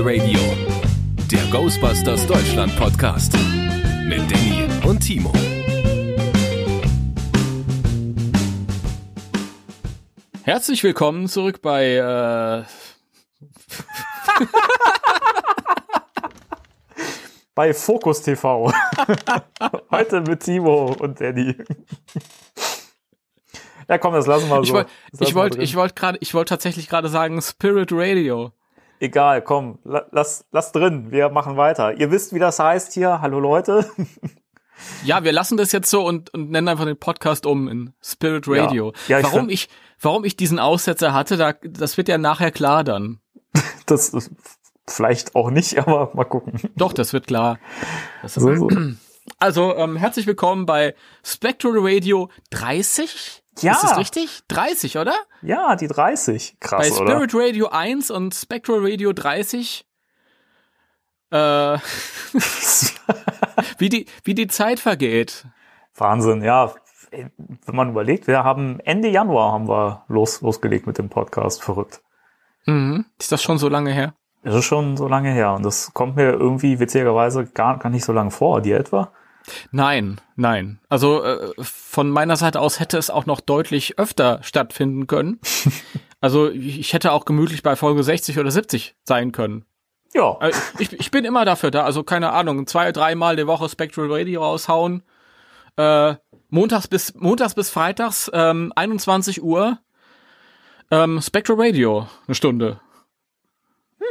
Spectral 0.00 0.02
Radio, 0.02 0.40
der 1.30 1.44
Ghostbusters 1.50 2.26
Deutschland 2.26 2.74
Podcast 2.76 3.34
mit 4.06 4.20
Danny 4.30 4.66
und 4.86 5.00
Timo. 5.00 5.32
Herzlich 10.42 10.82
willkommen 10.84 11.28
zurück 11.28 11.60
bei 11.60 11.96
äh, 11.96 12.64
bei 17.54 17.74
Focus 17.74 18.22
TV. 18.22 18.72
Heute 19.90 20.22
mit 20.22 20.40
Timo 20.40 20.96
und 20.98 21.20
Danny. 21.20 21.56
Ja, 23.88 23.98
komm, 23.98 24.14
das 24.14 24.26
lassen 24.26 24.48
wir 24.48 24.56
so. 24.56 24.62
Ich 24.62 24.72
wollte 24.72 24.90
ich 25.18 25.34
wollt, 25.34 25.56
ich 25.56 25.76
wollt 25.76 25.94
gerade, 25.94 26.16
ich 26.20 26.32
wollte 26.32 26.48
tatsächlich 26.50 26.88
gerade 26.88 27.08
sagen 27.08 27.42
Spirit 27.42 27.90
Radio. 27.92 28.52
Egal, 29.02 29.40
komm, 29.40 29.78
lass, 29.82 30.44
lass 30.52 30.72
drin. 30.72 31.10
Wir 31.10 31.30
machen 31.30 31.56
weiter. 31.56 31.98
Ihr 31.98 32.10
wisst, 32.10 32.34
wie 32.34 32.38
das 32.38 32.58
heißt 32.58 32.92
hier. 32.92 33.20
Hallo 33.20 33.40
Leute. 33.40 33.90
Ja, 35.04 35.24
wir 35.24 35.32
lassen 35.32 35.58
das 35.58 35.72
jetzt 35.72 35.90
so 35.90 36.06
und, 36.06 36.32
und 36.32 36.50
nennen 36.50 36.66
einfach 36.66 36.86
den 36.86 36.96
Podcast 36.96 37.44
um 37.44 37.68
in 37.68 37.92
Spirit 38.02 38.48
Radio. 38.48 38.94
Ja. 39.08 39.18
Ja, 39.18 39.18
ich 39.18 39.24
warum 39.26 39.50
ich, 39.50 39.68
warum 40.00 40.24
ich 40.24 40.38
diesen 40.38 40.58
Aussetzer 40.58 41.12
hatte, 41.12 41.36
da, 41.36 41.52
das 41.52 41.98
wird 41.98 42.08
ja 42.08 42.16
nachher 42.16 42.50
klar 42.50 42.82
dann. 42.82 43.20
das 43.84 44.08
ist 44.08 44.30
vielleicht 44.86 45.34
auch 45.34 45.50
nicht, 45.50 45.78
aber 45.78 46.12
mal 46.14 46.24
gucken. 46.24 46.58
Doch, 46.76 46.94
das 46.94 47.12
wird 47.12 47.26
klar. 47.26 47.58
Das 48.22 48.36
so, 48.36 48.54
so. 48.54 48.68
Also, 49.38 49.76
ähm, 49.76 49.96
herzlich 49.96 50.26
willkommen 50.26 50.64
bei 50.64 50.94
Spectral 51.22 51.74
Radio 51.76 52.30
30. 52.48 53.42
Ja. 53.62 53.72
Ist 53.72 53.82
das 53.82 53.98
richtig? 53.98 54.40
30, 54.48 54.98
oder? 54.98 55.14
Ja, 55.42 55.76
die 55.76 55.88
30. 55.88 56.56
Krass, 56.60 56.88
Bei 56.88 56.94
Spirit 56.94 57.34
oder? 57.34 57.44
Radio 57.46 57.68
1 57.68 58.10
und 58.10 58.34
Spectral 58.34 58.78
Radio 58.80 59.12
30. 59.12 59.86
Äh, 61.30 61.36
wie, 63.78 63.88
die, 63.88 64.06
wie 64.24 64.34
die 64.34 64.48
Zeit 64.48 64.80
vergeht. 64.80 65.46
Wahnsinn, 65.94 66.42
ja. 66.42 66.72
Wenn 67.10 67.74
man 67.74 67.90
überlegt, 67.90 68.26
wir 68.28 68.44
haben 68.44 68.78
Ende 68.80 69.08
Januar 69.08 69.52
haben 69.52 69.68
wir 69.68 70.04
los, 70.08 70.40
losgelegt 70.42 70.86
mit 70.86 70.98
dem 70.98 71.08
Podcast. 71.08 71.62
Verrückt. 71.62 72.02
Mhm. 72.66 73.06
Ist 73.18 73.32
das 73.32 73.42
schon 73.42 73.58
so 73.58 73.68
lange 73.68 73.92
her? 73.92 74.14
Das 74.42 74.54
ist 74.54 74.64
schon 74.64 74.96
so 74.96 75.08
lange 75.08 75.30
her. 75.32 75.54
Und 75.54 75.64
das 75.64 75.92
kommt 75.92 76.16
mir 76.16 76.30
irgendwie 76.30 76.78
witzigerweise 76.78 77.46
gar, 77.46 77.78
gar 77.78 77.90
nicht 77.90 78.04
so 78.04 78.12
lange 78.12 78.30
vor. 78.30 78.60
Dir 78.60 78.78
etwa? 78.78 79.12
Nein, 79.70 80.20
nein. 80.36 80.80
Also 80.88 81.22
äh, 81.22 81.52
von 81.60 82.10
meiner 82.10 82.36
Seite 82.36 82.60
aus 82.60 82.80
hätte 82.80 82.98
es 82.98 83.10
auch 83.10 83.26
noch 83.26 83.40
deutlich 83.40 83.98
öfter 83.98 84.40
stattfinden 84.42 85.06
können. 85.06 85.40
also 86.20 86.50
ich 86.50 86.92
hätte 86.92 87.12
auch 87.12 87.24
gemütlich 87.24 87.62
bei 87.62 87.76
Folge 87.76 88.02
60 88.02 88.38
oder 88.38 88.50
70 88.50 88.96
sein 89.02 89.32
können. 89.32 89.64
Ja. 90.12 90.36
Äh, 90.40 90.52
ich, 90.78 90.92
ich 90.92 91.10
bin 91.10 91.24
immer 91.24 91.44
dafür 91.44 91.70
da. 91.70 91.84
Also 91.84 92.02
keine 92.02 92.32
Ahnung, 92.32 92.66
zwei, 92.66 92.92
dreimal 92.92 93.36
die 93.36 93.46
Woche 93.46 93.68
Spectral 93.68 94.10
Radio 94.10 94.42
raushauen. 94.42 95.02
Äh, 95.76 96.14
montags 96.48 96.88
bis 96.88 97.14
montags 97.14 97.54
bis 97.54 97.70
freitags 97.70 98.30
ähm, 98.34 98.72
21 98.74 99.42
Uhr 99.42 99.78
ähm, 100.90 101.20
Spectral 101.20 101.56
Radio 101.60 102.08
eine 102.26 102.34
Stunde. 102.34 102.80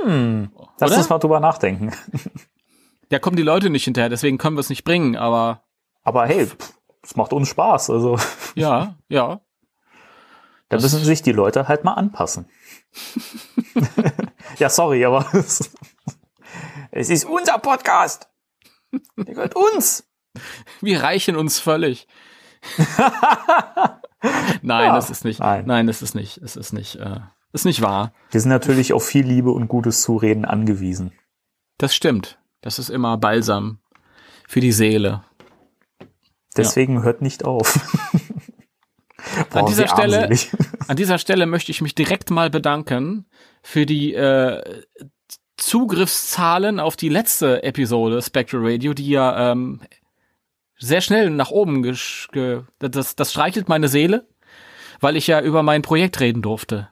Hm, 0.04 0.52
lass 0.80 0.96
uns 0.96 1.10
mal 1.10 1.20
drüber 1.20 1.40
nachdenken. 1.40 1.92
Ja, 3.12 3.20
kommen 3.20 3.38
die 3.38 3.44
Leute 3.44 3.70
nicht 3.70 3.86
hinterher, 3.86 4.10
deswegen 4.10 4.38
können 4.38 4.56
wir 4.56 4.62
es 4.62 4.70
nicht 4.70 4.84
bringen, 4.84 5.16
aber. 5.16 5.64
Aber 6.04 6.26
hey, 6.28 6.48
es 7.02 7.16
macht 7.16 7.34
uns 7.34 7.50
Spaß, 7.50 7.90
also. 7.90 8.18
Ja, 8.56 8.96
ja. 9.08 9.42
Da 10.70 10.78
müssen 10.78 11.04
sich 11.04 11.24
die 11.24 11.32
Leute 11.32 11.68
halt 11.68 11.84
mal 11.84 11.96
anpassen. 11.96 12.48
ja, 14.60 14.70
sorry, 14.70 15.04
aber 15.04 15.26
es 16.92 17.10
ist 17.10 17.26
unser 17.26 17.58
Podcast. 17.58 18.30
Der 19.18 19.34
gehört 19.34 19.56
uns. 19.56 20.08
Wir 20.82 21.02
reichen 21.02 21.36
uns 21.36 21.60
völlig. 21.60 22.08
nein, 24.62 24.86
ja, 24.86 24.96
das 24.96 25.10
ist 25.10 25.26
nicht. 25.26 25.40
Nein. 25.40 25.66
nein, 25.66 25.88
das 25.88 26.02
ist 26.02 26.14
nicht. 26.14 26.38
Es 26.38 26.56
ist 26.56 26.74
nicht. 26.74 26.96
Äh, 26.98 27.20
ist 27.52 27.66
nicht 27.66 27.82
wahr. 27.82 28.14
Wir 28.30 28.42
sind 28.42 28.50
natürlich 28.50 28.94
auf 28.94 29.04
viel 29.04 29.26
Liebe 29.26 29.52
und 29.52 29.68
gutes 29.68 30.04
Zureden 30.04 30.46
angewiesen. 30.46 31.14
Das 31.78 31.96
stimmt. 31.96 32.39
Das 32.62 32.80
ist 32.80 32.90
immer 32.90 33.18
Balsam 33.18 33.80
für 34.48 34.60
die 34.60 34.72
Seele. 34.72 35.24
Deswegen 36.58 36.96
ja. 36.96 37.04
hört 37.04 37.22
nicht 37.22 37.46
auf. 37.46 37.80
Boah, 39.52 39.60
an 39.60 39.66
dieser 39.68 39.88
Stelle, 39.88 40.30
an 40.88 40.96
dieser 40.96 41.18
Stelle 41.18 41.46
möchte 41.46 41.72
ich 41.72 41.82
mich 41.82 41.94
direkt 41.94 42.32
mal 42.32 42.50
bedanken 42.50 43.26
für 43.62 43.86
die 43.86 44.14
äh, 44.14 44.82
Zugriffszahlen 45.58 46.80
auf 46.80 46.96
die 46.96 47.10
letzte 47.10 47.64
Episode 47.64 48.22
Spectral 48.22 48.62
Radio, 48.64 48.94
die 48.94 49.10
ja 49.10 49.52
ähm, 49.52 49.82
sehr 50.78 51.02
schnell 51.02 51.30
nach 51.30 51.52
oben 51.52 51.84
ge 51.84 52.64
das, 52.80 53.16
das 53.16 53.32
streichelt 53.32 53.68
meine 53.70 53.90
Seele, 53.90 54.28
weil 55.00 55.16
ich 55.16 55.28
ja 55.28 55.42
über 55.42 55.64
mein 55.64 55.82
Projekt 55.82 56.20
reden 56.20 56.42
durfte. 56.42 56.90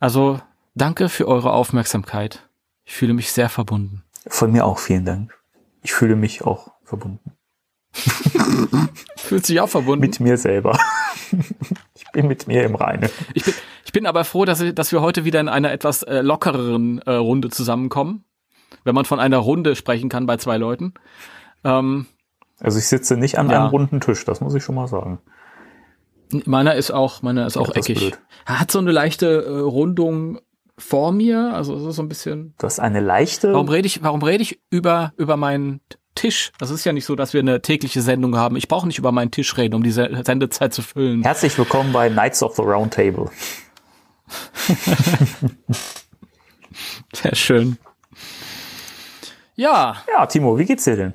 Also 0.00 0.40
danke 0.74 1.08
für 1.08 1.28
eure 1.28 1.52
Aufmerksamkeit. 1.52 2.48
Ich 2.84 2.94
fühle 2.94 3.14
mich 3.14 3.32
sehr 3.32 3.48
verbunden. 3.48 4.02
Von 4.28 4.52
mir 4.52 4.64
auch 4.64 4.78
vielen 4.78 5.04
Dank. 5.04 5.34
Ich 5.82 5.92
fühle 5.92 6.16
mich 6.16 6.42
auch 6.42 6.70
verbunden. 6.84 7.32
Fühlt 9.16 9.44
sich 9.44 9.60
auch 9.60 9.68
verbunden? 9.68 10.00
Mit 10.00 10.20
mir 10.20 10.36
selber. 10.36 10.78
ich 11.94 12.04
bin 12.12 12.28
mit 12.28 12.46
mir 12.46 12.64
im 12.64 12.74
Reine. 12.74 13.10
Ich 13.34 13.44
bin, 13.44 13.54
ich 13.84 13.92
bin 13.92 14.06
aber 14.06 14.24
froh, 14.24 14.44
dass, 14.44 14.62
dass 14.74 14.92
wir 14.92 15.02
heute 15.02 15.24
wieder 15.24 15.40
in 15.40 15.48
einer 15.48 15.72
etwas 15.72 16.02
äh, 16.02 16.20
lockereren 16.20 17.00
äh, 17.02 17.12
Runde 17.12 17.50
zusammenkommen. 17.50 18.24
Wenn 18.84 18.94
man 18.94 19.04
von 19.04 19.20
einer 19.20 19.38
Runde 19.38 19.76
sprechen 19.76 20.08
kann 20.08 20.26
bei 20.26 20.38
zwei 20.38 20.56
Leuten. 20.56 20.94
Ähm, 21.64 22.06
also 22.60 22.78
ich 22.78 22.86
sitze 22.86 23.16
nicht 23.16 23.38
an 23.38 23.50
ja. 23.50 23.60
einem 23.60 23.70
runden 23.70 24.00
Tisch, 24.00 24.24
das 24.24 24.40
muss 24.40 24.54
ich 24.54 24.64
schon 24.64 24.74
mal 24.74 24.88
sagen. 24.88 25.18
Meiner 26.46 26.74
ist 26.74 26.90
auch, 26.90 27.22
meiner 27.22 27.46
ist 27.46 27.56
auch 27.56 27.68
ja, 27.68 27.74
eckig. 27.74 28.02
Ist 28.02 28.20
Hat 28.46 28.70
so 28.70 28.78
eine 28.78 28.92
leichte 28.92 29.44
äh, 29.44 29.58
Rundung 29.58 30.40
vor 30.78 31.12
mir, 31.12 31.52
also 31.54 31.76
es 31.76 31.84
ist 31.84 31.96
so 31.96 32.02
ein 32.02 32.08
bisschen. 32.08 32.54
Du 32.58 32.66
hast 32.66 32.80
eine 32.80 33.00
leichte. 33.00 33.52
Warum 33.52 33.68
rede 33.68 33.86
ich, 33.86 34.02
warum 34.02 34.22
rede 34.22 34.42
ich 34.42 34.60
über, 34.70 35.12
über 35.16 35.36
meinen 35.36 35.80
Tisch? 36.14 36.52
Das 36.58 36.70
ist 36.70 36.84
ja 36.84 36.92
nicht 36.92 37.04
so, 37.04 37.14
dass 37.14 37.34
wir 37.34 37.40
eine 37.40 37.62
tägliche 37.62 38.00
Sendung 38.00 38.36
haben. 38.36 38.56
Ich 38.56 38.68
brauche 38.68 38.86
nicht 38.86 38.98
über 38.98 39.12
meinen 39.12 39.30
Tisch 39.30 39.56
reden, 39.56 39.74
um 39.74 39.82
diese 39.82 40.22
Sendezeit 40.24 40.72
zu 40.72 40.82
füllen. 40.82 41.22
Herzlich 41.22 41.56
willkommen 41.58 41.92
bei 41.92 42.08
Knights 42.08 42.42
of 42.42 42.56
the 42.56 42.62
Round 42.62 42.94
Table. 42.94 43.30
Sehr 47.14 47.34
schön. 47.34 47.78
Ja. 49.54 49.96
Ja, 50.08 50.26
Timo, 50.26 50.58
wie 50.58 50.64
geht's 50.64 50.84
dir 50.84 50.96
denn? 50.96 51.14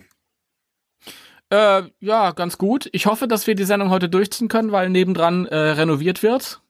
Äh, 1.49 1.83
ja, 1.99 2.31
ganz 2.31 2.57
gut. 2.57 2.89
Ich 2.91 3.05
hoffe, 3.05 3.27
dass 3.27 3.47
wir 3.47 3.55
die 3.55 3.63
Sendung 3.63 3.89
heute 3.89 4.09
durchziehen 4.09 4.49
können, 4.49 4.71
weil 4.71 4.89
nebendran 4.89 5.45
äh, 5.45 5.55
renoviert 5.55 6.21
wird. 6.21 6.61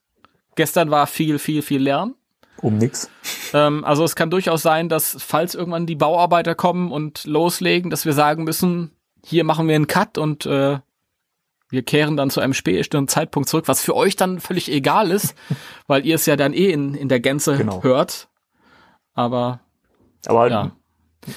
Gestern 0.54 0.90
war 0.90 1.06
viel, 1.06 1.38
viel, 1.38 1.62
viel 1.62 1.82
Lärm. 1.82 2.14
Um 2.60 2.78
nix. 2.78 3.10
Ähm, 3.52 3.84
also 3.84 4.04
es 4.04 4.16
kann 4.16 4.30
durchaus 4.30 4.62
sein, 4.62 4.88
dass 4.88 5.16
falls 5.20 5.54
irgendwann 5.54 5.86
die 5.86 5.94
Bauarbeiter 5.94 6.54
kommen 6.54 6.90
und 6.90 7.24
loslegen, 7.24 7.90
dass 7.90 8.04
wir 8.04 8.12
sagen 8.12 8.44
müssen, 8.44 8.92
hier 9.24 9.44
machen 9.44 9.68
wir 9.68 9.76
einen 9.76 9.86
Cut 9.86 10.18
und 10.18 10.46
äh, 10.46 10.78
wir 11.70 11.82
kehren 11.82 12.16
dann 12.16 12.30
zu 12.30 12.40
einem 12.40 12.54
späteren 12.54 13.08
Zeitpunkt 13.08 13.48
zurück, 13.48 13.68
was 13.68 13.82
für 13.82 13.94
euch 13.94 14.16
dann 14.16 14.40
völlig 14.40 14.70
egal 14.70 15.10
ist, 15.10 15.34
weil 15.86 16.04
ihr 16.04 16.14
es 16.14 16.26
ja 16.26 16.36
dann 16.36 16.52
eh 16.52 16.70
in, 16.70 16.94
in 16.94 17.08
der 17.08 17.20
Gänze 17.20 17.56
genau. 17.56 17.82
hört. 17.82 18.28
Aber, 19.14 19.60
Aber 20.26 20.48
ja. 20.48 20.72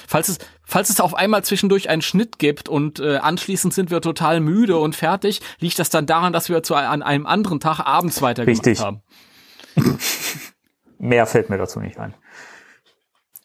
Falls 0.06 0.28
es, 0.28 0.38
falls 0.64 0.90
es 0.90 1.00
auf 1.00 1.14
einmal 1.14 1.44
zwischendurch 1.44 1.88
einen 1.88 2.02
Schnitt 2.02 2.38
gibt 2.38 2.68
und 2.68 3.00
äh, 3.00 3.16
anschließend 3.16 3.74
sind 3.74 3.90
wir 3.90 4.00
total 4.00 4.40
müde 4.40 4.78
und 4.78 4.96
fertig, 4.96 5.40
liegt 5.58 5.78
das 5.78 5.90
dann 5.90 6.06
daran, 6.06 6.32
dass 6.32 6.48
wir 6.48 6.62
zu 6.62 6.74
an 6.74 7.02
einem 7.02 7.26
anderen 7.26 7.60
Tag 7.60 7.80
abends 7.80 8.22
weitergemacht 8.22 8.66
Richtig. 8.66 8.82
haben. 8.82 9.02
Mehr 11.02 11.26
fällt 11.26 11.50
mir 11.50 11.58
dazu 11.58 11.80
nicht 11.80 11.98
ein. 11.98 12.14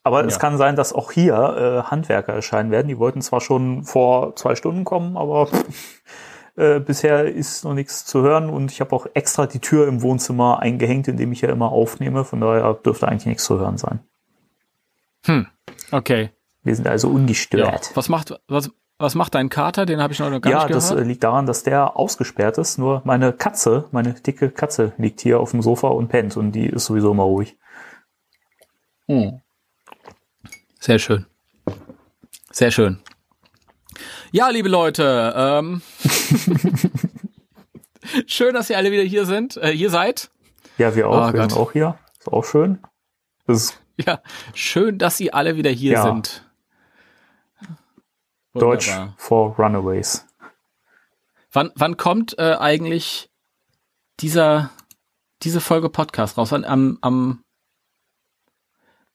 Aber 0.03 0.21
ja. 0.21 0.27
es 0.27 0.37
kann 0.37 0.57
sein, 0.57 0.75
dass 0.75 0.93
auch 0.93 1.11
hier 1.11 1.33
äh, 1.33 1.89
Handwerker 1.89 2.31
erscheinen 2.33 2.69
werden. 2.69 2.87
Die 2.87 2.99
wollten 2.99 3.21
zwar 3.23 3.41
schon 3.41 3.83
vor 3.83 4.35
zwei 4.35 4.55
Stunden 4.55 4.83
kommen, 4.83 5.17
aber 5.17 5.49
äh, 6.55 6.79
bisher 6.79 7.25
ist 7.25 7.63
noch 7.63 7.73
nichts 7.73 8.05
zu 8.05 8.21
hören 8.21 8.51
und 8.51 8.71
ich 8.71 8.79
habe 8.79 8.95
auch 8.95 9.07
extra 9.15 9.47
die 9.47 9.59
Tür 9.59 9.87
im 9.87 10.03
Wohnzimmer 10.03 10.59
eingehängt, 10.59 11.07
in 11.07 11.17
dem 11.17 11.31
ich 11.31 11.41
ja 11.41 11.49
immer 11.49 11.71
aufnehme. 11.71 12.23
Von 12.25 12.41
daher 12.41 12.75
dürfte 12.75 13.07
eigentlich 13.07 13.25
nichts 13.25 13.43
zu 13.43 13.59
hören 13.59 13.77
sein. 13.77 14.01
Hm, 15.25 15.47
okay. 15.91 16.29
Wir 16.61 16.75
sind 16.75 16.87
also 16.87 17.09
ungestört. 17.09 17.89
Ja. 17.89 17.95
Was 17.95 18.07
macht 18.07 18.39
was 18.47 18.69
was 18.99 19.15
macht 19.15 19.35
dein 19.35 19.49
Kater? 19.49 19.85
Den 19.85 20.01
habe 20.01 20.13
ich 20.13 20.19
noch 20.19 20.29
gar 20.41 20.51
ja, 20.51 20.57
nicht 20.57 20.67
gehört. 20.67 20.89
Ja, 20.89 20.95
das 20.95 21.05
liegt 21.05 21.23
daran, 21.23 21.45
dass 21.45 21.63
der 21.63 21.97
ausgesperrt 21.97 22.57
ist. 22.57 22.77
Nur 22.77 23.01
meine 23.05 23.33
Katze, 23.33 23.85
meine 23.91 24.13
dicke 24.13 24.49
Katze, 24.49 24.93
liegt 24.97 25.21
hier 25.21 25.39
auf 25.39 25.51
dem 25.51 25.61
Sofa 25.61 25.89
und 25.89 26.07
pennt 26.07 26.37
und 26.37 26.51
die 26.51 26.67
ist 26.67 26.85
sowieso 26.85 27.11
immer 27.11 27.23
ruhig. 27.23 27.57
Hm. 29.07 29.41
Sehr 30.79 30.99
schön. 30.99 31.25
Sehr 32.51 32.71
schön. 32.71 32.99
Ja, 34.31 34.49
liebe 34.49 34.69
Leute, 34.69 35.33
ähm, 35.35 35.81
schön, 38.27 38.53
dass 38.53 38.69
ihr 38.69 38.77
alle 38.77 38.91
wieder 38.91 39.03
hier 39.03 39.25
sind, 39.25 39.57
äh, 39.57 39.71
hier 39.71 39.89
seid. 39.89 40.29
Ja, 40.77 40.95
wir 40.95 41.07
auch. 41.07 41.29
Oh, 41.29 41.33
wir 41.33 41.39
Gott. 41.39 41.51
sind 41.51 41.59
auch 41.59 41.71
hier. 41.71 41.97
Ist 42.19 42.27
auch 42.27 42.43
schön. 42.43 42.79
Ist 43.47 43.79
Ja, 44.05 44.21
schön, 44.53 44.97
dass 44.97 45.17
Sie 45.17 45.33
alle 45.33 45.55
wieder 45.55 45.71
hier 45.71 45.93
ja. 45.93 46.03
sind. 46.03 46.46
Deutsch 48.59 48.91
for 49.17 49.55
Runaways. 49.57 50.25
Wann, 51.51 51.71
wann 51.75 51.97
kommt 51.97 52.37
äh, 52.37 52.55
eigentlich 52.59 53.29
dieser, 54.19 54.69
diese 55.43 55.61
Folge 55.61 55.89
Podcast 55.89 56.37
raus? 56.37 56.53
Am, 56.53 56.97
am 57.01 57.43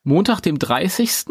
Montag, 0.03 0.41
dem 0.41 0.59
30. 0.59 1.27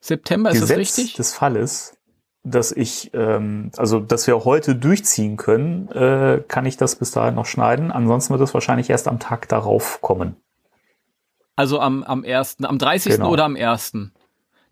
September, 0.00 0.50
ist 0.50 0.60
Gesetz 0.60 0.68
das 0.68 0.78
richtig? 0.78 1.14
des 1.14 1.34
Falles, 1.34 1.96
dass 2.42 2.72
ich, 2.72 3.10
ähm, 3.14 3.70
also 3.76 4.00
dass 4.00 4.26
wir 4.26 4.44
heute 4.44 4.76
durchziehen 4.76 5.36
können, 5.36 5.88
äh, 5.88 6.42
kann 6.46 6.66
ich 6.66 6.76
das 6.76 6.96
bis 6.96 7.10
dahin 7.10 7.34
noch 7.34 7.46
schneiden. 7.46 7.90
Ansonsten 7.90 8.32
wird 8.32 8.42
es 8.42 8.54
wahrscheinlich 8.54 8.90
erst 8.90 9.08
am 9.08 9.18
Tag 9.18 9.48
darauf 9.48 10.00
kommen. 10.02 10.36
Also 11.56 11.80
am, 11.80 12.02
am 12.02 12.24
ersten, 12.24 12.64
am 12.64 12.78
30. 12.78 13.14
Genau. 13.14 13.30
oder 13.30 13.44
am 13.44 13.56
ersten. 13.56 14.12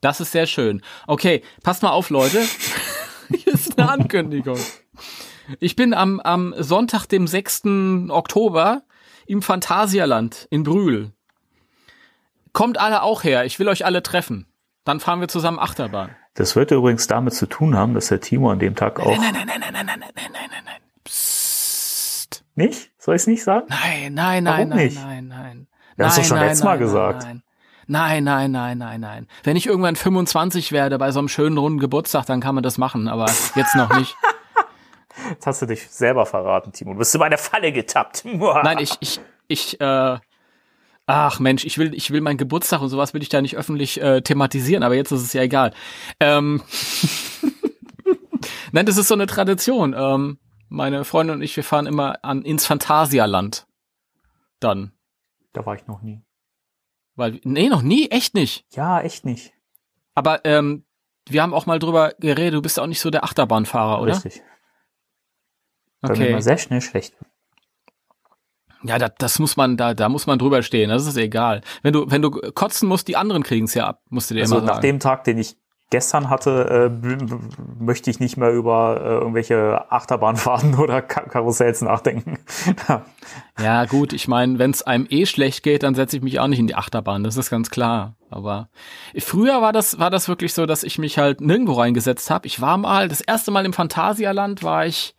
Das 0.02 0.20
ist 0.20 0.32
sehr 0.32 0.46
schön. 0.46 0.82
Okay, 1.06 1.42
passt 1.62 1.82
mal 1.82 1.92
auf, 1.92 2.10
Leute. 2.10 2.42
Hier 3.34 3.54
ist 3.54 3.78
eine 3.78 3.88
Ankündigung. 3.88 4.58
Ich 5.60 5.76
bin 5.76 5.94
am, 5.94 6.18
am 6.20 6.54
Sonntag, 6.58 7.06
dem 7.06 7.28
6. 7.28 7.62
Oktober 8.08 8.82
im 9.26 9.42
Phantasialand 9.42 10.48
in 10.50 10.64
Brühl. 10.64 11.12
Kommt 12.52 12.78
alle 12.78 13.02
auch 13.02 13.22
her. 13.22 13.44
Ich 13.44 13.60
will 13.60 13.68
euch 13.68 13.84
alle 13.84 14.02
treffen. 14.02 14.46
Dann 14.84 14.98
fahren 14.98 15.20
wir 15.20 15.28
zusammen 15.28 15.60
Achterbahn. 15.60 16.10
Das 16.34 16.56
wird 16.56 16.72
übrigens 16.72 17.06
damit 17.06 17.34
zu 17.34 17.46
tun 17.46 17.76
haben, 17.76 17.94
dass 17.94 18.08
der 18.08 18.20
Timo 18.20 18.50
an 18.50 18.58
dem 18.58 18.74
Tag 18.74 18.98
auch. 18.98 19.06
Nein, 19.06 19.32
nein, 19.32 19.46
nein, 19.46 19.60
nein, 19.60 19.72
nein, 19.72 19.86
nein, 19.86 19.86
nein, 19.86 20.10
nein, 20.16 20.32
nein, 20.32 20.64
nein. 20.64 20.80
Psst. 21.04 22.44
Nicht? 22.56 22.90
Soll 22.98 23.14
ich 23.14 23.22
es 23.22 23.26
nicht 23.28 23.44
sagen? 23.44 23.66
Nein, 23.68 24.14
nein, 24.14 24.42
nein, 24.42 24.44
Warum 24.44 24.68
nein, 24.70 24.78
nicht? 24.78 24.96
nein, 24.96 25.28
nein. 25.28 25.68
Das 25.96 26.08
hast 26.08 26.18
du 26.18 26.24
schon 26.24 26.38
letztes 26.40 26.64
Mal 26.64 26.78
gesagt. 26.78 27.22
Nein, 27.22 27.34
nein, 27.36 27.42
nein, 27.86 28.24
nein, 28.24 28.78
nein, 28.78 29.00
nein. 29.00 29.28
Wenn 29.44 29.56
ich 29.56 29.66
irgendwann 29.66 29.96
25 29.96 30.72
werde 30.72 30.98
bei 30.98 31.10
so 31.10 31.18
einem 31.18 31.28
schönen 31.28 31.58
runden 31.58 31.78
Geburtstag, 31.78 32.26
dann 32.26 32.40
kann 32.40 32.54
man 32.54 32.64
das 32.64 32.78
machen, 32.78 33.08
aber 33.08 33.26
jetzt 33.54 33.74
noch 33.74 33.94
nicht. 33.96 34.16
Jetzt 35.28 35.46
hast 35.46 35.62
du 35.62 35.66
dich 35.66 35.88
selber 35.88 36.24
verraten, 36.24 36.72
Timo. 36.72 36.92
Du 36.92 36.98
bist 36.98 37.14
in 37.14 37.20
meine 37.20 37.36
Falle 37.36 37.70
getappt. 37.70 38.24
Nein, 38.24 38.78
ich, 38.78 38.96
ich, 39.00 39.20
ich, 39.46 39.80
äh, 39.80 40.18
ach 41.06 41.38
Mensch, 41.38 41.64
ich 41.64 41.76
will, 41.76 41.94
ich 41.94 42.10
will 42.10 42.22
meinen 42.22 42.38
Geburtstag 42.38 42.80
und 42.80 42.88
sowas 42.88 43.12
will 43.12 43.22
ich 43.22 43.28
da 43.28 43.42
nicht 43.42 43.56
öffentlich 43.56 44.00
äh, 44.00 44.22
thematisieren, 44.22 44.82
aber 44.82 44.94
jetzt 44.94 45.12
ist 45.12 45.22
es 45.22 45.32
ja 45.34 45.42
egal. 45.42 45.74
Ähm, 46.18 46.62
Nein, 48.72 48.86
das 48.86 48.96
ist 48.96 49.08
so 49.08 49.14
eine 49.14 49.26
Tradition. 49.26 49.94
Ähm, 49.96 50.38
meine 50.68 51.04
Freundin 51.04 51.36
und 51.36 51.42
ich, 51.42 51.56
wir 51.56 51.64
fahren 51.64 51.86
immer 51.86 52.18
an, 52.22 52.42
ins 52.42 52.66
Phantasialand. 52.66 53.66
Dann. 54.60 54.92
Da 55.52 55.66
war 55.66 55.74
ich 55.74 55.86
noch 55.86 56.02
nie. 56.02 56.22
Weil, 57.22 57.40
nee, 57.44 57.68
noch 57.68 57.82
nie, 57.82 58.08
echt 58.08 58.34
nicht. 58.34 58.66
Ja, 58.70 59.00
echt 59.00 59.24
nicht. 59.24 59.52
Aber 60.14 60.44
ähm, 60.44 60.84
wir 61.28 61.42
haben 61.42 61.54
auch 61.54 61.66
mal 61.66 61.78
drüber 61.78 62.12
geredet, 62.18 62.54
du 62.54 62.62
bist 62.62 62.80
auch 62.80 62.86
nicht 62.86 63.00
so 63.00 63.10
der 63.10 63.24
Achterbahnfahrer, 63.24 64.02
oder? 64.02 64.14
Richtig. 64.14 64.42
Okay. 66.02 66.20
Weil 66.20 66.32
mir 66.32 66.42
sehr 66.42 66.58
schnell 66.58 66.80
schlecht 66.80 67.14
ja, 68.84 68.98
das, 68.98 69.12
das 69.18 69.38
muss 69.38 69.56
man, 69.56 69.76
da, 69.76 69.94
da 69.94 70.08
muss 70.08 70.26
man 70.26 70.38
drüber 70.38 70.62
stehen. 70.62 70.90
Das 70.90 71.06
ist 71.06 71.16
egal. 71.16 71.62
Wenn 71.82 71.92
du, 71.92 72.10
wenn 72.10 72.22
du 72.22 72.30
kotzen 72.30 72.88
musst, 72.88 73.08
die 73.08 73.16
anderen 73.16 73.42
kriegen 73.42 73.66
es 73.66 73.74
ja 73.74 73.86
ab, 73.86 74.02
musst 74.10 74.30
du 74.30 74.34
dir 74.34 74.42
also 74.42 74.56
immer 74.56 74.66
sagen. 74.66 74.76
Nach 74.76 74.82
dem 74.82 75.00
Tag, 75.00 75.24
den 75.24 75.38
ich 75.38 75.56
gestern 75.92 76.30
hatte, 76.30 76.90
äh, 76.90 77.78
möchte 77.78 78.10
ich 78.10 78.18
nicht 78.18 78.36
mehr 78.36 78.50
über 78.50 79.00
äh, 79.00 79.08
irgendwelche 79.18 79.84
Achterbahnfahrten 79.92 80.74
oder 80.78 81.02
Kar 81.02 81.28
Karussells 81.28 81.82
nachdenken. 81.82 82.38
ja, 83.60 83.84
gut, 83.84 84.12
ich 84.12 84.26
meine, 84.26 84.58
wenn 84.58 84.70
es 84.70 84.82
einem 84.82 85.06
eh 85.10 85.26
schlecht 85.26 85.62
geht, 85.62 85.82
dann 85.82 85.94
setze 85.94 86.16
ich 86.16 86.22
mich 86.22 86.40
auch 86.40 86.48
nicht 86.48 86.58
in 86.58 86.66
die 86.66 86.74
Achterbahn, 86.74 87.22
das 87.22 87.36
ist 87.36 87.50
ganz 87.50 87.70
klar. 87.70 88.16
Aber 88.30 88.70
früher 89.18 89.60
war 89.60 89.72
das, 89.72 89.98
war 89.98 90.10
das 90.10 90.26
wirklich 90.26 90.54
so, 90.54 90.64
dass 90.64 90.82
ich 90.82 90.98
mich 90.98 91.18
halt 91.18 91.42
nirgendwo 91.42 91.74
reingesetzt 91.74 92.30
habe. 92.30 92.46
Ich 92.46 92.60
war 92.62 92.78
mal, 92.78 93.08
das 93.08 93.20
erste 93.20 93.50
Mal 93.50 93.66
im 93.66 93.74
Phantasialand 93.74 94.62
war 94.62 94.86
ich, 94.86 95.14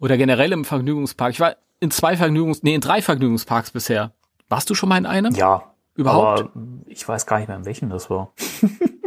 oder 0.00 0.16
generell 0.16 0.52
im 0.52 0.64
Vergnügungspark. 0.64 1.32
Ich 1.32 1.40
war 1.40 1.54
in 1.78 1.92
zwei 1.92 2.16
Vergnügungs, 2.16 2.64
nee, 2.64 2.74
in 2.74 2.80
drei 2.80 3.00
Vergnügungsparks 3.00 3.70
bisher. 3.70 4.12
Warst 4.48 4.68
du 4.68 4.74
schon 4.74 4.88
mal 4.88 4.98
in 4.98 5.06
einem? 5.06 5.32
Ja. 5.34 5.62
Überhaupt? 5.94 6.40
Aber 6.40 6.50
ich 6.86 7.08
weiß 7.08 7.24
gar 7.26 7.38
nicht 7.38 7.48
mehr, 7.48 7.56
in 7.56 7.64
welchem 7.64 7.88
das 7.88 8.10
war. 8.10 8.32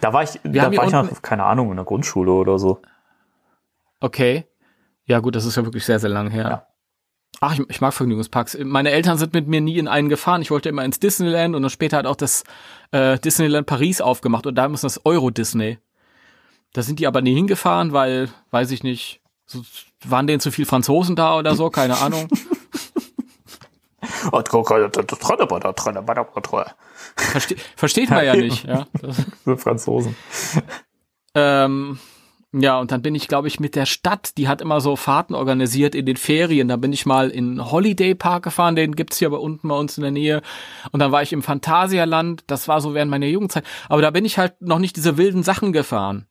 da 0.00 0.12
war 0.12 0.22
ich, 0.22 0.38
Wir 0.42 0.62
da 0.62 0.76
war 0.76 0.86
ich 0.86 0.92
noch, 0.92 1.22
keine 1.22 1.44
Ahnung, 1.44 1.70
in 1.70 1.76
der 1.76 1.84
Grundschule 1.84 2.32
oder 2.32 2.58
so. 2.58 2.80
Okay. 4.00 4.46
Ja, 5.04 5.20
gut, 5.20 5.36
das 5.36 5.44
ist 5.44 5.56
ja 5.56 5.64
wirklich 5.64 5.84
sehr, 5.84 5.98
sehr 5.98 6.10
lang 6.10 6.30
her. 6.30 6.44
Ja. 6.44 6.66
Ach, 7.40 7.54
ich, 7.54 7.62
ich, 7.68 7.80
mag 7.80 7.92
Vergnügungsparks. 7.92 8.56
Meine 8.62 8.90
Eltern 8.90 9.18
sind 9.18 9.34
mit 9.34 9.46
mir 9.46 9.60
nie 9.60 9.78
in 9.78 9.88
einen 9.88 10.08
gefahren. 10.08 10.42
Ich 10.42 10.50
wollte 10.50 10.68
immer 10.68 10.84
ins 10.84 10.98
Disneyland 10.98 11.54
und 11.54 11.62
dann 11.62 11.70
später 11.70 11.98
hat 11.98 12.06
auch 12.06 12.16
das 12.16 12.44
äh, 12.92 13.18
Disneyland 13.18 13.66
Paris 13.66 14.00
aufgemacht 14.00 14.46
und 14.46 14.54
da 14.54 14.66
ist 14.66 14.84
das 14.84 15.04
Euro 15.04 15.30
Disney. 15.30 15.78
Da 16.72 16.82
sind 16.82 16.98
die 16.98 17.06
aber 17.06 17.20
nie 17.22 17.34
hingefahren, 17.34 17.92
weil, 17.92 18.30
weiß 18.50 18.70
ich 18.70 18.82
nicht, 18.82 19.20
so, 19.44 19.62
waren 20.04 20.26
denen 20.26 20.40
zu 20.40 20.50
viel 20.50 20.66
Franzosen 20.66 21.14
da 21.14 21.36
oder 21.36 21.54
so? 21.54 21.70
Keine 21.70 21.98
Ahnung. 21.98 22.28
Verste 27.16 27.56
versteht 27.76 28.10
man 28.10 28.24
ja 28.24 28.34
nicht, 28.36 28.64
ja. 28.64 28.86
So 29.44 29.56
Franzosen. 29.56 30.16
Ähm, 31.34 31.98
ja, 32.52 32.78
und 32.78 32.90
dann 32.90 33.02
bin 33.02 33.14
ich, 33.14 33.28
glaube 33.28 33.48
ich, 33.48 33.60
mit 33.60 33.74
der 33.74 33.84
Stadt, 33.84 34.38
die 34.38 34.48
hat 34.48 34.62
immer 34.62 34.80
so 34.80 34.96
Fahrten 34.96 35.34
organisiert 35.34 35.94
in 35.94 36.06
den 36.06 36.16
Ferien. 36.16 36.68
Da 36.68 36.76
bin 36.76 36.92
ich 36.92 37.04
mal 37.04 37.28
in 37.28 37.70
Holiday 37.70 38.14
Park 38.14 38.44
gefahren, 38.44 38.76
den 38.76 38.94
gibt's 38.94 39.18
hier 39.18 39.28
bei 39.28 39.36
unten 39.36 39.68
bei 39.68 39.74
uns 39.74 39.98
in 39.98 40.02
der 40.02 40.10
Nähe. 40.10 40.42
Und 40.90 41.00
dann 41.00 41.12
war 41.12 41.22
ich 41.22 41.32
im 41.32 41.42
Phantasialand, 41.42 42.44
das 42.46 42.66
war 42.68 42.80
so 42.80 42.94
während 42.94 43.10
meiner 43.10 43.26
Jugendzeit. 43.26 43.64
Aber 43.88 44.00
da 44.00 44.10
bin 44.10 44.24
ich 44.24 44.38
halt 44.38 44.60
noch 44.62 44.78
nicht 44.78 44.96
diese 44.96 45.18
wilden 45.18 45.42
Sachen 45.42 45.72
gefahren. 45.72 46.26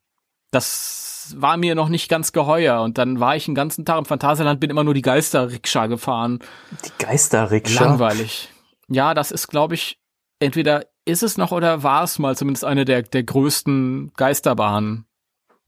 Das 0.50 1.36
war 1.38 1.58
mir 1.58 1.76
noch 1.76 1.90
nicht 1.90 2.10
ganz 2.10 2.32
geheuer. 2.32 2.82
Und 2.82 2.98
dann 2.98 3.20
war 3.20 3.36
ich 3.36 3.46
den 3.46 3.56
ganzen 3.56 3.86
Tag 3.86 4.00
im 4.00 4.06
Phantasialand, 4.06 4.60
bin 4.60 4.70
immer 4.70 4.84
nur 4.84 4.94
die 4.96 5.02
Geisterrikscha 5.04 5.88
gefahren. 5.88 6.40
Die 6.86 7.06
Geisterrikscha? 7.06 7.84
Langweilig. 7.84 8.50
Ja, 8.88 9.14
das 9.14 9.32
ist, 9.32 9.48
glaube 9.48 9.76
ich, 9.76 10.00
entweder 10.40 10.86
ist 11.06 11.24
es 11.24 11.38
noch 11.38 11.52
oder 11.52 11.84
war 11.84 12.04
es 12.04 12.20
mal 12.20 12.36
zumindest 12.36 12.66
eine 12.66 12.86
der, 12.86 13.04
der 13.04 13.24
größten 13.24 14.12
Geisterbahnen 14.16 15.06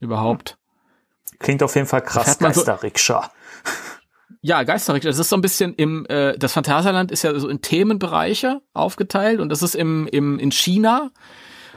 überhaupt. 0.00 0.58
Klingt 1.38 1.62
auf 1.62 1.74
jeden 1.76 1.86
Fall 1.86 2.02
krass, 2.02 2.38
Geisterrikscha. 2.38 3.22
So, 3.22 3.70
ja, 4.40 4.62
Geisterrikscha. 4.62 5.08
Das 5.08 5.18
ist 5.18 5.28
so 5.28 5.36
ein 5.36 5.42
bisschen 5.42 5.74
im, 5.74 6.06
äh, 6.06 6.36
das 6.36 6.52
Phantasialand 6.52 7.12
ist 7.12 7.22
ja 7.22 7.38
so 7.38 7.48
in 7.48 7.62
Themenbereiche 7.62 8.60
aufgeteilt 8.72 9.40
und 9.40 9.48
das 9.48 9.62
ist 9.62 9.74
im, 9.74 10.08
im, 10.08 10.38
in 10.38 10.50
China. 10.50 11.10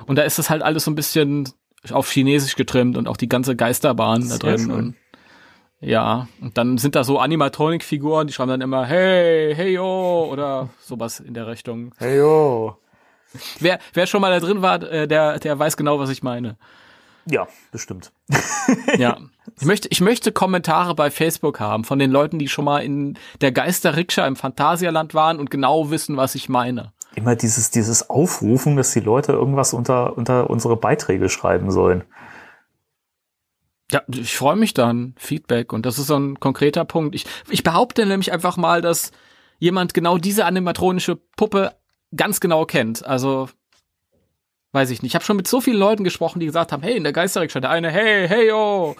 Und 0.07 0.15
da 0.15 0.23
ist 0.23 0.39
das 0.39 0.49
halt 0.49 0.63
alles 0.63 0.85
so 0.85 0.91
ein 0.91 0.95
bisschen 0.95 1.49
auf 1.91 2.09
Chinesisch 2.11 2.55
getrimmt 2.55 2.97
und 2.97 3.07
auch 3.07 3.17
die 3.17 3.29
ganze 3.29 3.55
Geisterbahn 3.55 4.29
da 4.29 4.37
drin. 4.37 4.59
Schön. 4.59 4.71
Und 4.71 4.95
ja, 5.79 6.27
und 6.39 6.57
dann 6.57 6.77
sind 6.77 6.95
da 6.95 7.03
so 7.03 7.17
Animatronic-Figuren, 7.17 8.27
die 8.27 8.33
schreiben 8.33 8.49
dann 8.49 8.61
immer 8.61 8.85
Hey, 8.85 9.55
hey 9.55 9.73
yo 9.73 10.29
oder 10.31 10.69
sowas 10.79 11.19
in 11.19 11.33
der 11.33 11.47
Richtung. 11.47 11.93
Hey 11.97 12.17
yo. 12.19 12.77
Wer, 13.59 13.79
wer 13.93 14.07
schon 14.07 14.21
mal 14.21 14.31
da 14.31 14.45
drin 14.45 14.61
war, 14.61 14.81
äh, 14.83 15.07
der, 15.07 15.39
der 15.39 15.57
weiß 15.57 15.77
genau, 15.77 15.99
was 15.99 16.09
ich 16.09 16.23
meine. 16.23 16.57
Ja, 17.25 17.47
bestimmt. 17.71 18.11
ja. 18.97 19.17
Ich 19.59 19.67
möchte, 19.67 19.89
ich 19.91 20.01
möchte 20.01 20.31
Kommentare 20.31 20.95
bei 20.95 21.11
Facebook 21.11 21.59
haben 21.59 21.83
von 21.83 21.99
den 21.99 22.09
Leuten, 22.09 22.39
die 22.39 22.47
schon 22.47 22.65
mal 22.65 22.79
in 22.79 23.17
der 23.41 23.51
Geisterrikscha 23.51 24.25
im 24.25 24.35
Phantasialand 24.35 25.13
waren 25.13 25.39
und 25.39 25.51
genau 25.51 25.91
wissen, 25.91 26.15
was 26.15 26.35
ich 26.35 26.47
meine 26.47 26.93
immer 27.15 27.35
dieses, 27.35 27.71
dieses 27.71 28.09
Aufrufen, 28.09 28.75
dass 28.75 28.91
die 28.91 28.99
Leute 28.99 29.33
irgendwas 29.33 29.73
unter, 29.73 30.17
unter 30.17 30.49
unsere 30.49 30.77
Beiträge 30.77 31.29
schreiben 31.29 31.71
sollen. 31.71 32.03
Ja, 33.91 34.01
ich 34.07 34.37
freue 34.37 34.55
mich 34.55 34.73
dann. 34.73 35.13
Feedback. 35.17 35.73
Und 35.73 35.85
das 35.85 35.99
ist 35.99 36.07
so 36.07 36.15
ein 36.15 36.39
konkreter 36.39 36.85
Punkt. 36.85 37.13
Ich, 37.13 37.25
ich 37.49 37.63
behaupte 37.63 38.05
nämlich 38.05 38.31
einfach 38.31 38.55
mal, 38.55 38.81
dass 38.81 39.11
jemand 39.59 39.93
genau 39.93 40.17
diese 40.17 40.45
animatronische 40.45 41.17
Puppe 41.35 41.75
ganz 42.15 42.39
genau 42.39 42.65
kennt. 42.65 43.05
Also, 43.05 43.49
weiß 44.71 44.89
ich 44.89 45.01
nicht. 45.01 45.11
Ich 45.11 45.15
habe 45.15 45.25
schon 45.25 45.37
mit 45.37 45.47
so 45.47 45.61
vielen 45.61 45.77
Leuten 45.77 46.03
gesprochen, 46.03 46.39
die 46.39 46.45
gesagt 46.45 46.71
haben, 46.71 46.83
hey, 46.83 46.95
in 46.95 47.03
der 47.03 47.13
Geisterrikscha, 47.13 47.59
der 47.59 47.69
eine, 47.69 47.89
hey, 47.89 48.27
hey, 48.27 48.47
yo. 48.47 48.95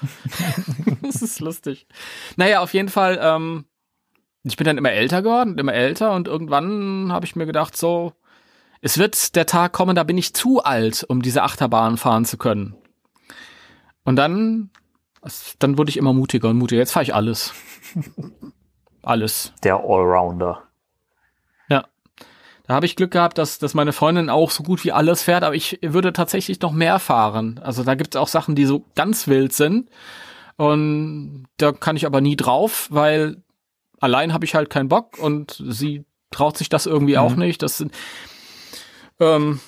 das 1.01 1.21
ist 1.21 1.39
lustig. 1.39 1.87
Naja, 2.35 2.61
auf 2.61 2.73
jeden 2.73 2.89
Fall, 2.89 3.19
ähm, 3.21 3.65
ich 4.43 4.57
bin 4.57 4.65
dann 4.65 4.77
immer 4.77 4.91
älter 4.91 5.21
geworden, 5.21 5.57
immer 5.57 5.73
älter 5.73 6.13
und 6.13 6.27
irgendwann 6.27 7.11
habe 7.11 7.25
ich 7.25 7.35
mir 7.35 7.45
gedacht, 7.45 7.77
so, 7.77 8.13
es 8.81 8.97
wird 8.97 9.35
der 9.35 9.45
Tag 9.45 9.73
kommen, 9.73 9.95
da 9.95 10.03
bin 10.03 10.17
ich 10.17 10.33
zu 10.33 10.63
alt, 10.63 11.05
um 11.07 11.21
diese 11.21 11.43
Achterbahn 11.43 11.97
fahren 11.97 12.25
zu 12.25 12.37
können. 12.37 12.75
Und 14.03 14.15
dann, 14.15 14.71
dann 15.59 15.77
wurde 15.77 15.89
ich 15.89 15.97
immer 15.97 16.13
mutiger 16.13 16.49
und 16.49 16.57
mutiger. 16.57 16.79
Jetzt 16.79 16.91
fahre 16.91 17.03
ich 17.03 17.13
alles. 17.13 17.53
alles. 19.03 19.53
Der 19.63 19.75
Allrounder. 19.75 20.63
Da 22.67 22.75
habe 22.75 22.85
ich 22.85 22.95
Glück 22.95 23.11
gehabt, 23.11 23.37
dass, 23.37 23.59
dass 23.59 23.73
meine 23.73 23.93
Freundin 23.93 24.29
auch 24.29 24.51
so 24.51 24.63
gut 24.63 24.83
wie 24.83 24.91
alles 24.91 25.23
fährt, 25.23 25.43
aber 25.43 25.55
ich 25.55 25.79
würde 25.81 26.13
tatsächlich 26.13 26.61
noch 26.61 26.71
mehr 26.71 26.99
fahren. 26.99 27.59
Also 27.63 27.83
da 27.83 27.95
gibt 27.95 28.15
es 28.15 28.21
auch 28.21 28.27
Sachen, 28.27 28.55
die 28.55 28.65
so 28.65 28.85
ganz 28.95 29.27
wild 29.27 29.53
sind. 29.53 29.89
Und 30.57 31.45
da 31.57 31.71
kann 31.71 31.95
ich 31.95 32.05
aber 32.05 32.21
nie 32.21 32.35
drauf, 32.35 32.87
weil 32.91 33.41
allein 33.99 34.33
habe 34.33 34.45
ich 34.45 34.55
halt 34.55 34.69
keinen 34.69 34.89
Bock 34.89 35.17
und 35.17 35.61
sie 35.67 36.05
traut 36.29 36.57
sich 36.57 36.69
das 36.69 36.85
irgendwie 36.85 37.13
mhm. 37.13 37.19
auch 37.19 37.35
nicht. 37.35 37.61
Das 37.63 37.77
sind, 37.77 37.93
ähm, 39.19 39.59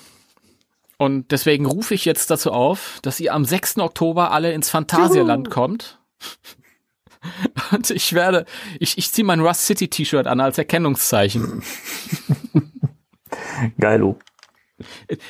Und 0.98 1.32
deswegen 1.32 1.66
rufe 1.66 1.94
ich 1.94 2.04
jetzt 2.04 2.30
dazu 2.30 2.52
auf, 2.52 2.98
dass 3.02 3.20
ihr 3.20 3.34
am 3.34 3.44
6. 3.44 3.78
Oktober 3.78 4.30
alle 4.30 4.52
ins 4.52 4.70
Phantasialand 4.70 5.48
Juhu. 5.48 5.54
kommt. 5.54 5.98
Und 7.72 7.90
ich 7.90 8.12
werde, 8.12 8.44
ich, 8.78 8.98
ich 8.98 9.10
ziehe 9.10 9.24
mein 9.24 9.40
Rust 9.40 9.66
City 9.66 9.88
T-Shirt 9.88 10.26
an 10.26 10.40
als 10.40 10.58
Erkennungszeichen. 10.58 11.62
Geilo. 13.78 14.18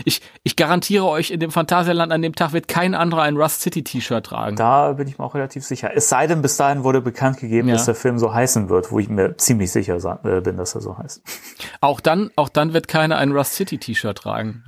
Ich, 0.05 0.23
ich 0.43 0.57
garantiere 0.57 1.05
euch, 1.05 1.31
in 1.31 1.39
dem 1.39 1.51
Phantasialand 1.51 2.13
an 2.13 2.23
dem 2.23 2.35
Tag 2.35 2.55
wird 2.55 2.67
kein 2.67 2.95
anderer 2.95 3.23
ein 3.23 3.37
Rust 3.37 3.61
City 3.61 3.85
T-Shirt 3.85 4.25
tragen. 4.25 4.57
Da 4.57 4.93
bin 4.93 5.07
ich 5.07 5.19
mir 5.19 5.25
auch 5.25 5.35
relativ 5.35 5.65
sicher. 5.65 5.91
Es 5.95 6.09
sei 6.09 6.27
denn, 6.27 6.41
bis 6.41 6.57
dahin 6.57 6.83
wurde 6.83 7.03
bekannt 7.03 7.39
gegeben, 7.39 7.69
ja. 7.69 7.75
dass 7.75 7.85
der 7.85 7.95
Film 7.95 8.19
so 8.19 8.33
heißen 8.33 8.71
wird, 8.71 8.91
wo 8.91 8.99
ich 8.99 9.11
mir 9.11 9.37
ziemlich 9.37 9.71
sicher 9.71 9.97
äh, 10.25 10.41
bin, 10.41 10.57
dass 10.57 10.75
er 10.75 10.81
so 10.81 10.97
heißt. 10.97 11.23
Auch 11.81 12.01
dann, 12.01 12.31
auch 12.37 12.49
dann 12.49 12.73
wird 12.73 12.89
keiner 12.89 13.19
ein 13.19 13.33
Rust 13.33 13.55
City 13.55 13.77
T-Shirt 13.77 14.17
tragen. 14.17 14.65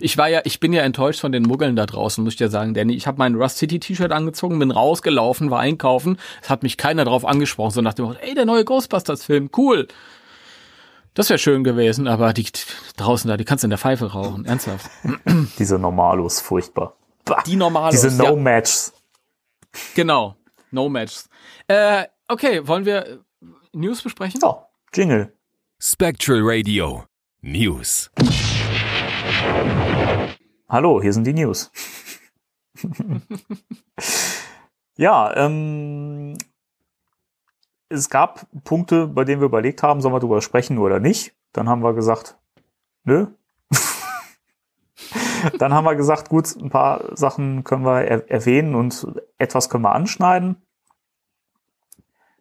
Ich 0.00 0.18
war 0.18 0.28
ja, 0.28 0.40
ich 0.44 0.60
bin 0.60 0.72
ja 0.72 0.82
enttäuscht 0.82 1.20
von 1.20 1.32
den 1.32 1.44
Muggeln 1.44 1.76
da 1.76 1.86
draußen, 1.86 2.22
muss 2.22 2.34
ich 2.34 2.38
dir 2.38 2.50
sagen, 2.50 2.74
Danny. 2.74 2.94
Ich 2.94 3.06
habe 3.06 3.18
mein 3.18 3.36
Rust 3.36 3.58
City 3.58 3.78
T-Shirt 3.78 4.12
angezogen, 4.12 4.58
bin 4.58 4.70
rausgelaufen, 4.70 5.50
war 5.50 5.60
einkaufen. 5.60 6.18
Es 6.42 6.50
hat 6.50 6.62
mich 6.62 6.76
keiner 6.76 7.04
drauf 7.04 7.24
angesprochen, 7.24 7.70
so 7.70 7.80
nach 7.80 7.94
dem 7.94 8.06
Motto, 8.06 8.18
ey, 8.20 8.34
der 8.34 8.44
neue 8.44 8.64
Ghostbusters-Film, 8.64 9.50
cool. 9.56 9.86
Das 11.18 11.30
wäre 11.30 11.40
schön 11.40 11.64
gewesen, 11.64 12.06
aber 12.06 12.32
die 12.32 12.46
draußen 12.96 13.28
da, 13.28 13.36
die 13.36 13.44
kannst 13.44 13.64
du 13.64 13.66
in 13.66 13.70
der 13.70 13.78
Pfeife 13.80 14.12
rauchen, 14.12 14.44
ernsthaft. 14.44 14.88
Diese 15.58 15.76
Normalos, 15.76 16.40
furchtbar. 16.40 16.94
Bah, 17.24 17.42
die 17.44 17.56
Normalos. 17.56 17.90
Diese 17.90 18.16
No-Matchs. 18.16 18.92
Ja. 18.94 19.80
Genau, 19.96 20.36
No-Matchs. 20.70 21.28
Äh, 21.66 22.04
okay, 22.28 22.64
wollen 22.68 22.84
wir 22.84 23.18
News 23.72 24.00
besprechen? 24.00 24.40
Ja, 24.40 24.68
Jingle. 24.94 25.32
Spectral 25.80 26.38
Radio 26.40 27.02
News. 27.40 28.12
Hallo, 30.68 31.02
hier 31.02 31.12
sind 31.12 31.26
die 31.26 31.34
News. 31.34 31.72
ja, 34.96 35.36
ähm, 35.36 36.38
es 37.88 38.10
gab 38.10 38.46
Punkte, 38.64 39.06
bei 39.06 39.24
denen 39.24 39.40
wir 39.40 39.46
überlegt 39.46 39.82
haben, 39.82 40.00
sollen 40.00 40.14
wir 40.14 40.20
darüber 40.20 40.42
sprechen 40.42 40.78
oder 40.78 41.00
nicht. 41.00 41.34
Dann 41.52 41.68
haben 41.68 41.82
wir 41.82 41.94
gesagt, 41.94 42.36
nö. 43.04 43.28
Dann 45.58 45.72
haben 45.72 45.84
wir 45.84 45.94
gesagt, 45.96 46.28
gut, 46.28 46.54
ein 46.56 46.70
paar 46.70 47.16
Sachen 47.16 47.64
können 47.64 47.84
wir 47.84 48.02
er 48.02 48.30
erwähnen 48.30 48.74
und 48.74 49.06
etwas 49.38 49.70
können 49.70 49.84
wir 49.84 49.94
anschneiden, 49.94 50.56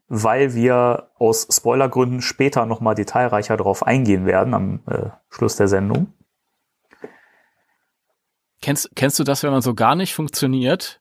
weil 0.08 0.54
wir 0.54 1.12
aus 1.16 1.48
Spoilergründen 1.50 2.22
später 2.22 2.66
nochmal 2.66 2.96
detailreicher 2.96 3.56
darauf 3.56 3.84
eingehen 3.84 4.26
werden 4.26 4.54
am 4.54 4.80
äh, 4.88 5.10
Schluss 5.30 5.56
der 5.56 5.68
Sendung. 5.68 6.14
Kennst, 8.62 8.90
kennst 8.96 9.20
du 9.20 9.24
das, 9.24 9.44
wenn 9.44 9.52
man 9.52 9.62
so 9.62 9.76
gar 9.76 9.96
nicht 9.96 10.16
funktioniert 10.16 11.00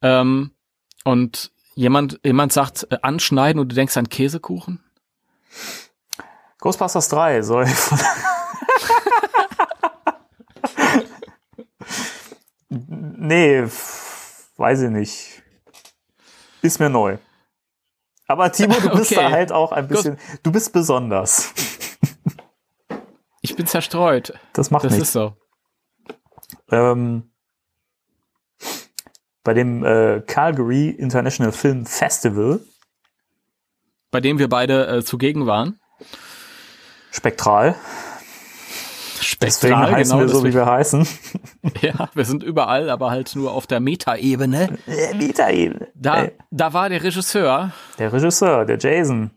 ähm, 0.00 0.52
und 1.04 1.52
jemand, 1.74 2.20
jemand 2.24 2.52
sagt 2.52 2.86
äh, 2.90 2.98
anschneiden 3.02 3.60
und 3.60 3.68
du 3.70 3.74
denkst 3.74 3.96
an 3.96 4.08
Käsekuchen? 4.08 4.82
Ghostbusters 6.58 7.08
3 7.08 7.42
soll 7.42 7.66
von 7.66 7.98
Nee, 12.68 13.64
weiß 14.56 14.82
ich 14.82 14.90
nicht. 14.90 15.42
Ist 16.62 16.80
mir 16.80 16.90
neu. 16.90 17.18
Aber 18.26 18.50
Timo, 18.50 18.74
du 18.74 18.90
bist 18.90 19.12
okay. 19.12 19.20
da 19.20 19.30
halt 19.30 19.52
auch 19.52 19.72
ein 19.72 19.88
bisschen, 19.88 20.18
du 20.42 20.50
bist 20.50 20.72
besonders. 20.72 21.52
Ich 23.42 23.54
bin 23.56 23.66
zerstreut. 23.66 24.32
Das 24.54 24.70
macht 24.70 24.84
das 24.84 24.92
nichts. 24.92 25.12
Das 25.12 25.22
ist 25.24 25.30
so. 25.30 25.36
Ähm, 26.70 27.30
bei 29.44 29.54
dem 29.54 29.84
äh, 29.84 30.22
Calgary 30.26 30.88
International 30.88 31.52
Film 31.52 31.86
Festival. 31.86 32.60
Bei 34.10 34.20
dem 34.20 34.38
wir 34.38 34.48
beide 34.48 34.86
äh, 34.86 35.04
zugegen 35.04 35.46
waren. 35.46 35.78
Spektral. 37.10 37.76
Spektral, 39.20 39.48
Deswegen 39.48 39.76
heißen 39.76 40.18
genau, 40.18 40.28
wir 40.28 40.34
so, 40.34 40.44
wie 40.44 40.54
wir 40.54 40.66
heißen. 40.66 41.06
Ja, 41.80 42.10
wir 42.14 42.24
sind 42.26 42.42
überall, 42.42 42.90
aber 42.90 43.10
halt 43.10 43.34
nur 43.36 43.52
auf 43.52 43.66
der 43.66 43.80
Meta-Ebene. 43.80 44.78
Meta-Ebene. 45.16 45.88
Da, 45.94 46.28
da 46.50 46.72
war 46.74 46.88
der 46.90 47.02
Regisseur. 47.02 47.72
Der 47.98 48.12
Regisseur, 48.12 48.66
der 48.66 48.78
Jason. 48.78 49.30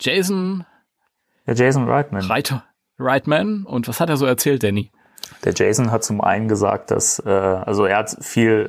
Jason. 0.00 0.64
Der 1.46 1.54
Jason 1.54 1.88
Reitman. 1.88 2.24
Reiter, 2.24 2.64
Reitman. 2.98 3.64
Und 3.66 3.86
was 3.86 4.00
hat 4.00 4.08
er 4.08 4.16
so 4.16 4.24
erzählt, 4.24 4.62
Danny? 4.62 4.90
Der 5.44 5.54
Jason 5.54 5.90
hat 5.90 6.04
zum 6.04 6.20
einen 6.20 6.48
gesagt, 6.48 6.90
dass, 6.90 7.18
äh, 7.24 7.30
also 7.30 7.86
er 7.86 7.98
hat 7.98 8.16
viel 8.20 8.68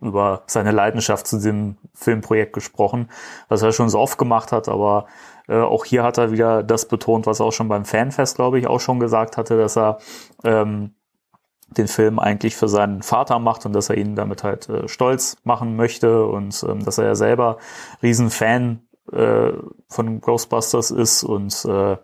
äh, 0.00 0.04
über 0.04 0.42
seine 0.46 0.70
Leidenschaft 0.70 1.26
zu 1.26 1.40
dem 1.40 1.76
Filmprojekt 1.94 2.52
gesprochen, 2.52 3.10
was 3.48 3.62
er 3.62 3.72
schon 3.72 3.88
so 3.88 3.98
oft 3.98 4.18
gemacht 4.18 4.52
hat, 4.52 4.68
aber 4.68 5.06
äh, 5.48 5.60
auch 5.60 5.84
hier 5.84 6.02
hat 6.02 6.18
er 6.18 6.30
wieder 6.30 6.62
das 6.62 6.86
betont, 6.86 7.26
was 7.26 7.40
er 7.40 7.46
auch 7.46 7.52
schon 7.52 7.68
beim 7.68 7.84
Fanfest, 7.84 8.36
glaube 8.36 8.58
ich, 8.58 8.66
auch 8.66 8.80
schon 8.80 9.00
gesagt 9.00 9.36
hatte, 9.36 9.58
dass 9.58 9.76
er 9.76 9.98
ähm, 10.44 10.94
den 11.68 11.88
Film 11.88 12.18
eigentlich 12.18 12.56
für 12.56 12.68
seinen 12.68 13.02
Vater 13.02 13.38
macht 13.38 13.66
und 13.66 13.72
dass 13.72 13.90
er 13.90 13.96
ihn 13.96 14.14
damit 14.14 14.44
halt 14.44 14.68
äh, 14.68 14.88
stolz 14.88 15.36
machen 15.44 15.76
möchte 15.76 16.26
und 16.26 16.64
ähm, 16.68 16.84
dass 16.84 16.98
er 16.98 17.06
ja 17.06 17.14
selber 17.14 17.58
Riesenfan 18.02 18.82
äh, 19.12 19.52
von 19.88 20.20
Ghostbusters 20.20 20.90
ist 20.90 21.24
und 21.24 21.64
äh, 21.64 21.96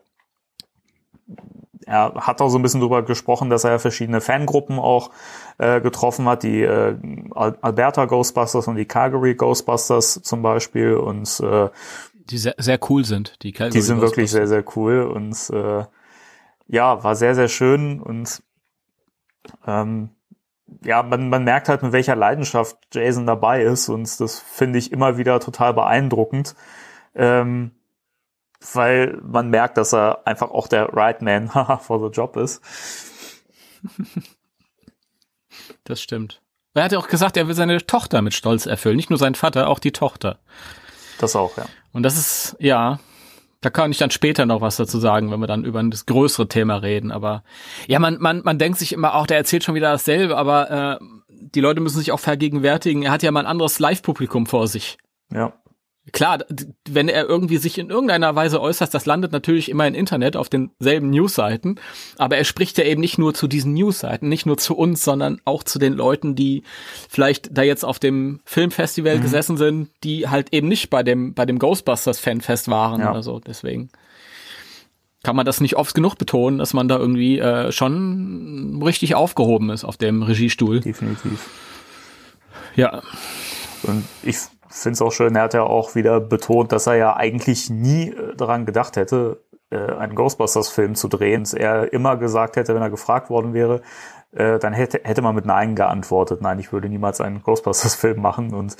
er 1.90 2.14
hat 2.14 2.40
auch 2.40 2.48
so 2.50 2.58
ein 2.58 2.62
bisschen 2.62 2.80
drüber 2.80 3.02
gesprochen, 3.02 3.50
dass 3.50 3.64
er 3.64 3.80
verschiedene 3.80 4.20
Fangruppen 4.20 4.78
auch 4.78 5.10
äh, 5.58 5.80
getroffen 5.80 6.26
hat, 6.28 6.44
die 6.44 6.62
äh, 6.62 6.96
Alberta 7.34 8.04
Ghostbusters 8.04 8.68
und 8.68 8.76
die 8.76 8.84
Calgary 8.84 9.34
Ghostbusters 9.34 10.22
zum 10.22 10.40
Beispiel 10.40 10.94
und 10.94 11.40
äh, 11.40 11.68
die 12.14 12.38
sehr, 12.38 12.54
sehr 12.58 12.78
cool 12.88 13.04
sind. 13.04 13.42
Die 13.42 13.50
Calgary 13.50 13.76
Die 13.76 13.82
sind 13.82 14.00
wirklich 14.00 14.30
sehr 14.30 14.46
sehr 14.46 14.62
cool 14.76 15.02
und 15.02 15.50
äh, 15.50 15.84
ja 16.68 17.02
war 17.02 17.16
sehr 17.16 17.34
sehr 17.34 17.48
schön 17.48 18.00
und 18.00 18.40
ähm, 19.66 20.10
ja, 20.84 21.02
man, 21.02 21.28
man 21.28 21.42
merkt 21.42 21.68
halt, 21.68 21.82
mit 21.82 21.90
welcher 21.90 22.14
Leidenschaft 22.14 22.76
Jason 22.92 23.26
dabei 23.26 23.64
ist 23.64 23.88
und 23.88 24.20
das 24.20 24.38
finde 24.38 24.78
ich 24.78 24.92
immer 24.92 25.18
wieder 25.18 25.40
total 25.40 25.74
beeindruckend. 25.74 26.54
Ähm, 27.16 27.72
weil 28.74 29.18
man 29.22 29.48
merkt, 29.48 29.76
dass 29.76 29.92
er 29.94 30.26
einfach 30.26 30.50
auch 30.50 30.68
der 30.68 30.92
Right 30.92 31.22
Man 31.22 31.48
for 31.80 32.00
the 32.00 32.14
Job 32.14 32.36
ist. 32.36 32.62
Das 35.84 36.00
stimmt. 36.00 36.42
Er 36.74 36.84
hat 36.84 36.92
ja 36.92 36.98
auch 36.98 37.08
gesagt, 37.08 37.36
er 37.36 37.48
will 37.48 37.54
seine 37.54 37.84
Tochter 37.84 38.22
mit 38.22 38.34
Stolz 38.34 38.66
erfüllen. 38.66 38.96
Nicht 38.96 39.10
nur 39.10 39.18
sein 39.18 39.34
Vater, 39.34 39.68
auch 39.68 39.80
die 39.80 39.92
Tochter. 39.92 40.38
Das 41.18 41.34
auch, 41.34 41.56
ja. 41.56 41.66
Und 41.92 42.04
das 42.04 42.16
ist, 42.16 42.56
ja, 42.60 43.00
da 43.60 43.70
kann 43.70 43.90
ich 43.90 43.98
dann 43.98 44.10
später 44.10 44.46
noch 44.46 44.60
was 44.60 44.76
dazu 44.76 44.98
sagen, 44.98 45.30
wenn 45.30 45.40
wir 45.40 45.46
dann 45.46 45.64
über 45.64 45.82
das 45.82 46.06
größere 46.06 46.48
Thema 46.48 46.76
reden. 46.76 47.10
Aber 47.10 47.42
ja, 47.88 47.98
man, 47.98 48.18
man, 48.20 48.42
man 48.44 48.58
denkt 48.58 48.78
sich 48.78 48.92
immer 48.92 49.14
auch, 49.14 49.26
der 49.26 49.36
erzählt 49.36 49.64
schon 49.64 49.74
wieder 49.74 49.90
dasselbe, 49.90 50.36
aber 50.36 50.98
äh, 51.00 51.04
die 51.28 51.60
Leute 51.60 51.80
müssen 51.80 51.98
sich 51.98 52.12
auch 52.12 52.20
vergegenwärtigen, 52.20 53.02
er 53.02 53.10
hat 53.10 53.22
ja 53.22 53.32
mal 53.32 53.40
ein 53.40 53.46
anderes 53.46 53.78
Live-Publikum 53.78 54.46
vor 54.46 54.68
sich. 54.68 54.98
Ja. 55.32 55.52
Klar, 56.12 56.38
wenn 56.88 57.08
er 57.08 57.28
irgendwie 57.28 57.58
sich 57.58 57.76
in 57.76 57.90
irgendeiner 57.90 58.34
Weise 58.34 58.60
äußert, 58.60 58.92
das 58.94 59.04
landet 59.04 59.32
natürlich 59.32 59.68
immer 59.68 59.86
im 59.86 59.94
Internet 59.94 60.34
auf 60.34 60.48
denselben 60.48 61.10
Newsseiten, 61.10 61.78
aber 62.16 62.38
er 62.38 62.44
spricht 62.44 62.78
ja 62.78 62.84
eben 62.84 63.02
nicht 63.02 63.18
nur 63.18 63.34
zu 63.34 63.46
diesen 63.46 63.74
Newsseiten, 63.74 64.28
nicht 64.28 64.46
nur 64.46 64.56
zu 64.56 64.74
uns, 64.74 65.04
sondern 65.04 65.40
auch 65.44 65.62
zu 65.62 65.78
den 65.78 65.92
Leuten, 65.92 66.34
die 66.34 66.62
vielleicht 67.08 67.56
da 67.56 67.62
jetzt 67.62 67.84
auf 67.84 67.98
dem 67.98 68.40
Filmfestival 68.46 69.18
mhm. 69.18 69.22
gesessen 69.22 69.56
sind, 69.58 69.90
die 70.02 70.26
halt 70.28 70.54
eben 70.54 70.68
nicht 70.68 70.88
bei 70.88 71.02
dem 71.02 71.34
bei 71.34 71.44
dem 71.44 71.58
Ghostbusters 71.58 72.18
Fanfest 72.18 72.68
waren 72.68 73.02
ja. 73.02 73.10
oder 73.10 73.22
so. 73.22 73.38
Deswegen 73.38 73.90
kann 75.22 75.36
man 75.36 75.44
das 75.44 75.60
nicht 75.60 75.76
oft 75.76 75.94
genug 75.94 76.16
betonen, 76.16 76.58
dass 76.58 76.72
man 76.72 76.88
da 76.88 76.96
irgendwie 76.96 77.38
äh, 77.38 77.72
schon 77.72 78.82
richtig 78.82 79.14
aufgehoben 79.14 79.68
ist 79.68 79.84
auf 79.84 79.98
dem 79.98 80.22
Regiestuhl. 80.22 80.80
Definitiv. 80.80 81.50
Ja. 82.74 83.02
Und 83.82 84.04
ich 84.22 84.38
finde 84.70 84.94
es 84.94 85.02
auch 85.02 85.12
schön, 85.12 85.34
er 85.34 85.42
hat 85.42 85.54
ja 85.54 85.62
auch 85.62 85.94
wieder 85.94 86.20
betont, 86.20 86.72
dass 86.72 86.86
er 86.86 86.94
ja 86.94 87.16
eigentlich 87.16 87.70
nie 87.70 88.10
äh, 88.10 88.36
daran 88.36 88.66
gedacht 88.66 88.96
hätte, 88.96 89.42
äh, 89.70 89.76
einen 89.76 90.14
Ghostbusters-Film 90.14 90.94
zu 90.94 91.08
drehen. 91.08 91.42
Dass 91.42 91.54
er 91.54 91.92
immer 91.92 92.16
gesagt 92.16 92.56
hätte, 92.56 92.74
wenn 92.74 92.82
er 92.82 92.90
gefragt 92.90 93.30
worden 93.30 93.54
wäre, 93.54 93.82
äh, 94.32 94.58
dann 94.58 94.72
hätte, 94.72 95.00
hätte 95.02 95.22
man 95.22 95.34
mit 95.34 95.44
Nein 95.44 95.74
geantwortet. 95.74 96.40
Nein, 96.40 96.58
ich 96.58 96.72
würde 96.72 96.88
niemals 96.88 97.20
einen 97.20 97.42
Ghostbusters-Film 97.42 98.20
machen. 98.20 98.54
Und 98.54 98.76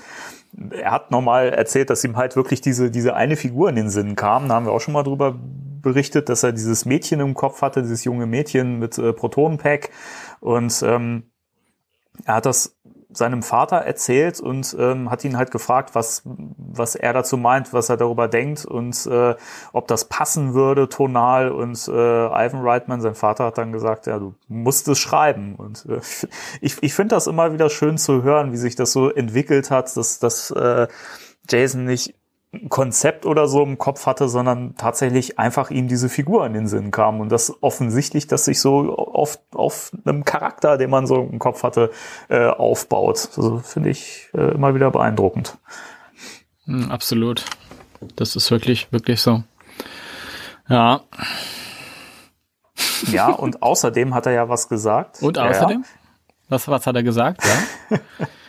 er 0.71 0.93
hat 0.93 1.11
nochmal 1.11 1.51
erzählt, 1.51 1.91
dass 1.91 2.05
ihm 2.05 2.17
halt 2.17 2.37
wirklich 2.37 2.61
diese, 2.61 2.91
diese 2.91 3.15
eine 3.15 3.37
Figur 3.37 3.69
in 3.69 3.77
den 3.77 3.91
Sinn 3.91 4.17
kam. 4.17 4.49
Da 4.49 4.55
haben 4.55 4.67
wir 4.67 4.73
auch 4.73 4.81
schon 4.81 4.95
mal 4.95 5.03
drüber 5.03 5.37
berichtet, 5.83 6.29
dass 6.29 6.43
er 6.43 6.53
dieses 6.53 6.85
Mädchen 6.85 7.21
im 7.21 7.35
Kopf 7.35 7.63
hatte, 7.63 7.83
dieses 7.83 8.05
junge 8.05 8.27
Mädchen 8.27 8.79
mit 8.79 8.99
äh, 8.99 9.13
Protonenpack. 9.13 9.91
Und 10.41 10.83
ähm, 10.83 11.25
er 12.25 12.37
hat 12.37 12.47
das 12.47 12.77
seinem 13.12 13.43
Vater 13.43 13.76
erzählt 13.76 14.40
und 14.40 14.76
ähm, 14.79 15.11
hat 15.11 15.25
ihn 15.25 15.37
halt 15.37 15.50
gefragt, 15.50 15.95
was, 15.95 16.23
was 16.25 16.95
er 16.95 17.12
dazu 17.12 17.37
meint, 17.37 17.73
was 17.73 17.88
er 17.88 17.97
darüber 17.97 18.29
denkt 18.29 18.64
und 18.64 19.07
äh, 19.07 19.35
ob 19.73 19.88
das 19.88 20.07
passen 20.07 20.55
würde 20.55 20.88
tonal. 20.88 21.50
Und 21.50 21.88
äh, 21.88 21.93
Ivan 21.93 22.62
Reitman, 22.62 23.00
sein 23.00 23.14
Vater, 23.14 23.47
hat 23.47 23.59
dann 23.59 23.73
gesagt, 23.73 24.07
ja, 24.07 24.19
du 24.19 24.35
musst 24.49 24.88
es 24.88 24.99
schreiben. 24.99 25.57
Und 25.57 25.87
äh, 25.87 26.00
ich, 26.61 26.83
ich 26.83 26.95
finde 26.95 27.14
das 27.14 27.26
immer 27.26 27.52
wieder 27.52 27.71
schön 27.71 27.99
zu 27.99 28.23
hören, 28.23 28.52
wie 28.52 28.57
sich 28.57 28.76
das 28.76 28.93
so 28.93 29.11
entwickelt 29.11 29.71
hat, 29.71 29.97
dass, 29.97 30.19
dass 30.19 30.50
äh, 30.50 30.87
Jason 31.49 31.85
nicht 31.85 32.14
Konzept 32.69 33.26
oder 33.26 33.47
so 33.47 33.62
im 33.62 33.78
Kopf 33.78 34.07
hatte, 34.07 34.28
sondern 34.28 34.75
tatsächlich 34.75 35.38
einfach 35.38 35.71
ihm 35.71 35.87
diese 35.87 36.09
Figur 36.09 36.45
in 36.47 36.52
den 36.52 36.66
Sinn 36.66 36.90
kam. 36.90 37.21
Und 37.21 37.30
das 37.30 37.62
offensichtlich, 37.62 38.26
dass 38.26 38.45
sich 38.45 38.61
so 38.61 38.97
oft 38.99 39.40
auf 39.54 39.92
einem 40.04 40.25
Charakter, 40.25 40.76
den 40.76 40.90
man 40.90 41.07
so 41.07 41.16
im 41.16 41.38
Kopf 41.38 41.62
hatte, 41.62 41.92
äh, 42.28 42.47
aufbaut. 42.47 43.30
Also 43.37 43.59
finde 43.59 43.90
ich 43.90 44.30
äh, 44.35 44.52
immer 44.52 44.75
wieder 44.75 44.90
beeindruckend. 44.90 45.59
Hm, 46.64 46.90
absolut. 46.90 47.45
Das 48.16 48.35
ist 48.35 48.50
wirklich, 48.50 48.90
wirklich 48.90 49.21
so. 49.21 49.45
Ja. 50.69 51.02
Ja, 53.12 53.28
und 53.30 53.62
außerdem 53.62 54.14
hat 54.14 54.26
er 54.26 54.33
ja 54.33 54.49
was 54.49 54.69
gesagt. 54.69 55.23
Und 55.23 55.38
außerdem? 55.38 55.83
Ja. 55.83 55.88
Was, 56.49 56.66
was 56.66 56.85
hat 56.85 56.97
er 56.97 57.04
gesagt? 57.04 57.42
Ja. 57.90 57.99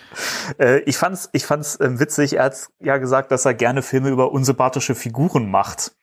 Äh, 0.60 0.80
ich 0.82 0.98
fand's, 0.98 1.30
ich 1.34 1.46
fand's 1.46 1.76
äh, 1.78 2.00
witzig. 2.00 2.38
Er 2.38 2.46
hat 2.46 2.70
ja 2.80 2.98
gesagt, 2.98 3.32
dass 3.32 3.46
er 3.46 3.54
gerne 3.54 3.82
Filme 3.82 4.10
über 4.10 4.32
unsympathische 4.32 4.96
Figuren 4.96 5.50
macht. 5.50 5.94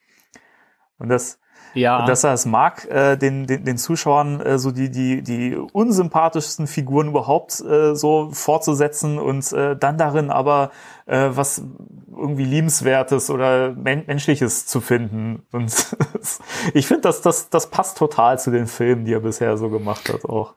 Und 0.98 1.08
das, 1.08 1.38
ja. 1.74 2.04
Dass 2.06 2.24
er 2.24 2.32
es 2.32 2.46
mag, 2.46 2.86
äh, 2.90 3.16
den, 3.16 3.46
den, 3.46 3.64
den 3.64 3.78
Zuschauern 3.78 4.40
äh, 4.40 4.58
so 4.58 4.70
die, 4.70 4.90
die, 4.90 5.22
die 5.22 5.56
unsympathischsten 5.56 6.66
Figuren 6.66 7.08
überhaupt 7.08 7.60
äh, 7.60 7.94
so 7.94 8.30
fortzusetzen 8.32 9.18
und 9.18 9.52
äh, 9.52 9.76
dann 9.76 9.98
darin 9.98 10.30
aber 10.30 10.70
äh, 11.06 11.28
was 11.30 11.62
irgendwie 12.10 12.44
liebenswertes 12.44 13.30
oder 13.30 13.72
men 13.72 14.04
menschliches 14.06 14.66
zu 14.66 14.80
finden. 14.80 15.46
Und 15.52 15.96
ich 16.74 16.86
finde, 16.86 17.02
dass 17.02 17.22
das, 17.22 17.50
das 17.50 17.70
passt 17.70 17.98
total 17.98 18.38
zu 18.38 18.50
den 18.50 18.66
Filmen, 18.66 19.04
die 19.04 19.12
er 19.12 19.20
bisher 19.20 19.56
so 19.56 19.68
gemacht 19.68 20.08
hat 20.12 20.24
auch. 20.24 20.54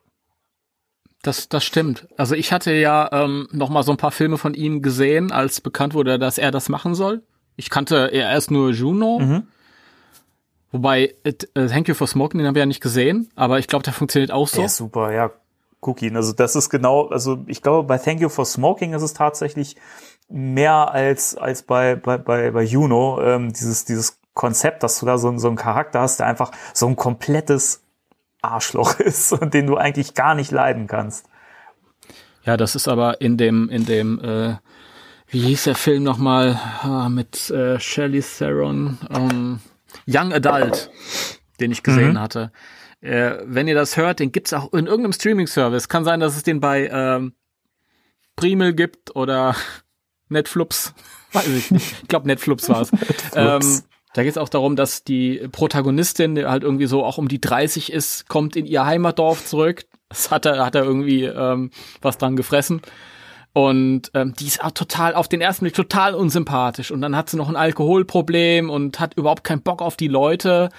Das, 1.24 1.50
das 1.50 1.64
stimmt. 1.64 2.08
Also 2.18 2.36
ich 2.36 2.52
hatte 2.52 2.74
ja 2.74 3.10
ähm, 3.12 3.48
noch 3.52 3.70
mal 3.70 3.84
so 3.84 3.92
ein 3.92 3.98
paar 3.98 4.12
Filme 4.12 4.38
von 4.38 4.54
ihm 4.54 4.82
gesehen, 4.82 5.32
als 5.32 5.62
bekannt 5.62 5.94
wurde, 5.94 6.18
dass 6.18 6.38
er 6.38 6.52
das 6.52 6.68
machen 6.68 6.96
soll. 6.96 7.22
Ich 7.56 7.70
kannte 7.70 8.10
erst 8.12 8.50
nur 8.50 8.72
Juno. 8.72 9.20
Mhm. 9.20 9.44
Wobei, 10.72 11.14
it, 11.24 11.50
uh, 11.58 11.68
Thank 11.68 11.90
You 11.90 11.94
for 11.94 12.08
Smoking, 12.08 12.40
den 12.40 12.48
haben 12.48 12.56
wir 12.56 12.62
ja 12.62 12.66
nicht 12.66 12.82
gesehen, 12.82 13.30
aber 13.36 13.60
ich 13.60 13.68
glaube, 13.68 13.84
der 13.84 13.94
funktioniert 13.94 14.32
auch 14.32 14.48
so. 14.48 14.62
Ja, 14.62 14.70
super, 14.70 15.12
ja. 15.12 15.32
Guck 15.82 16.02
ihn. 16.02 16.16
Also 16.16 16.32
das 16.32 16.56
ist 16.56 16.70
genau, 16.70 17.08
also 17.08 17.40
ich 17.48 17.62
glaube, 17.62 17.88
bei 17.88 17.98
Thank 17.98 18.22
You 18.22 18.30
for 18.30 18.46
Smoking 18.46 18.94
ist 18.94 19.02
es 19.02 19.14
tatsächlich 19.14 19.76
mehr 20.30 20.92
als, 20.92 21.36
als 21.36 21.64
bei, 21.64 21.96
bei, 21.96 22.18
bei, 22.18 22.52
bei 22.52 22.64
Juno, 22.64 23.20
ähm, 23.22 23.52
dieses, 23.52 23.84
dieses 23.86 24.20
Konzept, 24.34 24.84
dass 24.84 25.00
du 25.00 25.06
da 25.06 25.18
so, 25.18 25.36
so 25.38 25.48
einen 25.48 25.58
Charakter 25.58 26.02
hast, 26.02 26.20
der 26.20 26.28
einfach 26.28 26.52
so 26.74 26.88
ein 26.88 26.96
komplettes 26.96 27.82
Arschloch 28.42 28.96
ist 29.00 29.34
und 29.34 29.54
den 29.54 29.68
du 29.68 29.78
eigentlich 29.78 30.14
gar 30.14 30.36
nicht 30.36 30.52
leiden 30.52 30.88
kannst. 30.88 31.28
Ja, 32.44 32.58
das 32.58 32.76
ist 32.76 32.88
aber 32.88 33.22
in 33.22 33.38
dem, 33.38 33.70
in 33.70 33.86
dem, 33.86 34.20
äh, 34.20 34.56
wie 35.28 35.42
hieß 35.42 35.66
der 35.66 35.76
Film 35.76 36.04
nochmal 36.04 36.60
ah, 36.82 37.08
mit 37.08 37.50
äh, 37.52 37.80
Shelley 37.80 38.22
Theron, 38.22 38.98
ähm, 39.10 39.60
Young 40.08 40.34
Adult, 40.34 40.90
den 41.60 41.72
ich 41.72 41.84
gesehen 41.84 42.14
mhm. 42.14 42.20
hatte. 42.20 42.52
Äh, 43.02 43.38
wenn 43.46 43.68
ihr 43.68 43.76
das 43.76 43.98
hört, 43.98 44.20
den 44.20 44.32
gibt's 44.32 44.54
auch 44.54 44.74
in 44.74 44.88
irgendeinem 44.88 45.14
Streaming-Service. 45.14 45.88
Kann 45.88 46.04
sein, 46.04 46.20
dass 46.20 46.36
es 46.36 46.44
den 46.44 46.60
bei 46.60 46.88
ähm, 46.92 47.34
Primel 48.36 48.74
gibt 48.74 49.16
oder 49.16 49.56
Netflix. 50.30 50.94
Weiß 51.34 51.48
ich 51.48 51.72
nicht. 51.72 51.96
Ich 52.02 52.08
glaube, 52.08 52.28
Netflix 52.28 52.68
war 52.70 52.82
es. 52.82 52.92
da 54.14 54.24
geht 54.24 54.32
es 54.32 54.38
auch 54.38 54.50
darum, 54.50 54.76
dass 54.76 55.04
die 55.04 55.48
Protagonistin, 55.52 56.36
die 56.36 56.46
halt 56.46 56.64
irgendwie 56.64 56.88
so 56.88 57.04
auch 57.04 57.18
um 57.18 57.28
die 57.28 57.40
30 57.42 57.92
ist, 57.92 58.28
kommt 58.28 58.56
in 58.56 58.66
ihr 58.66 58.86
Heimatdorf 58.86 59.46
zurück. 59.46 59.86
Das 60.10 60.32
hat 60.32 60.46
er, 60.46 60.66
hat 60.66 60.76
er 60.76 60.84
irgendwie 60.84 61.24
ähm, 61.24 61.72
was 62.02 62.18
dran 62.18 62.36
gefressen. 62.36 62.82
Und 63.54 64.12
ähm, 64.14 64.34
die 64.40 64.48
ist 64.48 64.64
auch 64.64 64.72
total, 64.72 65.14
auf 65.14 65.28
den 65.28 65.42
ersten 65.42 65.66
Blick 65.66 65.74
total 65.74 66.16
unsympathisch. 66.16 66.92
Und 66.92 67.02
dann 67.02 67.16
hat 67.16 67.30
sie 67.30 67.38
noch 67.38 67.50
ein 67.50 67.58
Alkoholproblem 67.58 68.70
und 68.70 69.00
hat 69.00 69.16
überhaupt 69.16 69.44
keinen 69.44 69.62
Bock 69.62 69.82
auf 69.82 69.98
die 69.98 70.08
Leute 70.08 70.70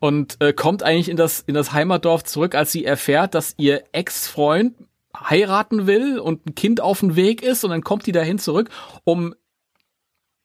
und 0.00 0.40
äh, 0.40 0.54
kommt 0.54 0.82
eigentlich 0.82 1.10
in 1.10 1.16
das, 1.16 1.40
in 1.40 1.54
das 1.54 1.72
Heimatdorf 1.72 2.24
zurück, 2.24 2.54
als 2.54 2.72
sie 2.72 2.84
erfährt, 2.84 3.34
dass 3.34 3.54
ihr 3.58 3.82
Ex-Freund 3.92 4.74
heiraten 5.14 5.86
will 5.86 6.18
und 6.18 6.46
ein 6.46 6.54
Kind 6.54 6.80
auf 6.80 7.00
dem 7.00 7.16
Weg 7.16 7.42
ist 7.42 7.64
und 7.64 7.70
dann 7.70 7.82
kommt 7.82 8.06
die 8.06 8.12
dahin 8.12 8.38
zurück, 8.38 8.70
um 9.04 9.34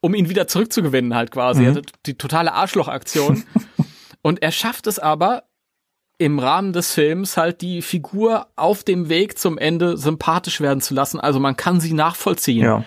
um 0.02 0.14
ihn 0.14 0.30
wieder 0.30 0.48
zurückzugewinnen 0.48 1.16
halt 1.16 1.32
quasi. 1.32 1.62
Mhm. 1.62 1.68
Also 1.68 1.82
die 2.06 2.18
totale 2.18 2.54
Arschlochaktion. 2.54 3.44
und 4.22 4.42
er 4.42 4.52
schafft 4.52 4.88
es 4.88 5.00
aber 5.00 5.44
im 6.18 6.40
Rahmen 6.40 6.74
des 6.74 6.94
Films 6.94 7.38
halt 7.38 7.62
die 7.62 7.82
Figur 7.82 8.48
auf 8.56 8.84
dem 8.84 9.10
Weg 9.10 9.38
zum 9.38 9.58
Ende 9.58 9.98
sympathisch 9.98 10.62
werden 10.62 10.82
zu 10.82 10.94
lassen. 10.94 11.20
Also 11.20 11.40
man 11.40 11.56
kann 11.56 11.80
sie 11.80 11.94
nachvollziehen. 11.94 12.64
Ja. 12.64 12.84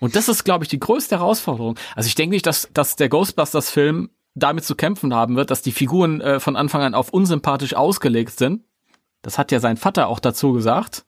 Und 0.00 0.16
das 0.16 0.28
ist, 0.28 0.42
glaube 0.42 0.64
ich, 0.64 0.68
die 0.68 0.80
größte 0.80 1.18
Herausforderung. 1.18 1.78
Also 1.94 2.08
ich 2.08 2.16
denke 2.16 2.34
nicht, 2.34 2.46
dass, 2.46 2.68
dass 2.74 2.96
der 2.96 3.08
Ghostbusters-Film 3.08 4.10
damit 4.34 4.64
zu 4.64 4.74
kämpfen 4.74 5.14
haben 5.14 5.36
wird, 5.36 5.50
dass 5.50 5.62
die 5.62 5.70
Figuren 5.70 6.20
äh, 6.20 6.40
von 6.40 6.56
Anfang 6.56 6.82
an 6.82 6.94
auf 6.94 7.10
unsympathisch 7.10 7.74
ausgelegt 7.74 8.36
sind. 8.36 8.64
Das 9.20 9.38
hat 9.38 9.52
ja 9.52 9.60
sein 9.60 9.76
Vater 9.76 10.08
auch 10.08 10.18
dazu 10.18 10.52
gesagt 10.52 11.04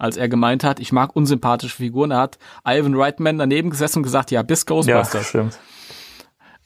als 0.00 0.16
er 0.16 0.28
gemeint 0.28 0.64
hat, 0.64 0.80
ich 0.80 0.92
mag 0.92 1.14
unsympathische 1.14 1.76
Figuren. 1.76 2.10
Er 2.10 2.18
hat 2.18 2.38
Ivan 2.66 2.94
Reitman 2.94 3.38
daneben 3.38 3.70
gesessen 3.70 3.98
und 3.98 4.02
gesagt, 4.02 4.30
ja, 4.30 4.42
bis 4.42 4.64
Ghostbusters. 4.64 5.12
Ja, 5.12 5.22
stimmt. 5.22 5.58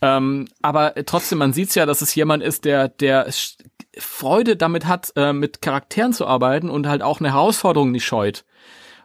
Ähm, 0.00 0.46
aber 0.62 0.94
trotzdem, 1.06 1.38
man 1.38 1.52
sieht 1.52 1.74
ja, 1.74 1.84
dass 1.84 2.00
es 2.00 2.14
jemand 2.14 2.42
ist, 2.42 2.64
der, 2.64 2.88
der 2.88 3.26
Freude 3.98 4.56
damit 4.56 4.86
hat, 4.86 5.12
äh, 5.16 5.32
mit 5.32 5.62
Charakteren 5.62 6.12
zu 6.12 6.26
arbeiten 6.26 6.70
und 6.70 6.86
halt 6.86 7.02
auch 7.02 7.20
eine 7.20 7.32
Herausforderung 7.32 7.90
nicht 7.90 8.04
scheut. 8.04 8.44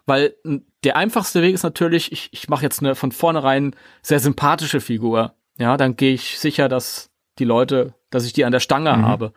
Weil 0.05 0.35
der 0.83 0.95
einfachste 0.95 1.41
Weg 1.41 1.53
ist 1.53 1.63
natürlich, 1.63 2.11
ich, 2.11 2.29
ich 2.31 2.49
mache 2.49 2.63
jetzt 2.63 2.81
eine 2.81 2.95
von 2.95 3.11
vornherein 3.11 3.75
sehr 4.01 4.19
sympathische 4.19 4.81
Figur. 4.81 5.33
Ja, 5.57 5.75
dann 5.75 5.95
gehe 5.95 6.13
ich 6.13 6.39
sicher, 6.39 6.69
dass 6.69 7.09
die 7.39 7.45
Leute, 7.45 7.93
dass 8.09 8.25
ich 8.25 8.33
die 8.33 8.45
an 8.45 8.51
der 8.51 8.59
Stange 8.59 8.95
mhm. 8.95 9.05
habe. 9.05 9.33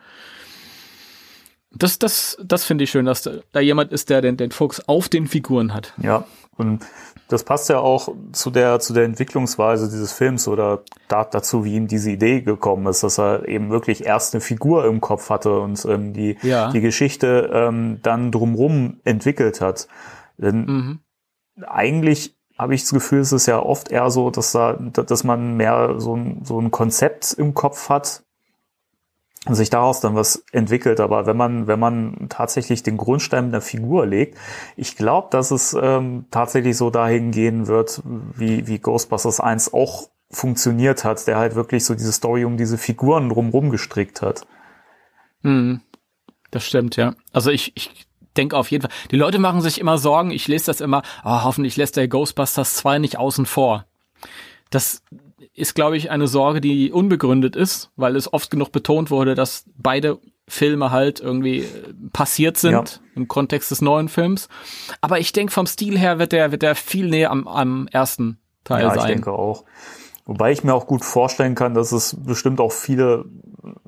Das, 1.75 1.99
das, 1.99 2.37
das 2.43 2.63
finde 2.63 2.83
ich 2.83 2.91
schön, 2.91 3.05
dass 3.05 3.29
da 3.51 3.59
jemand 3.59 3.91
ist, 3.91 4.09
der 4.09 4.21
den, 4.21 4.37
den 4.37 4.51
Fokus 4.51 4.87
auf 4.87 5.09
den 5.09 5.27
Figuren 5.27 5.73
hat. 5.73 5.93
Ja, 6.01 6.25
und 6.55 6.85
das 7.29 7.43
passt 7.43 7.69
ja 7.69 7.79
auch 7.79 8.09
zu 8.31 8.51
der, 8.51 8.79
zu 8.79 8.93
der 8.93 9.05
Entwicklungsweise 9.05 9.89
dieses 9.89 10.11
Films 10.13 10.47
oder 10.47 10.83
da, 11.07 11.23
dazu, 11.23 11.65
wie 11.65 11.75
ihm 11.75 11.87
diese 11.87 12.11
Idee 12.11 12.41
gekommen 12.41 12.85
ist, 12.87 13.01
dass 13.01 13.17
er 13.17 13.47
eben 13.47 13.71
wirklich 13.71 14.05
erst 14.05 14.35
eine 14.35 14.41
Figur 14.41 14.85
im 14.85 15.01
Kopf 15.01 15.29
hatte 15.29 15.59
und 15.59 15.83
ähm, 15.85 16.13
die, 16.13 16.37
ja. 16.43 16.71
die 16.71 16.81
Geschichte 16.81 17.49
ähm, 17.51 17.99
dann 18.03 18.31
drumrum 18.31 18.99
entwickelt 19.03 19.61
hat. 19.61 19.87
Denn 20.37 20.65
mhm. 20.65 20.99
eigentlich 21.65 22.35
habe 22.57 22.75
ich 22.75 22.81
das 22.81 22.91
Gefühl, 22.91 23.21
es 23.21 23.31
ist 23.31 23.47
ja 23.47 23.59
oft 23.59 23.89
eher 23.89 24.11
so, 24.11 24.29
dass 24.29 24.51
da, 24.51 24.73
dass 24.73 25.23
man 25.23 25.57
mehr 25.57 25.95
so 25.97 26.15
ein, 26.15 26.41
so 26.43 26.59
ein 26.59 26.69
Konzept 26.69 27.33
im 27.33 27.55
Kopf 27.55 27.89
hat, 27.89 28.23
sich 29.49 29.69
daraus 29.69 29.99
dann 29.99 30.15
was 30.15 30.43
entwickelt. 30.51 30.99
Aber 30.99 31.25
wenn 31.25 31.35
man, 31.35 31.67
wenn 31.67 31.79
man 31.79 32.27
tatsächlich 32.29 32.83
den 32.83 32.97
Grundstein 32.97 33.51
der 33.51 33.61
Figur 33.61 34.05
legt, 34.05 34.37
ich 34.77 34.95
glaube, 34.95 35.27
dass 35.31 35.51
es 35.51 35.75
ähm, 35.79 36.25
tatsächlich 36.31 36.77
so 36.77 36.89
dahin 36.89 37.31
gehen 37.31 37.67
wird, 37.67 38.01
wie, 38.05 38.67
wie 38.67 38.79
Ghostbusters 38.79 39.39
1 39.39 39.73
auch 39.73 40.09
funktioniert 40.31 41.03
hat, 41.03 41.27
der 41.27 41.37
halt 41.37 41.55
wirklich 41.55 41.85
so 41.85 41.93
diese 41.93 42.11
Story 42.11 42.45
um 42.45 42.57
diese 42.57 42.77
Figuren 42.77 43.29
drumherum 43.29 43.69
gestrickt 43.69 44.21
hat. 44.21 44.47
Hm, 45.43 45.81
das 46.51 46.63
stimmt, 46.65 46.95
ja. 46.95 47.13
Also 47.31 47.51
ich, 47.51 47.73
ich 47.75 48.07
denke 48.37 48.57
auf 48.57 48.71
jeden 48.71 48.83
Fall, 48.83 48.91
die 49.11 49.17
Leute 49.17 49.39
machen 49.39 49.61
sich 49.61 49.79
immer 49.79 49.97
Sorgen, 49.97 50.31
ich 50.31 50.47
lese 50.47 50.67
das 50.67 50.81
immer, 50.81 51.03
oh, 51.23 51.43
hoffentlich 51.43 51.77
lässt 51.77 51.97
der 51.97 52.07
Ghostbusters 52.07 52.75
2 52.75 52.99
nicht 52.99 53.17
außen 53.17 53.45
vor. 53.45 53.85
Das 54.69 55.03
ist, 55.53 55.75
glaube 55.75 55.97
ich, 55.97 56.11
eine 56.11 56.27
Sorge, 56.27 56.61
die 56.61 56.91
unbegründet 56.91 57.55
ist, 57.55 57.91
weil 57.95 58.15
es 58.15 58.31
oft 58.31 58.51
genug 58.51 58.71
betont 58.71 59.11
wurde, 59.11 59.35
dass 59.35 59.65
beide 59.75 60.19
Filme 60.47 60.91
halt 60.91 61.19
irgendwie 61.19 61.59
äh, 61.59 61.93
passiert 62.11 62.57
sind 62.57 62.71
ja. 62.71 62.83
im 63.15 63.27
Kontext 63.27 63.71
des 63.71 63.81
neuen 63.81 64.09
Films. 64.09 64.49
Aber 65.01 65.19
ich 65.19 65.31
denke, 65.31 65.53
vom 65.53 65.65
Stil 65.65 65.97
her 65.97 66.19
wird 66.19 66.31
der, 66.31 66.51
wird 66.51 66.61
der 66.61 66.75
viel 66.75 67.07
näher 67.07 67.31
am, 67.31 67.47
am 67.47 67.87
ersten 67.91 68.37
Teil 68.63 68.83
ja, 68.83 68.89
sein. 68.89 68.97
Ja, 68.97 69.03
ich 69.03 69.11
denke 69.13 69.31
auch. 69.31 69.63
Wobei 70.25 70.51
ich 70.51 70.63
mir 70.63 70.73
auch 70.73 70.87
gut 70.87 71.03
vorstellen 71.03 71.55
kann, 71.55 71.73
dass 71.73 71.91
es 71.91 72.15
bestimmt 72.17 72.61
auch 72.61 72.71
viele, 72.71 73.25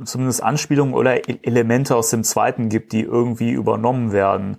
zumindest 0.04 0.44
Anspielungen 0.44 0.94
oder 0.94 1.30
e-, 1.30 1.40
Elemente 1.44 1.96
aus 1.96 2.10
dem 2.10 2.24
zweiten 2.24 2.70
gibt, 2.70 2.92
die 2.92 3.02
irgendwie 3.02 3.52
übernommen 3.52 4.12
werden. 4.12 4.58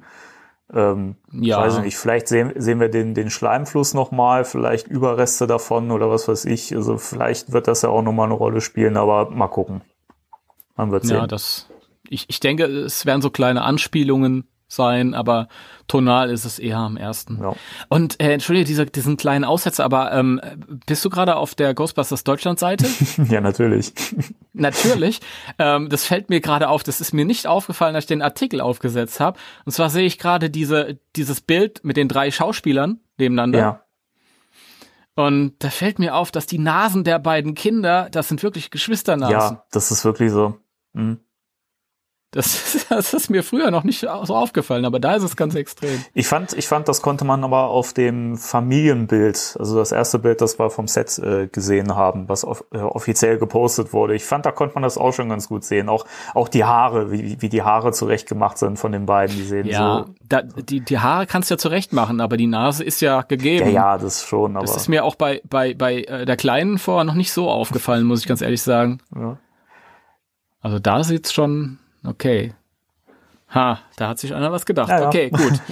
Ähm, 0.73 1.17
ja. 1.33 1.61
Weiß 1.61 1.77
ich 1.77 1.83
nicht, 1.83 1.97
vielleicht 1.97 2.29
sehen, 2.29 2.53
sehen 2.57 2.81
wir 2.81 2.89
den, 2.89 3.15
den 3.15 3.31
Schleimfluss 3.31 3.95
nochmal, 3.95 4.45
vielleicht 4.45 4.89
Überreste 4.89 5.47
davon 5.47 5.91
oder 5.93 6.11
was 6.11 6.27
weiß 6.27 6.45
ich. 6.47 6.75
Also 6.75 6.99
vielleicht 6.99 7.53
wird 7.53 7.69
das 7.69 7.83
ja 7.83 7.89
auch 7.89 8.03
nochmal 8.03 8.27
eine 8.27 8.35
Rolle 8.35 8.61
spielen, 8.61 8.97
aber 8.97 9.31
mal 9.31 9.49
gucken. 9.49 9.83
Man 10.77 10.91
wird 10.91 11.05
sehen. 11.05 11.17
Ja, 11.17 11.27
das, 11.27 11.69
ich, 12.09 12.27
ich 12.29 12.41
denke, 12.41 12.65
es 12.65 13.07
werden 13.07 13.23
so 13.23 13.31
kleine 13.31 13.63
Anspielungen 13.63 14.49
sein, 14.69 15.15
aber 15.15 15.49
tonal 15.87 16.31
ist 16.31 16.45
es 16.45 16.59
eher 16.59 16.79
am 16.79 16.97
ersten. 16.97 17.41
Ja. 17.41 17.55
Und 17.89 18.21
äh, 18.21 18.33
entschuldige 18.33 18.65
diese, 18.65 18.87
diesen 18.87 19.17
kleinen 19.17 19.45
Aussetzer, 19.45 19.85
aber 19.85 20.13
ähm, 20.13 20.41
bist 20.87 21.05
du 21.05 21.11
gerade 21.11 21.37
auf 21.37 21.55
der 21.55 21.75
Ghostbusters 21.75 22.25
Deutschland 22.25 22.59
Seite? 22.59 22.87
ja, 23.29 23.41
natürlich. 23.41 23.93
natürlich. 24.53 25.21
Ähm, 25.59 25.89
das 25.89 26.05
fällt 26.05 26.29
mir 26.31 26.41
gerade 26.41 26.69
auf. 26.69 26.83
Das 26.83 27.01
ist 27.01 27.13
mir 27.13 27.25
nicht 27.25 27.47
aufgefallen, 27.47 27.95
als 27.95 28.05
ich 28.05 28.09
den 28.09 28.23
Artikel 28.23 28.61
aufgesetzt 28.61 29.21
habe. 29.21 29.39
Und 29.65 29.73
zwar 29.73 29.91
sehe 29.91 30.07
ich 30.07 30.19
gerade 30.19 30.51
diese 30.51 30.99
dieses 31.15 31.41
Bild 31.41 31.85
mit 31.85 31.97
den 31.97 32.09
drei 32.09 32.31
Schauspielern 32.31 33.01
nebeneinander. 33.19 33.59
Ja. 33.59 33.81
Und 35.15 35.55
da 35.61 35.71
fällt 35.71 35.99
mir 35.99 36.15
auf, 36.15 36.31
dass 36.31 36.47
die 36.47 36.59
Nasen 36.59 37.03
der 37.03 37.19
beiden 37.19 37.55
Kinder, 37.55 38.09
das 38.11 38.29
sind 38.29 38.43
wirklich 38.43 38.71
Geschwisternasen. 38.71 39.33
Ja, 39.33 39.65
das 39.71 39.91
ist 39.91 40.05
wirklich 40.05 40.31
so. 40.31 40.59
Mhm. 40.93 41.21
Das, 42.33 42.87
das 42.89 43.15
ist 43.15 43.31
mir 43.31 43.43
früher 43.43 43.71
noch 43.71 43.85
nicht 43.85 44.01
so 44.01 44.35
aufgefallen, 44.35 44.85
aber 44.85 45.01
da 45.01 45.15
ist 45.15 45.23
es 45.23 45.37
ganz 45.37 45.55
extrem. 45.55 46.05
Ich 46.12 46.27
fand, 46.27 46.53
ich 46.53 46.67
fand, 46.67 46.89
das 46.89 47.01
konnte 47.01 47.25
man 47.25 47.45
aber 47.45 47.69
auf 47.69 47.93
dem 47.93 48.37
Familienbild, 48.37 49.57
also 49.59 49.77
das 49.77 49.93
erste 49.93 50.19
Bild, 50.19 50.41
das 50.41 50.59
wir 50.59 50.71
vom 50.71 50.89
Set 50.89 51.19
äh, 51.19 51.47
gesehen 51.47 51.95
haben, 51.95 52.29
was 52.29 52.45
off 52.45 52.65
äh, 52.73 52.79
offiziell 52.79 53.39
gepostet 53.39 53.93
wurde. 53.93 54.15
Ich 54.15 54.25
fand, 54.25 54.45
da 54.45 54.53
konnte 54.53 54.75
man 54.75 54.83
das 54.83 54.99
auch 54.99 55.12
schon 55.12 55.29
ganz 55.29 55.49
gut 55.49 55.65
sehen. 55.65 55.89
Auch, 55.89 56.05
auch 56.35 56.49
die 56.49 56.65
Haare, 56.65 57.12
wie, 57.12 57.41
wie 57.41 57.49
die 57.49 57.62
Haare 57.62 57.93
zurecht 57.93 58.29
gemacht 58.29 58.59
sind 58.59 58.79
von 58.79 58.93
den 58.93 59.07
beiden, 59.07 59.37
die 59.37 59.45
sehen 59.45 59.67
ja, 59.67 60.05
so. 60.07 60.15
Da, 60.29 60.43
die, 60.43 60.81
die 60.81 60.99
Haare 60.99 61.27
kannst 61.27 61.51
du 61.51 61.55
ja 61.55 61.59
zurecht 61.59 61.93
machen, 61.93 62.21
aber 62.21 62.37
die 62.37 62.49
Nase 62.49 62.85
ist 62.85 63.01
ja 63.01 63.23
gegeben. 63.23 63.67
Ja, 63.67 63.73
ja, 63.73 63.99
das 63.99 64.25
schon. 64.25 64.57
Aber 64.57 64.67
das 64.67 64.77
ist 64.77 64.89
mir 64.89 65.05
auch 65.05 65.15
bei, 65.15 65.41
bei, 65.49 65.75
bei 65.75 66.03
äh, 66.03 66.27
der 66.27 66.37
Kleinen 66.37 66.79
vorher 66.79 67.05
noch 67.05 67.15
nicht 67.15 67.33
so 67.33 67.49
aufgefallen, 67.49 68.05
muss 68.05 68.21
ich 68.21 68.27
ganz 68.27 68.43
ehrlich 68.43 68.62
sagen. 68.62 68.99
Ja. 69.15 69.39
Also 70.61 70.81
da 70.81 71.05
sieht's 71.05 71.33
schon 71.33 71.79
Okay. 72.07 72.55
Ha, 73.55 73.81
da 73.97 74.09
hat 74.09 74.19
sich 74.19 74.35
einer 74.35 74.51
was 74.53 74.66
gedacht. 74.66 74.88
Ja, 74.88 75.01
ja. 75.01 75.09
Okay, 75.09 75.31
gut. 75.31 75.53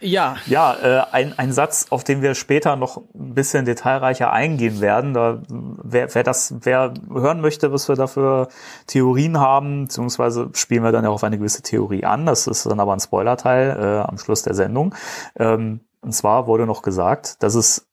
Ja. 0.00 0.36
Ja, 0.46 0.74
äh, 0.74 1.02
ein, 1.12 1.38
ein 1.38 1.52
Satz, 1.52 1.86
auf 1.90 2.04
den 2.04 2.22
wir 2.22 2.34
später 2.34 2.76
noch 2.76 2.98
ein 3.14 3.34
bisschen 3.34 3.64
detailreicher 3.64 4.32
eingehen 4.32 4.80
werden. 4.80 5.14
Da, 5.14 5.42
wer, 5.48 6.14
wer 6.14 6.22
das, 6.22 6.54
wer 6.60 6.94
hören 7.12 7.40
möchte, 7.40 7.72
was 7.72 7.88
wir 7.88 7.96
da 7.96 8.06
für 8.06 8.48
Theorien 8.86 9.38
haben, 9.38 9.84
beziehungsweise 9.84 10.50
spielen 10.54 10.84
wir 10.84 10.92
dann 10.92 11.04
ja 11.04 11.10
auf 11.10 11.24
eine 11.24 11.38
gewisse 11.38 11.62
Theorie 11.62 12.04
an. 12.04 12.26
Das 12.26 12.46
ist 12.46 12.66
dann 12.66 12.80
aber 12.80 12.92
ein 12.92 13.00
Spoilerteil 13.00 13.70
äh, 13.70 14.08
am 14.08 14.18
Schluss 14.18 14.42
der 14.42 14.54
Sendung. 14.54 14.94
Ähm, 15.36 15.80
und 16.00 16.12
zwar 16.12 16.46
wurde 16.46 16.66
noch 16.66 16.82
gesagt, 16.82 17.42
dass 17.42 17.54
es 17.54 17.88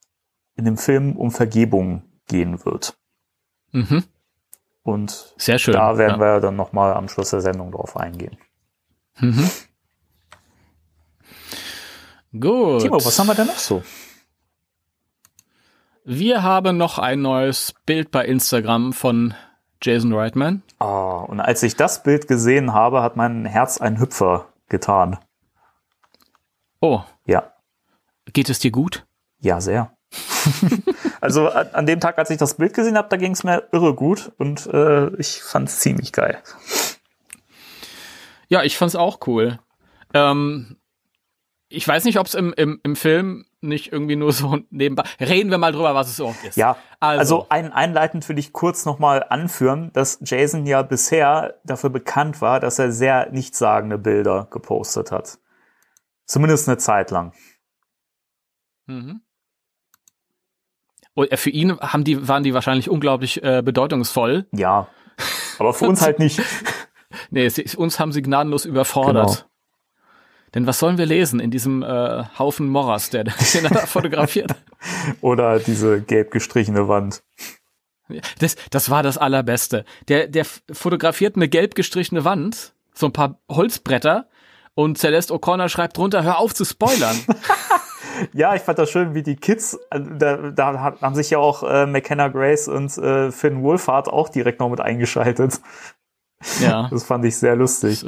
in 0.56 0.66
dem 0.66 0.78
Film 0.78 1.16
um 1.16 1.32
Vergebung 1.32 2.04
gehen 2.28 2.64
wird. 2.66 2.98
Mhm. 3.72 4.04
Und 4.86 5.34
Sehr 5.38 5.58
schön, 5.58 5.74
da 5.74 5.98
werden 5.98 6.22
ja. 6.22 6.36
wir 6.36 6.40
dann 6.42 6.56
nochmal 6.56 6.94
am 6.94 7.10
Schluss 7.10 7.32
der 7.32 7.42
Sendung 7.42 7.72
drauf 7.72 7.98
eingehen. 7.98 8.38
Mhm. 9.20 9.50
Gut. 12.40 12.84
Timo, 12.84 13.04
was 13.04 13.18
haben 13.18 13.26
wir 13.26 13.34
denn 13.34 13.48
noch 13.48 13.58
so? 13.58 13.82
Wir 16.04 16.44
haben 16.44 16.78
noch 16.78 17.00
ein 17.00 17.24
neues 17.24 17.74
Bild 17.88 18.12
bei 18.12 18.26
Instagram 18.26 18.94
von 18.94 19.34
Jason 19.82 20.14
Reitman. 20.14 20.62
Ah, 20.78 21.22
und 21.22 21.40
als 21.40 21.64
ich 21.64 21.76
das 21.76 22.04
Bild 22.04 22.28
gesehen 22.28 22.74
habe, 22.74 23.02
hat 23.02 23.16
mein 23.16 23.46
Herz 23.46 23.82
einen 23.82 24.00
Hüpfer 24.00 24.50
getan. 24.70 25.18
Oh. 26.80 27.02
Ja. 27.26 27.54
Geht 28.34 28.52
es 28.52 28.60
dir 28.60 28.70
gut? 28.70 29.08
Ja, 29.40 29.60
sehr. 29.62 29.98
also 31.26 31.50
an, 31.50 31.86
dem 31.86 32.00
Tag, 32.00 32.18
als 32.18 32.30
ich 32.30 32.38
das 32.38 32.56
Bild 32.56 32.74
gesehen 32.74 32.98
habe, 32.98 33.10
da 33.10 33.18
ging 33.18 33.32
es 33.32 33.44
mir 33.44 33.68
irre 33.72 33.94
gut 33.94 34.32
und 34.38 34.68
äh, 34.68 35.14
ich 35.18 35.42
fand 35.42 35.68
es 35.68 35.80
ziemlich 35.80 36.14
geil. 36.14 36.42
Ja, 38.48 38.64
ich 38.64 38.78
fand 38.78 38.90
es 38.90 38.96
auch 38.96 39.20
cool. 39.28 39.60
Ähm, 40.14 40.78
ich 41.68 41.88
weiß 41.88 42.04
nicht, 42.06 42.20
ob 42.20 42.28
es 42.28 42.36
im, 42.36 42.54
im, 42.54 42.80
im 42.84 42.96
Film 42.96 43.46
nicht 43.62 43.92
irgendwie 43.92 44.16
nur 44.16 44.32
so 44.32 44.60
nebenbei. 44.70 45.04
Reden 45.20 45.50
wir 45.50 45.58
mal 45.58 45.72
drüber, 45.72 45.96
was 45.96 46.10
es 46.10 46.18
so 46.18 46.34
ist. 46.48 46.56
Ja, 46.56 46.78
also, 47.00 47.20
also 47.20 47.46
ein, 47.50 47.74
einleitend 47.74 48.28
will 48.30 48.38
ich 48.38 48.54
kurz 48.54 48.86
nochmal 48.86 49.26
anführen, 49.28 49.92
dass 49.94 50.20
Jason 50.22 50.66
ja 50.66 50.84
bisher 50.84 51.60
dafür 51.64 51.90
bekannt 51.90 52.42
war, 52.42 52.60
dass 52.60 52.80
er 52.80 52.92
sehr 52.92 53.32
nichtssagende 53.32 53.98
Bilder 53.98 54.48
gepostet 54.52 55.12
hat. 55.12 55.40
Zumindest 56.26 56.68
eine 56.68 56.78
Zeit 56.78 57.12
lang. 57.12 57.34
Mhm. 58.86 59.22
Und 61.16 61.32
äh, 61.32 61.38
für 61.38 61.50
ihn 61.50 61.80
haben 61.80 62.04
die, 62.04 62.28
waren 62.28 62.44
die 62.44 62.54
wahrscheinlich 62.54 62.90
unglaublich 62.90 63.44
äh, 63.44 63.64
bedeutungsvoll. 63.64 64.46
Ja. 64.52 64.88
Aber 65.58 65.74
für 65.74 65.86
uns 65.90 66.04
halt 66.04 66.20
nicht. 66.20 66.40
nee, 67.32 67.46
es, 67.46 67.74
uns 67.74 68.00
haben 68.00 68.12
sie 68.12 68.22
gnadenlos 68.22 68.66
überfordert. 68.66 69.28
Genau. 69.28 69.50
Denn 70.54 70.68
was 70.68 70.80
sollen 70.80 70.98
wir 70.98 71.06
lesen 71.06 71.40
in 71.40 71.52
diesem 71.52 71.84
äh, 71.84 72.24
Haufen 72.38 72.70
Morras, 72.70 73.10
der 73.10 73.24
den 73.24 73.34
da 73.70 73.86
fotografiert? 73.88 74.56
Oder 75.22 75.60
diese 75.60 76.02
gelb 76.02 76.32
gestrichene 76.32 76.88
Wand. 76.88 77.24
Das, 78.40 78.56
das 78.70 78.90
war 78.90 79.02
das 79.02 79.18
Allerbeste. 79.18 79.84
Der, 80.08 80.28
der 80.28 80.46
fotografiert 80.72 81.36
eine 81.36 81.50
gelb 81.50 81.76
gestrichene 81.76 82.24
Wand, 82.24 82.74
so 82.94 83.08
ein 83.08 83.14
paar 83.14 83.40
Holzbretter, 83.50 84.30
und 84.76 84.98
Celeste 84.98 85.34
O'Connor 85.34 85.70
schreibt 85.70 85.98
drunter, 85.98 86.24
hör 86.24 86.38
auf 86.38 86.54
zu 86.54 86.66
spoilern. 86.66 87.18
Ja, 88.34 88.56
ich 88.56 88.62
fand 88.62 88.80
das 88.80 88.90
schön, 88.90 89.14
wie 89.14 89.24
die 89.24 89.36
Kids, 89.36 89.80
äh, 89.92 90.00
da, 90.18 90.52
da 90.52 90.98
haben 91.02 91.16
sich 91.16 91.30
ja 91.30 91.38
auch 91.38 91.64
äh, 91.64 91.86
McKenna 91.86 92.28
Grace 92.28 92.68
und 92.68 92.98
äh, 92.98 93.32
Finn 93.32 93.64
Wolfhard 93.64 94.08
auch 94.08 94.30
direkt 94.30 94.60
noch 94.60 94.70
mit 94.70 94.82
eingeschaltet. 94.82 95.60
Ja. 96.60 96.88
Das 96.92 97.04
fand 97.04 97.26
ich 97.26 97.38
sehr 97.38 97.56
lustig. 97.56 98.06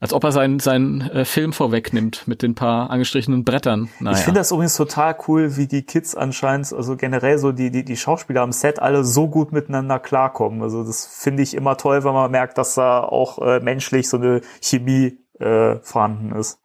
als 0.00 0.12
ob 0.12 0.24
er 0.24 0.32
seinen, 0.32 0.58
seinen 0.58 1.00
äh, 1.02 1.24
Film 1.24 1.52
vorwegnimmt 1.52 2.26
mit 2.26 2.42
den 2.42 2.54
paar 2.54 2.90
angestrichenen 2.90 3.44
Brettern. 3.44 3.88
Naja. 4.00 4.16
Ich 4.16 4.24
finde 4.24 4.40
das 4.40 4.50
übrigens 4.50 4.76
total 4.76 5.16
cool, 5.28 5.56
wie 5.56 5.66
die 5.66 5.82
Kids 5.82 6.14
anscheinend, 6.14 6.72
also 6.72 6.96
generell 6.96 7.38
so 7.38 7.52
die, 7.52 7.70
die, 7.70 7.84
die 7.84 7.96
Schauspieler 7.96 8.42
am 8.42 8.52
Set 8.52 8.80
alle 8.80 9.04
so 9.04 9.28
gut 9.28 9.52
miteinander 9.52 9.98
klarkommen. 9.98 10.62
Also 10.62 10.84
das 10.84 11.06
finde 11.06 11.42
ich 11.42 11.54
immer 11.54 11.76
toll, 11.76 12.04
wenn 12.04 12.14
man 12.14 12.30
merkt, 12.30 12.58
dass 12.58 12.74
da 12.74 13.02
auch 13.02 13.38
äh, 13.38 13.60
menschlich 13.60 14.08
so 14.08 14.16
eine 14.16 14.40
Chemie 14.60 15.18
äh, 15.38 15.76
vorhanden 15.82 16.32
ist. 16.32 16.61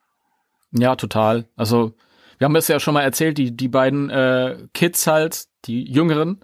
Ja, 0.71 0.95
total. 0.95 1.45
Also 1.55 1.93
wir 2.37 2.45
haben 2.45 2.55
es 2.55 2.67
ja 2.67 2.79
schon 2.79 2.93
mal 2.93 3.01
erzählt, 3.01 3.37
die, 3.37 3.55
die 3.55 3.67
beiden 3.67 4.09
äh, 4.09 4.57
Kids 4.73 5.07
halt, 5.07 5.45
die 5.65 5.91
Jüngeren, 5.91 6.39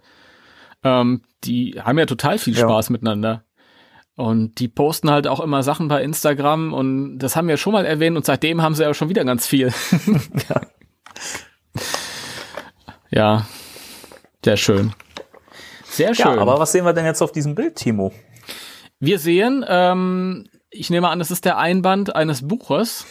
ähm, 0.82 1.22
die 1.44 1.80
haben 1.82 1.98
ja 1.98 2.06
total 2.06 2.38
viel 2.38 2.56
Spaß 2.56 2.88
ja. 2.88 2.92
miteinander. 2.92 3.44
Und 4.16 4.60
die 4.60 4.68
posten 4.68 5.10
halt 5.10 5.26
auch 5.26 5.40
immer 5.40 5.64
Sachen 5.64 5.88
bei 5.88 6.02
Instagram 6.02 6.72
und 6.72 7.18
das 7.18 7.34
haben 7.34 7.48
wir 7.48 7.56
schon 7.56 7.72
mal 7.72 7.84
erwähnt 7.84 8.16
und 8.16 8.24
seitdem 8.24 8.62
haben 8.62 8.76
sie 8.76 8.84
ja 8.84 8.94
schon 8.94 9.08
wieder 9.08 9.24
ganz 9.24 9.44
viel. 9.44 9.72
ja. 10.48 10.60
ja, 13.10 13.46
sehr 14.44 14.56
schön. 14.56 14.92
Sehr 15.84 16.14
schön. 16.14 16.26
Ja, 16.26 16.40
aber 16.40 16.60
was 16.60 16.70
sehen 16.70 16.84
wir 16.84 16.92
denn 16.92 17.06
jetzt 17.06 17.22
auf 17.22 17.32
diesem 17.32 17.56
Bild, 17.56 17.74
Timo? 17.74 18.12
Wir 19.00 19.18
sehen, 19.18 19.64
ähm, 19.68 20.46
ich 20.70 20.90
nehme 20.90 21.08
an, 21.08 21.18
das 21.18 21.32
ist 21.32 21.44
der 21.44 21.58
Einband 21.58 22.14
eines 22.14 22.46
Buches 22.46 23.04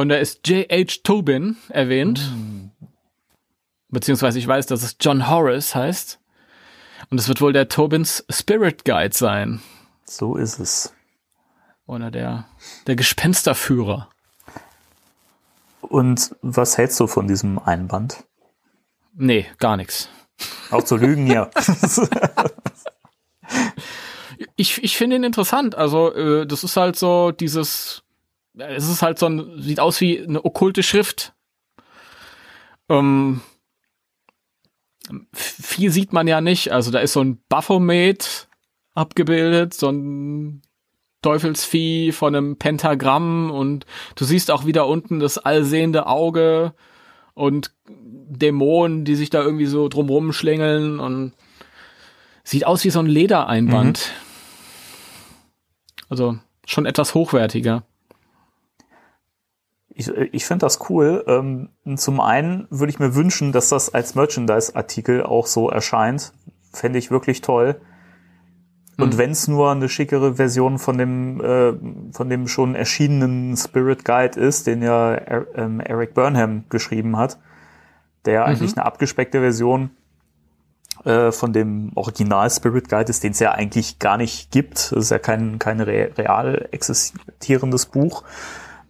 und 0.00 0.08
da 0.08 0.16
ist 0.16 0.48
J.H. 0.48 1.02
Tobin 1.04 1.56
erwähnt. 1.68 2.20
Mm. 2.34 2.70
Beziehungsweise 3.90 4.40
ich 4.40 4.48
weiß, 4.48 4.66
dass 4.66 4.82
es 4.82 4.96
John 5.00 5.30
Horace 5.30 5.76
heißt. 5.76 6.18
Und 7.10 7.20
es 7.20 7.28
wird 7.28 7.40
wohl 7.40 7.52
der 7.52 7.68
Tobins 7.68 8.24
Spirit 8.28 8.84
Guide 8.84 9.14
sein. 9.14 9.60
So 10.04 10.34
ist 10.34 10.58
es. 10.58 10.92
Oder 11.86 12.10
der, 12.10 12.48
der 12.88 12.96
Gespensterführer. 12.96 14.08
Und 15.80 16.34
was 16.42 16.76
hältst 16.76 16.98
du 16.98 17.06
von 17.06 17.28
diesem 17.28 17.60
Einband? 17.60 18.24
Nee, 19.14 19.46
gar 19.58 19.76
nichts. 19.76 20.08
Auch 20.72 20.82
zu 20.82 20.96
lügen, 20.96 21.28
ja. 21.28 21.50
ich 24.56 24.82
ich 24.82 24.96
finde 24.96 25.14
ihn 25.14 25.24
interessant. 25.24 25.76
Also, 25.76 26.12
äh, 26.12 26.48
das 26.48 26.64
ist 26.64 26.76
halt 26.76 26.96
so 26.96 27.30
dieses 27.30 28.03
es 28.56 28.88
ist 28.88 29.02
halt 29.02 29.18
so 29.18 29.26
ein, 29.26 29.60
sieht 29.60 29.80
aus 29.80 30.00
wie 30.00 30.22
eine 30.22 30.44
okkulte 30.44 30.82
Schrift. 30.82 31.34
Ähm, 32.88 33.40
viel 35.32 35.90
sieht 35.90 36.12
man 36.12 36.26
ja 36.26 36.40
nicht. 36.40 36.72
Also 36.72 36.90
da 36.90 37.00
ist 37.00 37.12
so 37.12 37.20
ein 37.20 37.42
Baphomet 37.48 38.48
abgebildet, 38.94 39.74
so 39.74 39.90
ein 39.90 40.62
Teufelsvieh 41.22 42.12
von 42.12 42.34
einem 42.34 42.56
Pentagramm 42.56 43.50
und 43.50 43.86
du 44.14 44.24
siehst 44.24 44.50
auch 44.50 44.66
wieder 44.66 44.86
unten 44.86 45.20
das 45.20 45.38
allsehende 45.38 46.06
Auge 46.06 46.74
und 47.32 47.74
Dämonen, 47.88 49.04
die 49.04 49.16
sich 49.16 49.30
da 49.30 49.42
irgendwie 49.42 49.66
so 49.66 49.88
drumrum 49.88 50.32
schlängeln 50.32 51.00
und 51.00 51.32
sieht 52.44 52.66
aus 52.66 52.84
wie 52.84 52.90
so 52.90 53.00
ein 53.00 53.06
Ledereinband. 53.06 53.98
Mhm. 53.98 54.24
Also 56.10 56.38
schon 56.66 56.86
etwas 56.86 57.14
hochwertiger. 57.14 57.84
Ich, 59.94 60.08
ich 60.08 60.44
finde 60.44 60.66
das 60.66 60.90
cool. 60.90 61.24
Ähm, 61.26 61.68
zum 61.96 62.20
einen 62.20 62.66
würde 62.70 62.90
ich 62.90 62.98
mir 62.98 63.14
wünschen, 63.14 63.52
dass 63.52 63.68
das 63.68 63.94
als 63.94 64.14
Merchandise-Artikel 64.14 65.22
auch 65.22 65.46
so 65.46 65.70
erscheint. 65.70 66.32
Fände 66.72 66.98
ich 66.98 67.10
wirklich 67.10 67.40
toll. 67.40 67.76
Und 68.96 69.12
hm. 69.12 69.18
wenn 69.18 69.30
es 69.30 69.48
nur 69.48 69.70
eine 69.70 69.88
schickere 69.88 70.34
Version 70.34 70.78
von 70.78 70.98
dem, 70.98 71.40
äh, 71.40 71.72
von 72.12 72.28
dem 72.28 72.48
schon 72.48 72.74
erschienenen 72.74 73.56
Spirit 73.56 74.04
Guide 74.04 74.38
ist, 74.38 74.66
den 74.66 74.82
ja 74.82 75.14
er, 75.14 75.46
ähm, 75.56 75.80
Eric 75.80 76.14
Burnham 76.14 76.64
geschrieben 76.68 77.16
hat, 77.16 77.38
der 78.24 78.42
mhm. 78.42 78.46
eigentlich 78.46 78.76
eine 78.76 78.86
abgespeckte 78.86 79.40
Version 79.40 79.90
äh, 81.04 81.32
von 81.32 81.52
dem 81.52 81.90
Original 81.96 82.48
Spirit 82.50 82.88
Guide 82.88 83.10
ist, 83.10 83.24
den 83.24 83.32
es 83.32 83.40
ja 83.40 83.52
eigentlich 83.52 83.98
gar 83.98 84.16
nicht 84.16 84.50
gibt. 84.50 84.92
Das 84.92 85.04
ist 85.04 85.10
ja 85.10 85.18
kein, 85.18 85.58
kein 85.58 85.80
real 85.80 86.68
existierendes 86.70 87.86
Buch. 87.86 88.22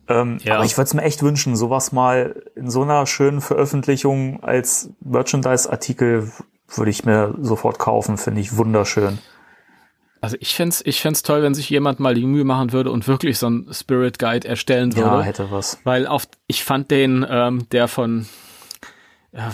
Ähm, 0.09 0.38
ja. 0.43 0.57
Aber 0.57 0.64
ich 0.64 0.77
würde 0.77 0.87
es 0.87 0.95
mir 0.95 1.03
echt 1.03 1.23
wünschen, 1.23 1.57
sowas 1.57 1.93
mal 1.93 2.43
in 2.55 2.71
so 2.71 2.83
einer 2.83 3.07
schönen 3.07 3.40
Veröffentlichung 3.40 4.43
als 4.43 4.90
Merchandise-Artikel 5.01 6.31
würde 6.69 6.90
ich 6.90 7.05
mir 7.05 7.35
sofort 7.40 7.79
kaufen, 7.79 8.17
finde 8.19 8.40
ich 8.40 8.57
wunderschön. 8.57 9.19
Also 10.21 10.37
ich 10.40 10.55
fände 10.55 10.75
ich 10.85 11.03
find's 11.03 11.23
toll, 11.23 11.43
wenn 11.43 11.55
sich 11.55 11.69
jemand 11.69 12.01
mal 12.01 12.14
die 12.14 12.25
Mühe 12.25 12.45
machen 12.45 12.73
würde 12.73 12.90
und 12.90 13.07
wirklich 13.07 13.38
so 13.38 13.49
ein 13.49 13.69
Spirit 13.73 14.19
Guide 14.19 14.49
erstellen 14.49 14.97
würde. 14.97 15.09
Ja, 15.09 15.21
hätte 15.21 15.51
was. 15.51 15.79
Weil 15.85 16.07
auf, 16.07 16.27
ich 16.47 16.64
fand 16.64 16.90
den, 16.90 17.27
ähm, 17.29 17.69
der 17.73 17.88
von, 17.88 18.27
äh, 19.33 19.51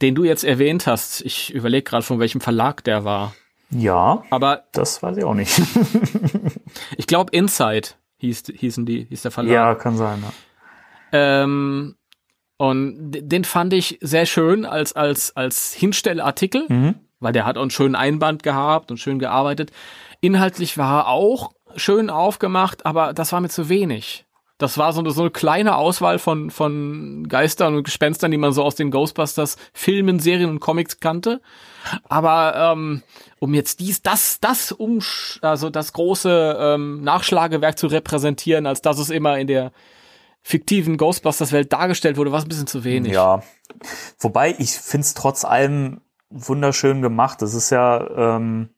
den 0.00 0.14
du 0.14 0.22
jetzt 0.22 0.44
erwähnt 0.44 0.86
hast, 0.86 1.22
ich 1.22 1.52
überlege 1.52 1.82
gerade, 1.82 2.04
von 2.04 2.20
welchem 2.20 2.40
Verlag 2.40 2.84
der 2.84 3.04
war. 3.04 3.34
Ja, 3.70 4.22
aber 4.30 4.64
das 4.70 5.02
weiß 5.02 5.16
ich 5.16 5.24
auch 5.24 5.34
nicht. 5.34 5.60
ich 6.96 7.08
glaube 7.08 7.36
Inside 7.36 7.88
hieß, 8.18 8.44
hießen 8.54 8.86
die, 8.86 9.04
hieß 9.04 9.22
der 9.22 9.30
Verlag. 9.30 9.52
Ja, 9.52 9.74
kann 9.74 9.96
sein. 9.96 10.22
Ja. 10.22 10.32
Ähm, 11.42 11.96
und 12.58 13.10
den 13.10 13.44
fand 13.44 13.72
ich 13.72 13.98
sehr 14.00 14.26
schön 14.26 14.64
als, 14.64 14.94
als, 14.94 15.36
als 15.36 15.74
Hinstellartikel, 15.74 16.66
mhm. 16.68 16.94
weil 17.20 17.32
der 17.32 17.44
hat 17.44 17.58
auch 17.58 17.62
einen 17.62 17.70
schönen 17.70 17.94
Einband 17.94 18.42
gehabt 18.42 18.90
und 18.90 18.98
schön 18.98 19.18
gearbeitet. 19.18 19.72
Inhaltlich 20.20 20.78
war 20.78 21.02
er 21.02 21.08
auch 21.08 21.52
schön 21.76 22.10
aufgemacht, 22.10 22.86
aber 22.86 23.12
das 23.12 23.32
war 23.32 23.40
mir 23.40 23.48
zu 23.48 23.68
wenig. 23.68 24.25
Das 24.58 24.78
war 24.78 24.92
so 24.94 25.00
eine, 25.00 25.10
so 25.10 25.20
eine 25.20 25.30
kleine 25.30 25.76
Auswahl 25.76 26.18
von, 26.18 26.50
von 26.50 27.28
Geistern 27.28 27.76
und 27.76 27.84
Gespenstern, 27.84 28.30
die 28.30 28.38
man 28.38 28.52
so 28.52 28.62
aus 28.62 28.74
den 28.74 28.90
Ghostbusters 28.90 29.56
Filmen, 29.74 30.18
Serien 30.18 30.48
und 30.48 30.60
Comics 30.60 30.98
kannte. 30.98 31.42
Aber 32.04 32.54
ähm, 32.72 33.02
um 33.38 33.52
jetzt 33.52 33.80
dies, 33.80 34.00
das, 34.00 34.40
das 34.40 34.72
um, 34.72 35.00
also 35.42 35.68
das 35.68 35.92
große 35.92 36.56
ähm, 36.58 37.02
Nachschlagewerk 37.02 37.78
zu 37.78 37.86
repräsentieren, 37.86 38.66
als 38.66 38.80
dass 38.80 38.98
es 38.98 39.10
immer 39.10 39.38
in 39.38 39.46
der 39.46 39.72
fiktiven 40.42 40.96
Ghostbusters-Welt 40.96 41.72
dargestellt 41.72 42.16
wurde, 42.16 42.32
war 42.32 42.38
es 42.38 42.46
ein 42.46 42.48
bisschen 42.48 42.66
zu 42.66 42.84
wenig. 42.84 43.12
Ja. 43.12 43.42
Wobei 44.18 44.54
ich 44.58 44.70
finde 44.72 45.04
es 45.04 45.14
trotz 45.14 45.44
allem 45.44 46.00
wunderschön 46.30 47.02
gemacht. 47.02 47.42
Es 47.42 47.52
ist 47.52 47.70
ja 47.70 48.36
ähm, 48.38 48.70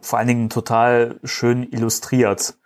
vor 0.00 0.18
allen 0.18 0.28
Dingen 0.28 0.50
total 0.50 1.20
schön 1.24 1.62
illustriert. 1.62 2.57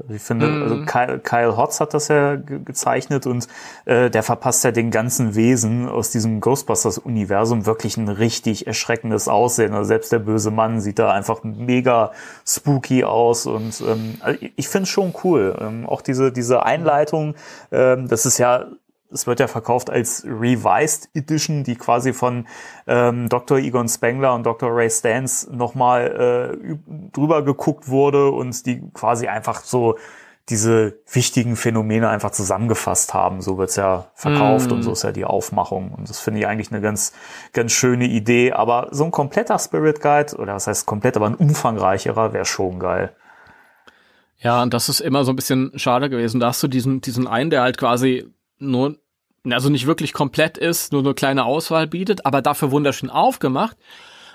Also 0.00 0.14
ich 0.14 0.22
finde, 0.22 0.46
mm. 0.46 0.62
also 0.62 0.74
mhm. 0.76 0.86
Kyle, 0.86 1.18
Kyle 1.18 1.56
Hotz 1.56 1.80
hat 1.80 1.94
das 1.94 2.08
ja 2.08 2.36
ge 2.36 2.60
gezeichnet 2.64 3.26
und 3.26 3.48
äh, 3.84 4.10
der 4.10 4.22
verpasst 4.22 4.64
ja 4.64 4.70
den 4.70 4.90
ganzen 4.90 5.34
Wesen 5.34 5.88
aus 5.88 6.10
diesem 6.10 6.40
Ghostbusters-Universum 6.40 7.66
wirklich 7.66 7.96
ein 7.96 8.08
richtig 8.08 8.66
erschreckendes 8.66 9.28
Aussehen. 9.28 9.72
Also 9.72 9.88
selbst 9.88 10.12
der 10.12 10.18
böse 10.20 10.50
Mann 10.50 10.80
sieht 10.80 10.98
da 10.98 11.12
einfach 11.12 11.42
mega 11.42 12.12
spooky 12.46 13.04
aus 13.04 13.46
und 13.46 13.80
ähm, 13.80 14.16
also 14.20 14.38
ich 14.56 14.68
finde 14.68 14.84
es 14.84 14.90
schon 14.90 15.14
cool. 15.24 15.56
Ähm, 15.60 15.86
auch 15.86 16.02
diese, 16.02 16.32
diese 16.32 16.64
Einleitung, 16.64 17.34
ähm, 17.72 18.08
das 18.08 18.26
ist 18.26 18.38
ja 18.38 18.66
es 19.12 19.26
wird 19.26 19.40
ja 19.40 19.48
verkauft 19.48 19.90
als 19.90 20.24
Revised 20.24 21.10
Edition, 21.14 21.64
die 21.64 21.76
quasi 21.76 22.12
von 22.12 22.46
ähm, 22.86 23.28
Dr. 23.28 23.58
Egon 23.58 23.88
Spengler 23.88 24.34
und 24.34 24.44
Dr. 24.44 24.70
Ray 24.72 24.90
Stans 24.90 25.48
nochmal 25.50 26.56
äh, 26.56 26.76
drüber 27.12 27.42
geguckt 27.42 27.88
wurde 27.88 28.30
und 28.30 28.66
die 28.66 28.82
quasi 28.92 29.26
einfach 29.26 29.62
so 29.62 29.96
diese 30.50 30.98
wichtigen 31.10 31.54
Phänomene 31.54 32.08
einfach 32.08 32.32
zusammengefasst 32.32 33.14
haben. 33.14 33.40
So 33.40 33.56
wird's 33.56 33.76
ja 33.76 34.10
verkauft 34.14 34.70
mm. 34.70 34.74
und 34.74 34.82
so 34.82 34.92
ist 34.92 35.04
ja 35.04 35.12
die 35.12 35.24
Aufmachung. 35.24 35.92
Und 35.92 36.10
das 36.10 36.18
finde 36.18 36.40
ich 36.40 36.46
eigentlich 36.46 36.72
eine 36.72 36.80
ganz, 36.80 37.12
ganz 37.52 37.70
schöne 37.72 38.06
Idee. 38.06 38.52
Aber 38.52 38.88
so 38.90 39.04
ein 39.04 39.12
kompletter 39.12 39.58
Spirit 39.58 40.00
Guide, 40.00 40.34
oder 40.36 40.54
was 40.54 40.66
heißt 40.66 40.86
komplett, 40.86 41.16
aber 41.16 41.26
ein 41.26 41.36
umfangreicherer, 41.36 42.32
wäre 42.32 42.44
schon 42.44 42.80
geil. 42.80 43.14
Ja, 44.38 44.62
und 44.62 44.74
das 44.74 44.88
ist 44.88 45.00
immer 45.00 45.24
so 45.24 45.32
ein 45.32 45.36
bisschen 45.36 45.70
schade 45.76 46.10
gewesen. 46.10 46.40
Da 46.40 46.48
hast 46.48 46.62
du 46.62 46.68
diesen, 46.68 47.00
diesen 47.00 47.28
einen, 47.28 47.50
der 47.50 47.62
halt 47.62 47.78
quasi 47.78 48.26
nur, 48.60 48.98
also 49.48 49.68
nicht 49.68 49.86
wirklich 49.86 50.12
komplett 50.12 50.58
ist, 50.58 50.92
nur 50.92 51.02
eine 51.02 51.14
kleine 51.14 51.44
Auswahl 51.44 51.86
bietet, 51.86 52.26
aber 52.26 52.42
dafür 52.42 52.70
wunderschön 52.70 53.10
aufgemacht. 53.10 53.76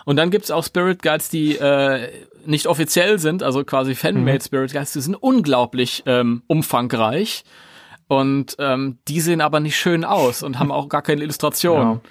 Und 0.05 0.17
dann 0.17 0.29
gibt's 0.29 0.51
auch 0.51 0.63
Spirit 0.63 1.01
Guides, 1.01 1.29
die 1.29 1.57
äh, 1.57 2.09
nicht 2.45 2.67
offiziell 2.67 3.17
sind, 3.17 3.41
also 3.41 3.63
quasi 3.63 3.95
Fanmade 3.95 4.37
mhm. 4.37 4.41
Spirit 4.41 4.73
Guides, 4.73 4.93
die 4.93 5.01
sind 5.01 5.15
unglaublich 5.15 6.03
ähm, 6.05 6.43
umfangreich. 6.47 7.43
Und 8.07 8.55
ähm, 8.59 8.99
die 9.07 9.19
sehen 9.19 9.41
aber 9.41 9.59
nicht 9.59 9.77
schön 9.77 10.05
aus 10.05 10.43
und 10.43 10.59
haben 10.59 10.71
auch 10.71 10.89
gar 10.89 11.01
keine 11.01 11.23
Illustrationen. 11.23 11.93
Ja. 11.93 12.01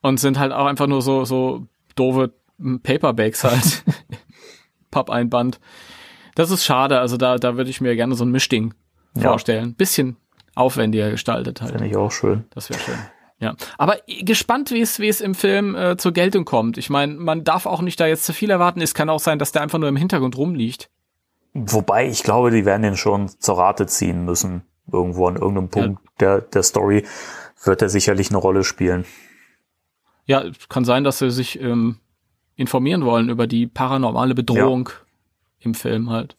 Und 0.00 0.18
sind 0.18 0.36
halt 0.38 0.52
auch 0.52 0.66
einfach 0.66 0.88
nur 0.88 1.00
so, 1.00 1.24
so 1.24 1.68
doofe 1.94 2.32
Paperbacks 2.82 3.44
halt. 3.44 3.84
Pappeinband. 4.90 5.60
Das 6.34 6.50
ist 6.50 6.64
schade, 6.64 6.98
also 6.98 7.16
da, 7.16 7.36
da 7.36 7.56
würde 7.56 7.70
ich 7.70 7.80
mir 7.80 7.94
gerne 7.94 8.14
so 8.14 8.24
ein 8.24 8.30
Mischding 8.30 8.74
ja. 9.14 9.22
vorstellen. 9.22 9.74
Bisschen 9.74 10.16
aufwendiger 10.54 11.10
gestaltet 11.10 11.60
halt. 11.60 11.72
Finde 11.72 11.86
ich 11.86 11.96
auch 11.96 12.10
schön. 12.10 12.44
Das 12.50 12.70
wäre 12.70 12.80
schön. 12.80 12.98
Ja, 13.38 13.56
aber 13.76 13.96
gespannt, 14.20 14.70
wie 14.70 14.80
es 14.80 15.00
wie 15.00 15.08
es 15.08 15.20
im 15.20 15.34
Film 15.34 15.74
äh, 15.74 15.96
zur 15.96 16.12
Geltung 16.12 16.44
kommt. 16.44 16.78
Ich 16.78 16.90
meine, 16.90 17.14
man 17.14 17.42
darf 17.42 17.66
auch 17.66 17.82
nicht 17.82 17.98
da 17.98 18.06
jetzt 18.06 18.24
zu 18.24 18.32
viel 18.32 18.50
erwarten. 18.50 18.80
Es 18.80 18.94
kann 18.94 19.10
auch 19.10 19.18
sein, 19.18 19.40
dass 19.40 19.50
der 19.50 19.62
einfach 19.62 19.78
nur 19.78 19.88
im 19.88 19.96
Hintergrund 19.96 20.36
rumliegt. 20.36 20.88
Wobei 21.52 22.08
ich 22.08 22.22
glaube, 22.22 22.52
die 22.52 22.64
werden 22.64 22.82
den 22.82 22.96
schon 22.96 23.28
zur 23.28 23.58
Rate 23.58 23.86
ziehen 23.86 24.24
müssen. 24.24 24.62
Irgendwo 24.92 25.26
an 25.26 25.34
irgendeinem 25.36 25.70
Punkt 25.70 26.00
ja. 26.20 26.38
der 26.38 26.40
der 26.42 26.62
Story 26.62 27.04
wird 27.64 27.82
er 27.82 27.88
sicherlich 27.88 28.30
eine 28.30 28.38
Rolle 28.38 28.62
spielen. 28.62 29.04
Ja, 30.24 30.44
kann 30.68 30.84
sein, 30.84 31.02
dass 31.02 31.18
sie 31.18 31.30
sich 31.32 31.60
ähm, 31.60 31.98
informieren 32.54 33.04
wollen 33.04 33.28
über 33.28 33.46
die 33.46 33.66
paranormale 33.66 34.34
Bedrohung 34.34 34.88
ja. 34.88 34.94
im 35.60 35.74
Film 35.74 36.10
halt. 36.10 36.36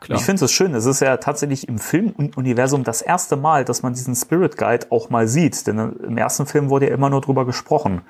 Klar. 0.00 0.18
Ich 0.18 0.24
finde 0.24 0.44
es 0.44 0.52
schön. 0.52 0.74
Es 0.74 0.86
ist 0.86 1.00
ja 1.00 1.16
tatsächlich 1.16 1.68
im 1.68 1.78
Filmuniversum 1.78 2.84
das 2.84 3.02
erste 3.02 3.36
Mal, 3.36 3.64
dass 3.64 3.82
man 3.82 3.94
diesen 3.94 4.14
Spirit 4.14 4.56
Guide 4.56 4.86
auch 4.90 5.10
mal 5.10 5.26
sieht. 5.28 5.66
Denn 5.66 5.78
im 5.78 6.18
ersten 6.18 6.46
Film 6.46 6.68
wurde 6.68 6.88
ja 6.88 6.94
immer 6.94 7.10
nur 7.10 7.20
drüber 7.20 7.46
gesprochen. 7.46 8.02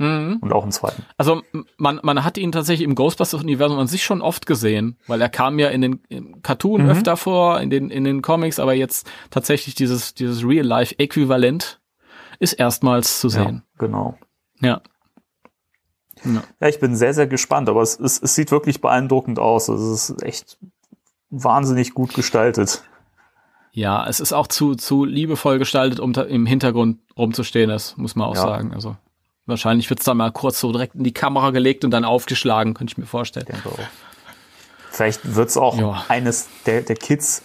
Mhm. 0.00 0.38
Und 0.40 0.52
auch 0.52 0.64
im 0.64 0.70
zweiten. 0.70 1.04
Also 1.18 1.42
man, 1.76 2.00
man 2.02 2.24
hat 2.24 2.38
ihn 2.38 2.52
tatsächlich 2.52 2.88
im 2.88 2.94
Ghostbusters-Universum 2.94 3.78
an 3.78 3.86
sich 3.86 4.02
schon 4.02 4.22
oft 4.22 4.46
gesehen, 4.46 4.96
weil 5.06 5.20
er 5.20 5.28
kam 5.28 5.58
ja 5.58 5.68
in 5.68 5.82
den 5.82 6.42
Cartoon 6.42 6.84
mhm. 6.84 6.88
öfter 6.88 7.18
vor, 7.18 7.60
in 7.60 7.68
den, 7.68 7.90
in 7.90 8.04
den 8.04 8.22
Comics, 8.22 8.58
aber 8.58 8.72
jetzt 8.72 9.10
tatsächlich 9.28 9.74
dieses, 9.74 10.14
dieses 10.14 10.42
Real-Life-Äquivalent 10.42 11.80
ist 12.38 12.54
erstmals 12.54 13.20
zu 13.20 13.28
sehen. 13.28 13.62
Ja, 13.74 13.86
genau. 13.86 14.18
Ja. 14.62 14.80
Ja. 16.24 16.42
Ja, 16.60 16.68
ich 16.68 16.80
bin 16.80 16.96
sehr, 16.96 17.14
sehr 17.14 17.26
gespannt, 17.26 17.68
aber 17.68 17.82
es, 17.82 17.98
es, 17.98 18.20
es 18.20 18.34
sieht 18.34 18.50
wirklich 18.50 18.80
beeindruckend 18.80 19.38
aus. 19.38 19.68
Es 19.68 20.10
ist 20.10 20.22
echt 20.22 20.58
wahnsinnig 21.30 21.94
gut 21.94 22.14
gestaltet. 22.14 22.82
Ja, 23.72 24.06
es 24.08 24.20
ist 24.20 24.32
auch 24.32 24.48
zu, 24.48 24.74
zu 24.74 25.04
liebevoll 25.04 25.58
gestaltet, 25.58 26.00
um 26.00 26.12
im 26.12 26.46
Hintergrund 26.46 26.98
rumzustehen, 27.16 27.70
das 27.70 27.96
muss 27.96 28.16
man 28.16 28.28
auch 28.28 28.34
ja. 28.34 28.42
sagen. 28.42 28.74
Also 28.74 28.96
wahrscheinlich 29.46 29.88
wird 29.90 30.00
es 30.00 30.04
dann 30.04 30.16
mal 30.16 30.32
kurz 30.32 30.60
so 30.60 30.72
direkt 30.72 30.96
in 30.96 31.04
die 31.04 31.12
Kamera 31.12 31.50
gelegt 31.50 31.84
und 31.84 31.92
dann 31.92 32.04
aufgeschlagen, 32.04 32.74
könnte 32.74 32.92
ich 32.92 32.98
mir 32.98 33.06
vorstellen. 33.06 33.46
Ich. 33.48 33.86
Vielleicht 34.90 35.36
wird 35.36 35.50
es 35.50 35.56
auch 35.56 35.78
ja. 35.78 36.04
eines 36.08 36.48
der, 36.66 36.82
der 36.82 36.96
Kids 36.96 37.42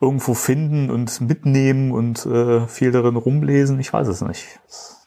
irgendwo 0.00 0.34
finden 0.34 0.90
und 0.90 1.20
mitnehmen 1.20 1.90
und 1.90 2.24
äh, 2.26 2.66
viel 2.68 2.92
darin 2.92 3.16
rumlesen. 3.16 3.80
Ich 3.80 3.92
weiß 3.92 4.06
es 4.08 4.20
nicht. 4.20 4.60
Das 4.66 5.06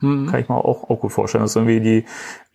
mhm. 0.00 0.26
kann 0.26 0.40
ich 0.40 0.48
mir 0.48 0.56
auch, 0.56 0.90
auch 0.90 1.00
gut 1.00 1.12
vorstellen. 1.12 1.44
Das 1.44 1.52
ist 1.52 1.56
irgendwie 1.56 1.80
die 1.80 2.04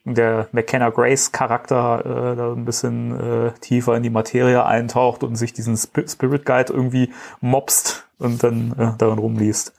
der 0.06 0.48
McKenna 0.52 0.90
Grace 0.90 1.32
Charakter 1.32 2.34
äh, 2.34 2.36
da 2.36 2.52
ein 2.54 2.66
bisschen 2.66 3.48
äh, 3.48 3.52
tiefer 3.60 3.96
in 3.96 4.04
die 4.04 4.10
Materie 4.10 4.66
eintaucht 4.66 5.24
und 5.24 5.36
sich 5.36 5.54
diesen 5.54 5.76
Sp 5.78 6.08
Spirit 6.08 6.46
Guide 6.46 6.74
irgendwie 6.74 7.14
mobst 7.42 8.08
und 8.18 8.44
dann 8.44 8.72
äh, 8.78 8.98
darin 8.98 9.20
rumliest. 9.20 9.74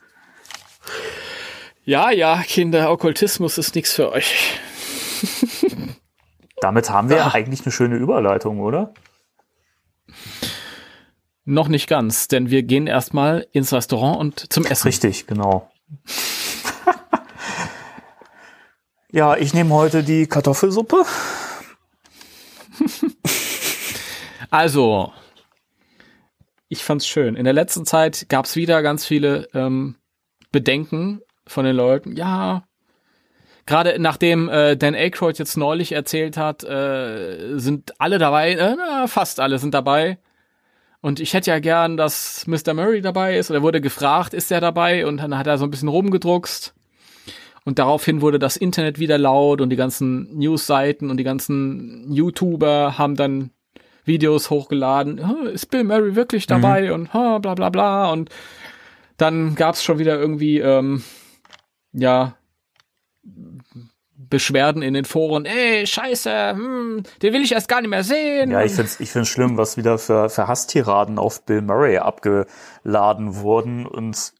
Ja, 1.83 2.11
ja, 2.11 2.41
Kinder, 2.43 2.91
Okkultismus 2.91 3.57
ist 3.57 3.75
nichts 3.75 3.93
für 3.93 4.11
euch. 4.11 4.59
Damit 6.61 6.89
haben 6.91 7.09
wir 7.09 7.25
Ach. 7.25 7.33
eigentlich 7.33 7.65
eine 7.65 7.71
schöne 7.71 7.95
Überleitung, 7.95 8.59
oder? 8.59 8.93
Noch 11.43 11.67
nicht 11.67 11.89
ganz, 11.89 12.27
denn 12.27 12.51
wir 12.51 12.61
gehen 12.61 12.85
erstmal 12.85 13.47
ins 13.51 13.73
Restaurant 13.73 14.19
und 14.19 14.53
zum 14.53 14.65
Essen. 14.65 14.87
Richtig, 14.87 15.25
genau. 15.25 15.71
Ja, 19.13 19.35
ich 19.35 19.53
nehme 19.53 19.73
heute 19.73 20.03
die 20.03 20.25
Kartoffelsuppe. 20.25 21.03
also, 24.49 25.11
ich 26.69 26.81
fand's 26.81 27.05
schön. 27.05 27.35
In 27.35 27.43
der 27.43 27.51
letzten 27.51 27.85
Zeit 27.85 28.27
gab's 28.29 28.55
wieder 28.55 28.81
ganz 28.81 29.05
viele 29.05 29.49
ähm, 29.53 29.97
Bedenken 30.53 31.19
von 31.45 31.65
den 31.65 31.75
Leuten. 31.75 32.15
Ja, 32.15 32.63
gerade 33.65 33.99
nachdem 33.99 34.47
äh, 34.47 34.77
Dan 34.77 34.95
Aykroyd 34.95 35.37
jetzt 35.37 35.57
neulich 35.57 35.91
erzählt 35.91 36.37
hat, 36.37 36.63
äh, 36.63 37.57
sind 37.59 37.99
alle 37.99 38.17
dabei, 38.17 38.53
äh, 38.53 39.07
fast 39.09 39.41
alle 39.41 39.59
sind 39.59 39.73
dabei. 39.73 40.19
Und 41.01 41.19
ich 41.19 41.33
hätte 41.33 41.51
ja 41.51 41.59
gern, 41.59 41.97
dass 41.97 42.47
Mr. 42.47 42.73
Murray 42.73 43.01
dabei 43.01 43.37
ist. 43.37 43.51
Oder 43.51 43.61
wurde 43.61 43.81
gefragt, 43.81 44.33
ist 44.33 44.53
er 44.53 44.61
dabei? 44.61 45.05
Und 45.05 45.17
dann 45.17 45.37
hat 45.37 45.47
er 45.47 45.57
so 45.57 45.65
ein 45.65 45.71
bisschen 45.71 45.89
rumgedruckst. 45.89 46.75
Und 47.63 47.79
daraufhin 47.79 48.21
wurde 48.21 48.39
das 48.39 48.57
Internet 48.57 48.99
wieder 48.99 49.17
laut 49.17 49.61
und 49.61 49.69
die 49.69 49.75
ganzen 49.75 50.35
Newsseiten 50.37 51.09
und 51.09 51.17
die 51.17 51.23
ganzen 51.23 52.11
YouTuber 52.11 52.97
haben 52.97 53.15
dann 53.15 53.51
Videos 54.03 54.49
hochgeladen. 54.49 55.19
ist 55.53 55.69
Bill 55.69 55.83
Murray 55.83 56.15
wirklich 56.15 56.47
dabei? 56.47 56.87
Mhm. 56.87 56.93
Und 56.93 57.11
bla 57.11 57.53
bla 57.53 57.69
bla. 57.69 58.11
Und 58.11 58.29
dann 59.17 59.53
gab's 59.55 59.83
schon 59.83 59.99
wieder 59.99 60.19
irgendwie, 60.19 60.59
ähm, 60.59 61.03
ja, 61.93 62.35
Beschwerden 64.29 64.81
in 64.81 64.93
den 64.93 65.05
Foren, 65.05 65.45
ey, 65.45 65.85
scheiße, 65.85 66.51
hm, 66.51 67.03
den 67.21 67.33
will 67.33 67.43
ich 67.43 67.51
erst 67.51 67.67
gar 67.67 67.81
nicht 67.81 67.89
mehr 67.89 68.03
sehen. 68.03 68.49
Ja, 68.49 68.63
ich 68.63 68.71
find's, 68.71 68.99
ich 68.99 69.11
find's 69.11 69.29
schlimm, 69.29 69.57
was 69.57 69.77
wieder 69.77 69.97
für, 69.97 70.29
für 70.29 70.47
Hasstiraden 70.47 71.19
auf 71.19 71.45
Bill 71.45 71.61
Murray 71.61 71.97
abgeladen 71.97 73.35
wurden 73.35 73.85
und 73.85 74.33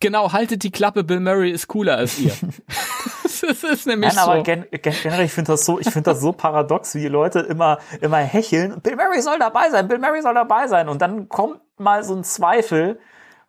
Genau, 0.00 0.32
haltet 0.32 0.62
die 0.62 0.70
Klappe, 0.70 1.02
Bill 1.02 1.20
Murray 1.20 1.50
ist 1.50 1.66
cooler 1.66 1.96
als 1.96 2.18
ihr. 2.18 2.32
das 3.22 3.42
ist 3.42 3.86
nämlich 3.86 4.14
Nein, 4.14 4.24
so. 4.24 4.30
aber 4.30 4.42
gen 4.42 4.66
generell, 4.70 5.24
ich 5.24 5.32
finde 5.32 5.52
das 5.52 5.64
so, 5.64 5.80
ich 5.80 5.90
finde 5.90 6.10
das 6.10 6.20
so 6.20 6.32
paradox, 6.32 6.94
wie 6.94 7.00
die 7.00 7.08
Leute 7.08 7.40
immer, 7.40 7.78
immer 8.00 8.18
hecheln. 8.18 8.80
Bill 8.80 8.94
Murray 8.94 9.20
soll 9.22 9.38
dabei 9.38 9.70
sein, 9.70 9.88
Bill 9.88 9.98
Murray 9.98 10.22
soll 10.22 10.34
dabei 10.34 10.68
sein. 10.68 10.88
Und 10.88 11.02
dann 11.02 11.28
kommt 11.28 11.60
mal 11.78 12.04
so 12.04 12.14
ein 12.14 12.22
Zweifel, 12.22 13.00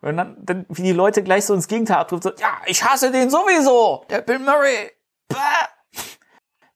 und 0.01 0.17
dann, 0.17 0.37
dann 0.39 0.65
wie 0.69 0.83
die 0.83 0.91
Leute 0.93 1.23
gleich 1.23 1.45
so 1.45 1.53
ins 1.53 1.67
Gegenteil 1.67 1.97
abtrifft, 1.97 2.23
so, 2.23 2.31
ja, 2.37 2.57
ich 2.65 2.83
hasse 2.83 3.11
den 3.11 3.29
sowieso, 3.29 4.05
der 4.09 4.21
Bill 4.21 4.39
Murray. 4.39 4.91
Bäh. 5.27 5.37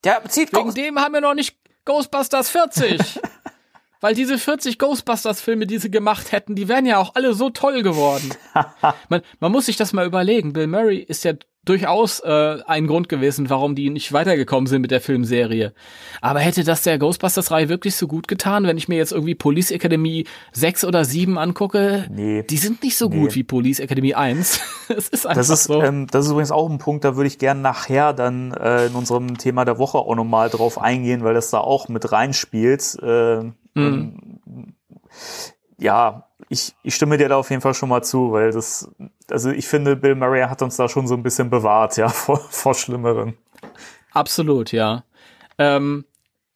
Der 0.03 0.23
zieht 0.25 0.51
Wegen 0.51 0.65
Ghost 0.65 0.77
dem 0.77 0.99
haben 0.99 1.13
wir 1.13 1.21
noch 1.21 1.33
nicht 1.33 1.57
Ghostbusters 1.85 2.49
40. 2.49 3.19
Weil 4.03 4.15
diese 4.15 4.37
40 4.37 4.79
Ghostbusters-Filme, 4.79 5.65
die 5.65 5.77
sie 5.77 5.89
gemacht 5.89 6.33
hätten, 6.33 6.55
die 6.55 6.67
wären 6.67 6.85
ja 6.85 6.97
auch 6.97 7.15
alle 7.15 7.33
so 7.33 7.49
toll 7.49 7.83
geworden. 7.83 8.31
man, 9.07 9.21
man 9.39 9.49
muss 9.49 9.67
sich 9.67 9.77
das 9.77 9.93
mal 9.93 10.05
überlegen. 10.05 10.51
Bill 10.51 10.67
Murray 10.67 10.97
ist 10.97 11.23
ja 11.23 11.31
durchaus 11.63 12.19
äh, 12.19 12.57
ein 12.67 12.87
Grund 12.87 13.07
gewesen, 13.07 13.49
warum 13.49 13.75
die 13.75 13.89
nicht 13.89 14.11
weitergekommen 14.11 14.67
sind 14.67 14.81
mit 14.81 14.91
der 14.91 14.99
Filmserie. 14.99 15.71
Aber 16.19 16.41
hätte 16.41 16.65
das 16.65 16.83
der 16.83 16.99
Ghostbusters-Reihe 16.99 17.69
wirklich 17.69 17.95
so 17.95 18.07
gut 18.07 18.27
getan, 18.27 18.65
wenn 18.65 18.75
ich 18.75 18.89
mir 18.89 18.97
jetzt 18.97 19.13
irgendwie 19.13 19.35
Police 19.35 19.71
Academy 19.71 20.25
6 20.51 20.83
oder 20.83 21.05
7 21.05 21.37
angucke? 21.37 22.05
Nee. 22.11 22.43
Die 22.43 22.57
sind 22.57 22.83
nicht 22.83 22.97
so 22.97 23.07
nee. 23.07 23.21
gut 23.21 23.35
wie 23.35 23.43
Police 23.45 23.79
Academy 23.79 24.15
1. 24.15 24.59
das 24.89 25.07
ist 25.07 25.25
einfach 25.25 25.39
das 25.39 25.49
ist, 25.49 25.63
so. 25.63 25.81
Ähm, 25.81 26.07
das 26.11 26.25
ist 26.25 26.31
übrigens 26.31 26.51
auch 26.51 26.69
ein 26.69 26.77
Punkt, 26.77 27.05
da 27.05 27.15
würde 27.15 27.27
ich 27.27 27.39
gern 27.39 27.61
nachher 27.61 28.11
dann 28.11 28.51
äh, 28.51 28.87
in 28.87 28.95
unserem 28.95 29.37
Thema 29.37 29.63
der 29.63 29.77
Woche 29.77 29.97
auch 29.97 30.15
nochmal 30.15 30.49
drauf 30.49 30.77
eingehen, 30.77 31.23
weil 31.23 31.35
das 31.35 31.51
da 31.51 31.59
auch 31.59 31.87
mit 31.87 32.11
reinspielt. 32.11 32.97
Äh, 33.01 33.53
mhm. 33.73 34.75
Ja, 35.77 36.29
ich, 36.49 36.73
ich 36.83 36.95
stimme 36.95 37.17
dir 37.17 37.29
da 37.29 37.37
auf 37.37 37.49
jeden 37.49 37.61
Fall 37.61 37.73
schon 37.73 37.89
mal 37.89 38.03
zu, 38.03 38.31
weil 38.31 38.51
das, 38.51 38.89
also 39.29 39.49
ich 39.49 39.67
finde, 39.67 39.95
Bill 39.95 40.15
Murray 40.15 40.43
hat 40.43 40.61
uns 40.61 40.77
da 40.77 40.87
schon 40.87 41.07
so 41.07 41.15
ein 41.15 41.23
bisschen 41.23 41.49
bewahrt, 41.49 41.97
ja, 41.97 42.09
vor, 42.09 42.37
vor 42.37 42.73
Schlimmeren. 42.73 43.37
Absolut, 44.11 44.71
ja. 44.71 45.03
Ähm, 45.57 46.05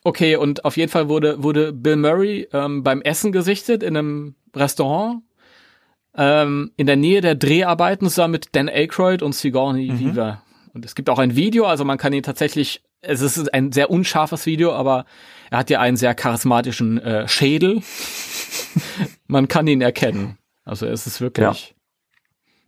okay, 0.04 0.36
und 0.36 0.66
auf 0.66 0.78
jeden 0.78 0.92
Fall 0.92 1.10
wurde, 1.10 1.44
wurde 1.44 1.74
Bill 1.74 1.98
Murray 1.98 2.48
ähm, 2.54 2.84
beim 2.84 3.02
Essen 3.02 3.32
gesichtet 3.32 3.84
in 3.84 3.98
einem 3.98 4.36
Restaurant 4.56 5.24
ähm, 6.16 6.72
in 6.76 6.88
der 6.88 6.96
Nähe 6.96 7.22
der 7.22 7.36
Dreharbeiten 7.36 8.10
zusammen 8.10 8.34
mit 8.34 8.56
Dan 8.56 8.68
Aykroyd 8.68 9.22
und 9.22 9.34
Sigourney 9.34 9.92
mhm. 9.92 10.00
Weaver. 10.00 10.42
Und 10.74 10.84
es 10.84 10.96
gibt 10.96 11.10
auch 11.10 11.20
ein 11.20 11.36
Video, 11.36 11.66
also 11.66 11.86
man 11.86 11.98
kann 11.98 12.14
ihn 12.14 12.24
tatsächlich, 12.24 12.84
es 13.02 13.22
ist 13.22 13.54
ein 13.54 13.72
sehr 13.72 13.90
unscharfes 13.90 14.46
Video, 14.46 14.74
aber 14.74 15.06
er 15.50 15.60
hat 15.60 15.70
ja 15.70 15.80
einen 15.80 15.98
sehr 15.98 16.16
charismatischen 16.16 17.00
äh, 17.00 17.28
Schädel. 17.28 17.82
Man 19.28 19.48
kann 19.48 19.68
ihn 19.68 19.82
erkennen. 19.82 20.38
Also 20.64 20.86
es 20.86 21.08
ist 21.08 21.22
wirklich. 21.22 21.70
Ja. 21.70 21.76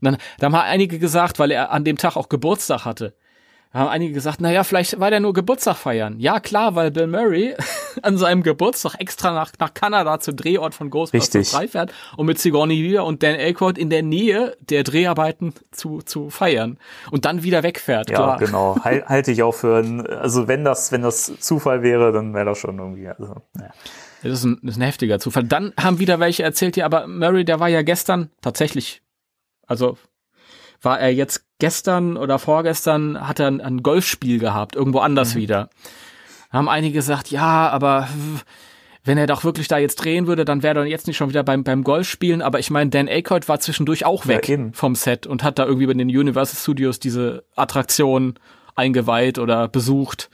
Dann, 0.01 0.17
da 0.37 0.45
haben 0.45 0.55
einige 0.55 0.99
gesagt, 0.99 1.39
weil 1.39 1.51
er 1.51 1.71
an 1.71 1.83
dem 1.83 1.97
Tag 1.97 2.15
auch 2.15 2.29
Geburtstag 2.29 2.85
hatte. 2.85 3.15
Da 3.71 3.79
haben 3.79 3.89
einige 3.89 4.13
gesagt, 4.13 4.41
naja, 4.41 4.63
vielleicht 4.63 4.99
war 4.99 5.12
der 5.12 5.19
nur 5.19 5.34
Geburtstag 5.34 5.77
feiern. 5.77 6.19
Ja, 6.19 6.39
klar, 6.39 6.73
weil 6.73 6.89
Bill 6.89 7.05
Murray 7.05 7.55
an 8.01 8.17
seinem 8.17 8.41
Geburtstag 8.41 8.95
extra 8.99 9.32
nach, 9.32 9.51
nach 9.60 9.75
Kanada 9.75 10.19
zum 10.19 10.36
Drehort 10.36 10.73
von 10.73 10.89
Ghostbusters 10.89 11.51
3 11.51 11.67
fährt, 11.67 11.93
um 12.17 12.25
mit 12.25 12.39
Sigourney 12.39 12.84
Weaver 12.84 13.05
und 13.05 13.21
Dan 13.21 13.36
Aykroyd 13.36 13.77
in 13.77 13.91
der 13.91 14.01
Nähe 14.01 14.58
der 14.60 14.84
Dreharbeiten 14.84 15.53
zu, 15.71 16.01
zu 16.01 16.32
feiern 16.32 16.79
und 17.12 17.25
dann 17.25 17.43
wieder 17.43 17.62
wegfährt. 17.62 18.10
Ja, 18.10 18.15
klar. 18.15 18.38
genau. 18.39 18.77
Halt, 18.84 19.08
halte 19.08 19.32
ich 19.32 19.43
auch 19.43 19.53
für 19.53 19.77
ein, 19.77 20.08
also 20.08 20.47
wenn 20.47 20.63
das, 20.63 20.91
wenn 20.91 21.03
das 21.03 21.39
Zufall 21.39 21.84
wäre, 21.84 22.12
dann 22.12 22.34
wäre 22.34 22.45
das 22.45 22.58
schon 22.58 22.79
irgendwie, 22.79 23.08
also, 23.08 23.36
ja. 23.60 23.69
Das 24.23 24.34
ist, 24.34 24.43
ein, 24.45 24.60
das 24.63 24.71
ist 24.71 24.77
ein 24.79 24.86
heftiger 24.86 25.19
Zufall. 25.19 25.43
Dann 25.43 25.73
haben 25.79 25.99
wieder 25.99 26.19
welche 26.19 26.41
erzählt, 26.41 26.75
ja, 26.75 26.86
aber 26.86 27.08
Murray, 27.08 27.45
der 27.45 27.60
war 27.60 27.69
ja 27.69 27.84
gestern 27.84 28.32
tatsächlich, 28.41 29.01
also 29.67 29.95
war 30.81 30.99
er 30.99 31.13
jetzt 31.13 31.45
gestern 31.59 32.17
oder 32.17 32.39
vorgestern, 32.39 33.27
hat 33.27 33.39
er 33.39 33.47
ein, 33.47 33.61
ein 33.61 33.83
Golfspiel 33.83 34.39
gehabt, 34.39 34.75
irgendwo 34.75 34.99
anders 34.99 35.35
mhm. 35.35 35.39
wieder. 35.39 35.69
Haben 36.51 36.69
einige 36.69 36.93
gesagt, 36.93 37.31
ja, 37.31 37.69
aber 37.69 38.07
wenn 39.03 39.17
er 39.17 39.27
doch 39.27 39.43
wirklich 39.43 39.67
da 39.67 39.77
jetzt 39.77 39.95
drehen 39.95 40.27
würde, 40.27 40.45
dann 40.45 40.63
wäre 40.63 40.79
er 40.79 40.85
jetzt 40.85 41.07
nicht 41.07 41.17
schon 41.17 41.29
wieder 41.29 41.43
beim, 41.43 41.63
beim 41.63 41.83
Golfspielen. 41.83 42.41
Aber 42.41 42.59
ich 42.59 42.69
meine, 42.69 42.89
Dan 42.89 43.07
Aykroyd 43.07 43.47
war 43.47 43.59
zwischendurch 43.59 44.05
auch 44.05 44.27
weg 44.27 44.47
ja, 44.49 44.57
vom 44.73 44.95
Set 44.95 45.27
und 45.27 45.43
hat 45.43 45.59
da 45.59 45.65
irgendwie 45.65 45.87
bei 45.87 45.93
den 45.93 46.09
Universal 46.09 46.59
Studios 46.59 46.99
diese 46.99 47.43
Attraktion 47.55 48.35
eingeweiht 48.75 49.39
oder 49.39 49.67
besucht. 49.67 50.29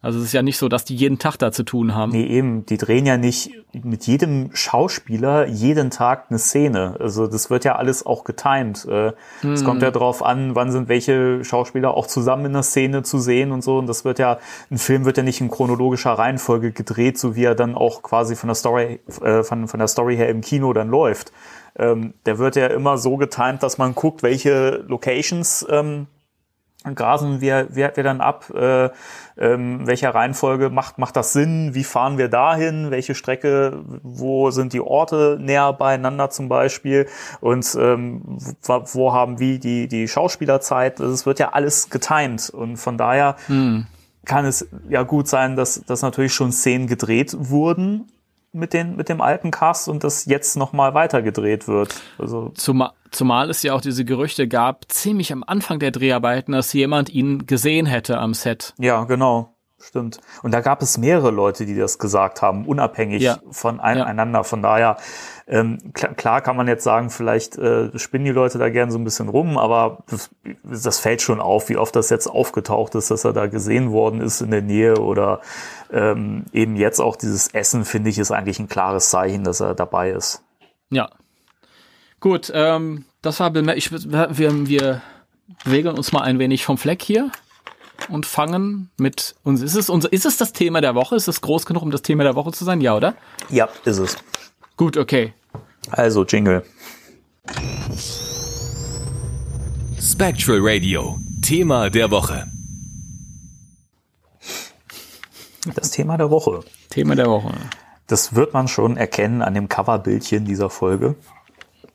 Also 0.00 0.20
es 0.20 0.26
ist 0.26 0.32
ja 0.32 0.42
nicht 0.42 0.58
so, 0.58 0.68
dass 0.68 0.84
die 0.84 0.94
jeden 0.94 1.18
Tag 1.18 1.38
da 1.38 1.50
zu 1.50 1.64
tun 1.64 1.92
haben. 1.92 2.12
Nee, 2.12 2.26
eben. 2.26 2.64
Die 2.66 2.76
drehen 2.76 3.04
ja 3.04 3.16
nicht 3.16 3.50
mit 3.72 4.06
jedem 4.06 4.50
Schauspieler 4.54 5.46
jeden 5.46 5.90
Tag 5.90 6.26
eine 6.30 6.38
Szene. 6.38 6.96
Also 7.00 7.26
das 7.26 7.50
wird 7.50 7.64
ja 7.64 7.74
alles 7.74 8.06
auch 8.06 8.22
getimed. 8.22 8.84
Äh, 8.84 9.08
es 9.42 9.60
hm. 9.60 9.64
kommt 9.64 9.82
ja 9.82 9.90
drauf 9.90 10.22
an, 10.22 10.54
wann 10.54 10.70
sind 10.70 10.88
welche 10.88 11.44
Schauspieler 11.44 11.94
auch 11.94 12.06
zusammen 12.06 12.46
in 12.46 12.52
der 12.52 12.62
Szene 12.62 13.02
zu 13.02 13.18
sehen 13.18 13.50
und 13.50 13.62
so. 13.64 13.78
Und 13.78 13.88
das 13.88 14.04
wird 14.04 14.20
ja, 14.20 14.38
ein 14.70 14.78
Film 14.78 15.04
wird 15.04 15.16
ja 15.16 15.24
nicht 15.24 15.40
in 15.40 15.50
chronologischer 15.50 16.12
Reihenfolge 16.12 16.70
gedreht, 16.70 17.18
so 17.18 17.34
wie 17.34 17.44
er 17.44 17.56
dann 17.56 17.74
auch 17.74 18.02
quasi 18.02 18.36
von 18.36 18.46
der 18.46 18.54
Story, 18.54 19.00
äh, 19.20 19.42
von, 19.42 19.66
von 19.66 19.78
der 19.78 19.88
Story 19.88 20.16
her 20.16 20.28
im 20.28 20.42
Kino 20.42 20.72
dann 20.72 20.90
läuft. 20.90 21.32
Ähm, 21.76 22.14
der 22.24 22.38
wird 22.38 22.54
ja 22.54 22.68
immer 22.68 22.98
so 22.98 23.16
getimed, 23.16 23.64
dass 23.64 23.78
man 23.78 23.96
guckt, 23.96 24.22
welche 24.22 24.84
Locations 24.86 25.66
ähm, 25.68 26.06
grasen 26.94 27.40
wir, 27.40 27.66
wir, 27.70 27.92
wir 27.94 28.04
dann 28.04 28.20
ab, 28.20 28.50
äh, 28.54 28.90
ähm, 29.36 29.86
welcher 29.86 30.14
Reihenfolge 30.14 30.70
macht, 30.70 30.98
macht 30.98 31.16
das 31.16 31.32
Sinn, 31.32 31.74
wie 31.74 31.84
fahren 31.84 32.18
wir 32.18 32.28
dahin, 32.28 32.90
welche 32.90 33.14
Strecke, 33.14 33.82
wo 34.02 34.50
sind 34.50 34.72
die 34.72 34.80
Orte 34.80 35.38
näher 35.40 35.72
beieinander 35.72 36.30
zum 36.30 36.48
Beispiel? 36.48 37.06
Und 37.40 37.76
ähm, 37.80 38.38
wo, 38.62 38.84
wo 38.92 39.12
haben 39.12 39.40
wie 39.40 39.58
die, 39.58 39.88
die 39.88 40.06
Schauspielerzeit, 40.08 41.00
also 41.00 41.12
es 41.12 41.26
wird 41.26 41.38
ja 41.38 41.50
alles 41.50 41.90
getimed 41.90 42.50
und 42.50 42.76
von 42.76 42.96
daher 42.96 43.36
hm. 43.46 43.86
kann 44.24 44.44
es 44.44 44.68
ja 44.88 45.02
gut 45.02 45.28
sein, 45.28 45.56
dass, 45.56 45.82
dass 45.84 46.02
natürlich 46.02 46.34
schon 46.34 46.52
Szenen 46.52 46.86
gedreht 46.86 47.34
wurden 47.38 48.06
mit, 48.52 48.72
den, 48.72 48.96
mit 48.96 49.08
dem 49.08 49.20
alten 49.20 49.50
Cast 49.50 49.88
und 49.88 50.04
das 50.04 50.24
jetzt 50.26 50.56
nochmal 50.56 50.94
weitergedreht 50.94 51.68
wird. 51.68 52.00
Also 52.18 52.50
zumal, 52.54 52.92
zumal 53.10 53.50
es 53.50 53.62
ja 53.62 53.74
auch 53.74 53.80
diese 53.80 54.04
Gerüchte 54.04 54.48
gab, 54.48 54.90
ziemlich 54.90 55.32
am 55.32 55.44
Anfang 55.46 55.78
der 55.78 55.90
Dreharbeiten, 55.90 56.52
dass 56.52 56.72
jemand 56.72 57.10
ihn 57.10 57.46
gesehen 57.46 57.86
hätte 57.86 58.18
am 58.18 58.34
Set. 58.34 58.74
Ja, 58.78 59.04
genau. 59.04 59.54
Stimmt. 59.80 60.18
Und 60.42 60.52
da 60.52 60.60
gab 60.60 60.82
es 60.82 60.98
mehrere 60.98 61.30
Leute, 61.30 61.64
die 61.64 61.76
das 61.76 62.00
gesagt 62.00 62.42
haben, 62.42 62.66
unabhängig 62.66 63.22
ja. 63.22 63.38
voneinander. 63.48 64.40
Ja. 64.40 64.42
Von 64.42 64.60
daher, 64.60 64.96
ähm, 65.46 65.92
klar, 65.92 66.14
klar, 66.14 66.40
kann 66.40 66.56
man 66.56 66.66
jetzt 66.66 66.82
sagen, 66.82 67.10
vielleicht 67.10 67.56
äh, 67.58 67.96
spinnen 67.96 68.24
die 68.24 68.32
Leute 68.32 68.58
da 68.58 68.70
gern 68.70 68.90
so 68.90 68.98
ein 68.98 69.04
bisschen 69.04 69.28
rum, 69.28 69.56
aber 69.56 70.02
das, 70.10 70.30
das, 70.64 70.98
fällt 70.98 71.22
schon 71.22 71.40
auf, 71.40 71.68
wie 71.68 71.76
oft 71.76 71.94
das 71.94 72.10
jetzt 72.10 72.26
aufgetaucht 72.26 72.96
ist, 72.96 73.12
dass 73.12 73.24
er 73.24 73.32
da 73.32 73.46
gesehen 73.46 73.92
worden 73.92 74.20
ist 74.20 74.40
in 74.40 74.50
der 74.50 74.62
Nähe 74.62 74.98
oder 74.98 75.40
ähm, 75.92 76.46
eben 76.52 76.74
jetzt 76.74 76.98
auch 76.98 77.14
dieses 77.14 77.46
Essen, 77.54 77.84
finde 77.84 78.10
ich, 78.10 78.18
ist 78.18 78.32
eigentlich 78.32 78.58
ein 78.58 78.68
klares 78.68 79.10
Zeichen, 79.10 79.44
dass 79.44 79.60
er 79.60 79.76
dabei 79.76 80.10
ist. 80.10 80.42
Ja. 80.90 81.08
Gut, 82.20 82.50
ähm, 82.54 83.04
das 83.22 83.40
war, 83.40 83.54
ich, 83.76 83.92
wir, 83.92 84.28
wir 84.68 85.02
bewegen 85.64 85.88
uns 85.90 86.12
mal 86.12 86.22
ein 86.22 86.38
wenig 86.38 86.64
vom 86.64 86.78
Fleck 86.78 87.02
hier 87.02 87.30
und 88.08 88.26
fangen 88.26 88.90
mit 88.96 89.36
uns. 89.44 89.62
Ist 89.62 89.74
es 89.74 89.88
unser, 89.88 90.12
ist 90.12 90.26
es 90.26 90.36
das 90.36 90.52
Thema 90.52 90.80
der 90.80 90.94
Woche? 90.94 91.16
Ist 91.16 91.28
es 91.28 91.40
groß 91.40 91.66
genug, 91.66 91.82
um 91.82 91.90
das 91.90 92.02
Thema 92.02 92.24
der 92.24 92.34
Woche 92.34 92.52
zu 92.52 92.64
sein? 92.64 92.80
Ja, 92.80 92.96
oder? 92.96 93.14
Ja, 93.50 93.68
ist 93.84 93.98
es. 93.98 94.16
Gut, 94.76 94.96
okay. 94.96 95.32
Also 95.90 96.24
Jingle. 96.24 96.64
Spectral 100.00 100.58
Radio, 100.60 101.18
Thema 101.42 101.90
der 101.90 102.10
Woche. 102.10 102.46
Das 105.74 105.90
Thema 105.90 106.16
der 106.16 106.30
Woche. 106.30 106.60
Thema 106.90 107.14
der 107.14 107.26
Woche. 107.26 107.52
Das 108.06 108.34
wird 108.34 108.54
man 108.54 108.68
schon 108.68 108.96
erkennen 108.96 109.42
an 109.42 109.54
dem 109.54 109.68
Coverbildchen 109.68 110.44
dieser 110.44 110.70
Folge, 110.70 111.16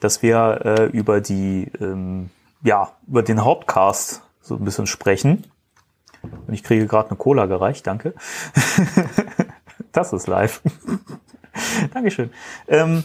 dass 0.03 0.21
wir 0.21 0.61
äh, 0.65 0.85
über 0.85 1.21
die, 1.21 1.71
ähm, 1.79 2.29
ja, 2.61 2.91
über 3.07 3.23
den 3.23 3.43
Hauptcast 3.43 4.21
so 4.41 4.55
ein 4.55 4.65
bisschen 4.65 4.85
sprechen. 4.85 5.45
Und 6.21 6.53
ich 6.53 6.63
kriege 6.63 6.87
gerade 6.87 7.09
eine 7.09 7.17
Cola 7.17 7.45
gereicht, 7.45 7.87
danke. 7.87 8.13
das 9.93 10.11
ist 10.11 10.27
live. 10.27 10.61
Dankeschön. 11.93 12.31
Ähm, 12.67 13.03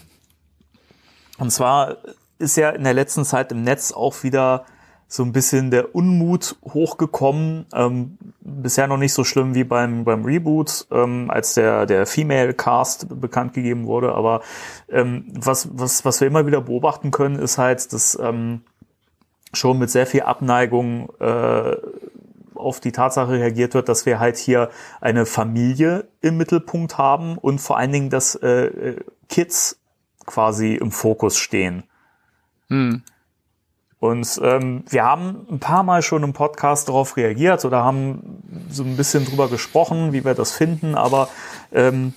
und 1.39 1.51
zwar 1.51 1.99
ist 2.39 2.57
ja 2.57 2.71
in 2.71 2.85
der 2.85 2.95
letzten 2.95 3.25
Zeit 3.25 3.53
im 3.53 3.63
Netz 3.63 3.93
auch 3.93 4.23
wieder 4.25 4.65
so 5.11 5.23
ein 5.23 5.33
bisschen 5.33 5.71
der 5.71 5.95
Unmut 5.95 6.57
hochgekommen. 6.63 7.65
Ähm, 7.73 8.19
bisher 8.41 8.87
noch 8.87 8.99
nicht 8.99 9.15
so 9.15 9.25
schlimm 9.25 9.55
wie 9.55 9.65
beim, 9.65 10.05
beim 10.05 10.25
Reboot, 10.25 10.87
ähm, 10.91 11.31
als 11.31 11.55
der, 11.55 11.87
der 11.87 12.07
Female 12.07 12.53
Cast 12.53 13.21
bekannt 13.21 13.55
gegeben 13.55 13.87
wurde. 13.87 14.15
Aber 14.15 14.43
ähm, 14.91 15.33
was, 15.35 15.71
was, 15.73 16.05
was 16.05 16.21
wir 16.21 16.29
immer 16.29 16.47
wieder 16.47 16.61
beobachten 16.61 17.11
können, 17.11 17.37
ist 17.37 17.57
halt, 17.57 17.91
dass 17.95 18.19
ähm, 18.21 18.61
schon 19.55 19.79
mit 19.79 19.91
sehr 19.91 20.07
viel 20.07 20.23
Abneigung 20.23 21.11
äh, 21.21 21.77
auf 22.55 22.81
die 22.81 22.93
Tatsache 22.93 23.33
reagiert 23.33 23.73
wird, 23.73 23.89
dass 23.89 24.05
wir 24.05 24.21
halt 24.21 24.37
hier 24.37 24.69
eine 25.01 25.25
Familie 25.25 26.09
im 26.21 26.37
Mittelpunkt 26.37 26.99
haben 26.99 27.39
und 27.39 27.61
vor 27.61 27.79
allen 27.79 27.93
Dingen, 27.93 28.11
dass 28.11 28.35
äh, 28.35 28.97
Kids 29.31 29.81
quasi 30.27 30.75
im 30.75 30.91
Fokus 30.91 31.39
stehen. 31.39 31.85
Hm. 32.69 33.03
Und 34.01 34.41
ähm, 34.43 34.85
wir 34.89 35.05
haben 35.05 35.47
ein 35.51 35.59
paar 35.59 35.83
Mal 35.83 36.03
schon 36.03 36.23
im 36.23 36.33
Podcast 36.33 36.89
darauf 36.89 37.17
reagiert 37.17 37.65
oder 37.65 37.83
haben 37.83 38.43
so 38.71 38.85
ein 38.85 38.97
bisschen 38.97 39.25
drüber 39.25 39.49
gesprochen, 39.49 40.13
wie 40.13 40.25
wir 40.25 40.35
das 40.35 40.53
finden, 40.53 40.95
aber 40.95 41.29
ähm, 41.73 42.15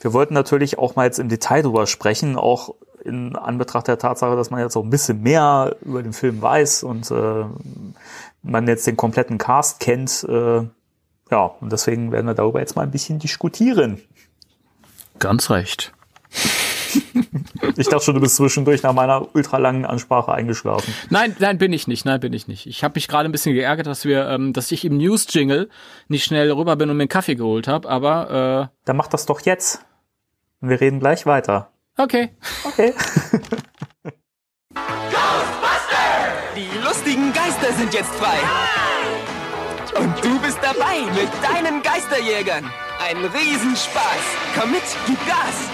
wir 0.00 0.12
wollten 0.12 0.34
natürlich 0.34 0.78
auch 0.78 0.96
mal 0.96 1.06
jetzt 1.06 1.18
im 1.18 1.30
Detail 1.30 1.62
drüber 1.62 1.86
sprechen, 1.86 2.36
auch 2.36 2.74
in 3.04 3.36
Anbetracht 3.36 3.88
der 3.88 3.98
Tatsache, 3.98 4.36
dass 4.36 4.50
man 4.50 4.60
jetzt 4.60 4.76
auch 4.76 4.82
ein 4.82 4.90
bisschen 4.90 5.22
mehr 5.22 5.76
über 5.82 6.02
den 6.02 6.12
Film 6.12 6.42
weiß 6.42 6.82
und 6.82 7.10
äh, 7.10 7.44
man 8.42 8.68
jetzt 8.68 8.86
den 8.86 8.98
kompletten 8.98 9.38
Cast 9.38 9.80
kennt. 9.80 10.26
Äh, 10.28 10.62
ja, 11.30 11.44
und 11.60 11.72
deswegen 11.72 12.12
werden 12.12 12.26
wir 12.26 12.34
darüber 12.34 12.60
jetzt 12.60 12.76
mal 12.76 12.82
ein 12.82 12.90
bisschen 12.90 13.18
diskutieren. 13.18 14.02
Ganz 15.18 15.50
recht. 15.50 15.92
Ich 17.76 17.88
dachte 17.88 18.04
schon, 18.04 18.14
du 18.14 18.20
bist 18.20 18.36
zwischendurch 18.36 18.82
nach 18.82 18.92
meiner 18.92 19.34
ultralangen 19.34 19.84
Ansprache 19.84 20.32
eingeschlafen. 20.32 20.94
Nein, 21.10 21.34
nein, 21.38 21.58
bin 21.58 21.72
ich 21.72 21.86
nicht. 21.86 22.04
Nein, 22.04 22.20
bin 22.20 22.32
ich 22.32 22.48
nicht. 22.48 22.66
Ich 22.66 22.84
habe 22.84 22.94
mich 22.96 23.08
gerade 23.08 23.28
ein 23.28 23.32
bisschen 23.32 23.54
geärgert, 23.54 23.86
dass 23.86 24.04
wir, 24.04 24.28
ähm, 24.28 24.52
dass 24.52 24.70
ich 24.72 24.84
im 24.84 24.96
News-Jingle 24.96 25.68
nicht 26.08 26.24
schnell 26.24 26.50
rüber 26.52 26.76
bin 26.76 26.90
und 26.90 26.96
mir 26.96 27.02
einen 27.02 27.08
Kaffee 27.08 27.34
geholt 27.34 27.68
habe, 27.68 27.88
aber 27.88 28.70
äh, 28.70 28.76
Dann 28.84 28.96
mach 28.96 29.08
das 29.08 29.26
doch 29.26 29.40
jetzt. 29.40 29.84
Und 30.60 30.68
wir 30.70 30.80
reden 30.80 31.00
gleich 31.00 31.26
weiter. 31.26 31.70
Okay. 31.96 32.30
Okay. 32.64 32.94
Die 36.56 36.78
lustigen 36.84 37.32
Geister 37.32 37.72
sind 37.72 37.92
jetzt 37.94 38.14
frei. 38.14 38.38
Und 40.00 40.24
du 40.24 40.40
bist 40.40 40.58
dabei 40.60 41.02
mit 41.14 41.28
deinen 41.42 41.82
Geisterjägern. 41.82 42.64
Ein 43.08 43.16
Riesenspaß. 43.16 44.24
Komm 44.58 44.72
mit, 44.72 44.82
gib 45.06 45.18
Gas. 45.26 45.70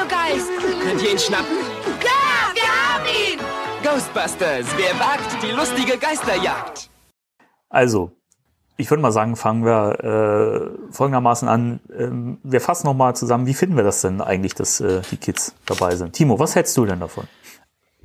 Marshmallow-Geist. 0.00 0.50
Könnt 0.82 1.02
ihr 1.02 1.12
ihn 1.12 1.18
schnappen? 1.18 1.56
Ja, 2.02 2.54
wir 2.54 2.62
haben 2.62 3.04
ihn. 3.06 3.40
Ghostbusters, 3.82 4.66
wer 4.76 4.98
wagt 4.98 5.42
die 5.42 5.50
lustige 5.52 5.98
Geisterjagd? 5.98 6.88
Also, 7.68 8.12
ich 8.76 8.90
würde 8.90 9.02
mal 9.02 9.12
sagen, 9.12 9.36
fangen 9.36 9.64
wir 9.64 10.74
äh, 10.90 10.92
folgendermaßen 10.92 11.48
an. 11.48 11.80
Ähm, 11.96 12.38
wir 12.42 12.60
fassen 12.60 12.86
nochmal 12.86 13.14
zusammen, 13.16 13.46
wie 13.46 13.54
finden 13.54 13.76
wir 13.76 13.84
das 13.84 14.00
denn 14.02 14.20
eigentlich, 14.20 14.54
dass 14.54 14.80
äh, 14.80 15.02
die 15.10 15.16
Kids 15.16 15.54
dabei 15.66 15.96
sind? 15.96 16.14
Timo, 16.14 16.38
was 16.38 16.56
hältst 16.56 16.76
du 16.76 16.86
denn 16.86 17.00
davon? 17.00 17.24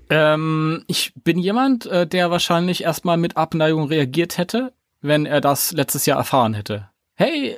Ähm, 0.09 0.83
ich 0.87 1.13
bin 1.15 1.39
jemand, 1.39 1.85
äh, 1.87 2.05
der 2.05 2.29
wahrscheinlich 2.29 2.83
erstmal 2.83 3.17
mit 3.17 3.37
Abneigung 3.37 3.87
reagiert 3.87 4.37
hätte, 4.37 4.73
wenn 5.01 5.25
er 5.25 5.41
das 5.41 5.71
letztes 5.71 6.05
Jahr 6.05 6.17
erfahren 6.17 6.53
hätte. 6.53 6.89
Hey, 7.15 7.57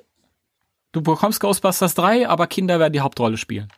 du 0.92 1.02
bekommst 1.02 1.40
Ghostbusters 1.40 1.94
3, 1.96 2.30
aber 2.30 2.48
Kinder 2.48 2.80
werden 2.80 2.94
die 2.94 3.02
Hauptrolle 3.02 3.38
spielen. 3.38 3.70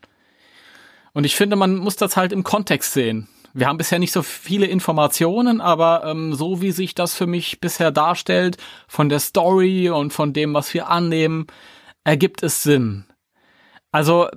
Und 1.14 1.26
ich 1.26 1.36
finde, 1.36 1.56
man 1.56 1.76
muss 1.76 1.96
das 1.96 2.18
halt 2.18 2.32
im 2.32 2.44
Kontext 2.44 2.94
sehen. 2.94 3.28
Wir 3.54 3.68
haben 3.68 3.78
bisher 3.78 4.00
nicht 4.00 4.12
so 4.12 4.22
viele 4.22 4.68
Informationen, 4.68 5.60
aber 5.60 6.04
ähm, 6.06 6.34
so 6.36 6.62
wie 6.62 6.72
sich 6.72 6.94
das 6.94 7.16
für 7.16 7.26
mich 7.26 7.60
bisher 7.60 7.92
darstellt, 7.92 8.58
von 8.88 9.10
der 9.10 9.20
Story 9.20 9.90
und 9.90 10.14
von 10.14 10.34
dem, 10.34 10.54
was 10.54 10.74
wir 10.74 10.88
annehmen, 10.90 11.48
ergibt 12.04 12.44
es 12.44 12.62
Sinn. 12.62 13.06
Also 13.92 14.28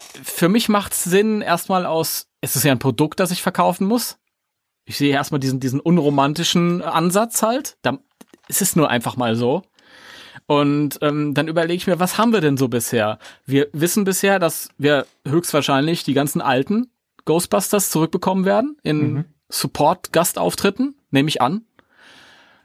für 0.00 0.48
mich 0.48 0.68
macht 0.68 0.92
es 0.92 1.04
Sinn, 1.04 1.40
erstmal 1.40 1.86
aus 1.86 2.28
es 2.40 2.56
ist 2.56 2.64
ja 2.64 2.72
ein 2.72 2.78
Produkt, 2.78 3.20
das 3.20 3.30
ich 3.30 3.42
verkaufen 3.42 3.86
muss. 3.86 4.18
Ich 4.84 4.96
sehe 4.96 5.12
erstmal 5.12 5.40
diesen, 5.40 5.60
diesen 5.60 5.80
unromantischen 5.80 6.82
Ansatz 6.82 7.42
halt. 7.42 7.76
Da 7.82 7.98
ist 8.48 8.62
es 8.62 8.76
nur 8.76 8.88
einfach 8.88 9.16
mal 9.16 9.36
so. 9.36 9.62
Und 10.48 10.98
ähm, 11.02 11.34
dann 11.34 11.46
überlege 11.46 11.76
ich 11.76 11.86
mir, 11.86 12.00
was 12.00 12.16
haben 12.16 12.32
wir 12.32 12.40
denn 12.40 12.56
so 12.56 12.68
bisher? 12.68 13.18
Wir 13.44 13.68
wissen 13.74 14.04
bisher, 14.04 14.38
dass 14.38 14.70
wir 14.78 15.04
höchstwahrscheinlich 15.26 16.04
die 16.04 16.14
ganzen 16.14 16.40
alten 16.40 16.88
Ghostbusters 17.26 17.90
zurückbekommen 17.90 18.46
werden 18.46 18.78
in 18.82 19.12
mhm. 19.12 19.24
Support-Gastauftritten, 19.50 20.94
nehme 21.10 21.28
ich 21.28 21.42
an. 21.42 21.66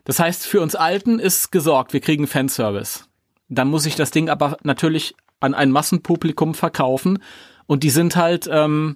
Das 0.05 0.19
heißt, 0.19 0.47
für 0.47 0.61
uns 0.61 0.75
Alten 0.75 1.19
ist 1.19 1.51
gesorgt, 1.51 1.91
wir 1.91 1.99
kriegen 1.99 2.25
Fanservice. 2.25 3.03
Dann 3.49 3.67
muss 3.67 3.86
ich 3.86 3.95
das 3.95 4.11
Ding 4.11 4.29
aber 4.29 4.57
natürlich 4.63 5.13
an 5.41 5.53
ein 5.53 5.69
Massenpublikum 5.69 6.53
verkaufen 6.53 7.19
und 7.65 7.84
die 7.84 7.89
sind 7.89 8.15
halt 8.15 8.47
ähm, 8.49 8.95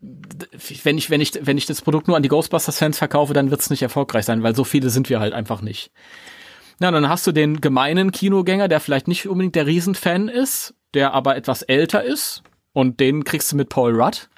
wenn 0.00 0.96
ich, 0.96 1.10
wenn 1.10 1.20
ich, 1.20 1.32
wenn 1.42 1.58
ich 1.58 1.66
das 1.66 1.82
Produkt 1.82 2.08
nur 2.08 2.16
an 2.16 2.22
die 2.22 2.30
Ghostbusters-Fans 2.30 2.96
verkaufe, 2.96 3.34
dann 3.34 3.50
wird 3.50 3.60
es 3.60 3.68
nicht 3.68 3.82
erfolgreich 3.82 4.24
sein, 4.24 4.42
weil 4.42 4.56
so 4.56 4.64
viele 4.64 4.88
sind 4.88 5.10
wir 5.10 5.20
halt 5.20 5.34
einfach 5.34 5.60
nicht. 5.60 5.92
Na, 6.82 6.90
dann 6.90 7.08
hast 7.08 7.24
du 7.28 7.30
den 7.30 7.60
gemeinen 7.60 8.10
Kinogänger, 8.10 8.66
der 8.66 8.80
vielleicht 8.80 9.06
nicht 9.06 9.28
unbedingt 9.28 9.54
der 9.54 9.68
Riesenfan 9.68 10.26
ist, 10.26 10.74
der 10.94 11.14
aber 11.14 11.36
etwas 11.36 11.62
älter 11.62 12.02
ist. 12.02 12.42
Und 12.72 12.98
den 12.98 13.22
kriegst 13.22 13.52
du 13.52 13.56
mit 13.56 13.68
Paul 13.68 13.94
Rudd, 13.94 14.28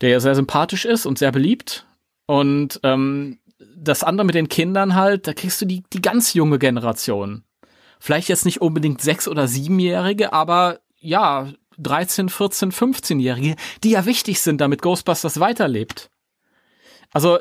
der 0.00 0.08
ja 0.08 0.20
sehr 0.20 0.34
sympathisch 0.34 0.86
ist 0.86 1.04
und 1.04 1.18
sehr 1.18 1.32
beliebt. 1.32 1.86
Und 2.24 2.80
ähm, 2.82 3.40
das 3.76 4.04
andere 4.04 4.24
mit 4.24 4.36
den 4.36 4.48
Kindern 4.48 4.94
halt, 4.94 5.26
da 5.26 5.34
kriegst 5.34 5.60
du 5.60 5.66
die, 5.66 5.82
die 5.92 6.00
ganz 6.00 6.32
junge 6.32 6.58
Generation. 6.58 7.44
Vielleicht 8.00 8.30
jetzt 8.30 8.46
nicht 8.46 8.62
unbedingt 8.62 9.02
sechs- 9.02 9.28
oder 9.28 9.48
siebenjährige, 9.48 10.32
aber 10.32 10.80
ja, 10.98 11.52
13, 11.76 12.30
14, 12.30 12.72
15-Jährige, 12.72 13.56
die 13.84 13.90
ja 13.90 14.06
wichtig 14.06 14.40
sind, 14.40 14.62
damit 14.62 14.80
Ghostbusters 14.80 15.40
weiterlebt. 15.40 16.08
Also, 17.12 17.38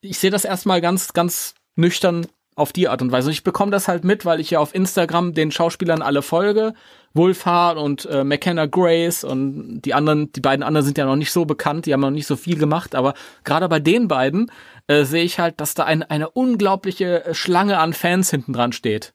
ich 0.00 0.18
sehe 0.18 0.30
das 0.30 0.44
erstmal 0.44 0.80
ganz, 0.80 1.14
ganz 1.14 1.56
nüchtern 1.74 2.28
auf 2.56 2.72
die 2.72 2.88
Art 2.88 3.02
und 3.02 3.12
Weise. 3.12 3.28
Und 3.28 3.32
ich 3.32 3.44
bekomme 3.44 3.70
das 3.70 3.88
halt 3.88 4.04
mit, 4.04 4.24
weil 4.24 4.40
ich 4.40 4.50
ja 4.50 4.60
auf 4.60 4.74
Instagram 4.74 5.34
den 5.34 5.50
Schauspielern 5.50 6.02
alle 6.02 6.22
folge. 6.22 6.74
Wolfhard 7.14 7.78
und 7.78 8.06
äh, 8.06 8.24
McKenna 8.24 8.66
Grace 8.66 9.22
und 9.22 9.82
die 9.82 9.94
anderen, 9.94 10.32
die 10.32 10.40
beiden 10.40 10.64
anderen 10.64 10.84
sind 10.84 10.98
ja 10.98 11.04
noch 11.04 11.14
nicht 11.14 11.30
so 11.30 11.44
bekannt, 11.44 11.86
die 11.86 11.92
haben 11.92 12.00
noch 12.00 12.10
nicht 12.10 12.26
so 12.26 12.34
viel 12.34 12.58
gemacht, 12.58 12.96
aber 12.96 13.14
gerade 13.44 13.68
bei 13.68 13.78
den 13.78 14.08
beiden 14.08 14.50
äh, 14.88 15.04
sehe 15.04 15.22
ich 15.22 15.38
halt, 15.38 15.60
dass 15.60 15.74
da 15.74 15.84
ein, 15.84 16.02
eine 16.02 16.28
unglaubliche 16.30 17.22
Schlange 17.30 17.78
an 17.78 17.92
Fans 17.92 18.30
hinten 18.30 18.52
dran 18.52 18.72
steht. 18.72 19.14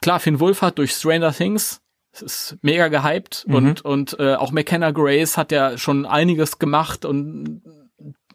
Klar, 0.00 0.20
Finn 0.20 0.40
Wolfhard 0.40 0.78
durch 0.78 0.92
Stranger 0.92 1.34
Things 1.34 1.82
es 2.22 2.22
ist 2.22 2.58
mega 2.62 2.88
gehypt 2.88 3.44
mhm. 3.46 3.54
und, 3.54 3.84
und 3.84 4.18
äh, 4.18 4.34
auch 4.34 4.52
McKenna 4.52 4.90
Grace 4.90 5.36
hat 5.36 5.52
ja 5.52 5.76
schon 5.78 6.06
einiges 6.06 6.58
gemacht 6.58 7.04
und 7.04 7.62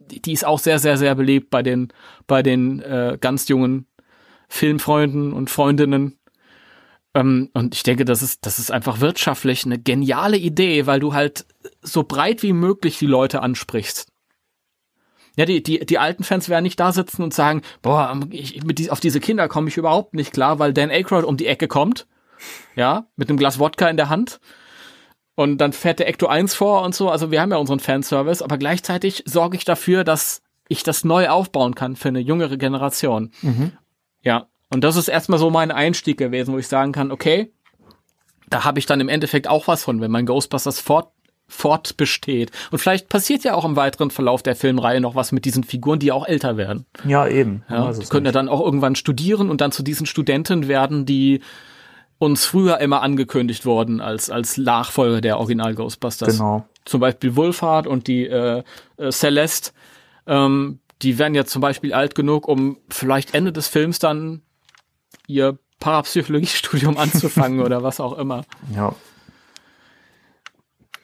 die 0.08 0.34
ist 0.34 0.46
auch 0.46 0.60
sehr, 0.60 0.80
sehr, 0.80 0.98
sehr 0.98 1.16
beliebt 1.16 1.50
bei 1.50 1.64
den, 1.64 1.90
bei 2.28 2.44
den 2.44 2.82
äh, 2.82 3.18
ganz 3.20 3.48
jungen 3.48 3.88
Filmfreunden 4.50 5.34
und 5.34 5.50
Freundinnen. 5.50 6.20
Ähm, 7.14 7.50
und 7.54 7.76
ich 7.76 7.84
denke, 7.84 8.06
das 8.06 8.22
ist, 8.22 8.46
das 8.46 8.60
ist 8.60 8.72
einfach 8.72 9.00
wirtschaftlich 9.00 9.66
eine 9.66 9.80
geniale 9.80 10.38
Idee, 10.38 10.86
weil 10.86 11.00
du 11.00 11.14
halt 11.14 11.46
so 11.82 12.04
breit 12.04 12.44
wie 12.44 12.54
möglich 12.54 13.00
die 13.00 13.08
Leute 13.08 13.42
ansprichst. 13.42 14.08
Ja, 15.38 15.46
die, 15.46 15.64
die, 15.64 15.86
die 15.86 15.98
alten 15.98 16.24
Fans 16.24 16.50
werden 16.50 16.64
nicht 16.64 16.80
da 16.80 16.92
sitzen 16.92 17.24
und 17.24 17.34
sagen, 17.34 17.62
boah, 17.82 18.20
ich, 18.32 18.64
mit 18.64 18.80
die, 18.80 18.92
auf 18.92 19.00
diese 19.00 19.22
Kinder 19.22 19.48
komme 19.48 19.70
ich 19.70 19.78
überhaupt 19.78 20.14
nicht 20.14 20.34
klar, 20.34 20.60
weil 20.60 20.74
Dan 20.74 20.92
Aykroyd 20.92 21.24
um 21.24 21.38
die 21.38 21.48
Ecke 21.48 21.68
kommt 21.68 22.06
ja, 22.76 23.06
mit 23.16 23.30
einem 23.30 23.38
Glas 23.38 23.60
Wodka 23.60 23.88
in 23.90 23.98
der 23.98 24.10
Hand. 24.10 24.40
Und 25.42 25.58
dann 25.58 25.74
fährt 25.74 25.98
der 25.98 26.08
Ecto 26.08 26.28
1 26.28 26.54
vor 26.54 26.84
und 26.84 26.94
so. 26.94 27.10
Also 27.10 27.32
wir 27.32 27.42
haben 27.42 27.50
ja 27.50 27.58
unseren 27.58 27.80
Fanservice, 27.80 28.44
aber 28.44 28.60
gleichzeitig 28.60 29.24
sorge 29.26 29.58
ich 29.58 29.66
dafür, 29.66 30.04
dass 30.04 30.44
ich 30.68 30.84
das 30.84 31.04
neu 31.04 31.30
aufbauen 31.30 31.74
kann 31.74 31.96
für 31.96 32.10
eine 32.10 32.20
jüngere 32.20 32.58
Generation. 32.58 33.32
Mhm. 33.42 33.72
Ja. 34.22 34.48
Und 34.70 34.84
das 34.84 34.96
ist 34.98 35.08
erstmal 35.08 35.40
so 35.40 35.50
mein 35.50 35.72
Einstieg 35.72 36.20
gewesen, 36.20 36.54
wo 36.54 36.60
ich 36.60 36.68
sagen 36.68 36.92
kann, 36.92 37.12
okay, 37.12 37.52
da 38.50 38.66
habe 38.66 38.78
ich 38.78 38.86
dann 38.86 39.00
im 39.00 39.10
Endeffekt 39.10 39.48
auch 39.48 39.68
was 39.68 39.84
von, 39.84 40.00
wenn 40.00 40.12
mein 40.12 40.28
Ghostbusters 40.28 40.80
fort, 40.80 41.12
fortbesteht. 41.48 42.52
Und 42.70 42.78
vielleicht 42.78 43.10
passiert 43.10 43.44
ja 43.44 43.56
auch 43.56 43.66
im 43.66 43.76
weiteren 43.76 44.12
Verlauf 44.12 44.44
der 44.44 44.56
Filmreihe 44.56 45.02
noch 45.02 45.16
was 45.16 45.32
mit 45.32 45.46
diesen 45.46 45.64
Figuren, 45.64 45.98
die 45.98 46.12
auch 46.12 46.28
älter 46.28 46.56
werden. 46.56 46.86
Ja, 47.04 47.28
eben. 47.28 47.64
Ja, 47.68 47.92
die 47.92 48.06
können 48.06 48.28
ja 48.28 48.32
dann 48.32 48.48
auch 48.48 48.62
irgendwann 48.62 48.96
studieren 48.96 49.50
und 49.50 49.60
dann 49.60 49.72
zu 49.72 49.82
diesen 49.82 50.06
Studenten 50.06 50.68
werden, 50.68 51.08
die 51.08 51.42
uns 52.22 52.46
früher 52.46 52.78
immer 52.78 53.02
angekündigt 53.02 53.66
worden 53.66 54.00
als, 54.00 54.30
als 54.30 54.56
Nachfolger 54.56 55.22
der 55.22 55.40
Original 55.40 55.74
Ghostbusters. 55.74 56.38
Genau. 56.38 56.68
Zum 56.86 57.02
Beispiel 57.02 57.36
Wolfhard 57.36 57.88
und 57.88 58.06
die 58.06 58.28
äh, 58.28 58.62
äh, 58.98 59.12
Celeste 59.12 59.72
Ähm, 60.28 60.80
die 61.02 61.18
werden 61.18 61.34
ja 61.34 61.46
zum 61.46 61.64
Beispiel 61.64 61.96
alt 61.96 62.14
genug, 62.14 62.48
um 62.48 62.78
vielleicht 62.90 63.34
Ende 63.34 63.52
des 63.52 63.68
Films 63.68 63.98
dann 63.98 64.44
ihr 65.26 65.58
Parapsychologiestudium 65.80 66.96
anzufangen 67.00 67.60
oder 67.60 67.82
was 67.82 68.00
auch 68.00 68.16
immer. 68.20 68.44
Ja. 68.76 68.94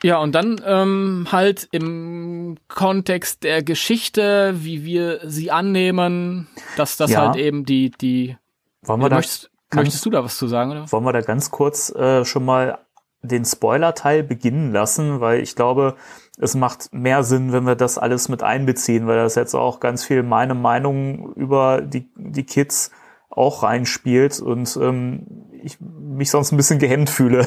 Ja, 0.04 0.18
und 0.18 0.36
dann 0.36 0.62
ähm, 0.64 1.26
halt 1.32 1.66
im 1.72 2.58
Kontext 2.68 3.42
der 3.42 3.64
Geschichte, 3.64 4.54
wie 4.58 4.84
wir 4.84 5.18
sie 5.24 5.50
annehmen, 5.50 6.46
dass 6.76 6.96
das 6.96 7.10
ja. 7.10 7.26
halt 7.26 7.34
eben 7.34 7.64
die, 7.64 7.90
die. 7.90 8.36
Wollen 8.82 9.00
wir 9.00 9.08
da, 9.08 9.16
möchtest, 9.16 9.50
möchtest 9.74 10.04
du 10.06 10.10
da 10.10 10.24
was 10.24 10.38
zu 10.38 10.48
sagen, 10.48 10.70
oder? 10.70 10.90
Wollen 10.92 11.04
wir 11.04 11.12
da 11.12 11.20
ganz 11.20 11.50
kurz 11.50 11.90
äh, 11.90 12.24
schon 12.24 12.44
mal 12.44 12.78
den 13.22 13.44
Spoiler-Teil 13.44 14.22
beginnen 14.22 14.72
lassen, 14.72 15.20
weil 15.20 15.40
ich 15.40 15.56
glaube, 15.56 15.96
es 16.38 16.54
macht 16.54 16.92
mehr 16.92 17.24
Sinn, 17.24 17.52
wenn 17.52 17.64
wir 17.64 17.74
das 17.74 17.98
alles 17.98 18.28
mit 18.28 18.42
einbeziehen, 18.42 19.06
weil 19.06 19.16
das 19.16 19.34
jetzt 19.34 19.54
auch 19.54 19.80
ganz 19.80 20.04
viel 20.04 20.22
meine 20.22 20.54
Meinung 20.54 21.32
über 21.34 21.82
die, 21.82 22.08
die 22.14 22.44
Kids 22.44 22.92
auch 23.28 23.62
reinspielt 23.62 24.40
und 24.40 24.76
ähm, 24.80 25.26
ich 25.62 25.78
mich 25.80 26.30
sonst 26.30 26.52
ein 26.52 26.56
bisschen 26.56 26.78
gehemmt 26.78 27.10
fühle, 27.10 27.46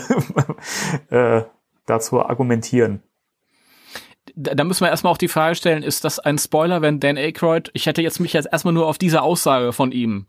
äh, 1.09 1.43
dazu 1.85 2.21
argumentieren. 2.21 3.01
Da, 4.35 4.53
da 4.53 4.63
müssen 4.63 4.81
wir 4.81 4.89
erstmal 4.89 5.11
auch 5.11 5.17
die 5.17 5.27
Frage 5.27 5.55
stellen, 5.55 5.83
ist 5.83 6.03
das 6.03 6.19
ein 6.19 6.37
Spoiler, 6.37 6.81
wenn 6.81 6.99
Dan 6.99 7.17
Aykroyd, 7.17 7.71
ich 7.73 7.85
hätte 7.85 8.01
jetzt 8.01 8.19
mich 8.19 8.33
jetzt 8.33 8.49
erstmal 8.51 8.73
nur 8.73 8.87
auf 8.87 8.97
diese 8.97 9.21
Aussage 9.21 9.73
von 9.73 9.91
ihm 9.91 10.27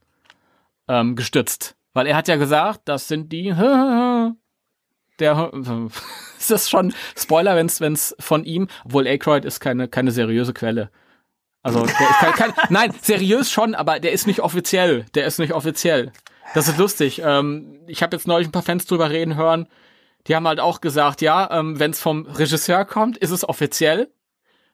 ähm, 0.89 1.15
gestützt, 1.17 1.77
weil 1.93 2.07
er 2.07 2.17
hat 2.17 2.29
ja 2.29 2.37
gesagt, 2.37 2.83
das 2.87 3.09
sind 3.09 3.33
die 3.33 3.49
der 5.19 5.53
ist 6.39 6.51
das 6.51 6.71
schon 6.71 6.95
Spoiler, 7.17 7.57
wenn 7.57 7.93
es 7.93 8.15
von 8.19 8.45
ihm, 8.45 8.69
obwohl 8.85 9.07
Aykroyd 9.07 9.45
ist 9.45 9.61
keine 9.61 9.89
keine 9.89 10.11
seriöse 10.11 10.53
Quelle. 10.53 10.91
Also 11.63 11.83
kein, 11.85 12.33
kein, 12.33 12.53
nein, 12.71 12.93
seriös 13.01 13.51
schon, 13.51 13.77
aber 13.77 14.01
der 14.01 14.11
ist 14.13 14.27
nicht 14.27 14.41
offiziell. 14.41 15.07
Der 15.15 15.27
ist 15.27 15.39
nicht 15.39 15.53
offiziell. 15.53 16.13
Das 16.55 16.69
ist 16.69 16.77
lustig. 16.77 17.23
Ähm, 17.25 17.81
ich 17.87 18.03
habe 18.03 18.17
jetzt 18.17 18.27
neulich 18.27 18.49
ein 18.49 18.53
paar 18.53 18.63
Fans 18.63 18.85
drüber 18.87 19.11
reden 19.11 19.37
hören. 19.37 19.69
Die 20.27 20.35
haben 20.35 20.47
halt 20.47 20.61
auch 20.61 20.81
gesagt, 20.81 21.21
ja, 21.21 21.49
ähm, 21.53 21.79
wenn 21.79 21.93
es 21.93 22.01
vom 22.01 22.27
Regisseur 22.27 22.85
kommt, 22.85 23.17
ist 23.17 23.31
es 23.31 23.49
offiziell, 23.49 24.13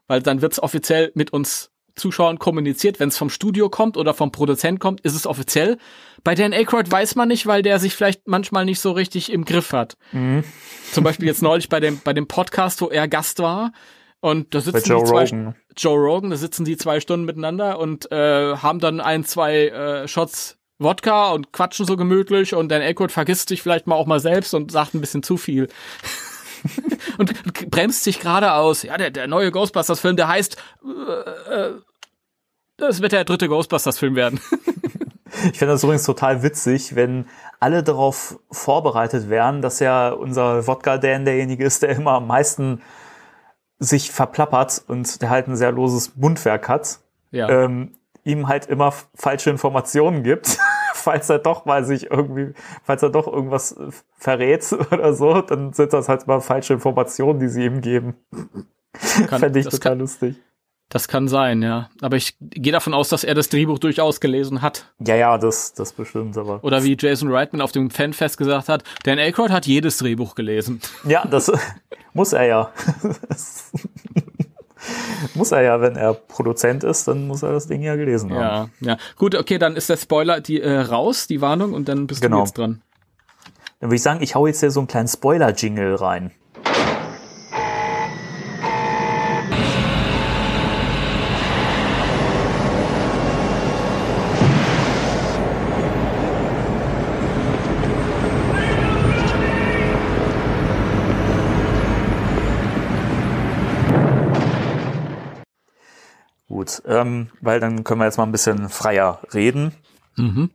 weil 0.07 0.23
dann 0.23 0.41
wird 0.41 0.53
es 0.53 0.63
offiziell 0.63 1.13
mit 1.15 1.33
uns 1.33 1.71
Zuschauern 1.99 2.39
kommuniziert. 2.39 3.01
Wenn 3.01 3.09
es 3.09 3.19
vom 3.19 3.31
Studio 3.31 3.69
kommt 3.69 3.97
oder 3.97 4.15
vom 4.15 4.33
Produzent 4.33 4.81
kommt, 4.81 5.01
ist 5.03 5.15
es 5.15 5.27
offiziell. 5.27 5.79
Bei 6.25 6.35
Dan 6.35 6.53
Aykroyd 6.53 6.91
weiß 6.91 7.15
man 7.15 7.29
nicht, 7.29 7.47
weil 7.47 7.63
der 7.63 7.79
sich 7.79 7.95
vielleicht 7.95 8.27
manchmal 8.27 8.65
nicht 8.65 8.81
so 8.81 8.93
richtig 8.93 9.31
im 9.33 9.45
Griff 9.45 9.73
hat. 9.73 9.97
Mhm. 10.13 10.45
Zum 10.93 11.05
Beispiel 11.05 11.27
jetzt 11.27 11.43
neulich 11.43 11.69
bei 11.69 11.81
dem, 11.81 12.01
bei 12.03 12.13
dem 12.13 12.27
Podcast, 12.27 12.81
wo 12.81 12.89
er 12.89 13.09
Gast 13.09 13.41
war. 13.41 13.73
Und 14.21 14.55
da 14.55 14.61
sitzen 14.61 14.89
Joe 14.89 15.01
die 15.01 15.11
zwei, 15.11 15.25
Rogan. 15.25 15.55
Joe 15.77 15.99
Rogan, 15.99 16.31
da 16.31 16.37
sitzen 16.37 16.65
die 16.65 16.77
zwei 16.77 17.01
Stunden 17.01 17.25
miteinander 17.25 17.79
und 17.79 18.11
äh, 18.11 18.57
haben 18.57 18.81
dann 18.81 19.01
ein, 19.01 19.25
zwei 19.25 19.69
äh, 19.69 20.09
Shots 20.09 20.59
Wodka 20.79 21.31
und 21.31 21.53
quatschen 21.53 21.87
so 21.87 21.97
gemütlich 21.97 22.55
und 22.55 22.69
Dan 22.69 22.83
Aykroyd 22.83 23.11
vergisst 23.11 23.49
sich 23.49 23.63
vielleicht 23.63 23.87
mal 23.87 23.97
auch 23.97 24.07
mal 24.07 24.21
selbst 24.21 24.55
und 24.55 24.71
sagt 24.71 24.95
ein 24.95 25.01
bisschen 25.01 25.23
zu 25.23 25.37
viel. 25.37 25.69
und 27.19 27.71
bremst 27.71 28.05
sich 28.05 28.21
gerade 28.21 28.53
aus. 28.53 28.83
Ja, 28.83 28.97
der, 28.97 29.11
der 29.11 29.27
neue 29.27 29.51
Ghostbusters-Film, 29.51 30.17
der 30.17 30.29
heißt, 30.29 30.57
äh, 30.85 31.55
äh, 31.55 31.75
das 32.77 33.03
wird 33.03 33.13
der 33.13 33.25
dritte 33.25 33.49
Ghostbusters-Film 33.49 34.15
werden. 34.15 34.41
ich 35.53 35.59
finde 35.59 35.75
das 35.75 35.83
übrigens 35.83 36.05
total 36.05 36.43
witzig, 36.43 36.95
wenn 36.95 37.27
alle 37.61 37.83
darauf 37.83 38.39
vorbereitet 38.51 39.29
wären, 39.29 39.63
dass 39.63 39.81
ja 39.81 40.11
unser 40.11 40.67
Wodka-Dan 40.67 41.25
derjenige 41.25 41.65
ist, 41.65 41.83
der 41.83 41.91
immer 41.91 42.13
am 42.13 42.27
meisten 42.27 42.81
sich 43.79 44.11
verplappert 44.11 44.83
und 44.87 45.23
der 45.23 45.31
halt 45.31 45.49
ein 45.49 45.57
sehr 45.57 45.73
loses 45.73 46.17
Mundwerk 46.17 46.69
hat, 46.69 46.99
ja. 47.31 47.49
ähm, 47.49 47.93
ihm 48.25 48.49
halt 48.49 48.67
immer 48.67 48.93
falsche 49.15 49.51
Informationen 49.51 50.23
gibt, 50.23 50.59
falls 51.09 51.31
er 51.31 51.39
doch 51.39 51.65
mal 51.65 51.87
sich 51.87 52.11
irgendwie, 52.11 52.53
falls 52.85 53.03
er 53.03 53.09
doch 53.09 53.27
irgendwas 53.27 53.75
verrät 54.19 54.71
oder 54.93 55.15
so, 55.15 55.41
dann 55.41 55.73
sind 55.73 55.95
das 55.95 56.07
halt 56.07 56.27
mal 56.27 56.43
falsche 56.43 56.75
Informationen, 56.75 57.41
die 57.41 57.49
sie 57.49 57.65
ihm 57.65 57.81
geben. 57.81 58.15
Fände 58.93 59.59
ich 59.59 59.65
total 59.65 59.93
kann, 59.93 60.01
lustig. 60.01 60.37
Das 60.91 61.09
kann 61.09 61.27
sein, 61.27 61.63
ja. 61.63 61.89
Aber 62.03 62.17
ich 62.17 62.37
gehe 62.41 62.73
davon 62.73 62.93
aus, 62.93 63.09
dass 63.09 63.25
er 63.25 63.35
das 63.35 63.49
Drehbuch 63.49 63.79
durchaus 63.79 64.21
gelesen 64.21 64.61
hat. 64.61 64.93
Ja, 64.99 65.17
ja, 65.17 65.39
das, 65.39 65.73
das 65.73 65.95
bestimmt, 65.95 66.37
aber. 66.37 66.63
Oder 66.63 66.85
wie 66.85 66.95
Jason 66.99 67.33
Reitman 67.33 67.63
auf 67.63 67.73
dem 67.73 67.89
Fanfest 67.89 68.37
gesagt 68.37 68.69
hat, 68.69 68.85
Dan 69.05 69.19
Aykroyd 69.19 69.51
hat 69.51 69.67
jedes 69.67 69.97
Drehbuch 69.97 70.35
gelesen. 70.35 70.83
Ja, 71.05 71.27
das 71.27 71.51
muss 72.13 72.35
er 72.35 72.45
ja. 72.45 72.73
muss 75.35 75.53
er 75.53 75.63
ja, 75.63 75.81
wenn 75.81 75.97
er 75.97 76.15
Produzent 76.15 76.85
ist, 76.85 77.09
dann 77.09 77.27
muss 77.27 77.43
er 77.43 77.53
das 77.53 77.67
Ding 77.67 77.83
ja 77.83 77.97
gelesen 77.97 78.33
haben. 78.33 78.73
Ja, 78.81 78.93
ja. 78.93 78.97
Gut, 79.17 79.35
okay, 79.35 79.59
dann 79.59 79.77
ist 79.77 79.89
der 79.89 79.97
Spoiler 79.97 80.41
die 80.41 80.61
äh, 80.61 80.79
raus, 80.79 81.27
die 81.27 81.41
Warnung, 81.41 81.73
und 81.73 81.89
dann 81.89 82.07
bist 82.07 82.21
genau. 82.21 82.39
du 82.39 82.43
jetzt 82.45 82.59
dran. 82.59 82.83
Dann 83.81 83.91
würde 83.91 83.97
ich 83.97 84.03
sagen, 84.03 84.23
ich 84.23 84.35
hau 84.35 84.47
jetzt 84.47 84.61
hier 84.61 84.71
so 84.71 84.81
einen 84.81 84.89
kleinen 84.89 85.09
Spoiler-Jingle 85.09 85.95
rein. 85.95 86.33
Gut, 106.69 106.83
ähm, 106.87 107.31
weil 107.41 107.61
dann 107.61 107.85
können 107.85 108.01
wir 108.01 108.05
jetzt 108.05 108.19
mal 108.19 108.25
ein 108.25 108.33
bisschen 108.33 108.69
freier 108.69 109.21
reden. 109.33 109.73
Mhm. 110.17 110.51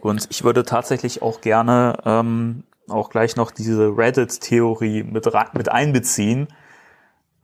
Und 0.00 0.26
ich 0.30 0.44
würde 0.44 0.64
tatsächlich 0.64 1.22
auch 1.22 1.40
gerne 1.40 1.98
ähm, 2.04 2.64
auch 2.88 3.10
gleich 3.10 3.36
noch 3.36 3.50
diese 3.50 3.96
Reddit-Theorie 3.96 5.04
mit, 5.04 5.26
mit 5.54 5.68
einbeziehen, 5.70 6.48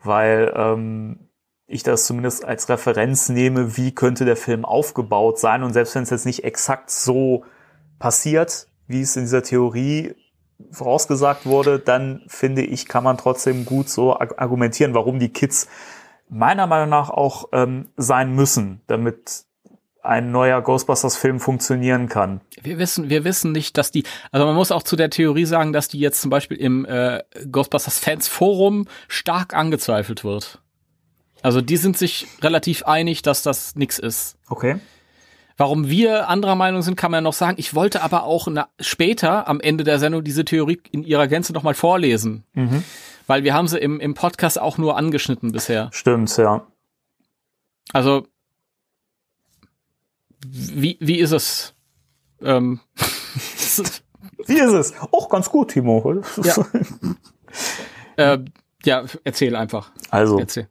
weil 0.02 0.52
ähm, 0.54 1.28
ich 1.66 1.82
das 1.82 2.06
zumindest 2.06 2.44
als 2.44 2.68
Referenz 2.68 3.28
nehme, 3.28 3.76
wie 3.76 3.94
könnte 3.94 4.24
der 4.24 4.36
Film 4.36 4.64
aufgebaut 4.64 5.38
sein. 5.38 5.62
Und 5.62 5.72
selbst 5.72 5.94
wenn 5.94 6.02
es 6.02 6.10
jetzt 6.10 6.26
nicht 6.26 6.44
exakt 6.44 6.90
so 6.90 7.44
passiert, 7.98 8.66
wie 8.88 9.02
es 9.02 9.16
in 9.16 9.22
dieser 9.22 9.42
Theorie 9.42 10.14
vorausgesagt 10.72 11.46
wurde, 11.46 11.78
dann 11.78 12.22
finde 12.26 12.62
ich, 12.62 12.86
kann 12.86 13.04
man 13.04 13.16
trotzdem 13.16 13.64
gut 13.64 13.88
so 13.88 14.18
argumentieren, 14.18 14.94
warum 14.94 15.18
die 15.18 15.32
Kids 15.32 15.68
meiner 16.30 16.66
Meinung 16.66 16.88
nach 16.88 17.10
auch 17.10 17.48
ähm, 17.52 17.88
sein 17.96 18.32
müssen, 18.34 18.80
damit 18.86 19.44
ein 20.02 20.30
neuer 20.30 20.62
Ghostbusters-Film 20.62 21.40
funktionieren 21.40 22.08
kann. 22.08 22.40
Wir 22.62 22.78
wissen, 22.78 23.10
wir 23.10 23.24
wissen 23.24 23.52
nicht, 23.52 23.76
dass 23.76 23.90
die, 23.90 24.04
also 24.32 24.46
man 24.46 24.54
muss 24.54 24.72
auch 24.72 24.82
zu 24.82 24.96
der 24.96 25.10
Theorie 25.10 25.44
sagen, 25.44 25.72
dass 25.72 25.88
die 25.88 25.98
jetzt 25.98 26.22
zum 26.22 26.30
Beispiel 26.30 26.56
im 26.56 26.86
äh, 26.86 27.22
Ghostbusters-Fans-Forum 27.50 28.86
stark 29.08 29.54
angezweifelt 29.54 30.24
wird. 30.24 30.58
Also 31.42 31.60
die 31.60 31.76
sind 31.76 31.98
sich 31.98 32.26
relativ 32.42 32.84
einig, 32.84 33.22
dass 33.22 33.42
das 33.42 33.74
nix 33.74 33.98
ist. 33.98 34.36
Okay. 34.48 34.76
Warum 35.56 35.90
wir 35.90 36.28
anderer 36.30 36.54
Meinung 36.54 36.80
sind, 36.80 36.96
kann 36.96 37.10
man 37.10 37.18
ja 37.18 37.22
noch 37.22 37.34
sagen. 37.34 37.56
Ich 37.58 37.74
wollte 37.74 38.02
aber 38.02 38.22
auch 38.22 38.48
na, 38.50 38.68
später 38.78 39.46
am 39.48 39.60
Ende 39.60 39.84
der 39.84 39.98
Sendung 39.98 40.24
diese 40.24 40.46
Theorie 40.46 40.80
in 40.90 41.02
ihrer 41.02 41.28
Gänze 41.28 41.52
nochmal 41.52 41.74
vorlesen. 41.74 42.44
Mhm 42.54 42.82
weil 43.30 43.44
wir 43.44 43.54
haben 43.54 43.68
sie 43.68 43.78
im, 43.78 44.00
im 44.00 44.14
Podcast 44.14 44.60
auch 44.60 44.76
nur 44.76 44.96
angeschnitten 44.96 45.52
bisher. 45.52 45.88
Stimmt, 45.92 46.36
ja. 46.36 46.66
Also, 47.92 48.26
wie, 50.44 50.98
wie 51.00 51.20
ist 51.20 51.30
es? 51.30 51.76
Ähm, 52.42 52.80
wie 54.46 54.58
ist 54.58 54.72
es? 54.72 54.94
Auch 55.12 55.28
ganz 55.28 55.48
gut, 55.48 55.70
Timo. 55.70 56.22
Ja. 56.42 56.56
äh, 58.34 58.38
ja, 58.84 59.04
erzähl 59.22 59.54
einfach. 59.54 59.92
Also, 60.10 60.40
erzähl. 60.40 60.68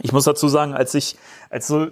ich 0.00 0.10
muss 0.10 0.24
dazu 0.24 0.48
sagen, 0.48 0.74
als 0.74 0.94
ich, 0.94 1.18
als 1.50 1.68
so 1.68 1.86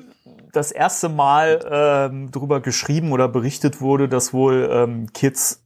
das 0.51 0.73
erste 0.73 1.09
Mal 1.09 1.61
ähm, 1.71 2.33
darüber 2.33 2.59
geschrieben 2.59 3.13
oder 3.13 3.29
berichtet 3.29 3.81
wurde, 3.81 4.09
dass 4.09 4.33
wohl 4.33 4.69
ähm, 4.73 5.13
Kids 5.13 5.63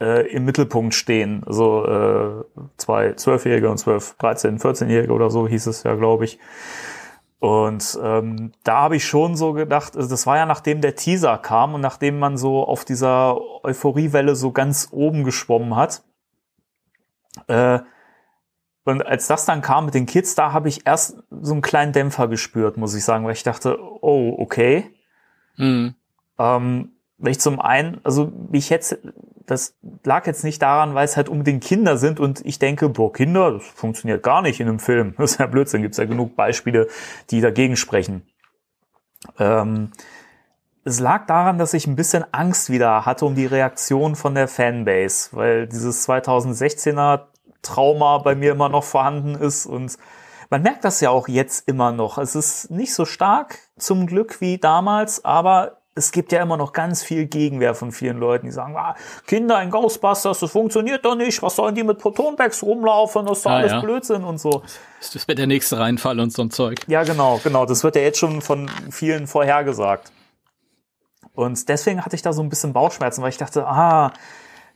äh, 0.00 0.26
im 0.28 0.44
Mittelpunkt 0.44 0.94
stehen. 0.94 1.42
Also 1.46 1.86
äh, 1.86 2.44
zwei 2.76 3.12
Zwölfjährige 3.14 3.70
und 3.70 3.78
zwölf, 3.78 4.14
13, 4.18 4.58
14-Jährige 4.58 5.12
oder 5.12 5.30
so 5.30 5.46
hieß 5.48 5.66
es 5.66 5.82
ja, 5.82 5.94
glaube 5.94 6.24
ich. 6.24 6.38
Und 7.38 7.98
ähm, 8.02 8.52
da 8.64 8.82
habe 8.82 8.96
ich 8.96 9.04
schon 9.04 9.36
so 9.36 9.52
gedacht, 9.52 9.96
also 9.96 10.08
das 10.08 10.26
war 10.26 10.38
ja 10.38 10.46
nachdem 10.46 10.80
der 10.80 10.94
Teaser 10.94 11.36
kam 11.36 11.74
und 11.74 11.82
nachdem 11.82 12.18
man 12.18 12.38
so 12.38 12.64
auf 12.64 12.86
dieser 12.86 13.38
Euphoriewelle 13.62 14.34
so 14.34 14.50
ganz 14.50 14.88
oben 14.92 15.24
geschwommen 15.24 15.76
hat. 15.76 16.02
Äh, 17.48 17.80
und 18.84 19.06
als 19.06 19.26
das 19.26 19.44
dann 19.44 19.62
kam 19.62 19.86
mit 19.86 19.94
den 19.94 20.06
Kids, 20.06 20.34
da 20.34 20.52
habe 20.52 20.68
ich 20.68 20.86
erst 20.86 21.22
so 21.30 21.52
einen 21.52 21.62
kleinen 21.62 21.92
Dämpfer 21.92 22.28
gespürt, 22.28 22.76
muss 22.76 22.94
ich 22.94 23.04
sagen, 23.04 23.24
weil 23.24 23.32
ich 23.32 23.42
dachte, 23.42 23.78
oh, 23.80 24.34
okay. 24.38 24.94
Mhm. 25.56 25.94
Ähm, 26.38 26.92
weil 27.18 27.32
ich 27.32 27.40
zum 27.40 27.60
einen, 27.60 28.00
also 28.04 28.32
mich 28.50 28.70
jetzt, 28.70 28.98
das 29.46 29.76
lag 30.04 30.26
jetzt 30.26 30.44
nicht 30.44 30.62
daran, 30.62 30.94
weil 30.94 31.04
es 31.04 31.16
halt 31.16 31.28
unbedingt 31.28 31.62
Kinder 31.62 31.96
sind 31.98 32.20
und 32.20 32.44
ich 32.46 32.58
denke, 32.58 32.88
boah, 32.88 33.12
Kinder, 33.12 33.52
das 33.52 33.64
funktioniert 33.64 34.22
gar 34.22 34.42
nicht 34.42 34.60
in 34.60 34.68
einem 34.68 34.78
Film. 34.78 35.14
Das 35.18 35.32
ist 35.32 35.40
ja 35.40 35.46
Blödsinn, 35.46 35.82
gibt 35.82 35.94
es 35.94 35.98
ja 35.98 36.04
genug 36.04 36.36
Beispiele, 36.36 36.88
die 37.30 37.40
dagegen 37.40 37.76
sprechen. 37.76 38.26
Ähm, 39.38 39.90
es 40.84 41.00
lag 41.00 41.26
daran, 41.26 41.58
dass 41.58 41.72
ich 41.72 41.86
ein 41.86 41.96
bisschen 41.96 42.24
Angst 42.32 42.68
wieder 42.70 43.06
hatte 43.06 43.24
um 43.24 43.34
die 43.34 43.46
Reaktion 43.46 44.16
von 44.16 44.34
der 44.34 44.48
Fanbase, 44.48 45.30
weil 45.32 45.66
dieses 45.66 46.06
2016er 46.08 47.22
Trauma 47.62 48.18
bei 48.18 48.34
mir 48.34 48.52
immer 48.52 48.68
noch 48.68 48.84
vorhanden 48.84 49.34
ist 49.34 49.64
und 49.66 49.96
man 50.50 50.62
merkt 50.62 50.84
das 50.84 51.00
ja 51.00 51.10
auch 51.10 51.26
jetzt 51.26 51.66
immer 51.66 51.90
noch. 51.90 52.18
Es 52.18 52.34
ist 52.34 52.70
nicht 52.70 52.94
so 52.94 53.06
stark 53.06 53.58
zum 53.78 54.06
Glück 54.06 54.40
wie 54.42 54.58
damals, 54.58 55.24
aber 55.24 55.78
es 55.96 56.10
gibt 56.10 56.32
ja 56.32 56.42
immer 56.42 56.56
noch 56.56 56.72
ganz 56.72 57.04
viel 57.04 57.26
Gegenwehr 57.26 57.74
von 57.74 57.92
vielen 57.92 58.18
Leuten, 58.18 58.46
die 58.46 58.52
sagen, 58.52 58.76
ah, 58.76 58.96
Kinder 59.26 59.62
in 59.62 59.70
Ghostbusters, 59.70 60.40
das 60.40 60.50
funktioniert 60.50 61.04
doch 61.04 61.14
nicht, 61.14 61.40
was 61.42 61.56
sollen 61.56 61.74
die 61.74 61.84
mit 61.84 61.98
Protonpacks 61.98 62.62
rumlaufen, 62.62 63.26
das 63.26 63.38
ist 63.38 63.46
doch 63.46 63.52
ah, 63.52 63.56
alles 63.56 63.72
ja. 63.72 63.80
Blödsinn 63.80 64.24
und 64.24 64.38
so. 64.38 64.62
Das 65.00 65.28
wird 65.28 65.38
der 65.38 65.46
nächste 65.46 65.78
Reinfall 65.78 66.18
und 66.18 66.32
so 66.32 66.42
ein 66.42 66.50
Zeug. 66.50 66.80
Ja, 66.88 67.04
genau, 67.04 67.40
genau, 67.44 67.64
das 67.64 67.84
wird 67.84 67.94
ja 67.94 68.02
jetzt 68.02 68.18
schon 68.18 68.42
von 68.42 68.68
vielen 68.90 69.26
vorhergesagt. 69.26 70.10
Und 71.34 71.68
deswegen 71.68 72.04
hatte 72.04 72.16
ich 72.16 72.22
da 72.22 72.32
so 72.32 72.42
ein 72.42 72.48
bisschen 72.48 72.72
Bauchschmerzen, 72.72 73.22
weil 73.22 73.30
ich 73.30 73.36
dachte, 73.36 73.66
ah, 73.66 74.12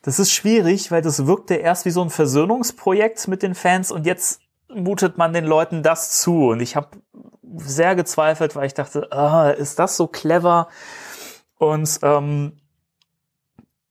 das 0.02 0.20
ist 0.20 0.32
schwierig, 0.32 0.90
weil 0.92 1.02
das 1.02 1.26
wirkte 1.26 1.54
erst 1.54 1.84
wie 1.84 1.90
so 1.90 2.02
ein 2.02 2.10
Versöhnungsprojekt 2.10 3.26
mit 3.26 3.42
den 3.42 3.54
Fans 3.54 3.90
und 3.90 4.06
jetzt 4.06 4.40
mutet 4.72 5.18
man 5.18 5.32
den 5.32 5.44
Leuten 5.44 5.82
das 5.82 6.20
zu. 6.20 6.50
Und 6.50 6.60
ich 6.60 6.76
habe 6.76 6.88
sehr 7.56 7.96
gezweifelt, 7.96 8.54
weil 8.54 8.66
ich 8.66 8.74
dachte, 8.74 9.10
ah, 9.10 9.50
ist 9.50 9.78
das 9.78 9.96
so 9.96 10.06
clever? 10.06 10.68
Und 11.58 11.98
ähm, 12.02 12.52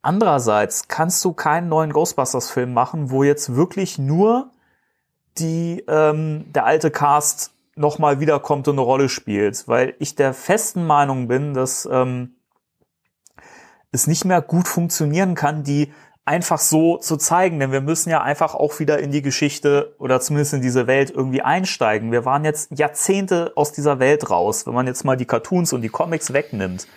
andererseits 0.01 0.87
kannst 0.87 1.23
du 1.23 1.33
keinen 1.33 1.69
neuen 1.69 1.91
Ghostbusters-Film 1.93 2.73
machen, 2.73 3.11
wo 3.11 3.23
jetzt 3.23 3.55
wirklich 3.55 3.97
nur 3.97 4.51
die 5.37 5.83
ähm, 5.87 6.45
der 6.53 6.65
alte 6.65 6.89
Cast 6.89 7.51
nochmal 7.75 8.19
wiederkommt 8.19 8.67
und 8.67 8.75
eine 8.75 8.81
Rolle 8.81 9.09
spielt, 9.09 9.67
weil 9.67 9.93
ich 9.99 10.15
der 10.15 10.33
festen 10.33 10.87
Meinung 10.87 11.27
bin, 11.27 11.53
dass 11.53 11.87
ähm, 11.91 12.35
es 13.91 14.07
nicht 14.07 14.25
mehr 14.25 14.41
gut 14.41 14.67
funktionieren 14.67 15.35
kann, 15.35 15.63
die 15.63 15.93
einfach 16.25 16.59
so 16.59 16.97
zu 16.97 17.15
zeigen, 17.17 17.59
denn 17.59 17.71
wir 17.71 17.79
müssen 17.81 18.09
ja 18.09 18.21
einfach 18.21 18.55
auch 18.55 18.79
wieder 18.79 18.99
in 18.99 19.11
die 19.11 19.21
Geschichte 19.21 19.95
oder 19.99 20.19
zumindest 20.19 20.53
in 20.55 20.61
diese 20.61 20.87
Welt 20.87 21.11
irgendwie 21.11 21.41
einsteigen. 21.41 22.11
Wir 22.11 22.25
waren 22.25 22.43
jetzt 22.43 22.77
Jahrzehnte 22.77 23.53
aus 23.55 23.71
dieser 23.71 23.99
Welt 23.99 24.29
raus, 24.29 24.65
wenn 24.65 24.73
man 24.73 24.87
jetzt 24.87 25.05
mal 25.05 25.15
die 25.15 25.25
Cartoons 25.25 25.71
und 25.71 25.83
die 25.83 25.89
Comics 25.89 26.33
wegnimmt 26.33 26.87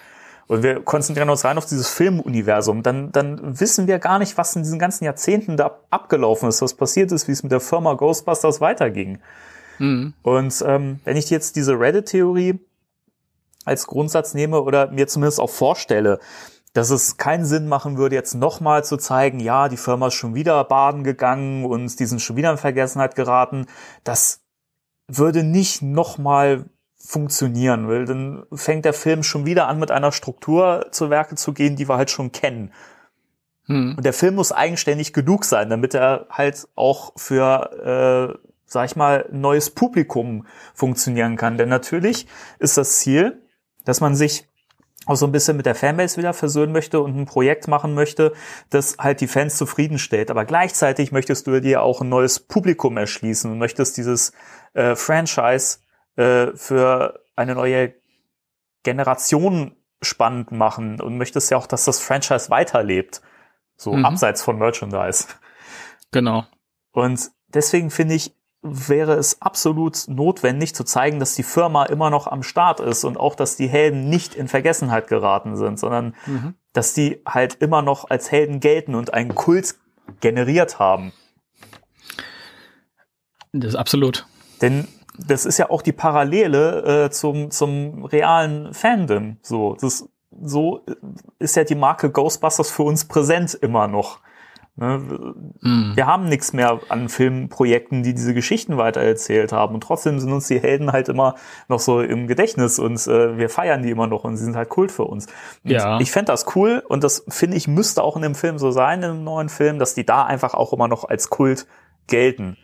und 0.51 0.65
wir 0.65 0.83
konzentrieren 0.83 1.31
uns 1.31 1.45
rein 1.45 1.59
auf 1.59 1.67
dieses 1.67 1.89
Filmuniversum, 1.91 2.83
dann, 2.83 3.13
dann 3.13 3.61
wissen 3.61 3.87
wir 3.87 4.01
gar 4.01 4.19
nicht, 4.19 4.37
was 4.37 4.57
in 4.57 4.65
diesen 4.65 4.81
ganzen 4.81 5.05
Jahrzehnten 5.05 5.57
da 5.57 5.79
abgelaufen 5.91 6.49
ist, 6.49 6.61
was 6.61 6.75
passiert 6.75 7.13
ist, 7.13 7.29
wie 7.29 7.33
es 7.33 7.45
mit 7.45 7.53
der 7.53 7.61
Firma 7.61 7.95
Ghostbusters 7.95 8.61
weiterging. 8.61 9.21
Mhm. 9.79 10.13
Und 10.25 10.65
ähm, 10.67 10.99
wenn 11.05 11.17
ich 11.17 11.31
jetzt 11.31 11.55
diese 11.55 11.79
Reddit-Theorie 11.79 12.59
als 13.65 13.87
Grundsatz 13.87 14.35
nehme 14.35 14.61
oder 14.61 14.91
mir 14.91 15.07
zumindest 15.07 15.39
auch 15.39 15.51
vorstelle, 15.51 16.19
dass 16.73 16.91
es 16.91 17.17
keinen 17.17 17.45
Sinn 17.45 17.69
machen 17.69 17.97
würde, 17.97 18.17
jetzt 18.17 18.35
nochmal 18.35 18.83
zu 18.83 18.97
zeigen, 18.97 19.39
ja, 19.39 19.69
die 19.69 19.77
Firma 19.77 20.09
ist 20.09 20.15
schon 20.15 20.35
wieder 20.35 20.65
baden 20.65 21.05
gegangen 21.05 21.65
und 21.65 22.01
die 22.01 22.07
sind 22.07 22.23
schon 22.23 22.35
wieder 22.35 22.51
in 22.51 22.59
Vergessenheit 22.59 23.15
geraten. 23.15 23.67
Das 24.03 24.41
würde 25.07 25.45
nicht 25.45 25.81
nochmal 25.81 26.65
funktionieren 27.11 27.89
will, 27.89 28.05
dann 28.05 28.45
fängt 28.53 28.85
der 28.85 28.93
Film 28.93 29.25
schon 29.25 29.45
wieder 29.45 29.67
an, 29.67 29.81
mit 29.81 29.91
einer 29.91 30.13
Struktur 30.13 30.87
zu 30.93 31.11
Werke 31.11 31.35
zu 31.35 31.53
gehen, 31.53 31.75
die 31.75 31.89
wir 31.89 31.97
halt 31.97 32.09
schon 32.09 32.31
kennen. 32.31 32.73
Hm. 33.67 33.95
Und 33.97 34.05
der 34.05 34.13
Film 34.13 34.37
muss 34.37 34.53
eigenständig 34.53 35.13
genug 35.13 35.45
sein, 35.45 35.69
damit 35.71 35.93
er 35.93 36.27
halt 36.31 36.69
auch 36.77 37.13
für, 37.17 38.39
äh, 38.39 38.49
sag 38.65 38.85
ich 38.85 38.95
mal, 38.95 39.29
neues 39.33 39.71
Publikum 39.71 40.47
funktionieren 40.73 41.37
kann. 41.37 41.59
Denn 41.59 41.69
natürlich 41.69 42.29
ist 42.61 42.79
das 42.79 43.01
Ziel, 43.01 43.43
dass 43.85 44.01
man 44.01 44.15
sich 44.15 44.49
auch 45.07 45.17
so 45.17 45.27
ein 45.27 45.33
bisschen 45.33 45.57
mit 45.57 45.67
der 45.67 45.75
Fanbase 45.75 46.17
wieder 46.17 46.33
versöhnen 46.33 46.73
möchte 46.73 47.01
und 47.01 47.17
ein 47.17 47.27
Projekt 47.27 47.67
machen 47.67 47.95
möchte, 47.95 48.35
das 48.69 48.99
halt 48.99 49.21
die 49.21 49.27
Fans 49.27 49.57
zufriedenstellt. 49.57 50.31
Aber 50.31 50.45
gleichzeitig 50.45 51.11
möchtest 51.11 51.49
du 51.49 51.61
dir 51.61 51.83
auch 51.83 52.03
ein 52.03 52.09
neues 52.09 52.39
Publikum 52.39 52.97
erschließen 52.97 53.51
und 53.51 53.59
möchtest 53.59 53.97
dieses 53.97 54.33
äh, 54.75 54.95
Franchise 54.95 55.79
äh, 56.21 56.55
für 56.55 57.25
eine 57.35 57.55
neue 57.55 57.95
Generation 58.83 59.75
spannend 60.03 60.53
machen 60.53 61.01
und 61.01 61.17
möchtest 61.17 61.51
ja 61.51 61.57
auch, 61.57 61.67
dass 61.67 61.87
das 61.87 62.01
Franchise 62.01 62.51
weiterlebt. 62.51 63.23
So 63.77 63.95
mhm. 63.95 64.05
abseits 64.05 64.43
von 64.43 64.59
Merchandise. 64.59 65.29
Genau. 66.11 66.45
Und 66.93 67.31
deswegen 67.49 67.91
finde 67.91 68.15
ich, 68.15 68.35
wäre 68.61 69.15
es 69.15 69.41
absolut 69.41 70.05
notwendig 70.09 70.75
zu 70.75 70.85
zeigen, 70.85 71.19
dass 71.19 71.35
die 71.35 71.43
Firma 71.43 71.87
immer 71.87 72.11
noch 72.11 72.27
am 72.27 72.43
Start 72.43 72.81
ist 72.81 73.05
und 73.05 73.17
auch, 73.17 73.35
dass 73.35 73.57
die 73.57 73.69
Helden 73.69 74.11
nicht 74.11 74.35
in 74.35 74.49
Vergessenheit 74.49 75.07
geraten 75.07 75.57
sind, 75.57 75.79
sondern 75.79 76.15
mhm. 76.27 76.55
dass 76.75 76.93
die 76.93 77.23
halt 77.27 77.55
immer 77.55 77.81
noch 77.81 78.11
als 78.11 78.31
Helden 78.31 78.61
gelten 78.61 78.95
und 78.95 79.15
einen 79.15 79.35
Kult 79.35 79.77
generiert 80.21 80.79
haben. 80.79 81.13
Das 83.53 83.71
ist 83.71 83.77
absolut. 83.77 84.27
Denn 84.61 84.87
das 85.27 85.47
ist 85.47 85.59
ja 85.59 85.71
auch 85.71 85.83
die 85.83 85.93
Parallele 85.93 87.05
äh, 87.07 87.11
zum, 87.11 87.51
zum 87.51 88.05
realen 88.05 88.73
Fandom. 88.75 89.39
So, 89.43 89.77
das, 89.81 90.09
so 90.43 90.85
ist 91.39 91.57
ja 91.57 91.65
die 91.65 91.75
Marke 91.75 92.11
Ghostbusters 92.11 92.71
für 92.71 92.85
uns 92.85 93.07
präsent 93.07 93.55
immer 93.55 93.89
noch. 93.89 94.21
Ne? 94.77 95.35
Mm. 95.61 95.93
Wir 95.95 96.07
haben 96.07 96.29
nichts 96.29 96.53
mehr 96.53 96.81
an 96.89 97.09
Filmprojekten, 97.09 98.03
die 98.03 98.15
diese 98.15 98.33
Geschichten 98.33 98.79
weitererzählt 98.79 99.53
haben. 99.53 99.75
Und 99.75 99.83
trotzdem 99.83 100.19
sind 100.21 100.33
uns 100.33 100.49
die 100.49 100.61
Helden 100.61 100.93
halt 100.93 101.09
immer 101.09 101.35
noch 101.69 101.81
so 101.81 102.01
im 102.01 102.27
Gedächtnis 102.27 102.79
und 102.79 102.95
äh, 103.07 103.37
wir 103.37 103.51
feiern 103.51 103.83
die 103.83 103.91
immer 103.91 104.07
noch 104.07 104.25
und 104.25 104.37
sie 104.37 104.45
sind 104.45 104.57
halt 104.57 104.71
Kult 104.71 104.91
für 104.91 105.05
uns. 105.05 105.27
Und 105.65 105.73
ja. 105.73 106.01
Ich 106.01 106.11
fände 106.11 106.33
das 106.33 106.57
cool 106.57 106.83
und 106.89 107.05
das 107.05 107.25
finde 107.29 107.57
ich 107.57 107.69
müsste 107.69 108.03
auch 108.03 108.17
in 108.17 108.23
dem 108.23 108.35
Film 108.35 108.59
so 108.59 108.71
sein, 108.71 109.03
in 109.03 109.11
einem 109.11 109.25
neuen 109.25 109.49
Film, 109.49 109.79
dass 109.79 109.95
die 109.95 110.07
da 110.07 110.25
einfach 110.25 110.55
auch 110.55 110.73
immer 110.73 110.89
noch 110.89 111.05
als 111.05 111.29
Kult 111.29 111.67
gelten. 112.07 112.57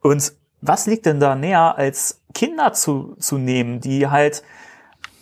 Und 0.00 0.32
was 0.60 0.86
liegt 0.86 1.06
denn 1.06 1.20
da 1.20 1.34
näher, 1.34 1.76
als 1.76 2.22
Kinder 2.34 2.72
zu, 2.72 3.16
zu 3.18 3.38
nehmen, 3.38 3.80
die 3.80 4.08
halt 4.08 4.42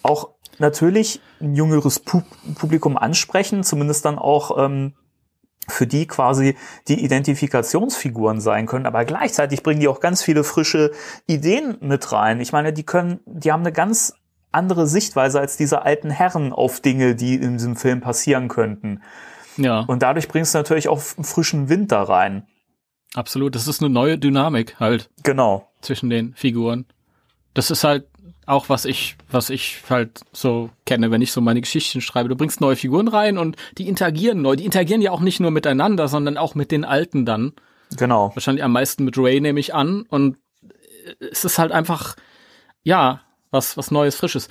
auch 0.03 0.31
natürlich 0.59 1.21
ein 1.41 1.55
jüngeres 1.55 2.01
Publikum 2.01 2.97
ansprechen, 2.97 3.63
zumindest 3.63 4.05
dann 4.05 4.19
auch 4.19 4.59
ähm, 4.59 4.95
für 5.69 5.87
die 5.87 6.07
quasi 6.07 6.57
die 6.89 7.05
Identifikationsfiguren 7.05 8.41
sein 8.41 8.67
können, 8.67 8.87
aber 8.87 9.05
gleichzeitig 9.05 9.63
bringen 9.63 9.81
die 9.81 9.89
auch 9.89 10.01
ganz 10.01 10.23
viele 10.23 10.43
frische 10.43 10.93
Ideen 11.27 11.77
mit 11.81 12.11
rein. 12.13 12.41
Ich 12.41 12.53
meine, 12.53 12.73
die 12.73 12.85
können, 12.85 13.21
die 13.27 13.53
haben 13.53 13.61
eine 13.61 13.73
ganz 13.73 14.15
andere 14.51 14.87
Sichtweise 14.87 15.41
als 15.41 15.57
diese 15.57 15.83
alten 15.83 16.11
Herren 16.11 16.53
auf 16.53 16.81
Dinge, 16.81 17.15
die 17.15 17.35
in 17.35 17.59
diesem 17.59 17.77
Film 17.77 18.01
passieren 18.01 18.49
könnten. 18.49 19.03
Ja. 19.57 19.81
Und 19.81 20.03
dadurch 20.03 20.29
bringst 20.29 20.55
du 20.55 20.59
natürlich 20.59 20.89
auch 20.89 21.01
frischen 21.01 21.69
Wind 21.69 21.93
da 21.93 22.03
rein. 22.03 22.47
Absolut, 23.15 23.55
das 23.55 23.67
ist 23.69 23.83
eine 23.83 23.91
neue 23.91 24.19
Dynamik 24.19 24.79
halt. 24.79 25.11
Genau. 25.23 25.69
Zwischen 25.81 26.11
den 26.11 26.35
Figuren. 26.35 26.87
Das 27.55 27.71
ist 27.71 27.85
halt 27.85 28.07
auch 28.49 28.69
was 28.71 28.87
ich, 28.87 29.17
was 29.31 29.51
ich 29.51 29.83
halt 29.91 30.21
so 30.33 30.71
kenne, 30.87 31.11
wenn 31.11 31.21
ich 31.21 31.33
so 31.33 31.41
meine 31.41 31.61
Geschichten 31.61 32.01
schreibe. 32.01 32.31
Du 32.31 32.37
bringst 32.37 32.61
neue 32.61 32.77
Figuren 32.77 33.09
rein 33.09 33.37
und 33.37 33.57
die 33.77 33.87
interagieren 33.87 34.41
neu. 34.41 34.57
Die 34.57 34.65
interagieren 34.65 35.03
ja 35.03 35.11
auch 35.11 35.21
nicht 35.21 35.39
nur 35.39 35.51
miteinander, 35.51 36.09
sondern 36.09 36.39
auch 36.39 36.55
mit 36.55 36.71
den 36.71 36.85
Alten 36.85 37.27
dann. 37.27 37.53
Genau. 37.97 38.31
Wahrscheinlich 38.35 38.65
am 38.65 38.73
meisten 38.73 39.05
mit 39.05 39.19
Ray 39.19 39.41
nehme 39.41 39.61
ich 39.61 39.75
an. 39.75 40.03
Und 40.09 40.39
es 41.31 41.45
ist 41.45 41.59
halt 41.59 41.73
einfach, 41.73 42.17
ja, 42.83 43.21
was, 43.51 43.77
was 43.77 43.91
Neues, 43.91 44.17
Frisches. 44.17 44.49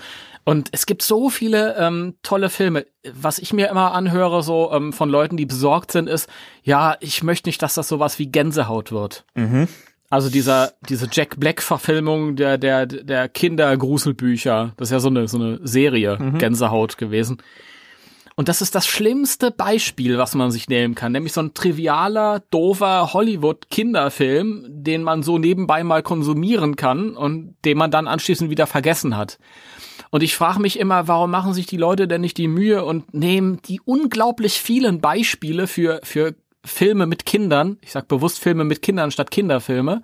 Und 0.48 0.70
es 0.72 0.86
gibt 0.86 1.02
so 1.02 1.30
viele 1.30 1.76
ähm, 1.76 2.16
tolle 2.24 2.50
Filme. 2.50 2.86
Was 3.04 3.38
ich 3.38 3.52
mir 3.52 3.68
immer 3.68 3.92
anhöre, 3.92 4.42
so 4.44 4.72
ähm, 4.72 4.94
von 4.94 5.10
Leuten, 5.10 5.36
die 5.36 5.46
besorgt 5.46 5.92
sind, 5.92 6.08
ist, 6.08 6.30
ja, 6.64 6.96
ich 7.02 7.22
möchte 7.22 7.50
nicht, 7.50 7.62
dass 7.62 7.74
das 7.74 7.90
sowas 7.90 8.18
wie 8.18 8.28
Gänsehaut 8.28 8.94
wird. 8.94 9.26
Mhm. 9.36 9.68
Also 10.10 10.30
dieser, 10.30 10.72
diese 10.88 11.10
Jack 11.12 11.38
Black-Verfilmung 11.38 12.38
der, 12.38 12.58
der, 12.58 12.86
der 12.86 13.28
Kindergruselbücher, 13.28 14.72
das 14.78 14.88
ist 14.88 14.94
ja 14.94 15.00
so 15.02 15.10
eine, 15.10 15.28
so 15.28 15.38
eine 15.38 15.60
Serie, 15.64 16.18
mhm. 16.18 16.38
Gänsehaut 16.38 16.98
gewesen. 16.98 17.44
Und 18.38 18.48
das 18.48 18.62
ist 18.62 18.74
das 18.74 18.88
schlimmste 18.88 19.52
Beispiel, 19.52 20.18
was 20.18 20.34
man 20.34 20.52
sich 20.52 20.70
nehmen 20.70 20.96
kann, 20.96 21.12
nämlich 21.12 21.34
so 21.34 21.42
ein 21.42 21.56
trivialer, 21.56 22.42
doofer 22.52 23.12
Hollywood-Kinderfilm, 23.12 24.64
den 24.70 25.04
man 25.04 25.24
so 25.24 25.40
nebenbei 25.40 25.84
mal 25.84 26.04
konsumieren 26.04 26.78
kann 26.78 27.18
und 27.18 27.58
den 27.66 27.78
man 27.78 27.92
dann 27.92 28.08
anschließend 28.08 28.50
wieder 28.50 28.66
vergessen 28.66 29.18
hat. 29.18 29.40
Und 30.12 30.24
ich 30.24 30.36
frage 30.36 30.60
mich 30.60 30.80
immer, 30.80 31.08
warum 31.08 31.32
machen 31.32 31.54
sich 31.54 31.66
die 31.66 31.78
Leute 31.78 32.08
denn 32.08 32.22
nicht 32.22 32.38
die 32.38 32.48
Mühe 32.48 32.84
und 32.86 33.14
nehmen 33.14 33.62
die 33.64 33.82
unglaublich 33.82 34.62
vielen 34.62 35.02
Beispiele 35.02 35.68
für, 35.68 36.00
für 36.04 36.36
Filme 36.66 37.06
mit 37.06 37.26
Kindern, 37.26 37.78
ich 37.82 37.92
sag 37.92 38.08
bewusst 38.08 38.40
Filme 38.40 38.64
mit 38.64 38.82
Kindern 38.82 39.12
statt 39.12 39.32
Kinderfilme, 39.32 40.02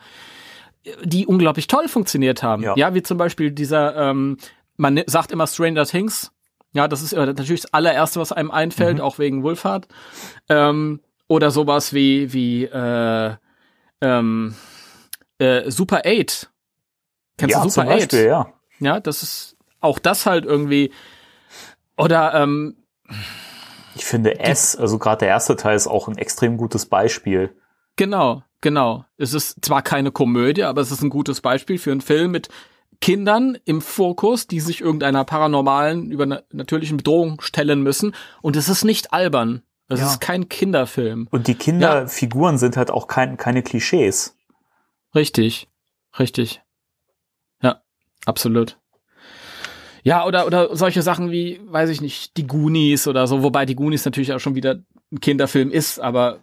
die 1.04 1.26
unglaublich 1.26 1.68
toll 1.68 1.88
funktioniert 1.88 2.44
haben. 2.44 2.64
Ja, 2.64 2.76
ja 2.76 2.94
wie 2.94 3.04
zum 3.04 3.18
Beispiel 3.18 3.52
dieser, 3.52 3.96
ähm, 3.96 4.38
man 4.76 5.02
sagt 5.06 5.32
immer 5.32 5.48
Stranger 5.48 5.86
Things. 5.86 6.32
Ja, 6.74 6.88
das 6.88 7.02
ist 7.04 7.14
natürlich 7.14 7.62
das 7.62 7.74
allererste, 7.74 8.20
was 8.20 8.32
einem 8.32 8.50
einfällt, 8.50 8.98
mhm. 8.98 9.04
auch 9.04 9.20
wegen 9.20 9.44
Wolfhard. 9.44 9.88
Ähm, 10.50 11.02
oder 11.28 11.52
sowas 11.52 11.94
wie, 11.94 12.34
wie 12.34 12.66
äh, 12.66 13.36
ähm, 14.02 14.56
äh, 15.38 15.70
Super 15.70 16.02
8. 16.06 16.50
Kennst 17.38 17.56
ja, 17.56 17.64
du 17.64 17.70
Super 17.70 17.88
8? 17.88 17.88
Beispiel, 17.88 18.26
ja. 18.26 18.54
Ja, 18.80 19.00
das 19.00 19.24
ist 19.24 19.58
auch 19.84 20.00
das 20.00 20.26
halt 20.26 20.46
irgendwie 20.46 20.92
oder 21.98 22.34
ähm, 22.34 22.76
ich 23.96 24.06
finde 24.06 24.40
S, 24.40 24.76
also 24.76 24.98
gerade 24.98 25.20
der 25.20 25.28
erste 25.28 25.56
Teil 25.56 25.76
ist 25.76 25.88
auch 25.88 26.08
ein 26.08 26.18
extrem 26.18 26.58
gutes 26.58 26.88
Beispiel. 26.88 27.56
Genau, 27.96 28.44
genau. 28.62 29.06
Es 29.18 29.34
ist 29.34 29.64
zwar 29.64 29.84
keine 29.84 30.12
Komödie, 30.12 30.64
aber 30.64 30.82
es 30.82 30.92
ist 30.92 31.04
ein 31.04 31.12
gutes 31.12 31.42
Beispiel 31.42 31.78
für 31.78 31.92
einen 31.92 32.02
Film 32.02 32.32
mit 32.32 32.50
Kindern 33.02 33.58
im 33.66 33.82
Fokus, 33.82 34.48
die 34.48 34.62
sich 34.62 34.82
irgendeiner 34.82 35.26
paranormalen, 35.26 36.12
übernatürlichen 36.12 36.98
Bedrohung 36.98 37.42
stellen 37.42 37.84
müssen. 37.84 38.16
Und 38.42 38.56
es 38.56 38.70
ist 38.70 38.84
nicht 38.84 39.14
albern. 39.14 39.62
Es 39.90 40.00
ja. 40.00 40.08
ist 40.08 40.22
kein 40.22 40.50
Kinderfilm. 40.50 41.28
Und 41.30 41.48
die 41.48 41.56
Kinderfiguren 41.56 42.56
ja. 42.56 42.60
sind 42.60 42.78
halt 42.78 42.90
auch 42.90 43.08
kein, 43.08 43.38
keine 43.38 43.62
Klischees. 43.62 44.38
Richtig, 45.14 45.68
richtig. 46.18 46.64
Ja, 47.62 47.82
absolut. 48.26 48.80
Ja, 50.04 50.26
oder, 50.26 50.46
oder 50.46 50.76
solche 50.76 51.02
Sachen 51.02 51.32
wie, 51.32 51.62
weiß 51.66 51.90
ich 51.90 52.02
nicht, 52.02 52.38
die 52.38 52.46
Goonies 52.46 53.08
oder 53.08 53.26
so, 53.26 53.42
wobei 53.42 53.66
die 53.66 53.76
Goonies 53.76 54.06
natürlich 54.06 54.34
auch 54.34 54.40
schon 54.40 54.56
wieder 54.56 54.80
ein 55.12 55.20
Kinderfilm 55.22 55.72
ist, 55.72 56.00
aber. 56.00 56.40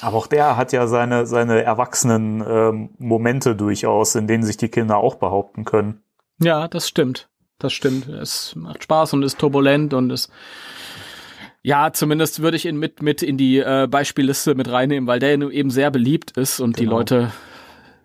Aber 0.00 0.16
auch 0.16 0.26
der 0.26 0.56
hat 0.56 0.72
ja 0.72 0.86
seine, 0.86 1.26
seine 1.26 1.62
erwachsenen 1.62 2.44
ähm, 2.46 2.90
Momente 2.98 3.56
durchaus, 3.56 4.14
in 4.14 4.26
denen 4.26 4.42
sich 4.42 4.56
die 4.56 4.68
Kinder 4.68 4.98
auch 4.98 5.14
behaupten 5.14 5.64
können. 5.64 6.02
Ja, 6.42 6.68
das 6.68 6.88
stimmt. 6.88 7.28
Das 7.58 7.72
stimmt. 7.72 8.08
Es 8.08 8.54
macht 8.56 8.82
Spaß 8.82 9.12
und 9.12 9.22
ist 9.22 9.38
turbulent 9.38 9.94
und 9.94 10.10
ist 10.10 10.30
ja, 11.62 11.92
zumindest 11.92 12.40
würde 12.40 12.56
ich 12.56 12.64
ihn 12.64 12.78
mit, 12.78 13.02
mit 13.02 13.22
in 13.22 13.36
die 13.36 13.58
äh, 13.58 13.86
Beispielliste 13.88 14.54
mit 14.54 14.70
reinnehmen, 14.70 15.06
weil 15.06 15.18
der 15.18 15.38
eben 15.38 15.70
sehr 15.70 15.90
beliebt 15.90 16.32
ist 16.32 16.60
und 16.60 16.76
genau. 16.76 16.78
die 16.78 16.96
Leute 16.96 17.32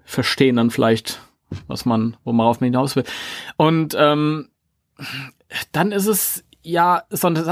verstehen 0.03 0.57
dann 0.57 0.71
vielleicht, 0.71 1.21
was 1.67 1.85
man, 1.85 2.17
wo 2.25 2.33
man 2.33 2.47
auf 2.47 2.59
mich 2.59 2.67
hinaus 2.67 2.95
will. 2.97 3.05
Und 3.55 3.95
ähm, 3.97 4.49
dann 5.71 5.91
ist 5.91 6.07
es 6.07 6.43
ja, 6.61 7.03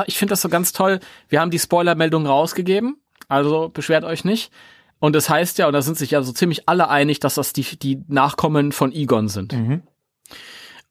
ich 0.08 0.18
finde 0.18 0.32
das 0.32 0.42
so 0.42 0.50
ganz 0.50 0.74
toll. 0.74 1.00
Wir 1.30 1.40
haben 1.40 1.52
die 1.52 1.60
Spoilermeldung 1.60 2.26
rausgegeben, 2.26 2.98
also 3.28 3.70
beschwert 3.70 4.04
euch 4.04 4.26
nicht. 4.26 4.52
Und 5.00 5.16
das 5.16 5.30
heißt 5.30 5.58
ja, 5.58 5.68
und 5.68 5.74
da 5.74 5.82
sind 5.82 5.98
sich 5.98 6.12
ja 6.12 6.24
so 6.24 6.32
ziemlich 6.32 6.68
alle 6.68 6.90
einig, 6.90 7.20
dass 7.20 7.36
das 7.36 7.54
die, 7.54 7.64
die 7.78 8.02
Nachkommen 8.08 8.72
von 8.72 8.92
Egon 8.92 9.28
sind. 9.28 9.54
Mhm. 9.54 9.84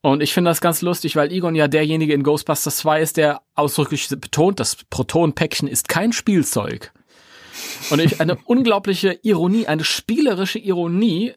Und 0.03 0.23
ich 0.23 0.35
finde 0.35 0.51
das 0.51 0.61
ganz 0.61 0.83
lustig, 0.83 1.17
weil 1.17 1.33
Egon 1.33 1.55
ja 1.55 1.69
derjenige 1.69 2.13
in 2.13 2.23
Ghostbusters 2.23 2.79
2 2.79 3.01
ist, 3.01 3.17
der 3.17 3.41
ausdrücklich 3.55 4.09
betont, 4.09 4.61
das 4.61 4.77
Protonpäckchen 4.91 5.69
ist 5.69 5.89
kein 5.89 6.13
Spielzeug. 6.13 6.93
Und 7.91 8.01
ich, 8.01 8.21
eine 8.21 8.37
unglaubliche 8.45 9.19
Ironie, 9.23 9.67
eine 9.67 9.85
spielerische 9.85 10.59
Ironie, 10.59 11.35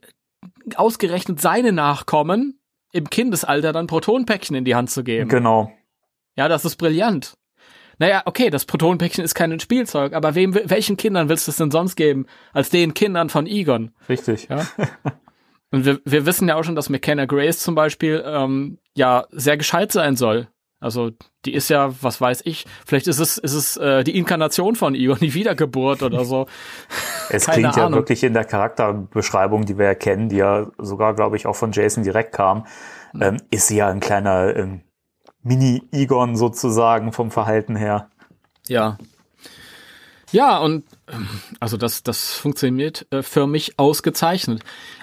ausgerechnet 0.76 1.40
seine 1.40 1.72
Nachkommen 1.72 2.60
im 2.96 3.10
Kindesalter 3.10 3.74
dann 3.74 3.88
Protonpäckchen 3.88 4.56
in 4.56 4.64
die 4.64 4.74
Hand 4.74 4.90
zu 4.90 5.04
geben. 5.04 5.30
Genau. 5.30 5.72
Ja, 6.38 6.48
das 6.48 6.64
ist 6.64 6.78
brillant. 6.78 7.38
Naja, 7.98 8.24
okay, 8.26 8.50
das 8.50 8.66
Protonpäckchen 8.66 9.24
ist 9.24 9.36
kein 9.36 9.58
Spielzeug, 9.60 10.14
aber 10.14 10.36
wem, 10.36 10.56
welchen 10.56 10.98
Kindern 10.98 11.30
willst 11.30 11.48
du 11.48 11.52
es 11.52 11.58
denn 11.58 11.72
sonst 11.72 11.96
geben, 11.96 12.26
als 12.54 12.70
den 12.70 12.94
Kindern 12.94 13.30
von 13.30 13.48
Egon? 13.48 13.92
Richtig. 14.10 14.48
Ja? 14.50 14.66
Und 15.72 15.86
wir, 15.86 16.00
wir 16.06 16.26
wissen 16.26 16.48
ja 16.48 16.56
auch 16.56 16.64
schon, 16.64 16.76
dass 16.76 16.90
McKenna 16.90 17.26
Grace 17.26 17.60
zum 17.60 17.76
Beispiel 17.76 18.24
ähm, 18.26 18.78
ja 18.96 19.26
sehr 19.32 19.58
gescheit 19.58 19.92
sein 19.92 20.16
soll. 20.16 20.48
Also 20.86 21.10
die 21.46 21.56
ist 21.56 21.70
ja, 21.70 21.92
was 22.04 22.22
weiß 22.22 22.42
ich, 22.46 22.68
vielleicht 22.86 23.08
ist 23.08 23.18
es, 23.18 23.40
ist 23.40 23.54
es 23.54 23.76
äh, 23.76 24.04
die 24.04 24.16
Inkarnation 24.16 24.76
von 24.76 24.94
Egon, 24.94 25.18
die 25.20 25.34
Wiedergeburt 25.34 26.04
oder 26.04 26.24
so. 26.26 26.46
Es 27.32 27.48
Keine 27.48 27.62
klingt 27.62 27.78
Ahnung. 27.80 27.94
ja 27.94 27.96
wirklich 27.98 28.24
in 28.24 28.34
der 28.34 28.46
Charakterbeschreibung, 28.46 29.66
die 29.66 29.80
wir 29.80 29.86
ja 29.86 29.96
kennen, 29.96 30.30
die 30.30 30.36
ja 30.36 30.68
sogar, 30.78 31.16
glaube 31.16 31.38
ich, 31.38 31.48
auch 31.48 31.56
von 31.56 31.72
Jason 31.72 32.04
direkt 32.04 32.34
kam, 32.34 32.68
hm. 33.14 33.22
ähm, 33.22 33.38
ist 33.50 33.66
sie 33.66 33.78
ja 33.78 33.88
ein 33.88 34.00
kleiner 34.00 34.56
ähm, 34.56 34.82
Mini-Egon 35.42 36.36
sozusagen 36.36 37.12
vom 37.14 37.32
Verhalten 37.32 37.76
her. 37.76 38.12
Ja. 38.68 39.00
Ja, 40.32 40.60
und 40.60 40.86
ähm, 41.12 41.28
also 41.60 41.78
das, 41.78 42.04
das 42.04 42.34
funktioniert 42.34 43.08
äh, 43.10 43.24
für 43.24 43.48
mich 43.48 43.80
ausgezeichnet. 43.80 44.62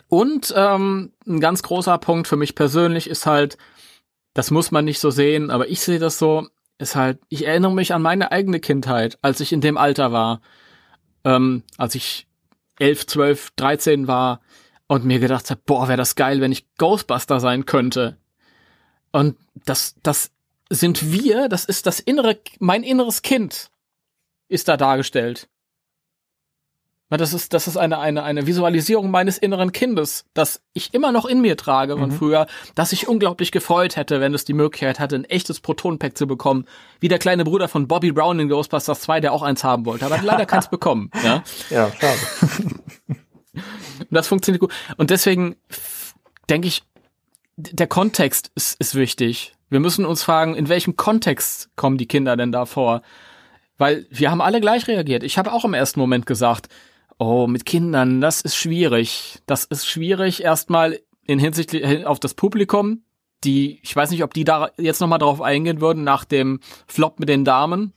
Und 0.08 0.54
ähm, 0.56 1.10
ein 1.26 1.40
ganz 1.40 1.64
großer 1.64 1.98
Punkt 1.98 2.28
für 2.28 2.36
mich 2.36 2.54
persönlich 2.54 3.10
ist 3.10 3.26
halt, 3.26 3.58
das 4.34 4.50
muss 4.50 4.70
man 4.70 4.84
nicht 4.84 5.00
so 5.00 5.10
sehen, 5.10 5.50
aber 5.50 5.68
ich 5.68 5.80
sehe 5.80 5.98
das 5.98 6.18
so, 6.18 6.48
ist 6.78 6.96
halt, 6.96 7.20
ich 7.28 7.46
erinnere 7.46 7.72
mich 7.72 7.94
an 7.94 8.02
meine 8.02 8.32
eigene 8.32 8.60
Kindheit, 8.60 9.18
als 9.22 9.40
ich 9.40 9.52
in 9.52 9.60
dem 9.60 9.76
Alter 9.76 10.12
war, 10.12 10.40
ähm, 11.24 11.62
als 11.76 11.94
ich 11.94 12.26
elf, 12.78 13.06
zwölf, 13.06 13.50
dreizehn 13.56 14.08
war 14.08 14.40
und 14.88 15.04
mir 15.04 15.20
gedacht 15.20 15.50
habe, 15.50 15.60
boah, 15.64 15.88
wäre 15.88 15.96
das 15.96 16.16
geil, 16.16 16.40
wenn 16.40 16.52
ich 16.52 16.66
Ghostbuster 16.76 17.40
sein 17.40 17.66
könnte. 17.66 18.18
Und 19.12 19.36
das, 19.64 19.94
das 20.02 20.32
sind 20.70 21.12
wir, 21.12 21.48
das 21.48 21.64
ist 21.64 21.86
das 21.86 22.00
innere, 22.00 22.40
mein 22.58 22.82
inneres 22.82 23.22
Kind 23.22 23.70
ist 24.48 24.68
da 24.68 24.76
dargestellt. 24.76 25.48
Das 27.18 27.34
ist, 27.34 27.52
das 27.52 27.68
ist 27.68 27.76
eine, 27.76 27.98
eine, 27.98 28.22
eine 28.22 28.46
Visualisierung 28.46 29.10
meines 29.10 29.36
inneren 29.38 29.72
Kindes, 29.72 30.24
das 30.34 30.62
ich 30.72 30.94
immer 30.94 31.12
noch 31.12 31.26
in 31.26 31.40
mir 31.40 31.56
trage 31.56 31.96
von 31.96 32.10
mhm. 32.10 32.14
früher, 32.14 32.46
dass 32.74 32.92
ich 32.92 33.08
unglaublich 33.08 33.52
gefreut 33.52 33.96
hätte, 33.96 34.20
wenn 34.20 34.32
es 34.32 34.44
die 34.44 34.54
Möglichkeit 34.54 34.98
hatte, 34.98 35.16
ein 35.16 35.24
echtes 35.24 35.60
Protonpack 35.60 36.16
zu 36.16 36.26
bekommen, 36.26 36.66
wie 37.00 37.08
der 37.08 37.18
kleine 37.18 37.44
Bruder 37.44 37.68
von 37.68 37.86
Bobby 37.86 38.12
Brown 38.12 38.38
in 38.40 38.48
Ghostbusters 38.48 39.00
2, 39.02 39.20
der 39.20 39.32
auch 39.32 39.42
eins 39.42 39.62
haben 39.62 39.84
wollte, 39.84 40.06
aber 40.06 40.16
hat 40.16 40.24
leider 40.24 40.46
keins 40.46 40.68
bekommen. 40.68 41.10
Ja, 41.22 41.42
ja 41.70 41.90
schade. 41.92 42.18
Und 43.54 44.08
das 44.10 44.28
funktioniert 44.28 44.60
gut. 44.60 44.72
Und 44.96 45.10
deswegen 45.10 45.56
denke 46.48 46.68
ich, 46.68 46.82
der 47.56 47.86
Kontext 47.86 48.50
ist, 48.54 48.80
ist 48.80 48.94
wichtig. 48.94 49.54
Wir 49.68 49.80
müssen 49.80 50.04
uns 50.04 50.22
fragen, 50.22 50.54
in 50.54 50.68
welchem 50.68 50.96
Kontext 50.96 51.70
kommen 51.76 51.98
die 51.98 52.06
Kinder 52.06 52.36
denn 52.36 52.52
da 52.52 52.66
vor? 52.66 53.02
Weil 53.78 54.06
wir 54.10 54.30
haben 54.30 54.40
alle 54.40 54.60
gleich 54.60 54.86
reagiert. 54.88 55.22
Ich 55.22 55.38
habe 55.38 55.52
auch 55.52 55.64
im 55.64 55.74
ersten 55.74 56.00
Moment 56.00 56.26
gesagt, 56.26 56.68
Oh, 57.18 57.46
mit 57.46 57.64
Kindern, 57.64 58.20
das 58.20 58.40
ist 58.40 58.56
schwierig. 58.56 59.40
Das 59.46 59.64
ist 59.64 59.86
schwierig 59.86 60.42
erstmal 60.42 61.00
in 61.24 61.38
Hinsicht 61.38 61.74
auf 62.04 62.20
das 62.20 62.34
Publikum. 62.34 63.02
Die, 63.44 63.80
ich 63.82 63.94
weiß 63.94 64.10
nicht, 64.10 64.22
ob 64.22 64.34
die 64.34 64.44
da 64.44 64.70
jetzt 64.78 65.00
nochmal 65.00 65.18
drauf 65.18 65.40
eingehen 65.40 65.80
würden 65.80 66.04
nach 66.04 66.24
dem 66.24 66.60
Flop 66.86 67.18
mit 67.18 67.28
den 67.28 67.44
Damen. 67.44 67.92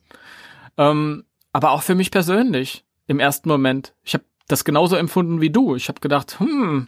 Ähm, 0.77 1.23
aber 1.53 1.71
auch 1.71 1.83
für 1.83 1.95
mich 1.95 2.11
persönlich 2.11 2.83
im 3.07 3.19
ersten 3.19 3.47
Moment. 3.49 3.93
Ich 4.03 4.15
habe 4.15 4.25
das 4.47 4.65
genauso 4.65 4.95
empfunden 4.95 5.41
wie 5.41 5.51
du. 5.51 5.75
Ich 5.75 5.87
habe 5.87 5.99
gedacht, 5.99 6.39
hm, 6.39 6.87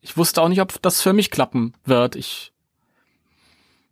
ich 0.00 0.16
wusste 0.16 0.42
auch 0.42 0.48
nicht, 0.48 0.60
ob 0.60 0.80
das 0.82 1.00
für 1.00 1.14
mich 1.14 1.30
klappen 1.30 1.72
wird. 1.84 2.14
Ich, 2.14 2.52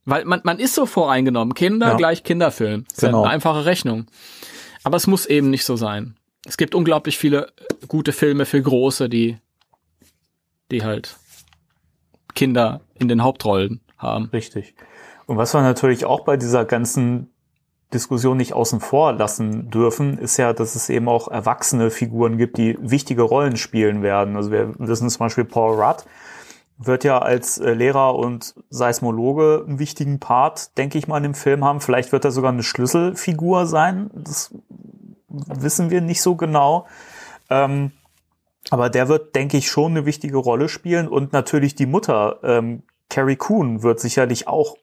weil 0.04 0.26
man, 0.26 0.40
man 0.44 0.58
ist 0.58 0.74
so 0.74 0.84
voreingenommen. 0.84 1.54
Kinder 1.54 1.88
ja. 1.88 1.94
gleich 1.94 2.22
Kinderfilm. 2.22 2.84
Das 2.88 3.00
genau. 3.00 3.22
ist 3.22 3.24
eine 3.24 3.34
einfache 3.34 3.64
Rechnung. 3.64 4.06
Aber 4.82 4.96
es 4.96 5.06
muss 5.06 5.24
eben 5.24 5.48
nicht 5.48 5.64
so 5.64 5.76
sein 5.76 6.16
es 6.46 6.56
gibt 6.56 6.74
unglaublich 6.74 7.18
viele 7.18 7.52
gute 7.88 8.12
Filme 8.12 8.46
für 8.46 8.60
Große, 8.60 9.08
die, 9.08 9.38
die 10.70 10.82
halt 10.82 11.16
Kinder 12.34 12.80
in 12.94 13.08
den 13.08 13.22
Hauptrollen 13.22 13.80
haben. 13.98 14.26
Richtig. 14.32 14.74
Und 15.26 15.36
was 15.36 15.54
wir 15.54 15.62
natürlich 15.62 16.04
auch 16.04 16.24
bei 16.24 16.36
dieser 16.36 16.64
ganzen 16.64 17.30
Diskussion 17.92 18.36
nicht 18.36 18.52
außen 18.52 18.80
vor 18.80 19.12
lassen 19.12 19.70
dürfen, 19.70 20.16
ist 20.18 20.36
ja, 20.36 20.52
dass 20.52 20.76
es 20.76 20.88
eben 20.88 21.08
auch 21.08 21.28
erwachsene 21.28 21.90
Figuren 21.90 22.38
gibt, 22.38 22.56
die 22.56 22.78
wichtige 22.80 23.22
Rollen 23.22 23.56
spielen 23.56 24.02
werden. 24.02 24.36
Also 24.36 24.50
wir 24.50 24.74
wissen 24.78 25.10
zum 25.10 25.18
Beispiel 25.18 25.44
Paul 25.44 25.80
Rudd 25.80 26.04
wird 26.82 27.04
ja 27.04 27.18
als 27.18 27.58
äh, 27.58 27.74
Lehrer 27.74 28.16
und 28.16 28.54
Seismologe 28.70 29.64
einen 29.66 29.78
wichtigen 29.78 30.18
Part, 30.18 30.76
denke 30.78 30.96
ich 30.96 31.06
mal, 31.06 31.18
in 31.18 31.24
dem 31.24 31.34
Film 31.34 31.62
haben. 31.62 31.80
Vielleicht 31.80 32.10
wird 32.10 32.24
er 32.24 32.30
sogar 32.30 32.52
eine 32.52 32.62
Schlüsselfigur 32.62 33.66
sein. 33.66 34.10
Das 34.14 34.54
wissen 35.30 35.90
wir 35.90 36.00
nicht 36.00 36.22
so 36.22 36.36
genau. 36.36 36.86
Ähm, 37.48 37.92
aber 38.68 38.90
der 38.90 39.08
wird, 39.08 39.34
denke 39.34 39.56
ich, 39.56 39.70
schon 39.70 39.92
eine 39.92 40.06
wichtige 40.06 40.36
Rolle 40.36 40.68
spielen. 40.68 41.08
Und 41.08 41.32
natürlich 41.32 41.74
die 41.74 41.86
Mutter, 41.86 42.40
ähm, 42.42 42.82
Carrie 43.08 43.36
Coon, 43.36 43.82
wird 43.82 44.00
sicherlich 44.00 44.46
auch 44.46 44.76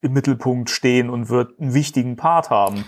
im 0.00 0.12
Mittelpunkt 0.12 0.70
stehen 0.70 1.10
und 1.10 1.28
wird 1.28 1.58
einen 1.60 1.74
wichtigen 1.74 2.16
Part 2.16 2.50
haben. 2.50 2.84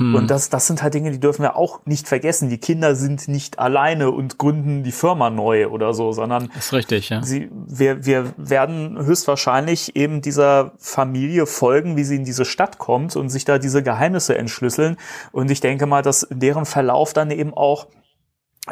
Mhm. 0.00 0.14
Und 0.14 0.30
das, 0.30 0.48
das 0.48 0.66
sind 0.66 0.82
halt 0.82 0.94
Dinge, 0.94 1.10
die 1.10 1.20
dürfen 1.20 1.42
wir 1.42 1.56
auch 1.56 1.80
nicht 1.84 2.08
vergessen. 2.08 2.48
Die 2.48 2.58
Kinder 2.58 2.94
sind 2.96 3.28
nicht 3.28 3.58
alleine 3.58 4.10
und 4.10 4.38
gründen 4.38 4.82
die 4.82 4.92
Firma 4.92 5.30
neu 5.30 5.68
oder 5.68 5.92
so, 5.92 6.12
sondern 6.12 6.50
das 6.54 6.66
ist 6.66 6.72
richtig, 6.72 7.10
ja. 7.10 7.22
Sie, 7.22 7.50
wir, 7.52 8.04
wir 8.04 8.32
werden 8.36 8.98
höchstwahrscheinlich 9.04 9.94
eben 9.94 10.22
dieser 10.22 10.72
Familie 10.78 11.46
folgen, 11.46 11.96
wie 11.96 12.04
sie 12.04 12.16
in 12.16 12.24
diese 12.24 12.44
Stadt 12.44 12.78
kommt 12.78 13.14
und 13.16 13.28
sich 13.28 13.44
da 13.44 13.58
diese 13.58 13.82
Geheimnisse 13.82 14.36
entschlüsseln. 14.36 14.96
Und 15.32 15.50
ich 15.50 15.60
denke 15.60 15.86
mal, 15.86 16.02
dass 16.02 16.22
in 16.22 16.40
deren 16.40 16.64
Verlauf 16.64 17.12
dann 17.12 17.30
eben 17.30 17.52
auch 17.54 17.86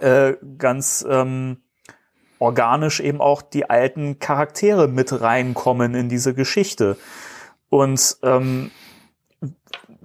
äh, 0.00 0.34
ganz 0.56 1.04
ähm, 1.08 1.58
organisch 2.38 3.00
eben 3.00 3.20
auch 3.20 3.42
die 3.42 3.68
alten 3.68 4.18
Charaktere 4.18 4.88
mit 4.88 5.20
reinkommen 5.20 5.94
in 5.94 6.08
diese 6.08 6.34
Geschichte. 6.34 6.96
Und 7.68 8.16
ähm, 8.22 8.70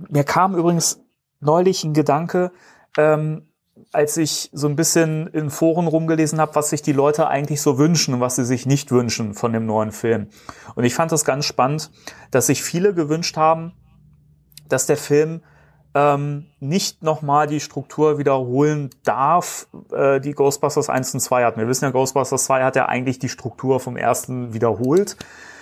mir 0.09 0.23
kam 0.23 0.55
übrigens 0.55 1.02
neulich 1.45 1.83
ein 1.83 1.93
Gedanke, 1.93 2.51
ähm, 2.97 3.47
als 3.91 4.17
ich 4.17 4.49
so 4.53 4.67
ein 4.67 4.75
bisschen 4.75 5.27
in 5.27 5.49
Foren 5.49 5.87
rumgelesen 5.87 6.39
habe, 6.39 6.55
was 6.55 6.69
sich 6.69 6.81
die 6.81 6.93
Leute 6.93 7.27
eigentlich 7.27 7.61
so 7.61 7.77
wünschen 7.77 8.13
und 8.13 8.21
was 8.21 8.35
sie 8.35 8.45
sich 8.45 8.65
nicht 8.65 8.91
wünschen 8.91 9.33
von 9.33 9.53
dem 9.53 9.65
neuen 9.65 9.91
Film. 9.91 10.27
Und 10.75 10.83
ich 10.83 10.95
fand 10.95 11.11
das 11.11 11.25
ganz 11.25 11.45
spannend, 11.45 11.91
dass 12.31 12.47
sich 12.47 12.63
viele 12.63 12.93
gewünscht 12.93 13.37
haben, 13.37 13.73
dass 14.67 14.85
der 14.85 14.97
Film 14.97 15.41
ähm, 15.95 16.47
nicht 16.59 17.03
nochmal 17.03 17.47
die 17.47 17.59
Struktur 17.59 18.17
wiederholen 18.17 18.89
darf, 19.03 19.67
äh, 19.91 20.19
die 20.19 20.33
Ghostbusters 20.33 20.89
1 20.89 21.13
und 21.15 21.19
2 21.19 21.43
hatten. 21.45 21.59
Wir 21.59 21.67
wissen 21.67 21.85
ja, 21.85 21.91
Ghostbusters 21.91 22.45
2 22.45 22.63
hat 22.63 22.75
ja 22.75 22.87
eigentlich 22.87 23.19
die 23.19 23.29
Struktur 23.29 23.79
vom 23.79 23.97
ersten 23.97 24.53
wiederholt. 24.53 25.17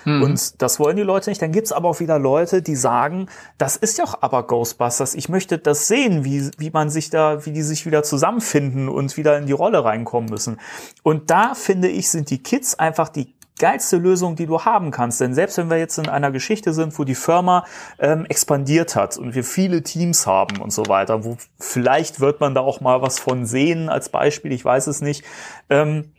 Mhm. 0.05 0.23
Und 0.23 0.61
das 0.61 0.79
wollen 0.79 0.97
die 0.97 1.03
Leute 1.03 1.29
nicht. 1.29 1.41
Dann 1.41 1.51
gibt's 1.51 1.71
aber 1.71 1.89
auch 1.89 1.99
wieder 1.99 2.19
Leute, 2.19 2.61
die 2.61 2.75
sagen, 2.75 3.27
das 3.57 3.75
ist 3.75 3.97
ja 3.97 4.03
auch 4.03 4.21
aber 4.21 4.47
Ghostbusters. 4.47 5.15
Ich 5.15 5.29
möchte 5.29 5.57
das 5.57 5.87
sehen, 5.87 6.23
wie, 6.23 6.49
wie 6.57 6.71
man 6.71 6.89
sich 6.89 7.09
da, 7.09 7.45
wie 7.45 7.51
die 7.51 7.63
sich 7.63 7.85
wieder 7.85 8.03
zusammenfinden 8.03 8.89
und 8.89 9.17
wieder 9.17 9.37
in 9.37 9.45
die 9.45 9.53
Rolle 9.53 9.83
reinkommen 9.83 10.29
müssen. 10.29 10.59
Und 11.03 11.29
da 11.29 11.53
finde 11.55 11.87
ich, 11.87 12.09
sind 12.09 12.29
die 12.29 12.41
Kids 12.41 12.77
einfach 12.77 13.09
die 13.09 13.33
geilste 13.61 13.97
Lösung, 13.97 14.35
die 14.35 14.47
du 14.47 14.65
haben 14.65 14.89
kannst. 14.89 15.21
Denn 15.21 15.35
selbst 15.35 15.57
wenn 15.59 15.69
wir 15.69 15.77
jetzt 15.77 15.99
in 15.99 16.09
einer 16.09 16.31
Geschichte 16.31 16.73
sind, 16.73 16.97
wo 16.97 17.03
die 17.03 17.15
Firma 17.15 17.63
ähm, 17.99 18.25
expandiert 18.25 18.95
hat 18.95 19.17
und 19.17 19.35
wir 19.35 19.43
viele 19.43 19.83
Teams 19.83 20.25
haben 20.25 20.57
und 20.57 20.73
so 20.73 20.87
weiter, 20.87 21.23
wo 21.23 21.37
vielleicht 21.59 22.19
wird 22.19 22.39
man 22.39 22.55
da 22.55 22.61
auch 22.61 22.81
mal 22.81 23.03
was 23.03 23.19
von 23.19 23.45
sehen 23.45 23.87
als 23.87 24.09
Beispiel, 24.09 24.51
ich 24.51 24.65
weiß 24.65 24.87
es 24.87 25.01
nicht, 25.01 25.23
ähm, 25.69 26.11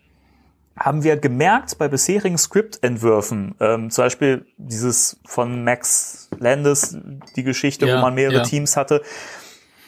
haben 0.77 1.05
wir 1.05 1.17
gemerkt 1.17 1.79
bei 1.79 1.89
bisherigen 1.89 2.39
Skriptentwürfen, 2.39 3.55
ähm, 3.61 3.91
zum 3.91 4.05
Beispiel 4.05 4.47
dieses 4.57 5.21
von 5.27 5.65
Max 5.65 6.29
Landis, 6.39 6.97
die 7.37 7.43
Geschichte, 7.43 7.87
ja, 7.87 7.97
wo 7.97 8.01
man 8.01 8.15
mehrere 8.15 8.39
ja. 8.39 8.43
Teams 8.43 8.77
hatte, 8.77 9.03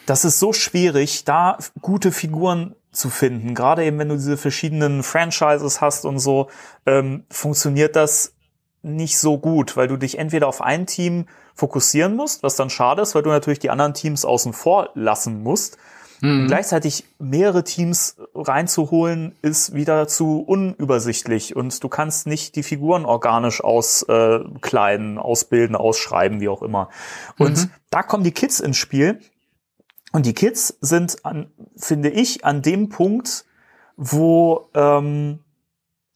das 0.05 0.25
ist 0.25 0.39
so 0.39 0.53
schwierig, 0.53 1.25
da 1.25 1.57
gute 1.81 2.11
Figuren 2.11 2.75
zu 2.91 3.09
finden. 3.09 3.55
Gerade 3.55 3.83
eben, 3.83 3.97
wenn 3.99 4.09
du 4.09 4.15
diese 4.15 4.37
verschiedenen 4.37 5.03
Franchises 5.03 5.81
hast 5.81 6.05
und 6.05 6.19
so, 6.19 6.49
ähm, 6.85 7.25
funktioniert 7.29 7.95
das 7.95 8.33
nicht 8.81 9.17
so 9.17 9.39
gut, 9.39 9.75
weil 9.75 9.87
du 9.87 9.97
dich 9.97 10.19
entweder 10.19 10.47
auf 10.47 10.61
ein 10.61 10.85
Team 10.85 11.25
fokussieren 11.55 12.15
musst, 12.15 12.43
was 12.43 12.55
dann 12.55 12.69
schade 12.69 13.01
ist, 13.01 13.15
weil 13.15 13.23
du 13.23 13.29
natürlich 13.29 13.59
die 13.59 13.71
anderen 13.71 13.93
Teams 13.93 14.25
außen 14.25 14.53
vor 14.53 14.91
lassen 14.93 15.41
musst. 15.41 15.77
Mhm. 16.25 16.47
gleichzeitig 16.47 17.05
mehrere 17.19 17.63
Teams 17.63 18.17
reinzuholen, 18.33 19.35
ist 19.41 19.73
wieder 19.73 20.07
zu 20.07 20.41
unübersichtlich 20.41 21.55
und 21.55 21.83
du 21.83 21.89
kannst 21.89 22.27
nicht 22.27 22.55
die 22.55 22.63
Figuren 22.63 23.05
organisch 23.05 23.63
auskleiden, 23.63 25.17
äh, 25.17 25.19
ausbilden, 25.19 25.75
ausschreiben, 25.75 26.41
wie 26.41 26.49
auch 26.49 26.61
immer. 26.61 26.89
Und 27.37 27.57
mhm. 27.57 27.71
da 27.89 28.03
kommen 28.03 28.23
die 28.23 28.31
Kids 28.31 28.59
ins 28.59 28.77
Spiel, 28.77 29.19
und 30.15 30.25
die 30.25 30.33
Kids 30.33 30.77
sind, 30.79 31.25
an, 31.25 31.51
finde 31.75 32.09
ich, 32.09 32.45
an 32.45 32.61
dem 32.61 32.87
Punkt, 32.87 33.43
wo 33.97 34.69
ähm, 34.73 35.39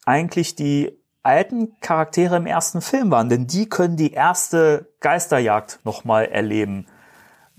eigentlich 0.05 0.55
die 0.55 0.97
alten 1.22 1.78
Charaktere 1.82 2.38
im 2.38 2.45
ersten 2.45 2.80
Film 2.80 3.12
waren, 3.12 3.28
denn 3.28 3.45
die 3.45 3.68
können 3.68 3.97
die 3.97 4.14
erste 4.14 4.88
Geisterjagd 5.01 5.82
nochmal 5.84 6.28
erleben. 6.28 6.88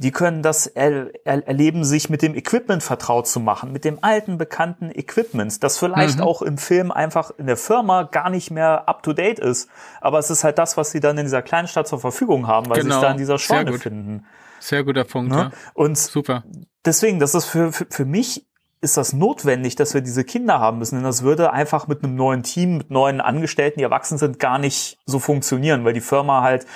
Die 0.03 0.13
können 0.13 0.43
das 0.43 0.67
er 0.67 1.11
er 1.25 1.47
erleben, 1.47 1.85
sich 1.85 2.09
mit 2.09 2.23
dem 2.23 2.35
Equipment 2.35 2.83
vertraut 2.83 3.29
zu 3.29 3.39
machen, 3.39 3.71
mit 3.71 3.85
dem 3.85 3.99
alten 4.03 4.39
bekannten 4.39 4.91
Equipment, 4.91 5.63
das 5.63 5.79
vielleicht 5.79 6.19
mhm. 6.19 6.25
auch 6.25 6.41
im 6.41 6.57
Film 6.57 6.91
einfach 6.91 7.33
in 7.37 7.47
der 7.47 7.59
Firma 7.59 8.05
gar 8.05 8.31
nicht 8.31 8.51
mehr 8.51 8.89
up 8.89 9.03
to 9.03 9.13
date 9.13 9.39
ist. 9.39 9.69
Aber 10.01 10.19
es 10.19 10.31
ist 10.31 10.43
halt 10.43 10.59
das, 10.59 10.79
was 10.79 10.91
sie 10.91 11.01
dann 11.01 11.19
in 11.19 11.27
dieser 11.27 11.43
kleinen 11.43 11.69
Stadt 11.69 11.87
zur 11.87 12.01
Verfügung 12.01 12.47
haben, 12.47 12.71
weil 12.71 12.81
genau. 12.81 12.95
sie 12.95 12.99
es 12.99 13.03
da 13.03 13.11
in 13.11 13.19
dieser 13.19 13.39
Scheune 13.39 13.79
finden. 13.79 14.25
Sehr 14.59 14.85
guter 14.85 15.05
Punkt, 15.05 15.33
ne? 15.33 15.39
ja. 15.39 15.51
Und 15.75 15.99
super. 15.99 16.45
Deswegen, 16.85 17.19
das 17.19 17.35
ist 17.35 17.45
für, 17.47 17.73
für, 17.73 17.87
für 17.91 18.05
mich 18.05 18.47
ist 18.83 18.97
das 18.97 19.13
notwendig, 19.13 19.77
dass 19.77 19.93
wir 19.93 20.01
diese 20.01 20.25
Kinder 20.25 20.59
haben 20.59 20.79
müssen, 20.79 20.97
denn 20.97 21.05
das 21.05 21.23
würde 21.23 21.53
einfach 21.53 21.87
mit 21.87 22.03
einem 22.03 22.15
neuen 22.15 22.43
Team, 22.43 22.79
mit 22.79 22.91
neuen 22.91 23.21
Angestellten, 23.21 23.79
die 23.79 23.85
erwachsen 23.85 24.17
sind, 24.17 24.39
gar 24.39 24.59
nicht 24.59 24.99
so 25.05 25.19
funktionieren, 25.19 25.85
weil 25.85 25.93
die 25.93 26.01
Firma 26.01 26.43
halt 26.43 26.67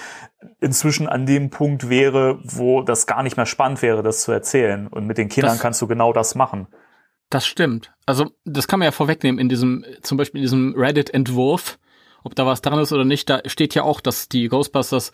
inzwischen 0.61 1.09
an 1.09 1.27
dem 1.27 1.51
Punkt 1.51 1.89
wäre, 1.89 2.39
wo 2.43 2.83
das 2.83 3.07
gar 3.07 3.23
nicht 3.23 3.37
mehr 3.37 3.47
spannend 3.47 3.83
wäre, 3.83 4.03
das 4.03 4.23
zu 4.23 4.33
erzählen. 4.33 4.87
Und 4.89 5.07
mit 5.07 5.19
den 5.19 5.29
Kindern 5.29 5.53
das, 5.53 5.61
kannst 5.61 5.83
du 5.83 5.87
genau 5.87 6.13
das 6.13 6.35
machen. 6.35 6.67
Das 7.31 7.47
stimmt. 7.47 7.93
Also 8.07 8.31
das 8.45 8.69
kann 8.69 8.79
man 8.79 8.87
ja 8.87 8.93
vorwegnehmen 8.93 9.39
in 9.39 9.49
diesem, 9.49 9.85
zum 10.03 10.19
Beispiel 10.19 10.41
in 10.41 10.45
diesem 10.45 10.75
Reddit-Entwurf, 10.77 11.79
ob 12.23 12.35
da 12.35 12.47
was 12.47 12.63
dran 12.63 12.79
ist 12.79 12.93
oder 12.93 13.05
nicht, 13.05 13.29
da 13.29 13.41
steht 13.47 13.75
ja 13.75 13.83
auch, 13.83 14.01
dass 14.01 14.29
die 14.29 14.49
Ghostbusters 14.49 15.13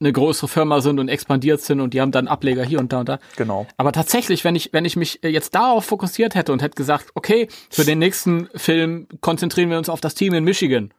eine 0.00 0.12
größere 0.12 0.48
Firma 0.48 0.80
sind 0.80 1.00
und 1.00 1.08
expandiert 1.08 1.60
sind 1.60 1.80
und 1.80 1.92
die 1.92 2.00
haben 2.00 2.12
dann 2.12 2.28
Ableger 2.28 2.64
hier 2.64 2.78
und 2.78 2.92
da 2.92 3.00
und 3.00 3.08
da. 3.08 3.18
Genau. 3.36 3.66
Aber 3.76 3.92
tatsächlich, 3.92 4.44
wenn 4.44 4.54
ich, 4.54 4.72
wenn 4.72 4.84
ich 4.84 4.96
mich 4.96 5.20
jetzt 5.22 5.54
darauf 5.54 5.84
fokussiert 5.84 6.34
hätte 6.34 6.52
und 6.52 6.62
hätte 6.62 6.76
gesagt, 6.76 7.10
okay, 7.14 7.48
für 7.70 7.84
den 7.84 7.98
nächsten 7.98 8.48
Film 8.54 9.08
konzentrieren 9.20 9.70
wir 9.70 9.78
uns 9.78 9.88
auf 9.88 10.00
das 10.00 10.14
Team 10.14 10.34
in 10.34 10.44
Michigan. 10.44 10.92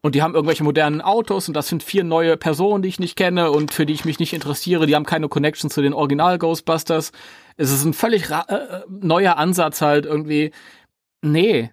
Und 0.00 0.14
die 0.14 0.22
haben 0.22 0.34
irgendwelche 0.34 0.62
modernen 0.62 1.00
Autos 1.00 1.48
und 1.48 1.54
das 1.54 1.68
sind 1.68 1.82
vier 1.82 2.04
neue 2.04 2.36
Personen, 2.36 2.82
die 2.82 2.88
ich 2.88 3.00
nicht 3.00 3.16
kenne 3.16 3.50
und 3.50 3.72
für 3.74 3.84
die 3.84 3.92
ich 3.92 4.04
mich 4.04 4.20
nicht 4.20 4.32
interessiere. 4.32 4.86
Die 4.86 4.94
haben 4.94 5.04
keine 5.04 5.28
Connection 5.28 5.70
zu 5.70 5.82
den 5.82 5.92
Original 5.92 6.38
Ghostbusters. 6.38 7.10
Es 7.56 7.72
ist 7.72 7.84
ein 7.84 7.94
völlig 7.94 8.30
äh, 8.30 8.82
neuer 8.88 9.36
Ansatz 9.36 9.80
halt 9.80 10.06
irgendwie. 10.06 10.52
Nee, 11.20 11.72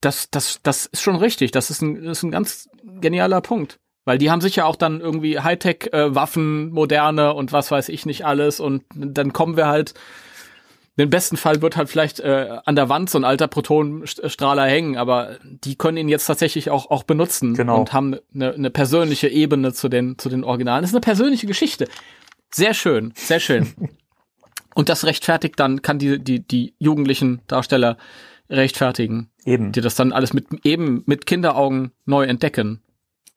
das, 0.00 0.30
das, 0.30 0.60
das 0.62 0.86
ist 0.86 1.02
schon 1.02 1.16
richtig. 1.16 1.50
Das 1.50 1.70
ist 1.70 1.82
ein, 1.82 2.04
das 2.04 2.18
ist 2.18 2.22
ein 2.22 2.30
ganz 2.30 2.68
genialer 3.00 3.40
Punkt. 3.40 3.78
Weil 4.04 4.18
die 4.18 4.30
haben 4.30 4.40
sicher 4.40 4.64
auch 4.64 4.76
dann 4.76 5.00
irgendwie 5.00 5.40
Hightech-Waffen, 5.40 6.68
äh, 6.68 6.72
moderne 6.72 7.34
und 7.34 7.52
was 7.52 7.70
weiß 7.70 7.88
ich 7.90 8.06
nicht 8.06 8.24
alles. 8.24 8.60
Und 8.60 8.84
dann 8.94 9.32
kommen 9.32 9.56
wir 9.56 9.66
halt, 9.66 9.94
den 10.98 11.10
besten 11.10 11.36
Fall 11.36 11.62
wird 11.62 11.76
halt 11.76 11.88
vielleicht 11.88 12.20
äh, 12.20 12.58
an 12.64 12.74
der 12.74 12.88
Wand 12.88 13.08
so 13.08 13.18
ein 13.18 13.24
alter 13.24 13.46
Protonenstrahler 13.46 14.66
hängen, 14.66 14.96
aber 14.96 15.38
die 15.42 15.76
können 15.76 15.96
ihn 15.96 16.08
jetzt 16.08 16.26
tatsächlich 16.26 16.70
auch, 16.70 16.90
auch 16.90 17.04
benutzen 17.04 17.54
genau. 17.54 17.78
und 17.78 17.92
haben 17.92 18.16
eine, 18.34 18.52
eine 18.52 18.70
persönliche 18.70 19.28
Ebene 19.28 19.72
zu 19.72 19.88
den, 19.88 20.18
zu 20.18 20.28
den 20.28 20.42
Originalen. 20.42 20.82
Das 20.82 20.90
ist 20.90 20.96
eine 20.96 21.00
persönliche 21.00 21.46
Geschichte. 21.46 21.88
Sehr 22.50 22.74
schön, 22.74 23.12
sehr 23.14 23.38
schön. 23.38 23.74
und 24.74 24.88
das 24.88 25.04
rechtfertigt 25.04 25.60
dann, 25.60 25.82
kann 25.82 26.00
die, 26.00 26.18
die, 26.18 26.40
die 26.40 26.74
jugendlichen 26.78 27.42
Darsteller 27.46 27.96
rechtfertigen. 28.50 29.30
Eben. 29.44 29.72
Die 29.72 29.80
das 29.80 29.94
dann 29.94 30.12
alles 30.12 30.32
mit, 30.32 30.46
eben 30.64 31.04
mit 31.06 31.26
Kinderaugen 31.26 31.92
neu 32.06 32.24
entdecken. 32.24 32.82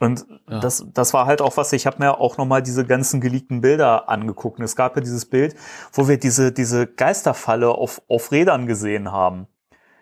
Und 0.02 0.26
ja. 0.49 0.60
das, 0.60 0.84
das 0.93 1.14
war 1.14 1.28
halt 1.28 1.41
auch 1.41 1.58
was, 1.58 1.72
ich 1.74 1.86
habe 1.86 1.97
mir 1.99 2.20
auch 2.20 2.38
nochmal 2.38 2.64
diese 2.64 2.86
ganzen 2.86 3.22
geleakten 3.22 3.62
Bilder 3.62 4.10
angeguckt. 4.10 4.58
Und 4.58 4.66
es 4.66 4.76
gab 4.76 4.95
ja 4.95 5.02
dieses 5.02 5.26
Bild, 5.26 5.56
wo 5.93 6.08
wir 6.08 6.18
diese, 6.18 6.52
diese 6.52 6.88
Geisterfalle 6.88 7.70
auf, 7.70 8.02
auf 8.08 8.32
Rädern 8.32 8.66
gesehen 8.66 9.12
haben. 9.12 9.45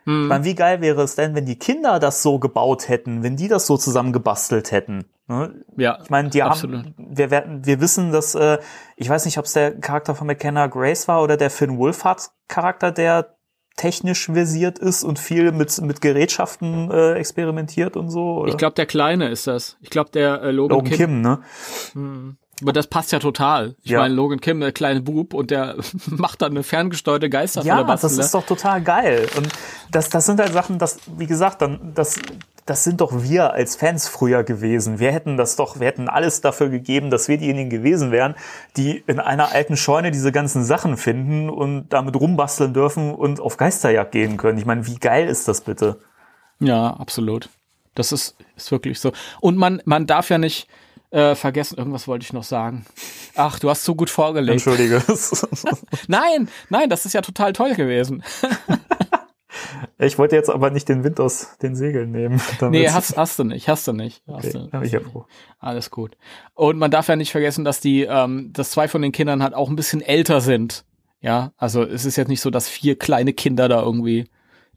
Hm. 0.06 0.24
Ich 0.24 0.30
meine, 0.30 0.43
wie 0.45 0.56
geil 0.56 0.80
wäre 0.80 1.04
es 1.04 1.16
denn, 1.16 1.36
wenn 1.36 1.45
die 1.45 1.60
Kinder 1.60 2.00
das 2.00 2.24
so 2.24 2.39
gebaut 2.39 2.88
hätten, 2.88 3.24
wenn 3.24 3.36
die 3.36 3.50
das 3.50 3.68
so 3.68 3.76
zusammengebastelt 3.76 4.72
hätten? 4.72 5.04
Ne? 5.28 5.66
Ja. 5.76 6.00
Ich 6.02 6.10
meine, 6.10 6.30
die 6.30 6.43
absolut. 6.43 6.86
haben, 6.86 6.95
wir 6.97 7.30
werden, 7.30 7.66
wir 7.66 7.82
wissen, 7.82 8.14
dass, 8.14 8.36
äh, 8.36 8.58
ich 8.95 9.10
weiß 9.10 9.26
nicht, 9.26 9.38
ob 9.38 9.45
es 9.45 9.54
der 9.54 9.80
Charakter 9.80 10.16
von 10.16 10.28
McKenna 10.28 10.68
Grace 10.68 11.10
war 11.10 11.22
oder 11.22 11.36
der 11.36 11.50
Finn 11.50 11.78
Wolfhard 11.78 12.32
Charakter, 12.47 12.93
der 12.93 13.36
technisch 13.80 14.26
versiert 14.26 14.78
ist 14.78 15.04
und 15.06 15.20
viel 15.20 15.54
mit, 15.54 15.80
mit 15.82 16.02
Gerätschaften 16.02 16.92
äh, 16.92 17.14
experimentiert 17.14 17.96
und 17.96 18.10
so? 18.10 18.40
Oder? 18.40 18.50
Ich 18.52 18.58
glaube, 18.58 18.76
der 18.76 18.86
Kleine 18.86 19.30
ist 19.30 19.48
das. 19.48 19.78
Ich 19.80 19.90
glaube, 19.90 20.10
der 20.12 20.42
äh, 20.42 20.52
Logan, 20.52 20.78
Logan 20.78 20.92
Kim. 20.92 20.98
Kim 20.98 21.22
ne? 21.22 21.40
Hm. 21.94 22.38
Aber 22.62 22.74
das 22.74 22.88
passt 22.88 23.14
ja 23.14 23.20
total. 23.20 23.76
Ich 23.84 23.92
ja. 23.92 24.00
meine, 24.00 24.14
Logan 24.14 24.42
Kim, 24.42 24.60
der 24.60 24.74
kleine 24.74 25.00
Bub, 25.00 25.34
und 25.34 25.50
der 25.50 25.78
macht 26.08 26.42
dann 26.42 26.52
eine 26.52 26.64
ferngesteuerte 26.64 27.30
Geisterfalle. 27.30 27.88
Ja, 27.88 27.96
das 27.96 28.04
ist 28.04 28.34
doch 28.34 28.46
total 28.46 28.82
geil. 28.82 29.30
Und 29.38 29.48
das, 29.92 30.10
das 30.10 30.26
sind 30.26 30.42
halt 30.42 30.52
Sachen, 30.52 30.78
das, 30.78 31.00
wie 31.18 31.28
gesagt, 31.28 31.62
dann, 31.62 31.94
das, 31.96 32.20
das 32.70 32.84
sind 32.84 33.02
doch 33.02 33.24
wir 33.24 33.54
als 33.54 33.76
Fans 33.76 34.08
früher 34.08 34.44
gewesen. 34.44 35.00
Wir 35.00 35.12
hätten 35.12 35.38
das 35.38 35.56
doch, 35.56 35.80
wir 35.80 35.88
hätten 35.88 36.08
alles 36.08 36.42
dafür 36.42 36.70
gegeben, 36.70 37.10
dass 37.10 37.28
wir 37.28 37.38
diejenigen 37.38 37.72
gewesen 37.72 38.12
wären, 38.12 38.36
die 38.78 39.04
in 39.08 39.20
einer 39.20 39.52
alten 39.52 39.76
Scheune 39.76 40.12
diese 40.12 40.32
ganzen 40.32 40.64
Sachen 40.64 40.96
finden 40.96 41.50
und 41.50 41.90
damit 41.90 42.16
rumbasteln 42.16 42.74
dürfen 42.74 43.16
und 43.16 43.40
auf 43.40 43.58
Geisterjagd 43.58 44.12
gehen 44.12 44.38
können. 44.38 44.60
Ich 44.60 44.66
meine, 44.66 44.86
wie 44.86 44.96
geil 44.96 45.28
ist 45.28 45.48
das 45.48 45.62
bitte? 45.62 46.00
Ja, 46.60 46.92
absolut. 46.92 47.50
Das 47.96 48.12
ist, 48.12 48.36
ist 48.56 48.72
wirklich 48.72 49.00
so. 49.00 49.14
Und 49.42 49.58
man, 49.58 49.82
man 49.86 50.06
darf 50.06 50.30
ja 50.30 50.38
nicht 50.38 50.68
äh, 51.10 51.34
vergessen, 51.34 51.78
irgendwas 51.78 52.08
wollte 52.08 52.24
ich 52.24 52.34
noch 52.34 52.44
sagen. 52.44 52.86
Ach, 53.36 53.58
du 53.58 53.70
hast 53.70 53.84
so 53.84 53.96
gut 53.96 54.12
vorgelegt. 54.12 54.66
Entschuldige. 54.66 55.02
nein, 56.08 56.50
nein, 56.70 56.90
das 56.90 57.06
ist 57.08 57.14
ja 57.14 57.22
total 57.22 57.54
toll 57.54 57.74
gewesen. 57.74 58.24
Ich 59.97 60.18
wollte 60.18 60.36
jetzt 60.36 60.49
aber 60.49 60.70
nicht 60.70 60.89
den 60.89 61.03
Wind 61.03 61.20
aus 61.20 61.57
den 61.62 61.76
Segeln 61.76 62.12
nehmen. 62.12 62.41
Nee, 62.70 62.89
hast, 62.89 63.18
hast 63.18 63.39
du 63.39 63.43
nicht, 63.43 63.68
hast 63.68 63.88
du 63.88 63.93
nicht. 63.93 64.22
Hast 64.28 64.55
okay, 64.55 64.68
du. 64.72 64.82
Ich 64.82 64.91
ja 64.91 64.99
froh. 64.99 65.26
Alles 65.60 65.89
gut. 65.89 66.18
Und 66.53 66.78
man 66.78 66.91
darf 66.91 67.07
ja 67.07 67.16
nicht 67.16 67.32
vergessen, 67.32 67.66
dass 67.66 67.80
die, 67.80 68.03
ähm, 68.03 68.51
dass 68.53 68.72
zwei 68.72 68.88
von 68.88 69.01
den 69.01 69.12
Kindern 69.12 69.41
halt 69.43 69.53
auch 69.53 69.70
ein 69.70 69.76
bisschen 69.76 70.01
älter 70.01 70.41
sind. 70.41 70.86
Ja, 71.22 71.51
also 71.57 71.84
es 71.84 72.05
ist 72.05 72.16
jetzt 72.16 72.28
nicht 72.28 72.41
so, 72.41 72.49
dass 72.49 72.70
vier 72.70 72.97
kleine 72.97 73.34
Kinder 73.34 73.68
da 73.68 73.82
irgendwie 73.82 74.26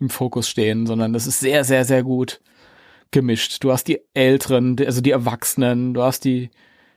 im 0.01 0.11
Fokus 0.11 0.49
stehen, 0.49 0.87
sondern 0.87 1.13
das 1.13 1.27
ist 1.27 1.41
sehr, 1.41 1.65
sehr, 1.65 1.85
sehr 1.85 2.03
gut 2.03 2.41
gemischt. 3.11 3.63
Du 3.63 3.71
hast 3.71 3.85
die 3.85 4.01
Älteren, 4.15 4.77
also 4.85 5.01
die 5.01 5.13
Erwachsenen, 5.13 5.95
du 5.95 6.03
hast 6.03 6.25
die 6.25 6.51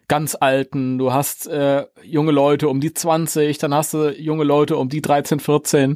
ganz 0.07 0.35
Alten, 0.39 0.97
du 0.97 1.13
hast 1.13 1.47
äh, 1.47 1.85
junge 2.03 2.31
Leute 2.31 2.69
um 2.69 2.79
die 2.79 2.93
20, 2.93 3.57
dann 3.57 3.73
hast 3.73 3.93
du 3.93 4.09
junge 4.11 4.43
Leute 4.43 4.77
um 4.77 4.89
die 4.89 5.01
13, 5.01 5.39
14. 5.39 5.95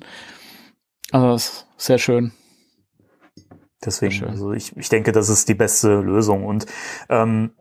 Also 1.12 1.28
das 1.28 1.44
ist 1.46 1.68
sehr 1.78 1.98
schön. 1.98 2.32
Deswegen, 3.84 4.26
also 4.26 4.52
ich, 4.52 4.76
ich 4.76 4.90
denke, 4.90 5.12
das 5.12 5.30
ist 5.30 5.48
die 5.48 5.54
beste 5.54 6.02
Lösung. 6.02 6.46
Und 6.46 6.66
ähm, 7.08 7.52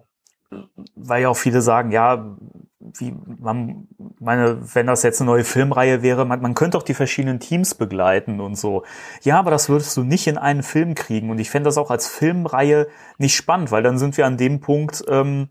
weil 0.97 1.23
ja 1.23 1.29
auch 1.29 1.37
viele 1.37 1.63
sagen, 1.63 1.93
ja, 1.93 2.37
wie 2.81 3.15
man 3.39 3.87
meine, 4.19 4.59
wenn 4.75 4.87
das 4.87 5.03
jetzt 5.03 5.21
eine 5.21 5.31
neue 5.31 5.45
Filmreihe 5.45 6.03
wäre, 6.03 6.25
man, 6.25 6.41
man 6.41 6.55
könnte 6.55 6.79
auch 6.79 6.83
die 6.83 6.95
verschiedenen 6.95 7.39
Teams 7.39 7.75
begleiten 7.75 8.41
und 8.41 8.57
so. 8.57 8.85
Ja, 9.23 9.39
aber 9.39 9.51
das 9.51 9.69
würdest 9.69 9.97
du 9.97 10.03
nicht 10.03 10.27
in 10.27 10.39
einen 10.39 10.63
Film 10.63 10.95
kriegen. 10.95 11.31
Und 11.31 11.39
ich 11.39 11.51
fände 11.51 11.69
das 11.69 11.79
auch 11.79 11.91
als 11.91 12.09
Filmreihe 12.09 12.89
nicht 13.19 13.37
spannend, 13.37 13.71
weil 13.71 13.83
dann 13.83 13.99
sind 13.99 14.17
wir 14.17 14.27
an 14.27 14.39
dem 14.39 14.61
Punkt, 14.61 15.05
ähm, 15.09 15.51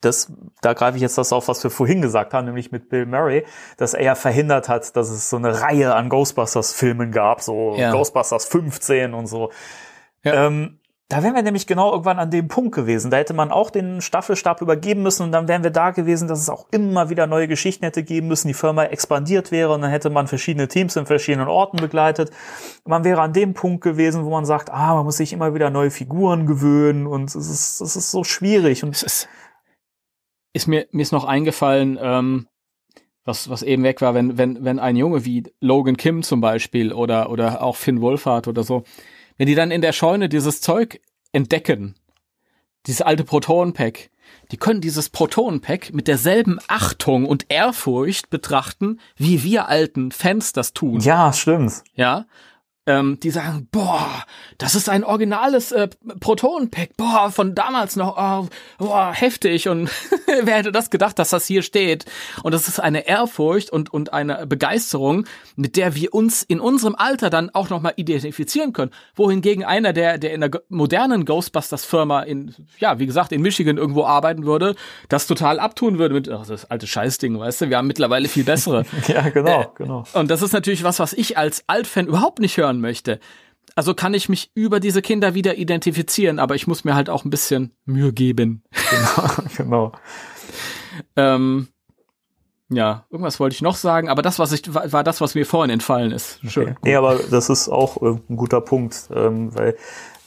das, 0.00 0.32
da 0.60 0.74
greife 0.74 0.96
ich 0.96 1.02
jetzt 1.02 1.18
das 1.18 1.32
auf, 1.32 1.48
was 1.48 1.62
wir 1.62 1.70
vorhin 1.70 2.02
gesagt 2.02 2.34
haben, 2.34 2.46
nämlich 2.46 2.70
mit 2.70 2.88
Bill 2.88 3.06
Murray, 3.06 3.44
dass 3.76 3.94
er 3.94 4.02
ja 4.02 4.14
verhindert 4.14 4.68
hat, 4.68 4.94
dass 4.96 5.10
es 5.10 5.30
so 5.30 5.36
eine 5.36 5.60
Reihe 5.60 5.94
an 5.94 6.08
Ghostbusters-Filmen 6.08 7.12
gab, 7.12 7.40
so 7.40 7.74
ja. 7.76 7.92
Ghostbusters 7.92 8.44
15 8.46 9.14
und 9.14 9.26
so. 9.26 9.50
Ja. 10.22 10.46
Ähm, 10.46 10.78
da 11.08 11.22
wären 11.22 11.36
wir 11.36 11.42
nämlich 11.42 11.68
genau 11.68 11.92
irgendwann 11.92 12.18
an 12.18 12.32
dem 12.32 12.48
Punkt 12.48 12.74
gewesen. 12.74 13.12
Da 13.12 13.18
hätte 13.18 13.32
man 13.32 13.52
auch 13.52 13.70
den 13.70 14.00
Staffelstab 14.00 14.60
übergeben 14.60 15.04
müssen 15.04 15.22
und 15.22 15.30
dann 15.30 15.46
wären 15.46 15.62
wir 15.62 15.70
da 15.70 15.92
gewesen, 15.92 16.26
dass 16.26 16.40
es 16.40 16.50
auch 16.50 16.66
immer 16.72 17.10
wieder 17.10 17.28
neue 17.28 17.46
Geschichten 17.46 17.84
hätte 17.84 18.02
geben 18.02 18.26
müssen, 18.26 18.48
die 18.48 18.54
Firma 18.54 18.84
expandiert 18.84 19.52
wäre 19.52 19.72
und 19.72 19.82
dann 19.82 19.90
hätte 19.90 20.10
man 20.10 20.26
verschiedene 20.26 20.66
Teams 20.66 20.96
in 20.96 21.06
verschiedenen 21.06 21.46
Orten 21.46 21.76
begleitet. 21.76 22.32
Man 22.84 23.04
wäre 23.04 23.20
an 23.20 23.32
dem 23.32 23.54
Punkt 23.54 23.84
gewesen, 23.84 24.24
wo 24.24 24.30
man 24.30 24.44
sagt, 24.44 24.70
ah, 24.70 24.94
man 24.94 25.04
muss 25.04 25.18
sich 25.18 25.32
immer 25.32 25.54
wieder 25.54 25.70
neue 25.70 25.92
Figuren 25.92 26.44
gewöhnen 26.44 27.06
und 27.06 27.28
es 27.28 27.36
ist, 27.36 27.80
es 27.80 27.94
ist 27.94 28.10
so 28.10 28.24
schwierig. 28.24 28.82
Und 28.82 29.00
es 29.00 29.28
ist, 30.56 30.66
mir, 30.66 30.86
mir 30.90 31.02
ist 31.02 31.12
noch 31.12 31.24
eingefallen, 31.24 31.98
ähm, 32.00 32.48
was, 33.24 33.48
was 33.50 33.62
eben 33.62 33.82
weg 33.82 34.00
war, 34.00 34.14
wenn, 34.14 34.38
wenn, 34.38 34.64
wenn 34.64 34.78
ein 34.78 34.96
Junge 34.96 35.24
wie 35.24 35.44
Logan 35.60 35.96
Kim 35.96 36.22
zum 36.22 36.40
Beispiel 36.40 36.92
oder, 36.92 37.30
oder 37.30 37.62
auch 37.62 37.76
Finn 37.76 38.00
Wolfhard 38.00 38.48
oder 38.48 38.62
so, 38.62 38.84
wenn 39.36 39.46
die 39.46 39.54
dann 39.54 39.70
in 39.70 39.82
der 39.82 39.92
Scheune 39.92 40.28
dieses 40.28 40.60
Zeug 40.60 41.00
entdecken, 41.32 41.96
dieses 42.86 43.02
alte 43.02 43.24
Protonenpack, 43.24 44.10
die 44.50 44.56
können 44.56 44.80
dieses 44.80 45.10
Protonenpack 45.10 45.92
mit 45.92 46.08
derselben 46.08 46.58
Achtung 46.68 47.26
und 47.26 47.46
Ehrfurcht 47.48 48.30
betrachten, 48.30 49.00
wie 49.16 49.42
wir 49.42 49.68
alten 49.68 50.12
Fans 50.12 50.52
das 50.52 50.72
tun. 50.72 51.00
Ja, 51.00 51.32
stimmt. 51.32 51.82
Ja 51.94 52.26
ähm, 52.86 53.18
die 53.20 53.30
sagen, 53.30 53.68
boah, 53.70 54.24
das 54.58 54.74
ist 54.74 54.88
ein 54.88 55.04
originales 55.04 55.72
äh, 55.72 55.88
Proton-Pack, 56.20 56.96
boah, 56.96 57.30
von 57.30 57.54
damals 57.54 57.96
noch, 57.96 58.16
oh, 58.16 58.48
boah, 58.78 59.12
heftig 59.12 59.68
und 59.68 59.90
wer 60.42 60.56
hätte 60.56 60.72
das 60.72 60.90
gedacht, 60.90 61.18
dass 61.18 61.30
das 61.30 61.46
hier 61.46 61.62
steht? 61.62 62.04
Und 62.42 62.52
das 62.52 62.68
ist 62.68 62.78
eine 62.78 63.06
Ehrfurcht 63.08 63.70
und, 63.70 63.92
und 63.92 64.12
eine 64.12 64.46
Begeisterung, 64.46 65.26
mit 65.56 65.76
der 65.76 65.94
wir 65.94 66.14
uns 66.14 66.42
in 66.42 66.60
unserem 66.60 66.94
Alter 66.94 67.28
dann 67.28 67.50
auch 67.50 67.70
nochmal 67.70 67.94
identifizieren 67.96 68.72
können. 68.72 68.92
Wohingegen 69.14 69.64
einer, 69.64 69.92
der, 69.92 70.18
der 70.18 70.32
in 70.32 70.40
der 70.40 70.50
modernen 70.68 71.24
Ghostbusters-Firma 71.24 72.22
in, 72.22 72.54
ja, 72.78 72.98
wie 72.98 73.06
gesagt, 73.06 73.32
in 73.32 73.42
Michigan 73.42 73.78
irgendwo 73.78 74.04
arbeiten 74.04 74.46
würde, 74.46 74.76
das 75.08 75.26
total 75.26 75.58
abtun 75.58 75.98
würde 75.98 76.14
mit, 76.14 76.28
ach, 76.28 76.46
das 76.46 76.64
alte 76.70 76.86
Scheißding, 76.86 77.38
weißt 77.38 77.62
du, 77.62 77.70
wir 77.70 77.78
haben 77.78 77.86
mittlerweile 77.86 78.28
viel 78.28 78.44
bessere. 78.44 78.84
ja, 79.08 79.28
genau, 79.28 79.62
äh, 79.62 79.66
genau. 79.74 80.04
Und 80.12 80.30
das 80.30 80.42
ist 80.42 80.52
natürlich 80.52 80.84
was, 80.84 80.98
was 81.00 81.12
ich 81.12 81.36
als 81.36 81.64
Altfan 81.66 82.06
überhaupt 82.06 82.38
nicht 82.38 82.56
hören 82.56 82.75
hören 82.76 82.80
möchte. 82.80 83.20
Also 83.74 83.94
kann 83.94 84.14
ich 84.14 84.28
mich 84.28 84.50
über 84.54 84.80
diese 84.80 85.02
Kinder 85.02 85.34
wieder 85.34 85.58
identifizieren, 85.58 86.38
aber 86.38 86.54
ich 86.54 86.66
muss 86.66 86.84
mir 86.84 86.94
halt 86.94 87.10
auch 87.10 87.24
ein 87.24 87.30
bisschen 87.30 87.72
Mühe 87.84 88.12
geben. 88.12 88.62
Genau, 88.90 89.30
genau. 89.56 89.92
ähm, 91.16 91.68
ja, 92.68 93.04
irgendwas 93.10 93.38
wollte 93.38 93.54
ich 93.54 93.62
noch 93.62 93.76
sagen, 93.76 94.08
aber 94.08 94.22
das, 94.22 94.38
was 94.38 94.52
ich, 94.52 94.74
war, 94.74 94.90
war 94.92 95.04
das, 95.04 95.20
was 95.20 95.34
mir 95.34 95.44
vorhin 95.46 95.70
entfallen 95.70 96.12
ist. 96.12 96.40
Schön. 96.48 96.70
Okay. 96.70 96.76
Nee, 96.84 96.96
aber 96.96 97.18
das 97.30 97.48
ist 97.50 97.68
auch 97.68 98.00
äh, 98.02 98.18
ein 98.28 98.36
guter 98.36 98.60
Punkt, 98.60 99.08
ähm, 99.14 99.54
weil, 99.54 99.76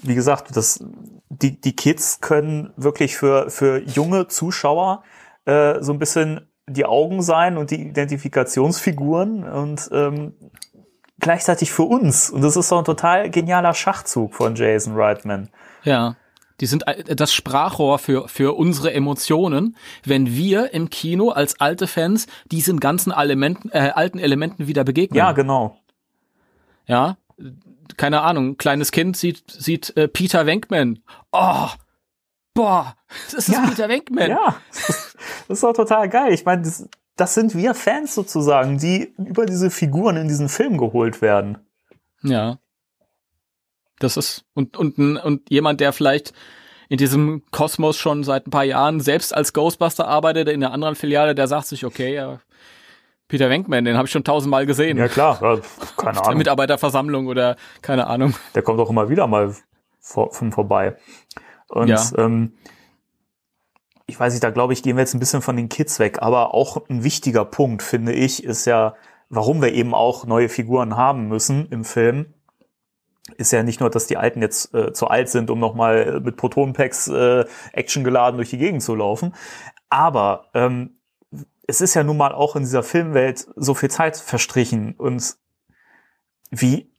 wie 0.04 0.16
gesagt, 0.16 0.56
das, 0.56 0.84
die, 1.30 1.60
die 1.60 1.76
Kids 1.76 2.22
können 2.22 2.72
wirklich 2.78 3.18
für, 3.18 3.50
für 3.50 3.82
junge 3.82 4.28
Zuschauer 4.28 5.04
äh, 5.46 5.82
so 5.82 5.92
ein 5.92 6.00
bisschen 6.00 6.48
die 6.68 6.86
Augen 6.86 7.24
sein 7.24 7.58
und 7.58 7.72
die 7.72 7.82
Identifikationsfiguren 7.82 9.44
und 9.44 9.90
ähm, 9.92 10.34
gleichzeitig 11.20 11.72
für 11.72 11.84
uns. 11.84 12.30
Und 12.30 12.42
das 12.42 12.56
ist 12.56 12.70
so 12.70 12.78
ein 12.78 12.86
total 12.86 13.30
genialer 13.30 13.74
Schachzug 13.74 14.34
von 14.34 14.56
Jason 14.56 14.96
Reitman. 14.96 15.50
Ja. 15.84 16.16
Die 16.60 16.66
sind 16.66 16.84
das 17.08 17.34
Sprachrohr 17.34 18.00
für, 18.00 18.28
für 18.28 18.58
unsere 18.58 18.94
Emotionen, 18.94 19.78
wenn 20.04 20.28
wir 20.28 20.74
im 20.74 20.90
Kino 20.90 21.30
als 21.30 21.62
alte 21.62 21.88
Fans 21.88 22.28
diesen 22.52 22.82
ganzen 22.82 23.14
Elementen, 23.14 23.70
äh, 23.72 23.92
alten 23.96 24.20
Elementen 24.20 24.68
wieder 24.68 24.84
begegnen. 24.84 25.18
Ja, 25.18 25.32
genau. 25.32 25.78
Ja, 26.86 27.18
keine 27.98 28.22
Ahnung, 28.22 28.58
kleines 28.58 28.92
Kind 28.92 29.16
sieht, 29.16 29.44
sieht 29.50 29.96
äh, 29.96 30.08
Peter 30.08 30.46
Wenkman. 30.46 31.00
Oh, 31.32 31.68
boah, 32.54 32.96
das 33.26 33.48
ist 33.48 33.50
ja, 33.50 33.66
Peter 33.68 33.88
Wenkman. 33.88 34.30
Ja, 34.32 34.56
das 34.76 35.16
ist 35.48 35.64
doch 35.64 35.74
total 35.74 36.10
geil. 36.10 36.34
Ich 36.34 36.46
meine, 36.46 36.64
das, 36.64 36.88
das 37.20 37.34
sind 37.34 37.56
wir 37.56 37.74
Fans 37.74 38.16
sozusagen, 38.16 38.78
die 38.78 39.14
über 39.18 39.46
diese 39.46 39.70
Figuren 39.70 40.16
in 40.18 40.28
diesen 40.28 40.50
Film 40.50 40.78
geholt 40.78 41.22
werden. 41.22 41.58
Ja. 42.22 42.60
Das 44.00 44.16
ist, 44.16 44.46
und, 44.54 44.78
und, 44.78 44.98
und 44.98 45.50
jemand, 45.50 45.82
der 45.82 45.92
vielleicht 45.92 46.34
in 46.88 46.98
diesem 46.98 47.44
Kosmos 47.52 47.98
schon 47.98 48.24
seit 48.24 48.48
ein 48.48 48.52
paar 48.52 48.64
Jahren 48.64 49.02
selbst 49.02 49.36
als 49.36 49.54
Ghostbuster 49.54 50.08
arbeitet, 50.08 50.48
in 50.48 50.64
einer 50.64 50.74
anderen 50.74 50.96
Filiale, 50.96 51.36
der 51.36 51.48
sagt 51.48 51.68
sich, 51.68 51.86
okay, 51.86 52.16
ja, 52.16 52.40
Peter 53.28 53.50
Wenkman, 53.50 53.86
den 53.86 53.96
habe 53.96 54.08
ich 54.08 54.12
schon 54.12 54.24
tausendmal 54.24 54.66
gesehen. 54.66 54.98
Ja 54.98 55.08
klar, 55.08 55.40
ja, 55.42 55.60
keine 55.98 56.18
Ahnung. 56.18 56.24
Der 56.30 56.36
Mitarbeiterversammlung 56.36 57.28
oder 57.28 57.58
keine 57.82 58.08
Ahnung. 58.08 58.34
Der 58.56 58.64
kommt 58.64 58.80
auch 58.80 58.90
immer 58.90 59.10
wieder 59.10 59.28
mal 59.28 59.56
vor, 60.00 60.32
vorbei. 60.32 60.98
Und 61.68 61.90
ja. 61.90 62.04
ähm, 62.18 62.54
ich 64.10 64.20
weiß 64.20 64.34
nicht, 64.34 64.44
da 64.44 64.50
glaube 64.50 64.74
ich, 64.74 64.84
gehen 64.84 64.98
wir 64.98 65.02
jetzt 65.02 65.14
ein 65.14 65.20
bisschen 65.20 65.42
von 65.42 65.56
den 65.56 65.70
Kids 65.70 66.00
weg, 66.00 66.22
aber 66.22 66.54
auch 66.54 66.90
ein 66.90 67.04
wichtiger 67.04 67.46
Punkt, 67.46 67.82
finde 67.84 68.14
ich, 68.14 68.44
ist 68.44 68.66
ja, 68.66 68.96
warum 69.30 69.62
wir 69.62 69.74
eben 69.74 69.94
auch 69.94 70.26
neue 70.26 70.50
Figuren 70.50 70.98
haben 70.98 71.28
müssen 71.28 71.68
im 71.70 71.86
Film, 71.86 72.34
ist 73.38 73.52
ja 73.52 73.64
nicht 73.64 73.80
nur, 73.80 73.90
dass 73.90 74.08
die 74.08 74.18
Alten 74.18 74.42
jetzt 74.42 74.74
äh, 74.74 74.92
zu 74.92 75.08
alt 75.08 75.30
sind, 75.30 75.50
um 75.52 75.60
nochmal 75.60 76.20
mit 76.20 76.36
Protonenpacks 76.36 77.08
äh, 77.08 77.46
actiongeladen 77.74 78.38
durch 78.38 78.50
die 78.50 78.58
Gegend 78.58 78.82
zu 78.82 78.96
laufen, 78.96 79.34
aber 79.90 80.46
ähm, 80.54 80.98
es 81.68 81.82
ist 81.82 81.94
ja 81.94 82.04
nun 82.04 82.18
mal 82.18 82.34
auch 82.34 82.56
in 82.56 82.64
dieser 82.64 82.84
Filmwelt 82.84 83.48
so 83.56 83.76
viel 83.76 83.92
Zeit 83.92 84.18
verstrichen 84.18 84.96
und 84.98 85.38
wie 86.50 86.92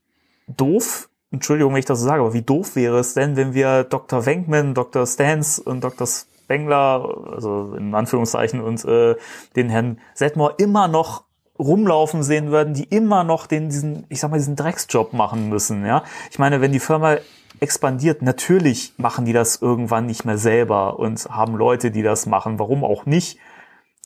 doof 0.47 1.11
Entschuldigung, 1.33 1.73
wenn 1.73 1.79
ich 1.79 1.85
das 1.85 2.01
so 2.01 2.07
sage, 2.07 2.23
aber 2.23 2.33
wie 2.33 2.43
doof 2.43 2.75
wäre 2.75 2.99
es 2.99 3.15
denn, 3.15 3.37
wenn 3.37 3.55
wir 3.55 3.85
Dr. 3.85 4.27
Wenkman, 4.27 4.75
Dr. 4.75 5.07
Stans 5.07 5.61
und 5.61 5.85
Dr. 5.85 6.09
Spengler, 6.51 7.29
also 7.33 7.75
in 7.79 7.95
Anführungszeichen, 7.95 8.61
und 8.61 8.85
äh, 8.85 9.15
den 9.55 9.69
Herrn 9.69 10.01
Sedmore 10.15 10.55
immer 10.59 10.89
noch 10.89 11.25
rumlaufen 11.57 12.25
sehen 12.25 12.51
würden, 12.51 12.75
die 12.75 12.85
immer 12.85 13.23
noch 13.23 13.47
den, 13.47 13.69
diesen, 13.69 14.05
ich 14.09 14.19
sag 14.19 14.33
mal, 14.33 14.39
diesen 14.39 14.57
Drecksjob 14.57 15.13
machen 15.13 15.49
müssen, 15.49 15.87
ja. 15.87 16.03
Ich 16.31 16.41
meine, 16.41 16.61
wenn 16.61 16.73
die 16.73 16.81
Firma 16.81 17.19
expandiert, 17.61 18.23
natürlich 18.23 18.95
machen 18.97 19.27
die 19.27 19.33
das 19.33 19.63
irgendwann 19.63 20.07
nicht 20.07 20.25
mehr 20.25 20.39
selber 20.39 20.99
und 20.99 21.25
haben 21.31 21.55
Leute, 21.55 21.93
die 21.93 22.03
das 22.03 22.27
machen. 22.27 22.59
Warum 22.59 22.83
auch 22.83 23.07
nicht? 23.07 23.39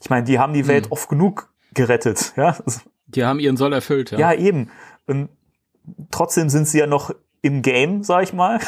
Ich 0.03 0.11
meine, 0.11 0.25
die 0.25 0.39
haben 0.39 0.53
die 0.53 0.67
Welt 0.67 0.87
hm. 0.87 0.93
oft 0.93 1.09
genug 1.09 1.49
gerettet, 1.73 2.35
ja. 2.37 2.57
Die 3.07 3.25
haben 3.25 3.39
ihren 3.39 3.57
Soll 3.57 3.73
erfüllt, 3.73 4.11
ja. 4.11 4.19
Ja, 4.19 4.33
eben. 4.35 4.71
Und 5.07 5.31
trotzdem 6.11 6.51
sind 6.51 6.69
sie 6.69 6.79
ja 6.79 6.87
noch 6.87 7.15
im 7.45 7.61
Game, 7.61 8.03
sag 8.03 8.23
ich 8.23 8.33
mal. 8.33 8.59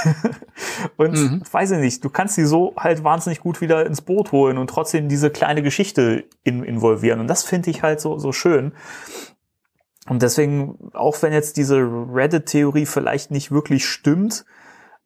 und 0.99 1.15
mhm. 1.15 1.43
weiß 1.51 1.71
ich 1.71 1.79
nicht, 1.79 2.05
du 2.05 2.11
kannst 2.11 2.35
sie 2.35 2.45
so 2.45 2.75
halt 2.77 3.03
wahnsinnig 3.03 3.41
gut 3.41 3.63
wieder 3.63 3.87
ins 3.87 4.03
Boot 4.03 4.33
holen 4.33 4.59
und 4.59 4.69
trotzdem 4.69 5.09
diese 5.09 5.31
kleine 5.31 5.63
Geschichte 5.63 6.25
in, 6.45 6.63
involvieren. 6.63 7.21
Und 7.21 7.27
das 7.27 7.43
finde 7.43 7.71
ich 7.71 7.83
halt 7.83 8.01
so, 8.03 8.19
so 8.19 8.33
schön. 8.33 8.73
Und 10.11 10.21
deswegen, 10.21 10.91
auch 10.93 11.23
wenn 11.23 11.33
jetzt 11.33 11.57
diese 11.57 11.79
Reddit-Theorie 11.79 12.85
vielleicht 12.85 13.31
nicht 13.31 13.51
wirklich 13.51 13.87
stimmt, 13.87 14.45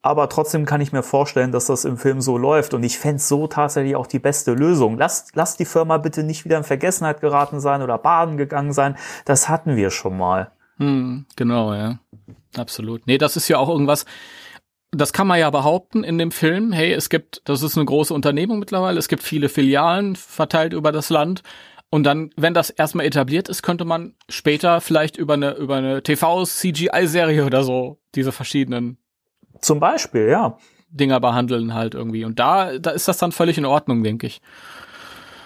aber 0.03 0.29
trotzdem 0.29 0.66
kann 0.66 0.81
ich 0.81 0.93
mir 0.93 1.05
vorstellen, 1.05 1.53
dass 1.53 1.66
das 1.66 1.85
im 1.85 1.97
Film 1.97 2.21
so 2.21 2.37
läuft. 2.37 2.75
Und 2.75 2.83
ich 2.83 2.99
fände 2.99 3.23
so 3.23 3.47
tatsächlich 3.47 3.95
auch 3.95 4.09
die 4.09 4.18
beste 4.18 4.53
Lösung. 4.53 4.99
Lasst, 4.99 5.37
lasst 5.37 5.61
die 5.61 5.64
Firma 5.64 5.99
bitte 5.99 6.25
nicht 6.25 6.45
wieder 6.45 6.59
in 6.59 6.64
Vergessenheit 6.64 7.21
geraten 7.21 7.61
sein 7.61 7.83
oder 7.83 7.99
baden 7.99 8.37
gegangen 8.37 8.73
sein. 8.73 8.97
Das 9.27 9.49
hatten 9.49 9.77
wir 9.77 9.91
schon 9.91 10.18
mal. 10.18 10.51
Hm, 10.79 11.27
genau, 11.37 11.73
ja. 11.73 12.01
Absolut. 12.57 13.07
Nee, 13.07 13.19
das 13.19 13.37
ist 13.37 13.49
ja 13.49 13.59
auch 13.59 13.69
irgendwas, 13.69 14.05
das 14.91 15.13
kann 15.13 15.27
man 15.27 15.39
ja 15.39 15.51
behaupten 15.51 16.05
in 16.05 16.19
dem 16.19 16.33
Film. 16.33 16.73
Hey, 16.73 16.93
es 16.93 17.09
gibt, 17.09 17.43
das 17.45 17.63
ist 17.63 17.77
eine 17.77 17.87
große 17.87 18.13
Unternehmung 18.13 18.59
mittlerweile, 18.59 18.99
es 18.99 19.09
gibt 19.09 19.23
viele 19.23 19.49
Filialen 19.49 20.17
verteilt 20.17 20.73
über 20.73 20.93
das 20.93 21.11
Land. 21.11 21.43
Und 21.91 22.05
dann, 22.05 22.31
wenn 22.37 22.55
das 22.55 22.71
erstmal 22.71 23.07
etabliert 23.07 23.49
ist, 23.49 23.63
könnte 23.63 23.85
man 23.85 24.15
später 24.29 24.81
vielleicht 24.81 25.17
über 25.17 25.35
eine, 25.35 25.55
über 25.55 25.77
eine 25.77 26.03
TV-CGI-Serie 26.03 27.45
oder 27.45 27.65
so 27.65 27.99
diese 28.15 28.31
verschiedenen. 28.31 28.99
Zum 29.61 29.81
Beispiel, 29.81 30.29
ja. 30.29 30.57
Dinger 30.91 31.21
behandeln 31.21 31.75
halt 31.75 31.95
irgendwie. 31.95 32.25
Und 32.25 32.39
da, 32.39 32.79
da 32.79 32.91
ist 32.91 33.09
das 33.09 33.19
dann 33.19 33.33
völlig 33.33 33.59
in 33.59 33.65
Ordnung, 33.65 34.05
denke 34.05 34.27
ich. 34.27 34.41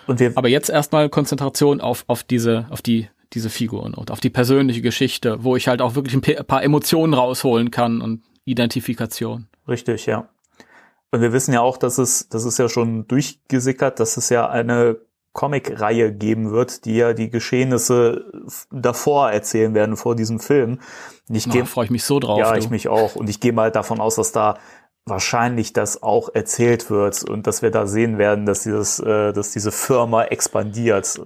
Und 0.07 0.21
wir 0.21 0.33
Aber 0.37 0.49
jetzt 0.49 0.69
erstmal 0.69 1.09
Konzentration 1.09 1.81
auf, 1.81 2.05
auf 2.09 2.23
diese, 2.23 2.67
auf 2.71 2.83
die, 2.83 3.09
diese 3.35 3.51
Figuren 3.51 3.95
und 3.95 4.11
auf 4.11 4.21
die 4.21 4.31
persönliche 4.31 4.81
Geschichte, 4.81 5.43
wo 5.43 5.57
ich 5.57 5.69
halt 5.69 5.83
auch 5.83 5.95
wirklich 5.95 6.15
ein 6.15 6.47
paar 6.47 6.63
Emotionen 6.63 7.15
rausholen 7.15 7.71
kann 7.71 8.01
und 8.01 8.23
Identifikation. 8.45 9.49
Richtig, 9.69 10.07
ja. 10.07 10.29
Und 11.11 11.21
wir 11.21 11.33
wissen 11.33 11.53
ja 11.53 11.61
auch, 11.61 11.77
dass 11.77 11.99
es, 11.99 12.29
das 12.29 12.45
ist 12.45 12.59
ja 12.59 12.69
schon 12.69 13.07
durchgesickert, 13.07 14.01
dass 14.01 14.17
es 14.17 14.31
ja 14.31 14.49
eine 14.49 14.97
Comic-Reihe 15.33 16.13
geben 16.13 16.53
wird, 16.53 16.85
die 16.85 16.97
ja 16.97 17.13
die 17.13 17.29
Geschehnisse 17.29 18.25
davor 18.71 19.31
erzählen 19.31 19.75
werden, 19.75 19.97
vor 19.97 20.17
diesem 20.17 20.39
Film. 20.41 20.81
Ich 21.29 21.49
gehe, 21.51 21.67
freue 21.67 21.87
ich 21.87 21.91
mich 21.91 22.05
so 22.05 22.21
drauf. 22.21 22.39
Ja, 22.39 22.53
du. 22.53 22.59
ich 22.59 22.71
mich 22.71 22.89
auch. 22.89 23.17
Und 23.17 23.29
ich 23.29 23.41
gehe 23.41 23.53
mal 23.53 23.71
davon 23.71 24.01
aus, 24.01 24.15
dass 24.15 24.33
da 24.33 24.59
wahrscheinlich 25.07 25.73
das 25.73 26.03
auch 26.03 26.31
erzählt 26.33 26.89
wird 26.89 27.25
und 27.25 27.47
dass 27.47 27.63
wir 27.63 27.71
da 27.71 27.87
sehen 27.87 28.17
werden, 28.17 28.47
dass 28.47 28.63
dieses, 28.63 29.01
äh, 29.01 29.33
dass 29.33 29.51
diese 29.51 29.73
Firma 29.73 30.25
expandiert. 30.25 31.21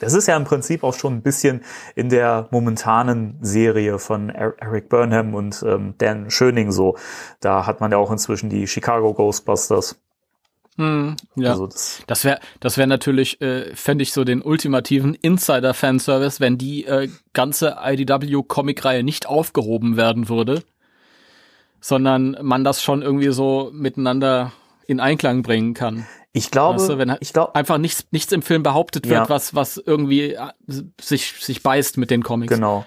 Das 0.00 0.14
ist 0.14 0.28
ja 0.28 0.36
im 0.36 0.44
Prinzip 0.44 0.84
auch 0.84 0.94
schon 0.94 1.14
ein 1.14 1.22
bisschen 1.22 1.62
in 1.94 2.08
der 2.08 2.48
momentanen 2.50 3.38
Serie 3.40 3.98
von 3.98 4.30
Eric 4.30 4.88
Burnham 4.88 5.34
und 5.34 5.62
ähm, 5.66 5.94
Dan 5.98 6.30
Schöning 6.30 6.72
so. 6.72 6.96
Da 7.40 7.66
hat 7.66 7.80
man 7.80 7.90
ja 7.90 7.98
auch 7.98 8.10
inzwischen 8.10 8.50
die 8.50 8.66
Chicago 8.66 9.14
Ghostbusters. 9.14 10.00
Hm, 10.76 11.16
ja. 11.34 11.50
Also 11.50 11.66
das, 11.66 12.02
das 12.06 12.24
wäre 12.24 12.38
das 12.60 12.76
wäre 12.76 12.86
natürlich, 12.86 13.40
äh, 13.40 13.74
fände 13.74 14.02
ich 14.02 14.12
so 14.12 14.22
den 14.22 14.42
ultimativen 14.42 15.14
Insider-Fanservice, 15.14 16.38
wenn 16.38 16.56
die 16.56 16.84
äh, 16.84 17.08
ganze 17.32 17.78
IDW-Comic-Reihe 17.82 19.02
nicht 19.02 19.26
aufgehoben 19.26 19.96
werden 19.96 20.28
würde 20.28 20.62
sondern 21.80 22.36
man 22.42 22.64
das 22.64 22.82
schon 22.82 23.02
irgendwie 23.02 23.32
so 23.32 23.70
miteinander 23.72 24.52
in 24.86 25.00
Einklang 25.00 25.42
bringen 25.42 25.74
kann. 25.74 26.06
Ich 26.32 26.50
glaube, 26.50 26.78
weißt 26.78 26.90
du, 26.90 26.98
wenn 26.98 27.16
ich 27.20 27.32
glaube 27.32 27.54
einfach 27.54 27.78
nichts 27.78 28.06
nichts 28.10 28.32
im 28.32 28.42
Film 28.42 28.62
behauptet 28.62 29.08
wird, 29.08 29.20
ja. 29.20 29.28
was 29.28 29.54
was 29.54 29.76
irgendwie 29.78 30.34
äh, 30.34 30.50
sich 31.00 31.34
sich 31.40 31.62
beißt 31.62 31.96
mit 31.96 32.10
den 32.10 32.22
Comics. 32.22 32.52
Genau. 32.52 32.84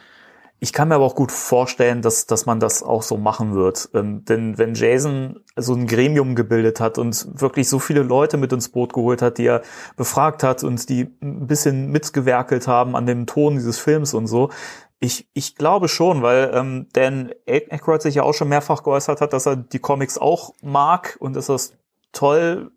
Ich 0.63 0.73
kann 0.73 0.89
mir 0.89 0.95
aber 0.95 1.05
auch 1.05 1.15
gut 1.15 1.31
vorstellen, 1.31 2.03
dass, 2.03 2.27
dass 2.27 2.45
man 2.45 2.59
das 2.59 2.83
auch 2.83 3.01
so 3.01 3.17
machen 3.17 3.55
wird. 3.55 3.89
Ähm, 3.95 4.23
denn 4.25 4.59
wenn 4.59 4.75
Jason 4.75 5.39
so 5.55 5.73
ein 5.73 5.87
Gremium 5.87 6.35
gebildet 6.35 6.79
hat 6.79 6.99
und 6.99 7.41
wirklich 7.41 7.67
so 7.67 7.79
viele 7.79 8.03
Leute 8.03 8.37
mit 8.37 8.53
ins 8.53 8.69
Boot 8.69 8.93
geholt 8.93 9.23
hat, 9.23 9.39
die 9.39 9.47
er 9.47 9.63
befragt 9.97 10.43
hat 10.43 10.63
und 10.63 10.87
die 10.87 11.09
ein 11.19 11.47
bisschen 11.47 11.89
mitgewerkelt 11.89 12.67
haben 12.67 12.95
an 12.95 13.07
dem 13.07 13.25
Ton 13.25 13.55
dieses 13.55 13.79
Films 13.79 14.13
und 14.13 14.27
so, 14.27 14.51
ich, 14.99 15.27
ich 15.33 15.55
glaube 15.55 15.87
schon, 15.87 16.21
weil 16.21 16.51
ähm, 16.53 16.85
Dan 16.93 17.31
Aykroyd 17.47 18.03
sich 18.03 18.13
ja 18.13 18.21
auch 18.21 18.35
schon 18.35 18.49
mehrfach 18.49 18.83
geäußert 18.83 19.19
hat, 19.19 19.33
dass 19.33 19.47
er 19.47 19.55
die 19.55 19.79
Comics 19.79 20.19
auch 20.19 20.53
mag 20.61 21.17
und 21.19 21.35
dass 21.35 21.49
er 21.49 21.55
es 21.55 21.73
toll 22.11 22.71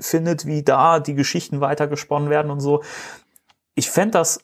findet, 0.00 0.46
wie 0.46 0.62
da 0.62 1.00
die 1.00 1.14
Geschichten 1.14 1.60
weitergesponnen 1.60 2.30
werden 2.30 2.50
und 2.50 2.60
so. 2.60 2.82
Ich 3.74 3.90
fände 3.90 4.12
das 4.12 4.40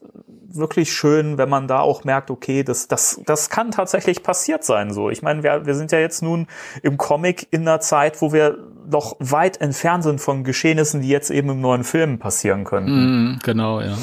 wirklich 0.54 0.92
schön, 0.92 1.38
wenn 1.38 1.48
man 1.48 1.66
da 1.66 1.80
auch 1.80 2.04
merkt, 2.04 2.30
okay, 2.30 2.62
das, 2.62 2.88
das, 2.88 3.20
das 3.24 3.48
kann 3.48 3.70
tatsächlich 3.70 4.22
passiert 4.22 4.64
sein. 4.64 4.92
So, 4.92 5.10
ich 5.10 5.22
meine, 5.22 5.42
wir, 5.42 5.66
wir 5.66 5.74
sind 5.74 5.92
ja 5.92 5.98
jetzt 5.98 6.22
nun 6.22 6.46
im 6.82 6.98
Comic 6.98 7.48
in 7.50 7.62
einer 7.62 7.80
Zeit, 7.80 8.20
wo 8.20 8.32
wir 8.32 8.58
noch 8.86 9.16
weit 9.18 9.60
entfernt 9.60 10.04
sind 10.04 10.20
von 10.20 10.44
Geschehnissen, 10.44 11.00
die 11.00 11.08
jetzt 11.08 11.30
eben 11.30 11.50
im 11.50 11.60
neuen 11.60 11.84
Film 11.84 12.18
passieren 12.18 12.64
könnten. 12.64 13.32
Mm, 13.34 13.38
genau, 13.42 13.80
ja. 13.80 13.96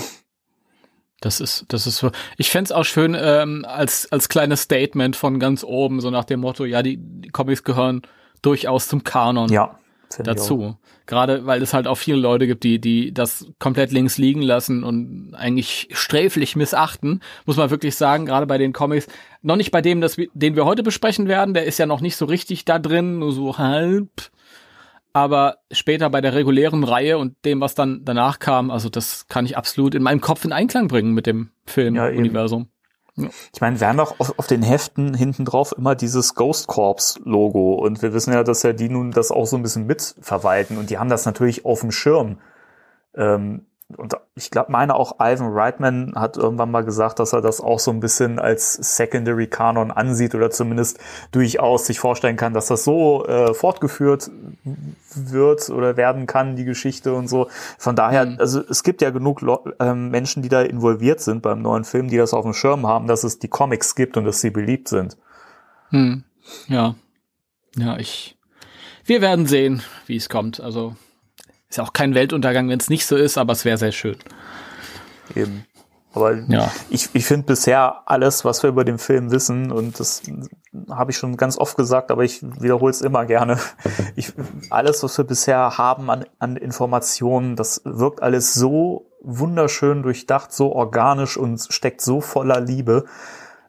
Das 1.22 1.42
ist, 1.42 1.66
das 1.68 1.86
ist 1.86 1.98
so. 1.98 2.12
Ich 2.38 2.50
fände 2.50 2.76
auch 2.76 2.86
schön 2.86 3.16
ähm, 3.20 3.66
als, 3.68 4.10
als 4.12 4.30
kleines 4.30 4.62
Statement 4.62 5.16
von 5.16 5.40
ganz 5.40 5.64
oben, 5.64 6.00
so 6.00 6.10
nach 6.10 6.24
dem 6.24 6.40
Motto, 6.40 6.64
ja, 6.64 6.82
die, 6.82 6.98
die 6.98 7.30
Comics 7.30 7.64
gehören 7.64 8.02
durchaus 8.42 8.88
zum 8.88 9.04
Kanon 9.04 9.50
ja, 9.50 9.78
dazu. 10.18 10.78
Gerade 11.06 11.46
weil 11.46 11.62
es 11.62 11.74
halt 11.74 11.88
auch 11.88 11.98
viele 11.98 12.18
Leute 12.18 12.48
gibt, 12.48 12.64
die, 12.64 12.80
die 12.80 13.14
das 13.14 13.48
komplett 13.60 13.92
links 13.92 14.18
liegen 14.18 14.42
lassen 14.42 14.84
und 14.84 15.34
eigentlich 15.36 15.90
sträflich 15.92 16.56
missachten, 16.56 17.22
muss 17.46 17.58
man 17.58 17.70
wirklich 17.70 17.96
sagen, 17.96 18.26
gerade 18.26 18.46
bei 18.46 18.58
den 18.58 18.74
Comics. 18.74 19.08
Noch 19.42 19.56
nicht 19.56 19.72
bei 19.72 19.82
dem, 19.82 20.02
das, 20.02 20.18
den 20.34 20.56
wir 20.56 20.66
heute 20.66 20.84
besprechen 20.84 21.28
werden, 21.28 21.54
der 21.54 21.66
ist 21.66 21.80
ja 21.80 21.86
noch 21.86 22.02
nicht 22.02 22.16
so 22.16 22.26
richtig 22.26 22.66
da 22.66 22.80
drin, 22.80 23.20
nur 23.20 23.32
so 23.32 23.58
halb 23.58 24.10
aber 25.14 25.58
später 25.72 26.10
bei 26.10 26.22
der 26.22 26.36
regulären 26.36 26.84
Reihe 26.84 27.18
und 27.18 27.34
dem, 27.46 27.62
was 27.62 27.76
dann 27.76 28.02
danach 28.06 28.40
kam, 28.40 28.72
also 28.72 28.90
das 28.90 29.28
kann 29.28 29.46
ich 29.46 29.58
absolut 29.58 29.96
in 29.96 30.04
meinem 30.04 30.22
Kopf 30.22 30.46
in 30.46 30.54
Einklang 30.54 30.88
bringen 30.88 31.14
mit 31.14 31.26
dem 31.26 31.50
Filmuniversum. 31.66 32.62
Ja, 32.62 32.79
ich 33.16 33.62
meine, 33.62 33.80
wir 33.80 33.88
haben 33.88 34.00
auch 34.00 34.20
auf, 34.20 34.38
auf, 34.38 34.48
den 34.48 34.64
Heften 34.64 35.14
hinten 35.14 35.46
drauf 35.46 35.74
immer 35.78 35.96
dieses 35.96 36.36
Ghost 36.36 36.68
Corps 36.68 37.20
Logo. 37.24 37.76
Und 37.76 38.02
wir 38.02 38.14
wissen 38.14 38.34
ja, 38.34 38.44
dass 38.44 38.64
ja 38.64 38.74
die 38.74 38.90
nun 38.90 39.12
das 39.12 39.32
auch 39.32 39.46
so 39.46 39.58
ein 39.58 39.64
bisschen 39.64 39.86
mitverwalten. 39.86 40.78
Und 40.78 40.90
die 40.90 40.98
haben 40.98 41.10
das 41.10 41.26
natürlich 41.26 41.66
auf 41.66 41.82
dem 41.82 41.92
Schirm. 41.92 42.38
Ähm, 43.16 43.66
und 43.98 44.16
ich 44.36 44.52
glaube, 44.52 44.72
meine 44.72 44.96
auch 44.96 45.16
Ivan 45.20 45.52
Reitman 45.52 46.14
hat 46.16 46.38
irgendwann 46.38 46.70
mal 46.70 46.84
gesagt, 46.84 47.20
dass 47.20 47.34
er 47.34 47.42
das 47.42 47.60
auch 47.60 47.80
so 47.80 47.92
ein 47.92 48.00
bisschen 48.00 48.38
als 48.38 48.74
Secondary 48.74 49.48
Canon 49.48 49.92
ansieht 49.92 50.36
oder 50.36 50.52
zumindest 50.52 51.00
durchaus 51.32 51.88
sich 51.88 52.00
vorstellen 52.00 52.38
kann, 52.38 52.54
dass 52.54 52.68
das 52.68 52.84
so 52.84 53.26
äh, 53.26 53.54
fortgeführt 53.54 54.30
wird 55.16 55.70
oder 55.70 55.98
werden 55.98 56.28
kann, 56.28 56.56
die 56.56 56.66
Geschichte 56.66 57.14
und 57.14 57.28
so. 57.28 57.50
Von 57.78 57.96
daher, 57.96 58.26
mhm. 58.26 58.38
also 58.40 58.62
es 58.70 58.84
gibt 58.84 59.02
ja 59.02 59.10
genug 59.10 59.42
äh, 59.80 59.94
Menschen, 59.94 60.44
die 60.44 60.50
da 60.50 60.62
involviert 60.62 61.20
sind 61.20 61.42
beim 61.42 61.62
neuen 61.62 61.84
Film, 61.84 62.10
die 62.10 62.18
das 62.18 62.34
auf 62.34 62.44
dem 62.44 62.54
Schirm 62.54 62.86
haben, 62.86 63.08
dass 63.08 63.24
es 63.24 63.40
die 63.40 63.48
Comics 63.48 63.96
gibt 63.96 64.18
und 64.18 64.26
dass 64.26 64.40
sie 64.40 64.52
beliebt 64.52 64.88
sind. 64.88 65.18
Hm. 65.90 66.24
Ja. 66.68 66.96
Ja, 67.76 67.98
ich. 67.98 68.38
Wir 69.06 69.22
werden 69.22 69.48
sehen, 69.48 69.82
wie 70.06 70.16
es 70.16 70.30
kommt. 70.30 70.60
Also 70.60 70.96
ist 71.70 71.78
ja 71.78 71.84
auch 71.84 71.94
kein 71.94 72.16
Weltuntergang, 72.16 72.70
wenn 72.70 72.80
es 72.80 72.90
nicht 72.90 73.06
so 73.06 73.16
ist, 73.16 73.38
aber 73.38 73.54
es 73.54 73.66
wäre 73.66 73.78
sehr 73.78 73.92
schön. 73.92 74.18
Eben. 75.36 75.66
Aber 76.14 76.34
ja. 76.34 76.72
ich, 76.90 77.10
ich 77.14 77.26
finde 77.26 77.46
bisher 77.46 78.02
alles, 78.08 78.44
was 78.44 78.64
wir 78.64 78.70
über 78.70 78.84
den 78.84 78.98
Film 78.98 79.30
wissen, 79.30 79.72
und 79.72 80.00
das 80.00 80.24
habe 80.90 81.12
ich 81.12 81.18
schon 81.18 81.38
ganz 81.38 81.58
oft 81.58 81.78
gesagt, 81.78 82.10
aber 82.10 82.24
ich 82.24 82.42
wiederhole 82.42 82.90
es 82.90 83.02
immer 83.02 83.26
gerne. 83.26 83.60
Ich, 84.16 84.34
alles, 84.72 85.04
was 85.04 85.18
wir 85.18 85.26
bisher 85.26 85.78
haben 85.78 86.10
an, 86.10 86.26
an 86.40 86.56
Informationen, 86.58 87.56
das 87.56 87.82
wirkt 87.86 88.24
alles 88.24 88.54
so 88.56 89.12
wunderschön 89.22 90.02
durchdacht, 90.02 90.52
so 90.52 90.74
organisch 90.74 91.38
und 91.38 91.68
steckt 91.70 92.02
so 92.02 92.22
voller 92.22 92.60
Liebe, 92.60 93.06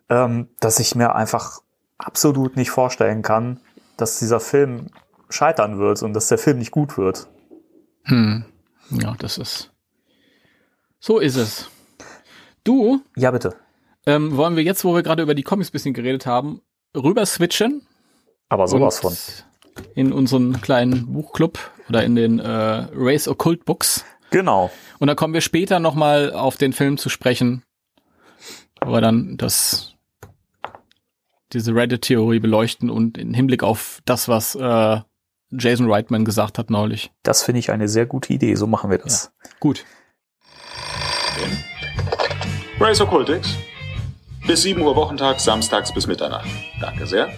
ähm, 0.08 0.48
dass 0.60 0.78
ich 0.80 0.94
mir 0.94 1.14
einfach 1.14 1.60
absolut 1.98 2.56
nicht 2.56 2.70
vorstellen 2.70 3.22
kann, 3.22 3.60
dass 3.96 4.18
dieser 4.18 4.40
Film 4.40 4.86
scheitern 5.28 5.78
wird 5.78 6.02
und 6.02 6.14
dass 6.14 6.28
der 6.28 6.38
Film 6.38 6.58
nicht 6.58 6.70
gut 6.70 6.96
wird. 6.96 7.28
Hm. 8.04 8.44
Ja, 8.90 9.14
das 9.18 9.38
ist. 9.38 9.70
So 10.98 11.18
ist 11.18 11.36
es. 11.36 11.70
Du? 12.64 13.00
Ja, 13.16 13.30
bitte. 13.30 13.56
Ähm, 14.06 14.36
wollen 14.36 14.56
wir 14.56 14.62
jetzt, 14.62 14.84
wo 14.84 14.94
wir 14.94 15.02
gerade 15.02 15.22
über 15.22 15.34
die 15.34 15.42
Comics 15.42 15.70
bisschen 15.70 15.94
geredet 15.94 16.26
haben, 16.26 16.60
rüber 16.96 17.24
switchen? 17.26 17.86
Aber 18.48 18.66
sowas 18.66 19.00
von. 19.00 19.16
In 19.94 20.12
unseren 20.12 20.60
kleinen 20.60 21.12
Buchclub 21.12 21.58
oder 21.88 22.04
in 22.04 22.16
den 22.16 22.38
äh, 22.38 22.88
Race 22.92 23.28
Occult 23.28 23.64
Books. 23.64 24.04
Genau. 24.30 24.70
Und 24.98 25.06
dann 25.06 25.16
kommen 25.16 25.34
wir 25.34 25.40
später 25.40 25.80
nochmal 25.80 26.32
auf 26.32 26.56
den 26.56 26.72
Film 26.72 26.98
zu 26.98 27.08
sprechen, 27.08 27.62
wo 28.82 28.92
wir 28.92 29.00
dann 29.00 29.36
das 29.36 29.94
diese 31.52 31.74
Reddit-Theorie 31.74 32.38
beleuchten 32.38 32.90
und 32.90 33.18
im 33.18 33.34
Hinblick 33.34 33.62
auf 33.62 34.00
das, 34.04 34.28
was 34.28 34.54
äh, 34.54 35.00
Jason 35.52 35.90
Reitman 35.90 36.24
gesagt 36.24 36.58
hat 36.58 36.70
neulich. 36.70 37.10
Das 37.22 37.42
finde 37.42 37.58
ich 37.58 37.70
eine 37.70 37.88
sehr 37.88 38.06
gute 38.06 38.32
Idee. 38.32 38.54
So 38.54 38.66
machen 38.66 38.90
wir 38.90 38.98
das. 38.98 39.32
Ja. 39.42 39.50
Gut. 39.58 39.84
Race 42.78 43.00
Occultix. 43.00 43.56
Bis 44.46 44.62
7 44.62 44.80
Uhr 44.80 44.96
Wochentag, 44.96 45.38
samstags 45.40 45.92
bis 45.92 46.06
Mitternacht. 46.06 46.48
Danke 46.80 47.06
sehr. 47.06 47.28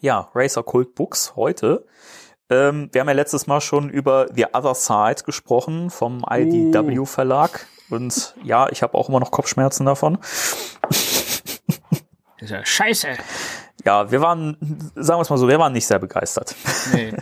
Ja, 0.00 0.30
Racer 0.34 0.62
Cult 0.62 0.94
Books 0.94 1.34
heute. 1.36 1.84
Ähm, 2.48 2.88
wir 2.92 3.00
haben 3.00 3.08
ja 3.08 3.14
letztes 3.14 3.46
Mal 3.46 3.60
schon 3.60 3.90
über 3.90 4.28
The 4.34 4.46
Other 4.52 4.74
Side 4.74 5.24
gesprochen 5.24 5.90
vom 5.90 6.24
IDW 6.28 7.00
uh. 7.00 7.04
Verlag. 7.04 7.66
Und 7.90 8.34
ja, 8.44 8.68
ich 8.70 8.82
habe 8.82 8.96
auch 8.96 9.08
immer 9.08 9.20
noch 9.20 9.30
Kopfschmerzen 9.30 9.84
davon. 9.84 10.18
Scheiße 12.62 13.08
ja, 13.88 14.10
wir 14.10 14.20
waren, 14.20 14.54
sagen 14.96 15.18
wir 15.18 15.22
es 15.22 15.30
mal 15.30 15.38
so, 15.38 15.48
wir 15.48 15.58
waren 15.58 15.72
nicht 15.72 15.86
sehr 15.86 15.98
begeistert. 15.98 16.54
Nee. 16.92 17.14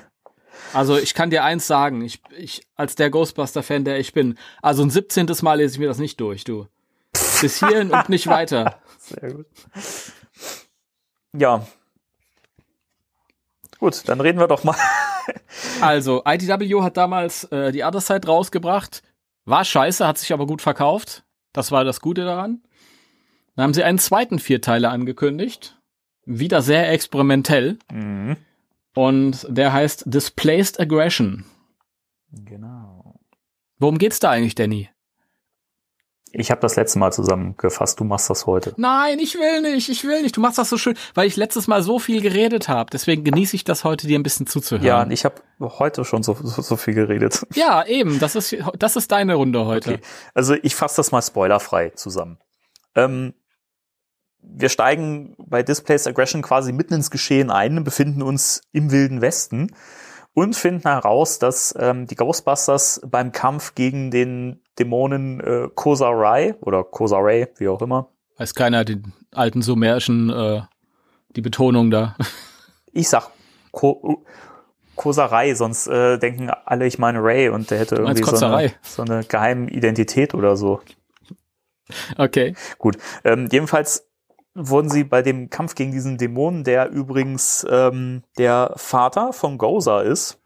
Also 0.73 0.99
ich 0.99 1.15
kann 1.15 1.31
dir 1.31 1.45
eins 1.45 1.69
sagen, 1.69 2.03
ich, 2.03 2.21
ich 2.37 2.67
als 2.75 2.97
der 2.97 3.09
Ghostbuster-Fan, 3.09 3.85
der 3.85 4.01
ich 4.01 4.13
bin, 4.13 4.37
also 4.63 4.83
ein 4.83 4.91
17. 4.91 5.29
Mal 5.43 5.59
lese 5.59 5.75
ich 5.75 5.79
mir 5.79 5.87
das 5.87 5.99
nicht 5.99 6.19
durch, 6.21 6.43
du. 6.43 6.67
Bis 7.41 7.61
hierhin 7.61 7.93
und 7.93 8.09
nicht 8.09 8.27
weiter. 8.27 8.81
Sehr 8.99 9.33
gut. 9.33 9.47
Ja. 11.35 11.65
Gut, 13.79 14.09
dann 14.09 14.21
reden 14.21 14.41
wir 14.41 14.49
doch 14.49 14.65
mal. 14.65 14.75
also, 15.81 16.25
IDW 16.27 16.83
hat 16.83 16.97
damals 16.97 17.45
äh, 17.45 17.71
die 17.71 17.85
Other 17.85 18.01
Side 18.01 18.27
rausgebracht. 18.27 19.05
War 19.45 19.65
scheiße, 19.65 20.05
hat 20.05 20.19
sich 20.19 20.33
aber 20.33 20.49
gut 20.49 20.63
verkauft. 20.63 21.23
Das 21.53 21.71
war 21.71 21.85
das 21.85 22.01
Gute 22.01 22.25
daran. 22.25 22.61
Dann 23.55 23.63
haben 23.63 23.75
sie 23.75 23.85
einen 23.85 24.01
zweiten 24.01 24.41
Vierteiler 24.41 24.91
angekündigt 24.91 25.76
wieder 26.27 26.61
sehr 26.61 26.93
experimentell. 26.93 27.79
Mhm. 27.91 28.37
Und 28.95 29.47
der 29.49 29.73
heißt 29.73 30.05
Displaced 30.07 30.81
Aggression. 30.81 31.45
Genau. 32.33 33.21
Worum 33.79 33.99
geht's 33.99 34.21
da 34.21 34.31
eigentlich, 34.31 34.55
Danny? 34.55 34.89
Ich 36.39 36.51
habe 36.51 36.61
das 36.61 36.77
letzte 36.77 36.99
Mal 36.99 37.13
zusammengefasst, 37.13 37.99
du 37.99 38.05
machst 38.05 38.29
das 38.29 38.47
heute. 38.47 38.75
Nein, 38.77 39.19
ich 39.21 39.37
will 39.37 39.63
nicht, 39.63 39.89
ich 39.89 40.05
will 40.05 40.23
nicht. 40.23 40.37
Du 40.37 40.41
machst 40.41 40.59
das 40.59 40.69
so 40.69 40.77
schön, 40.77 40.95
weil 41.15 41.27
ich 41.27 41.37
letztes 41.37 41.67
Mal 41.67 41.83
so 41.83 41.99
viel 41.99 42.21
geredet 42.21 42.69
habe. 42.69 42.91
Deswegen 42.91 43.25
genieße 43.25 43.57
ich 43.57 43.65
das 43.65 43.85
heute, 43.85 44.07
dir 44.07 44.19
ein 44.19 44.23
bisschen 44.23 44.47
zuzuhören. 44.47 44.85
Ja, 44.85 45.03
und 45.03 45.13
ich 45.13 45.25
habe 45.25 45.37
heute 45.61 46.05
schon 46.05 46.23
so, 46.23 46.35
so, 46.35 46.61
so, 46.61 46.77
viel 46.77 46.93
geredet. 46.93 47.47
Ja, 47.55 47.87
eben. 47.87 48.19
Das 48.19 48.35
ist, 48.35 48.55
das 48.79 48.97
ist 48.97 49.13
deine 49.13 49.35
Runde 49.35 49.65
heute. 49.65 49.95
Okay. 49.95 50.03
Also 50.35 50.55
ich 50.63 50.75
fasse 50.75 50.97
das 50.97 51.11
mal 51.11 51.23
spoilerfrei 51.23 51.91
zusammen. 51.91 52.39
Ähm, 52.95 53.35
wir 54.49 54.69
steigen 54.69 55.35
bei 55.39 55.63
Displaced 55.63 56.07
Aggression 56.07 56.43
quasi 56.43 56.73
mitten 56.73 56.95
ins 56.95 57.11
Geschehen 57.11 57.51
ein 57.51 57.83
befinden 57.85 58.23
uns 58.23 58.63
im 58.73 58.91
Wilden 58.91 59.21
Westen 59.21 59.73
und 60.35 60.55
finden 60.55 60.83
heraus, 60.83 61.39
dass 61.39 61.75
ähm, 61.79 62.07
die 62.07 62.15
Ghostbusters 62.15 63.01
beim 63.07 63.33
Kampf 63.33 63.75
gegen 63.75 64.11
den 64.11 64.61
Dämonen 64.79 65.41
äh, 65.41 65.69
Kosarai 65.75 66.55
oder 66.61 66.85
Kosaray, 66.85 67.49
wie 67.57 67.69
auch 67.69 67.81
immer. 67.81 68.11
Weiß 68.37 68.55
keiner 68.55 68.85
den 68.85 69.15
alten 69.33 69.63
sumerischen, 69.63 70.31
äh, 70.31 70.61
die 71.31 71.43
Betonung 71.43 71.91
da. 71.91 72.17
Ich 72.93 73.11
sag 73.11 73.29
Ko 73.73 74.25
Kosarai, 74.95 75.55
sonst 75.55 75.87
äh, 75.87 76.17
denken 76.17 76.49
alle, 76.49 76.87
ich 76.87 76.99
meine 76.99 77.23
Ray 77.23 77.51
und 77.51 77.71
der 77.71 77.79
hätte 77.79 77.97
irgendwie 77.97 78.23
so 78.23 78.47
eine, 78.47 78.73
so 78.81 79.03
eine 79.03 79.23
geheime 79.23 79.69
Identität 79.69 80.33
oder 80.33 80.57
so. 80.57 80.81
Okay. 82.17 82.55
Gut. 82.79 82.97
Ähm, 83.23 83.49
jedenfalls 83.53 84.06
wurden 84.57 84.89
sie 84.89 85.05
bei 85.05 85.23
dem 85.23 85.51
Kampf 85.51 85.75
gegen 85.75 85.93
diesen 85.93 86.19
Dämonen, 86.19 86.65
der 86.65 86.91
übrigens 86.91 87.67
ähm, 87.71 88.23
der 88.39 88.73
Vater 88.77 89.33
von 89.33 89.59
Goza 89.59 90.01
ist, 90.01 90.39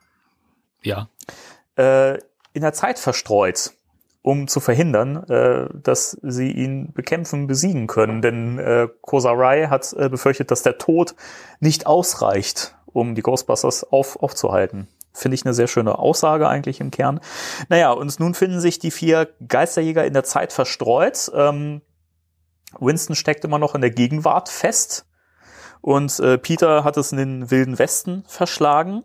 ja, 0.83 1.09
äh, 1.77 2.19
in 2.53 2.63
der 2.63 2.73
Zeit 2.73 2.99
verstreut 2.99 3.73
um 4.23 4.49
zu 4.49 4.61
verhindern, 4.61 5.25
äh, 5.29 5.69
dass 5.83 6.19
sie 6.23 6.51
ihn 6.51 6.93
bekämpfen, 6.93 7.47
besiegen 7.47 7.87
können. 7.87 8.21
Denn 8.21 8.59
äh, 8.59 8.89
Kosarai 9.01 9.69
hat 9.69 9.93
äh, 9.95 10.09
befürchtet, 10.09 10.51
dass 10.51 10.63
der 10.63 10.79
Tod 10.79 11.15
nicht 11.61 11.87
ausreicht, 11.87 12.75
um 12.87 13.15
die 13.15 13.23
Ghostbusters 13.23 13.85
auf, 13.91 14.23
aufzuhalten. 14.23 14.89
Finde 15.13 15.35
ich 15.35 15.45
eine 15.45 15.55
sehr 15.55 15.67
schöne 15.67 15.99
Aussage 15.99 16.49
eigentlich 16.49 16.81
im 16.81 16.91
Kern. 16.91 17.21
Naja, 17.69 17.93
und 17.93 18.21
nun 18.21 18.35
finden 18.35 18.61
sich 18.61 18.79
die 18.79 18.91
vier 18.91 19.29
Geisterjäger 19.47 20.05
in 20.05 20.13
der 20.13 20.25
Zeit 20.25 20.53
verstreut. 20.53 21.31
Ähm, 21.35 21.81
Winston 22.79 23.17
steckt 23.17 23.45
immer 23.45 23.59
noch 23.59 23.75
in 23.75 23.81
der 23.81 23.91
Gegenwart 23.91 24.49
fest. 24.49 25.07
Und 25.81 26.21
äh, 26.21 26.39
Peter 26.39 26.85
hat 26.85 26.97
es 26.97 27.13
in 27.13 27.19
den 27.19 27.51
wilden 27.51 27.79
Westen 27.79 28.25
verschlagen 28.27 29.03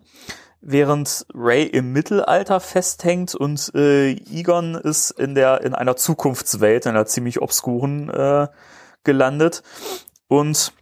während 0.67 1.27
Ray 1.33 1.63
im 1.63 1.93
Mittelalter 1.93 2.59
festhängt 2.59 3.35
und 3.35 3.71
äh, 3.75 4.13
Egon 4.13 4.73
ist 4.73 5.11
in 5.11 5.35
der 5.35 5.61
in 5.61 5.75
einer 5.75 5.95
Zukunftswelt, 5.95 6.87
in 6.87 6.91
einer 6.91 7.05
ziemlich 7.05 7.39
obskuren 7.39 8.09
äh, 8.09 8.47
gelandet. 9.03 9.61
Und 10.27 10.73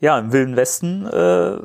ja 0.00 0.18
im 0.18 0.32
Wilden 0.32 0.56
Westen 0.56 1.06
äh, 1.06 1.58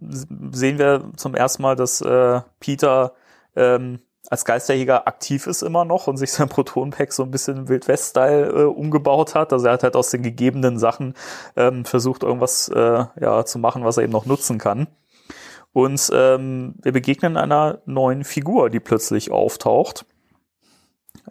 sehen 0.00 0.78
wir 0.78 1.12
zum 1.16 1.34
ersten 1.34 1.62
Mal, 1.62 1.76
dass 1.76 2.00
äh, 2.00 2.40
Peter 2.58 3.12
ähm, 3.54 4.00
als 4.34 4.44
Geisterjäger 4.44 5.06
aktiv 5.06 5.46
ist 5.46 5.62
immer 5.62 5.84
noch 5.84 6.08
und 6.08 6.16
sich 6.16 6.32
sein 6.32 6.48
Protonpack 6.48 7.12
so 7.12 7.22
ein 7.22 7.30
bisschen 7.30 7.68
Wildwest-Style 7.68 8.46
äh, 8.46 8.64
umgebaut 8.64 9.36
hat. 9.36 9.52
Also 9.52 9.66
er 9.66 9.74
hat 9.74 9.84
halt 9.84 9.94
aus 9.94 10.10
den 10.10 10.24
gegebenen 10.24 10.76
Sachen 10.76 11.14
ähm, 11.54 11.84
versucht, 11.84 12.24
irgendwas 12.24 12.66
äh, 12.68 13.04
ja, 13.20 13.44
zu 13.44 13.60
machen, 13.60 13.84
was 13.84 13.96
er 13.96 14.02
eben 14.02 14.12
noch 14.12 14.26
nutzen 14.26 14.58
kann. 14.58 14.88
Und 15.72 16.10
ähm, 16.12 16.74
wir 16.82 16.90
begegnen 16.90 17.36
einer 17.36 17.78
neuen 17.86 18.24
Figur, 18.24 18.70
die 18.70 18.80
plötzlich 18.80 19.30
auftaucht, 19.30 20.04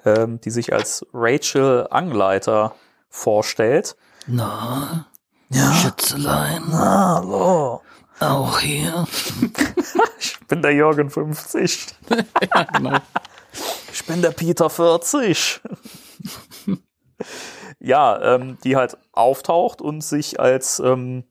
ähm, 0.06 0.40
die 0.40 0.50
sich 0.50 0.72
als 0.72 1.06
Rachel 1.14 1.88
Angleiter 1.90 2.74
vorstellt. 3.10 3.98
Na, 4.28 5.08
ja. 5.50 5.74
Schätzelein. 5.74 6.64
Na, 6.70 7.16
hallo. 7.16 7.82
Auch 8.24 8.60
hier. 8.60 9.06
ich 10.20 10.40
bin 10.48 10.62
der 10.62 10.72
Jürgen 10.72 11.10
50. 11.10 11.88
ja, 12.56 12.64
genau. 12.64 12.98
Ich 13.92 14.06
bin 14.06 14.22
der 14.22 14.32
Peter 14.32 14.70
40. 14.70 15.62
ja, 17.80 18.36
ähm, 18.36 18.58
die 18.64 18.76
halt 18.76 18.98
auftaucht 19.12 19.82
und 19.82 20.02
sich 20.02 20.40
als 20.40 20.80
ähm, 20.80 21.26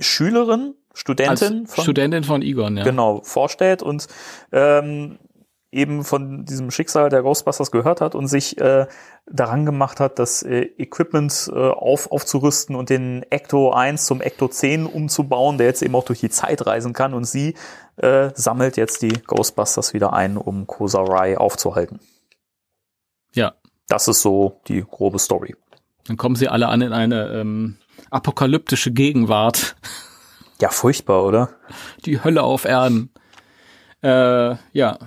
Schülerin 0.00 0.74
Studentin 0.94 1.66
von, 1.66 1.82
Studentin 1.84 2.24
von 2.24 2.42
Egon, 2.42 2.76
ja. 2.76 2.84
Genau, 2.84 3.20
vorstellt 3.22 3.82
und 3.82 4.08
ähm, 4.50 5.18
eben 5.70 6.02
von 6.04 6.44
diesem 6.44 6.70
Schicksal 6.70 7.10
der 7.10 7.22
Ghostbusters 7.22 7.70
gehört 7.70 8.00
hat 8.00 8.14
und 8.14 8.26
sich 8.26 8.58
äh, 8.58 8.86
daran 9.26 9.66
gemacht 9.66 10.00
hat, 10.00 10.18
das 10.18 10.42
äh, 10.42 10.62
Equipment 10.78 11.50
äh, 11.52 11.56
auf, 11.56 12.10
aufzurüsten 12.10 12.74
und 12.74 12.88
den 12.88 13.22
Ecto 13.30 13.72
1 13.72 14.06
zum 14.06 14.20
Ecto 14.20 14.48
10 14.48 14.86
umzubauen, 14.86 15.58
der 15.58 15.66
jetzt 15.66 15.82
eben 15.82 15.94
auch 15.94 16.04
durch 16.04 16.20
die 16.20 16.30
Zeit 16.30 16.66
reisen 16.66 16.94
kann 16.94 17.12
und 17.12 17.24
sie 17.24 17.54
äh, 17.96 18.30
sammelt 18.34 18.76
jetzt 18.76 19.02
die 19.02 19.12
Ghostbusters 19.26 19.92
wieder 19.92 20.14
ein, 20.14 20.36
um 20.36 20.66
Kosarai 20.66 21.36
aufzuhalten. 21.36 22.00
Ja. 23.34 23.54
Das 23.88 24.06
ist 24.06 24.20
so 24.20 24.60
die 24.68 24.82
grobe 24.82 25.18
Story. 25.18 25.56
Dann 26.06 26.16
kommen 26.16 26.36
sie 26.36 26.48
alle 26.48 26.68
an 26.68 26.82
in 26.82 26.92
eine 26.92 27.28
ähm, 27.28 27.78
apokalyptische 28.10 28.92
Gegenwart. 28.92 29.76
Ja, 30.60 30.70
furchtbar, 30.70 31.24
oder? 31.24 31.50
Die 32.04 32.22
Hölle 32.22 32.42
auf 32.42 32.64
Erden. 32.64 33.10
Äh, 34.02 34.56
ja. 34.72 34.98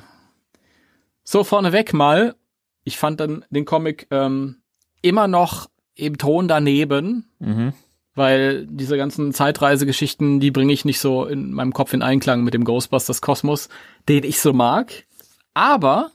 So, 1.32 1.46
vorneweg 1.46 1.94
mal, 1.94 2.36
ich 2.84 2.98
fand 2.98 3.22
dann 3.22 3.46
den 3.50 3.64
Comic 3.64 4.06
ähm, 4.12 4.58
immer 5.02 5.30
noch 5.30 5.70
im 5.96 6.18
Ton 6.18 6.50
daneben, 6.50 7.32
mhm. 7.40 7.72
weil 8.16 8.68
diese 8.68 8.98
ganzen 8.98 9.34
Zeitreisegeschichten, 9.34 10.42
die 10.42 10.52
bringe 10.52 10.74
ich 10.74 10.84
nicht 10.84 11.00
so 11.00 11.24
in 11.24 11.54
meinem 11.54 11.72
Kopf 11.72 11.94
in 11.94 12.02
Einklang 12.02 12.44
mit 12.44 12.54
dem 12.54 12.66
Ghostbusters 12.66 13.22
Kosmos, 13.22 13.70
den 14.10 14.26
ich 14.26 14.42
so 14.42 14.52
mag. 14.52 15.06
Aber 15.54 16.12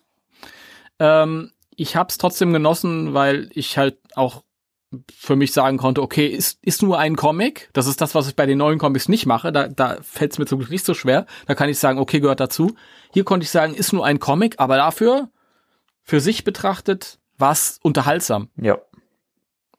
ähm, 0.99 1.51
ich 1.75 1.97
hab's 1.97 2.19
trotzdem 2.19 2.53
genossen, 2.53 3.15
weil 3.15 3.49
ich 3.55 3.79
halt 3.79 3.97
auch 4.17 4.45
für 5.15 5.37
mich 5.37 5.53
sagen 5.53 5.79
konnte, 5.79 6.03
okay, 6.03 6.27
ist, 6.27 6.59
ist 6.63 6.83
nur 6.83 6.99
ein 6.99 7.17
Comic. 7.17 7.71
Das 7.73 7.87
ist 7.87 8.01
das, 8.01 8.15
was 8.15 8.29
ich 8.29 8.37
bei 8.37 8.47
den 8.47 8.59
neuen 8.59 8.79
Comics 8.79 9.09
nicht 9.09 9.27
mache. 9.27 9.53
Da, 9.53 9.69
da 9.69 9.99
fällt 10.03 10.33
es 10.33 10.39
mir 10.39 10.47
zum 10.47 10.59
Glück 10.59 10.71
nicht 10.71 10.85
so 10.85 10.95
schwer. 10.95 11.27
Da 11.47 11.55
kann 11.55 11.69
ich 11.69 11.79
sagen, 11.79 11.99
okay, 11.99 12.21
gehört 12.21 12.41
dazu. 12.41 12.75
Hier 13.13 13.25
konnte 13.25 13.45
ich 13.45 13.51
sagen, 13.51 13.75
ist 13.75 13.93
nur 13.93 14.05
ein 14.05 14.21
Comic, 14.21 14.57
aber 14.59 14.77
dafür, 14.77 15.31
für 16.03 16.21
sich 16.21 16.45
betrachtet, 16.45 17.19
war 17.39 17.53
es 17.53 17.79
unterhaltsam. 17.83 18.49
Ja. 18.57 18.79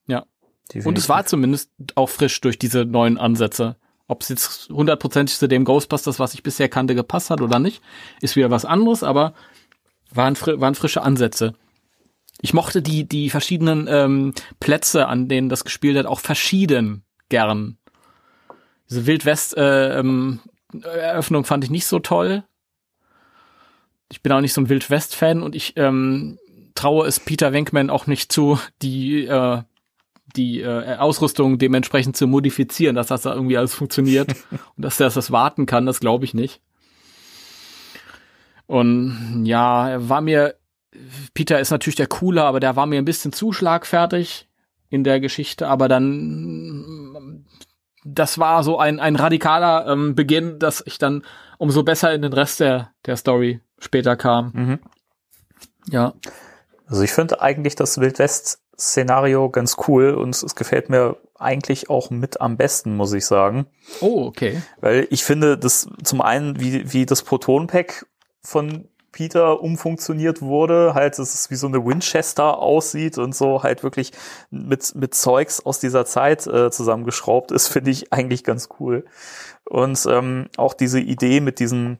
Ja. 0.07 0.25
Definitiv. 0.69 0.85
Und 0.87 0.97
es 0.97 1.09
war 1.09 1.25
zumindest 1.25 1.71
auch 1.95 2.09
frisch 2.09 2.41
durch 2.41 2.59
diese 2.59 2.85
neuen 2.85 3.17
Ansätze. 3.17 3.77
Ob 4.07 4.21
es 4.21 4.29
jetzt 4.29 4.69
hundertprozentig 4.69 5.37
zu 5.37 5.47
dem 5.47 5.65
Ghostbusters, 5.65 6.19
was 6.19 6.33
ich 6.33 6.43
bisher 6.43 6.69
kannte, 6.69 6.95
gepasst 6.95 7.29
hat 7.29 7.41
oder 7.41 7.59
nicht, 7.59 7.81
ist 8.21 8.35
wieder 8.35 8.49
was 8.49 8.65
anderes, 8.65 9.03
aber 9.03 9.33
waren, 10.11 10.35
fri 10.35 10.59
waren 10.59 10.75
frische 10.75 11.01
Ansätze. 11.01 11.53
Ich 12.41 12.53
mochte 12.53 12.81
die, 12.81 13.07
die 13.07 13.29
verschiedenen 13.29 13.87
ähm, 13.89 14.33
Plätze, 14.59 15.07
an 15.07 15.27
denen 15.27 15.49
das 15.49 15.63
gespielt 15.63 15.97
hat, 15.97 16.05
auch 16.05 16.19
verschieden 16.19 17.03
gern. 17.29 17.77
Diese 18.89 19.05
Wildwest 19.05 19.57
äh, 19.57 19.99
ähm, 19.99 20.39
Eröffnung 20.83 21.45
fand 21.45 21.63
ich 21.63 21.69
nicht 21.69 21.85
so 21.85 21.99
toll. 21.99 22.43
Ich 24.09 24.21
bin 24.21 24.31
auch 24.31 24.41
nicht 24.41 24.53
so 24.53 24.61
ein 24.61 24.69
Wildwest-Fan 24.69 25.41
und 25.41 25.55
ich 25.55 25.73
ähm, 25.75 26.37
traue 26.75 27.07
es 27.07 27.19
Peter 27.19 27.51
Wenkman 27.53 27.89
auch 27.89 28.07
nicht 28.07 28.31
zu, 28.31 28.59
die 28.81 29.25
äh, 29.25 29.61
die 30.35 30.61
äh, 30.61 30.97
Ausrüstung 30.97 31.57
dementsprechend 31.57 32.17
zu 32.17 32.27
modifizieren, 32.27 32.95
dass 32.95 33.07
das 33.07 33.21
da 33.21 33.33
irgendwie 33.33 33.57
alles 33.57 33.73
funktioniert 33.73 34.29
und 34.75 34.83
dass 34.83 34.99
er 34.99 35.09
das 35.09 35.31
warten 35.31 35.65
kann, 35.65 35.85
das 35.85 35.99
glaube 35.99 36.25
ich 36.25 36.33
nicht. 36.33 36.61
Und 38.65 39.43
ja, 39.45 39.89
er 39.89 40.09
war 40.09 40.21
mir 40.21 40.55
Peter 41.33 41.59
ist 41.59 41.71
natürlich 41.71 41.95
der 41.95 42.07
Cooler, 42.07 42.45
aber 42.45 42.59
der 42.59 42.75
war 42.75 42.85
mir 42.85 42.97
ein 42.97 43.05
bisschen 43.05 43.33
zu 43.33 43.53
schlagfertig 43.53 44.47
in 44.89 45.03
der 45.03 45.19
Geschichte, 45.19 45.67
aber 45.67 45.87
dann 45.87 47.45
das 48.07 48.37
war 48.37 48.63
so 48.63 48.79
ein, 48.79 48.99
ein 48.99 49.15
radikaler 49.15 49.87
ähm, 49.87 50.15
Beginn, 50.15 50.59
dass 50.59 50.83
ich 50.85 50.97
dann 50.97 51.23
umso 51.57 51.83
besser 51.83 52.13
in 52.13 52.21
den 52.21 52.33
Rest 52.33 52.59
der, 52.59 52.91
der 53.05 53.17
Story 53.17 53.61
später 53.79 54.15
kam. 54.15 54.51
Mhm. 54.53 54.79
Ja. 55.89 56.13
Also 56.87 57.03
ich 57.03 57.11
finde 57.11 57.41
eigentlich 57.41 57.75
das 57.75 57.99
Wildwest-Szenario 57.99 59.49
ganz 59.49 59.75
cool 59.87 60.11
und 60.13 60.29
es 60.29 60.55
gefällt 60.55 60.89
mir 60.89 61.17
eigentlich 61.35 61.89
auch 61.89 62.09
mit 62.09 62.39
am 62.39 62.57
besten, 62.57 62.95
muss 62.95 63.13
ich 63.13 63.25
sagen. 63.25 63.67
Oh, 63.99 64.25
okay. 64.25 64.61
Weil 64.79 65.07
ich 65.09 65.23
finde, 65.23 65.57
das 65.57 65.89
zum 66.03 66.21
einen, 66.21 66.59
wie, 66.59 66.93
wie 66.93 67.05
das 67.05 67.23
Proton-Pack 67.23 68.05
von 68.41 68.87
Peter 69.17 69.63
umfunktioniert 69.63 70.43
wurde, 70.43 70.93
halt, 70.93 71.17
dass 71.17 71.33
es 71.33 71.49
wie 71.49 71.55
so 71.55 71.65
eine 71.65 71.83
Winchester 71.83 72.59
aussieht 72.59 73.17
und 73.17 73.33
so 73.33 73.63
halt 73.63 73.81
wirklich 73.81 74.11
mit, 74.51 74.93
mit 74.93 75.15
Zeugs 75.15 75.59
aus 75.65 75.79
dieser 75.79 76.05
Zeit 76.05 76.45
äh, 76.45 76.69
zusammengeschraubt 76.69 77.51
ist, 77.51 77.67
finde 77.67 77.89
ich 77.89 78.13
eigentlich 78.13 78.43
ganz 78.43 78.69
cool. 78.79 79.05
Und 79.65 80.05
ähm, 80.07 80.49
auch 80.57 80.75
diese 80.75 80.99
Idee 80.99 81.39
mit 81.39 81.57
diesen 81.57 81.97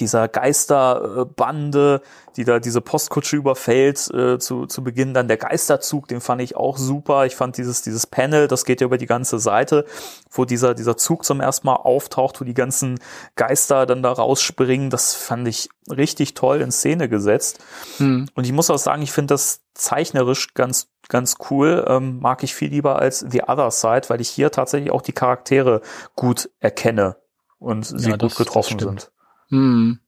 dieser 0.00 0.28
Geisterbande, 0.28 2.02
die 2.36 2.44
da 2.44 2.58
diese 2.58 2.80
Postkutsche 2.80 3.36
überfällt, 3.36 4.12
äh, 4.12 4.38
zu, 4.38 4.66
zu 4.66 4.82
Beginn 4.82 5.14
dann 5.14 5.28
der 5.28 5.36
Geisterzug, 5.36 6.08
den 6.08 6.20
fand 6.20 6.42
ich 6.42 6.56
auch 6.56 6.76
super. 6.76 7.26
Ich 7.26 7.36
fand 7.36 7.56
dieses, 7.56 7.82
dieses 7.82 8.06
Panel, 8.06 8.48
das 8.48 8.64
geht 8.64 8.80
ja 8.80 8.86
über 8.86 8.98
die 8.98 9.06
ganze 9.06 9.38
Seite, 9.38 9.84
wo 10.30 10.44
dieser, 10.44 10.74
dieser 10.74 10.96
Zug 10.96 11.24
zum 11.24 11.40
ersten 11.40 11.66
Mal 11.66 11.76
auftaucht, 11.76 12.40
wo 12.40 12.44
die 12.44 12.54
ganzen 12.54 12.98
Geister 13.36 13.86
dann 13.86 14.02
da 14.02 14.12
rausspringen, 14.12 14.90
das 14.90 15.14
fand 15.14 15.46
ich 15.46 15.68
richtig 15.88 16.34
toll 16.34 16.60
in 16.60 16.72
Szene 16.72 17.08
gesetzt. 17.08 17.60
Hm. 17.98 18.28
Und 18.34 18.44
ich 18.44 18.52
muss 18.52 18.70
auch 18.70 18.78
sagen, 18.78 19.02
ich 19.02 19.12
finde 19.12 19.34
das 19.34 19.62
zeichnerisch 19.74 20.54
ganz, 20.54 20.88
ganz 21.08 21.36
cool, 21.50 21.84
ähm, 21.88 22.18
mag 22.18 22.42
ich 22.42 22.54
viel 22.54 22.70
lieber 22.70 22.98
als 22.98 23.24
The 23.28 23.44
Other 23.44 23.70
Side, 23.70 24.08
weil 24.08 24.20
ich 24.20 24.28
hier 24.28 24.50
tatsächlich 24.50 24.90
auch 24.90 25.02
die 25.02 25.12
Charaktere 25.12 25.82
gut 26.16 26.50
erkenne 26.58 27.16
und 27.58 27.86
sie 27.86 28.10
ja, 28.10 28.16
gut 28.16 28.36
getroffen 28.36 28.78
sind. 28.78 29.10
Hm. 29.50 30.00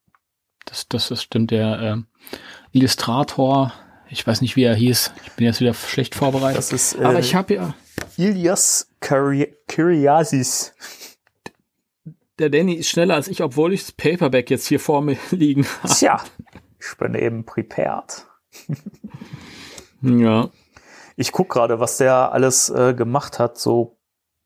Das, 0.66 0.88
das, 0.88 1.08
das 1.08 1.22
stimmt. 1.22 1.50
Der 1.50 1.80
äh, 1.80 1.96
Illustrator, 2.72 3.72
ich 4.08 4.26
weiß 4.26 4.40
nicht, 4.40 4.56
wie 4.56 4.64
er 4.64 4.74
hieß. 4.74 5.12
Ich 5.24 5.32
bin 5.32 5.46
jetzt 5.46 5.60
wieder 5.60 5.74
schlecht 5.74 6.14
vorbereitet. 6.14 6.58
Das 6.58 6.72
ist, 6.72 6.94
äh, 6.94 7.04
Aber 7.04 7.18
ich 7.18 7.34
habe 7.34 7.54
ja. 7.54 7.74
Ilias 8.16 8.88
Kyriasis. 9.00 10.74
Der 12.38 12.50
Danny 12.50 12.74
ist 12.74 12.88
schneller 12.88 13.14
als 13.14 13.28
ich, 13.28 13.42
obwohl 13.42 13.72
ich 13.72 13.82
das 13.82 13.92
Paperback 13.92 14.50
jetzt 14.50 14.66
hier 14.66 14.80
vor 14.80 15.02
mir 15.02 15.16
liegen 15.30 15.66
habe. 15.82 15.94
Tja, 15.94 16.22
ich 16.78 16.96
bin 16.96 17.14
eben 17.14 17.44
prepared. 17.44 18.26
ja. 20.02 20.50
Ich 21.16 21.32
guck 21.32 21.50
gerade, 21.50 21.80
was 21.80 21.98
der 21.98 22.32
alles 22.32 22.70
äh, 22.70 22.94
gemacht 22.94 23.38
hat, 23.38 23.58
so 23.58 23.98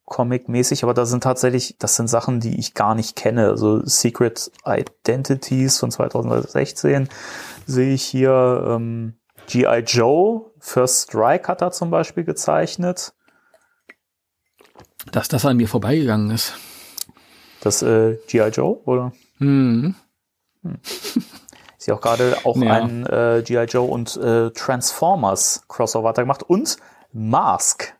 Comic-mäßig, 0.06 0.82
aber 0.82 0.94
da 0.94 1.06
sind 1.06 1.22
tatsächlich, 1.22 1.76
das 1.78 1.97
sind 1.97 2.09
Sachen, 2.09 2.40
die 2.40 2.59
ich 2.59 2.74
gar 2.74 2.94
nicht 2.94 3.16
kenne. 3.16 3.48
Also 3.48 3.85
Secret 3.86 4.51
Identities 4.66 5.78
von 5.78 5.90
2016 5.90 7.09
sehe 7.66 7.94
ich 7.94 8.02
hier. 8.02 8.64
Ähm, 8.68 9.14
G.I. 9.47 9.81
Joe, 9.81 10.51
First 10.59 11.10
Strike 11.10 11.48
hat 11.48 11.60
er 11.60 11.70
zum 11.70 11.90
Beispiel 11.90 12.24
gezeichnet. 12.24 13.12
Dass 15.12 15.28
das 15.28 15.44
an 15.44 15.56
mir 15.59 15.68
vorbeigegangen 15.68 16.31
ist. 16.31 16.55
Das 17.60 17.82
äh, 17.82 18.18
G.I. 18.26 18.48
Joe, 18.48 18.81
oder? 18.85 19.12
Mhm. 19.39 19.94
Hm. 20.62 20.78
Ich 21.76 21.86
sehe 21.86 21.97
auch 21.97 22.01
gerade 22.01 22.39
auch 22.44 22.56
ja. 22.56 22.72
ein 22.72 23.05
äh, 23.05 23.43
G.I. 23.44 23.64
Joe 23.64 23.86
und 23.86 24.16
äh, 24.16 24.51
Transformers 24.52 25.64
Crossover 25.68 26.09
hat 26.09 26.16
er 26.16 26.24
gemacht 26.24 26.43
und 26.43 26.78
Mask 27.12 27.94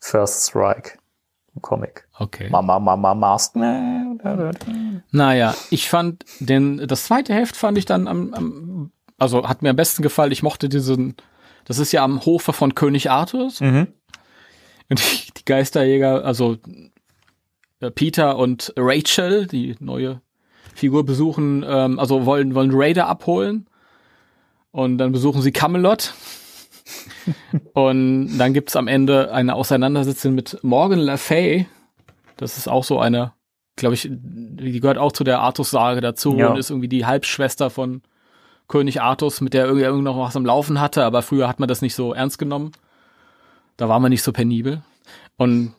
First 0.00 0.48
Strike. 0.48 0.98
Comic. 1.60 2.08
Okay. 2.18 2.48
Mama, 2.50 2.78
Mama, 2.78 3.14
Mask. 3.14 3.56
Naja, 5.10 5.54
ich 5.70 5.88
fand 5.88 6.24
den, 6.40 6.86
das 6.86 7.04
zweite 7.04 7.34
Heft 7.34 7.56
fand 7.56 7.78
ich 7.78 7.84
dann 7.84 8.08
am, 8.08 8.34
am 8.34 8.92
also 9.18 9.48
hat 9.48 9.62
mir 9.62 9.70
am 9.70 9.76
besten 9.76 10.02
gefallen. 10.02 10.32
Ich 10.32 10.42
mochte 10.42 10.68
diesen, 10.68 11.16
das 11.64 11.78
ist 11.78 11.92
ja 11.92 12.04
am 12.04 12.24
Hofe 12.24 12.52
von 12.52 12.74
König 12.74 13.10
Arthurs. 13.10 13.60
Mhm. 13.60 13.88
Und 14.88 15.00
die, 15.00 15.32
die 15.36 15.44
Geisterjäger, 15.44 16.24
also 16.24 16.56
äh, 17.80 17.90
Peter 17.90 18.36
und 18.36 18.72
Rachel, 18.76 19.46
die 19.46 19.76
neue 19.80 20.20
Figur, 20.74 21.04
besuchen, 21.04 21.64
ähm, 21.66 21.98
also 21.98 22.26
wollen, 22.26 22.54
wollen 22.54 22.70
Raider 22.72 23.06
abholen. 23.06 23.66
Und 24.70 24.98
dann 24.98 25.12
besuchen 25.12 25.40
sie 25.40 25.52
Camelot. 25.52 26.14
Und 27.74 28.38
dann 28.38 28.52
gibt's 28.52 28.76
am 28.76 28.88
Ende 28.88 29.32
eine 29.32 29.54
Auseinandersetzung 29.54 30.34
mit 30.34 30.58
Morgan 30.62 30.98
Le 30.98 31.18
Fay. 31.18 31.66
Das 32.36 32.58
ist 32.58 32.68
auch 32.68 32.84
so 32.84 32.98
eine, 32.98 33.32
glaube 33.76 33.94
ich, 33.94 34.08
die 34.10 34.80
gehört 34.80 34.98
auch 34.98 35.12
zu 35.12 35.24
der 35.24 35.40
Artus-Sage 35.40 36.00
dazu 36.00 36.36
ja. 36.36 36.48
und 36.48 36.58
ist 36.58 36.70
irgendwie 36.70 36.88
die 36.88 37.06
Halbschwester 37.06 37.70
von 37.70 38.02
König 38.68 39.00
Artus, 39.00 39.40
mit 39.40 39.54
der 39.54 39.66
irgendwie 39.66 40.02
noch 40.02 40.18
was 40.18 40.36
am 40.36 40.44
Laufen 40.44 40.80
hatte, 40.80 41.04
aber 41.04 41.22
früher 41.22 41.48
hat 41.48 41.60
man 41.60 41.68
das 41.68 41.82
nicht 41.82 41.94
so 41.94 42.12
ernst 42.12 42.38
genommen. 42.38 42.72
Da 43.76 43.88
war 43.88 44.00
man 44.00 44.10
nicht 44.10 44.22
so 44.22 44.32
penibel. 44.32 44.82
Und 45.36 45.74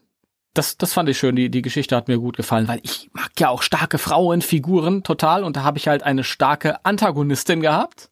das, 0.53 0.77
das 0.77 0.93
fand 0.93 1.09
ich 1.09 1.17
schön. 1.17 1.35
Die, 1.35 1.49
die 1.49 1.61
Geschichte 1.61 1.95
hat 1.95 2.07
mir 2.07 2.17
gut 2.17 2.37
gefallen, 2.37 2.67
weil 2.67 2.79
ich 2.83 3.09
mag 3.13 3.31
ja 3.39 3.49
auch 3.49 3.61
starke 3.61 3.97
Frauenfiguren 3.97 5.03
total 5.03 5.43
und 5.43 5.57
da 5.57 5.63
habe 5.63 5.77
ich 5.77 5.87
halt 5.87 6.03
eine 6.03 6.23
starke 6.23 6.83
Antagonistin 6.85 7.61
gehabt. 7.61 8.09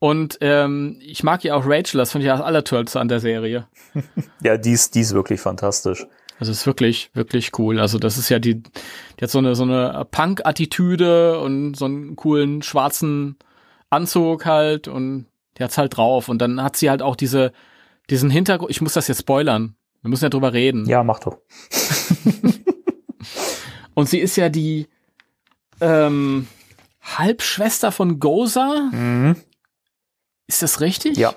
Und 0.00 0.38
ähm, 0.40 0.98
ich 1.00 1.24
mag 1.24 1.42
ja 1.42 1.54
auch 1.54 1.64
Rachel, 1.66 1.98
das 1.98 2.12
finde 2.12 2.24
ich 2.24 2.28
ja 2.28 2.36
das 2.36 2.44
Allertollste 2.44 3.00
an 3.00 3.08
der 3.08 3.20
Serie. 3.20 3.66
ja, 4.42 4.56
die 4.56 4.72
ist, 4.72 4.94
die 4.94 5.00
ist 5.00 5.12
wirklich 5.12 5.40
fantastisch. 5.40 6.06
Das 6.38 6.48
ist 6.48 6.66
wirklich, 6.66 7.10
wirklich 7.14 7.58
cool. 7.58 7.80
Also 7.80 7.98
das 7.98 8.16
ist 8.16 8.28
ja 8.28 8.38
die, 8.38 8.62
die 8.62 9.22
hat 9.22 9.30
so 9.30 9.38
eine, 9.38 9.56
so 9.56 9.64
eine 9.64 10.06
Punk-Attitüde 10.08 11.40
und 11.40 11.74
so 11.74 11.86
einen 11.86 12.14
coolen 12.14 12.62
schwarzen 12.62 13.36
Anzug 13.90 14.46
halt 14.46 14.86
und 14.86 15.26
die 15.56 15.64
hat's 15.64 15.78
halt 15.78 15.96
drauf. 15.96 16.28
Und 16.28 16.38
dann 16.38 16.62
hat 16.62 16.76
sie 16.76 16.90
halt 16.90 17.02
auch 17.02 17.16
diese, 17.16 17.52
diesen 18.08 18.30
Hintergrund, 18.30 18.70
ich 18.70 18.80
muss 18.80 18.92
das 18.92 19.08
jetzt 19.08 19.20
spoilern. 19.20 19.74
Wir 20.02 20.10
müssen 20.10 20.24
ja 20.24 20.30
drüber 20.30 20.52
reden. 20.52 20.86
Ja, 20.86 21.02
mach 21.02 21.18
doch. 21.18 21.38
und 23.94 24.08
sie 24.08 24.20
ist 24.20 24.36
ja 24.36 24.48
die 24.48 24.86
ähm, 25.80 26.46
Halbschwester 27.02 27.90
von 27.90 28.20
Goza. 28.20 28.90
Mhm. 28.92 29.34
Ist 30.48 30.62
das 30.62 30.80
richtig? 30.80 31.16
Ja. 31.16 31.34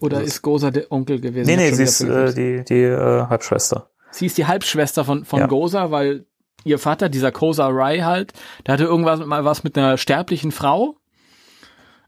Oder 0.00 0.22
ist 0.22 0.42
Goza 0.42 0.70
der 0.70 0.92
Onkel 0.92 1.20
gewesen? 1.20 1.48
Nee, 1.48 1.56
nee, 1.56 1.72
sie 1.72 1.82
ist 1.82 2.00
äh, 2.00 2.32
die, 2.32 2.64
die 2.64 2.82
äh, 2.82 3.26
Halbschwester. 3.26 3.90
Sie 4.12 4.26
ist 4.26 4.38
die 4.38 4.46
Halbschwester 4.46 5.04
von, 5.04 5.24
von 5.24 5.40
ja. 5.40 5.46
Goza, 5.46 5.90
weil 5.90 6.26
ihr 6.64 6.78
Vater, 6.78 7.08
dieser 7.08 7.32
Kosa 7.32 7.68
Rai 7.68 8.00
halt, 8.00 8.32
der 8.66 8.74
hatte 8.74 8.84
irgendwas 8.84 9.24
mal 9.24 9.44
was 9.44 9.64
mit 9.64 9.76
einer 9.76 9.98
sterblichen 9.98 10.52
Frau. 10.52 10.96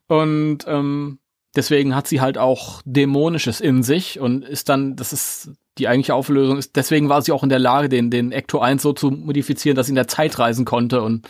Und 0.08 0.58
ähm, 0.66 1.18
deswegen 1.56 1.94
hat 1.94 2.06
sie 2.06 2.20
halt 2.20 2.38
auch 2.38 2.82
Dämonisches 2.84 3.60
in 3.60 3.82
sich 3.82 4.20
und 4.20 4.44
ist 4.44 4.68
dann, 4.68 4.96
das 4.96 5.12
ist 5.12 5.50
die 5.78 5.88
eigentliche 5.88 6.14
Auflösung, 6.14 6.58
ist, 6.58 6.76
deswegen 6.76 7.08
war 7.08 7.22
sie 7.22 7.32
auch 7.32 7.42
in 7.42 7.48
der 7.48 7.58
Lage, 7.58 7.88
den, 7.88 8.10
den 8.10 8.30
Ecto 8.30 8.58
1 8.58 8.82
so 8.82 8.92
zu 8.92 9.10
modifizieren, 9.10 9.76
dass 9.76 9.86
sie 9.86 9.92
in 9.92 9.96
der 9.96 10.08
Zeit 10.08 10.38
reisen 10.38 10.64
konnte 10.64 11.02
und 11.02 11.26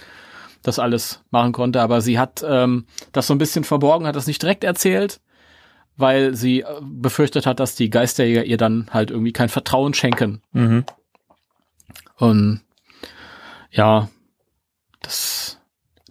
das 0.62 0.78
alles 0.78 1.22
machen 1.30 1.52
konnte. 1.52 1.80
Aber 1.80 2.00
sie 2.00 2.18
hat 2.18 2.44
ähm, 2.46 2.86
das 3.12 3.26
so 3.26 3.34
ein 3.34 3.38
bisschen 3.38 3.64
verborgen, 3.64 4.06
hat 4.06 4.16
das 4.16 4.26
nicht 4.26 4.42
direkt 4.42 4.64
erzählt, 4.64 5.20
weil 5.96 6.34
sie 6.34 6.60
äh, 6.60 6.66
befürchtet 6.82 7.46
hat, 7.46 7.60
dass 7.60 7.74
die 7.74 7.90
Geisterjäger 7.90 8.44
ihr 8.44 8.56
dann 8.56 8.88
halt 8.90 9.10
irgendwie 9.10 9.32
kein 9.32 9.48
Vertrauen 9.48 9.94
schenken. 9.94 10.42
Mhm. 10.52 10.84
Und 12.16 12.60
ja, 13.70 14.08
das, 15.00 15.58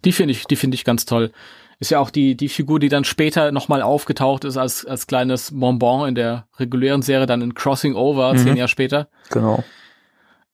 die 0.03 0.11
finde 0.11 0.33
ich, 0.33 0.45
die 0.45 0.55
finde 0.55 0.75
ich 0.75 0.83
ganz 0.83 1.05
toll. 1.05 1.31
Ist 1.79 1.89
ja 1.89 1.99
auch 1.99 2.11
die, 2.11 2.35
die 2.35 2.49
Figur, 2.49 2.79
die 2.79 2.89
dann 2.89 3.03
später 3.03 3.51
nochmal 3.51 3.81
aufgetaucht 3.81 4.43
ist 4.45 4.55
als, 4.57 4.85
als 4.85 5.07
kleines 5.07 5.51
Bonbon 5.51 6.09
in 6.09 6.15
der 6.15 6.47
regulären 6.59 7.01
Serie, 7.01 7.25
dann 7.25 7.41
in 7.41 7.55
Crossing 7.55 7.95
Over, 7.95 8.33
mhm. 8.33 8.37
zehn 8.37 8.57
Jahre 8.57 8.67
später. 8.67 9.07
Genau. 9.29 9.63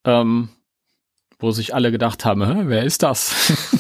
Ähm, 0.06 0.50
wo 1.40 1.52
sich 1.52 1.76
alle 1.76 1.92
gedacht 1.92 2.26
haben, 2.26 2.70
wer 2.70 2.84
ist 2.84 3.04
das? 3.04 3.54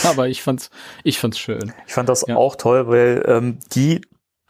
Aber 0.04 0.28
ich 0.28 0.42
fand's, 0.42 0.70
ich 1.04 1.18
fand's 1.18 1.38
schön. 1.38 1.72
Ich 1.86 1.94
fand 1.94 2.08
das 2.08 2.24
ja. 2.26 2.36
auch 2.36 2.56
toll, 2.56 2.88
weil 2.88 3.24
ähm, 3.26 3.58
die 3.72 4.00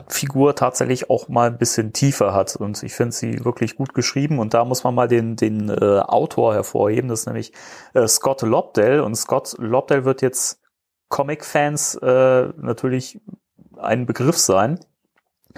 Figur 0.09 0.57
tatsächlich 0.57 1.11
auch 1.11 1.29
mal 1.29 1.49
ein 1.49 1.59
bisschen 1.59 1.93
tiefer 1.93 2.35
hat 2.35 2.57
und 2.57 2.83
ich 2.83 2.95
finde 2.95 3.13
sie 3.13 3.45
wirklich 3.45 3.77
gut 3.77 3.95
geschrieben 3.95 4.39
und 4.39 4.55
da 4.55 4.65
muss 4.65 4.83
man 4.83 4.95
mal 4.95 5.09
den 5.09 5.37
den 5.37 5.69
äh, 5.69 6.01
Autor 6.01 6.55
hervorheben, 6.55 7.09
das 7.09 7.21
ist 7.21 7.27
nämlich 7.27 7.53
äh, 7.95 8.09
Scott 8.09 8.43
Lobdell 8.43 9.01
und 9.01 9.15
Scott 9.15 9.55
Lobdell 9.59 10.05
wird 10.05 10.23
jetzt 10.23 10.61
Comic-Fans 11.09 11.97
äh, 11.97 12.49
natürlich 12.57 13.21
ein 13.77 14.07
Begriff 14.07 14.39
sein. 14.39 14.81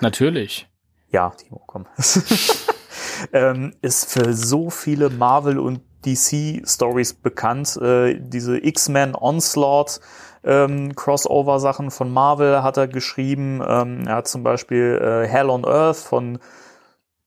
Natürlich. 0.00 0.68
Ja, 1.10 1.30
Timo, 1.30 1.62
komm. 1.66 1.86
ähm, 3.32 3.74
ist 3.82 4.10
für 4.10 4.32
so 4.32 4.70
viele 4.70 5.10
Marvel 5.10 5.58
und 5.58 5.82
DC-Stories 6.04 7.14
bekannt. 7.14 7.76
Äh, 7.76 8.18
diese 8.20 8.58
X-Men 8.64 9.14
Onslaught 9.14 10.00
ähm, 10.44 10.94
Crossover-Sachen 10.94 11.90
von 11.90 12.12
Marvel 12.12 12.62
hat 12.62 12.76
er 12.76 12.88
geschrieben. 12.88 13.62
Ähm, 13.66 14.06
er 14.06 14.16
hat 14.16 14.28
zum 14.28 14.42
Beispiel 14.42 15.00
äh, 15.00 15.28
Hell 15.28 15.50
on 15.50 15.64
Earth 15.64 15.98
von 15.98 16.38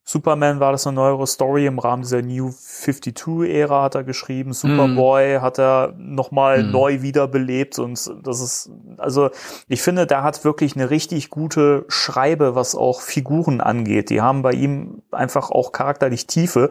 Superman 0.07 0.60
war 0.60 0.72
das 0.72 0.85
eine 0.85 0.97
neuere 0.97 1.26
Story 1.26 1.65
im 1.65 1.80
Rahmen 1.80 2.03
dieser 2.03 2.22
New 2.22 2.49
52-Ära 2.49 3.81
hat 3.81 3.95
er 3.95 4.03
geschrieben. 4.03 4.53
Superboy 4.53 5.39
mm. 5.39 5.41
hat 5.41 5.57
er 5.57 5.95
nochmal 5.97 6.61
mm. 6.61 6.72
neu 6.72 7.02
wiederbelebt 7.02 7.80
und 7.80 8.11
das 8.22 8.39
ist, 8.39 8.69
also 8.99 9.31
ich 9.68 9.81
finde, 9.81 10.06
der 10.06 10.22
hat 10.22 10.45
wirklich 10.45 10.76
eine 10.76 10.91
richtig 10.91 11.31
gute 11.31 11.85
Schreibe, 11.88 12.53
was 12.53 12.76
auch 12.76 13.02
Figuren 13.02 13.61
angeht. 13.61 14.11
Die 14.11 14.22
haben 14.22 14.43
bei 14.43 14.52
ihm 14.52 15.02
einfach 15.10 15.49
auch 15.49 15.72
charakterlich 15.72 16.27
Tiefe. 16.27 16.69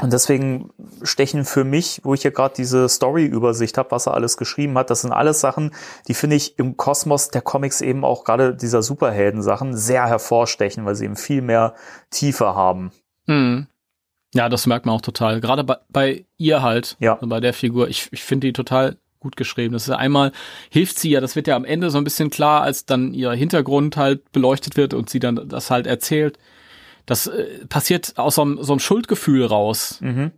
Und 0.00 0.12
deswegen 0.12 0.70
stechen 1.02 1.44
für 1.44 1.64
mich, 1.64 2.00
wo 2.02 2.14
ich 2.14 2.22
hier 2.22 2.30
gerade 2.30 2.54
diese 2.56 2.88
Story-Übersicht 2.88 3.76
habe, 3.76 3.90
was 3.90 4.06
er 4.06 4.14
alles 4.14 4.38
geschrieben 4.38 4.76
hat, 4.78 4.88
das 4.88 5.02
sind 5.02 5.12
alles 5.12 5.40
Sachen, 5.40 5.74
die 6.08 6.14
finde 6.14 6.36
ich 6.36 6.58
im 6.58 6.78
Kosmos 6.78 7.28
der 7.28 7.42
Comics 7.42 7.82
eben 7.82 8.04
auch 8.04 8.24
gerade 8.24 8.56
dieser 8.56 8.82
Superhelden-Sachen 8.82 9.76
sehr 9.76 10.06
hervorstechen, 10.06 10.86
weil 10.86 10.94
sie 10.94 11.04
eben 11.04 11.16
viel 11.16 11.42
mehr 11.42 11.74
Tiefe 12.10 12.54
haben. 12.54 12.90
Mhm. 13.26 13.66
Ja, 14.34 14.48
das 14.48 14.66
merkt 14.66 14.86
man 14.86 14.94
auch 14.94 15.02
total. 15.02 15.42
Gerade 15.42 15.62
bei, 15.62 15.76
bei 15.90 16.24
ihr 16.38 16.62
halt, 16.62 16.96
ja. 16.98 17.18
bei 17.20 17.40
der 17.40 17.52
Figur. 17.52 17.88
Ich, 17.88 18.08
ich 18.12 18.22
finde 18.22 18.46
die 18.46 18.54
total 18.54 18.96
gut 19.20 19.36
geschrieben. 19.36 19.74
Das 19.74 19.84
ist 19.86 19.94
einmal, 19.94 20.32
hilft 20.70 20.98
sie 20.98 21.10
ja, 21.10 21.20
das 21.20 21.36
wird 21.36 21.46
ja 21.46 21.54
am 21.54 21.66
Ende 21.66 21.90
so 21.90 21.98
ein 21.98 22.04
bisschen 22.04 22.30
klar, 22.30 22.62
als 22.62 22.86
dann 22.86 23.12
ihr 23.12 23.30
Hintergrund 23.32 23.96
halt 23.98 24.32
beleuchtet 24.32 24.76
wird 24.76 24.94
und 24.94 25.10
sie 25.10 25.20
dann 25.20 25.48
das 25.48 25.70
halt 25.70 25.86
erzählt. 25.86 26.38
Das 27.06 27.26
äh, 27.26 27.66
passiert 27.68 28.14
aus 28.16 28.36
so 28.36 28.42
einem, 28.42 28.62
so 28.62 28.72
einem 28.72 28.80
Schuldgefühl 28.80 29.44
raus. 29.44 29.98
Mhm. 30.00 30.32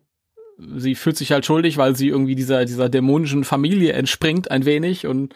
Sie 0.76 0.94
fühlt 0.94 1.16
sich 1.16 1.32
halt 1.32 1.44
schuldig, 1.44 1.76
weil 1.78 1.96
sie 1.96 2.08
irgendwie 2.08 2.36
dieser, 2.36 2.64
dieser 2.64 2.88
dämonischen 2.88 3.44
Familie 3.44 3.92
entspringt 3.92 4.50
ein 4.50 4.64
wenig 4.64 5.06
und 5.06 5.34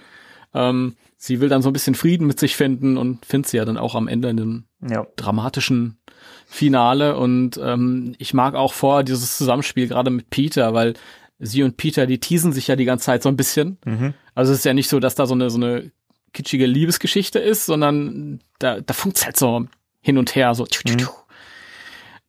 ähm, 0.55 0.95
sie 1.17 1.41
will 1.41 1.49
dann 1.49 1.61
so 1.63 1.69
ein 1.71 1.73
bisschen 1.73 1.97
Frieden 1.97 2.27
mit 2.27 2.39
sich 2.39 2.55
finden 2.57 2.97
und 2.97 3.27
findet 3.27 3.51
sie 3.51 3.57
ja 3.57 3.65
dann 3.65 3.77
auch 3.77 3.95
am 3.97 4.07
Ende 4.09 4.29
in 4.31 4.39
einem 4.41 4.65
Ja. 4.89 5.07
dramatischen 5.17 5.99
Finale. 6.47 7.17
Und 7.17 7.59
ähm, 7.63 8.15
ich 8.19 8.33
mag 8.33 8.55
auch 8.55 8.73
vor 8.73 9.03
dieses 9.03 9.37
Zusammenspiel 9.37 9.89
gerade 9.89 10.11
mit 10.11 10.31
Peter, 10.31 10.73
weil 10.73 10.95
sie 11.41 11.63
und 11.65 11.77
Peter, 11.77 12.07
die 12.07 12.21
teasen 12.21 12.53
sich 12.53 12.69
ja 12.69 12.77
die 12.77 12.85
ganze 12.85 13.07
Zeit 13.07 13.23
so 13.23 13.29
ein 13.29 13.37
bisschen. 13.37 13.79
Mhm. 13.85 14.15
Also 14.35 14.53
es 14.53 14.59
ist 14.61 14.65
ja 14.65 14.73
nicht 14.75 14.89
so, 14.89 15.01
dass 15.01 15.15
da 15.17 15.27
so 15.27 15.35
eine, 15.35 15.51
so 15.51 15.57
eine 15.59 15.91
kitschige 16.33 16.67
Liebesgeschichte 16.67 17.39
ist, 17.39 17.67
sondern 17.67 18.41
da, 18.59 18.81
da 18.81 18.95
funkt's 18.95 19.25
halt 19.25 19.37
so 19.37 19.67
hin 20.01 20.19
und 20.19 20.35
her, 20.35 20.55
so. 20.55 20.67
tschu. 20.67 21.09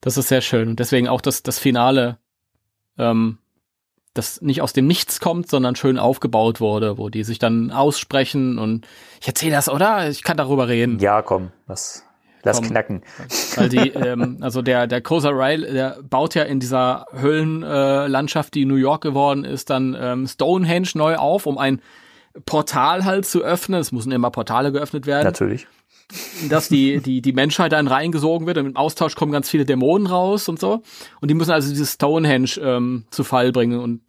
Das 0.01 0.17
ist 0.17 0.29
sehr 0.29 0.41
schön. 0.41 0.69
Und 0.69 0.79
deswegen 0.79 1.07
auch 1.07 1.21
das, 1.21 1.43
das 1.43 1.59
Finale, 1.59 2.17
ähm, 2.97 3.37
das 4.13 4.41
nicht 4.41 4.61
aus 4.61 4.73
dem 4.73 4.87
Nichts 4.87 5.19
kommt, 5.19 5.49
sondern 5.49 5.75
schön 5.75 5.99
aufgebaut 5.99 6.61
wurde, 6.61 6.97
wo 6.97 7.09
die 7.09 7.23
sich 7.23 7.39
dann 7.39 7.71
aussprechen 7.71 8.57
und 8.57 8.87
ich 9.21 9.27
erzähle 9.27 9.53
das, 9.53 9.69
oder? 9.69 10.09
Ich 10.09 10.23
kann 10.23 10.37
darüber 10.37 10.67
reden. 10.67 10.99
Ja, 10.99 11.21
komm, 11.21 11.51
lass, 11.67 12.05
lass 12.43 12.57
Komm. 12.57 12.67
knacken. 12.67 13.03
Weil 13.55 13.69
die, 13.69 13.77
ähm, 13.89 14.37
also 14.41 14.61
der, 14.61 14.87
der 14.87 15.01
Kosa 15.01 15.29
Riley, 15.29 15.71
der 15.71 15.99
baut 16.01 16.35
ja 16.35 16.43
in 16.43 16.59
dieser 16.59 17.05
Höhlenlandschaft, 17.13 18.55
äh, 18.55 18.59
die 18.59 18.65
New 18.65 18.75
York 18.75 19.01
geworden 19.01 19.45
ist, 19.45 19.69
dann 19.69 19.95
ähm, 19.99 20.27
Stonehenge 20.27 20.89
neu 20.95 21.15
auf, 21.15 21.45
um 21.45 21.57
ein 21.57 21.81
Portal 22.45 23.05
halt 23.05 23.25
zu 23.25 23.41
öffnen. 23.41 23.79
Es 23.79 23.91
müssen 23.91 24.11
immer 24.11 24.31
Portale 24.31 24.71
geöffnet 24.71 25.05
werden, 25.05 25.25
Natürlich. 25.25 25.67
Dass 26.49 26.69
die, 26.69 26.99
die, 27.01 27.21
die 27.21 27.33
Menschheit 27.33 27.71
dann 27.71 27.87
reingesogen 27.87 28.47
wird 28.47 28.57
und 28.57 28.65
im 28.65 28.75
Austausch 28.75 29.15
kommen 29.15 29.31
ganz 29.31 29.49
viele 29.49 29.65
Dämonen 29.65 30.07
raus 30.07 30.49
und 30.49 30.59
so. 30.59 30.81
Und 31.21 31.29
die 31.29 31.35
müssen 31.35 31.51
also 31.51 31.69
dieses 31.69 31.93
Stonehenge 31.93 32.49
ähm, 32.61 33.05
zu 33.11 33.23
Fall 33.23 33.51
bringen. 33.51 33.79
Und 33.79 34.01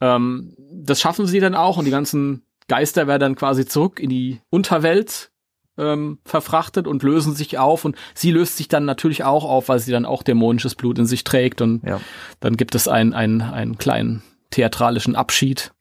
ähm, 0.00 0.54
das 0.72 1.00
schaffen 1.00 1.26
sie 1.26 1.40
dann 1.40 1.54
auch 1.54 1.76
und 1.76 1.84
die 1.84 1.90
ganzen 1.90 2.42
Geister 2.66 3.06
werden 3.06 3.20
dann 3.20 3.34
quasi 3.36 3.66
zurück 3.66 4.00
in 4.00 4.10
die 4.10 4.40
Unterwelt 4.50 5.30
ähm, 5.78 6.18
verfrachtet 6.24 6.86
und 6.86 7.02
lösen 7.04 7.34
sich 7.34 7.56
auf 7.56 7.84
und 7.84 7.96
sie 8.14 8.32
löst 8.32 8.56
sich 8.56 8.66
dann 8.68 8.84
natürlich 8.84 9.22
auch 9.24 9.44
auf, 9.44 9.68
weil 9.68 9.78
sie 9.78 9.92
dann 9.92 10.04
auch 10.04 10.22
dämonisches 10.24 10.74
Blut 10.74 10.98
in 10.98 11.06
sich 11.06 11.22
trägt 11.24 11.60
und 11.62 11.82
Ja. 11.84 12.00
dann 12.40 12.56
gibt 12.56 12.74
es 12.74 12.88
einen, 12.88 13.14
einen, 13.14 13.40
einen 13.42 13.78
kleinen 13.78 14.22
theatralischen 14.50 15.14
Abschied. 15.14 15.72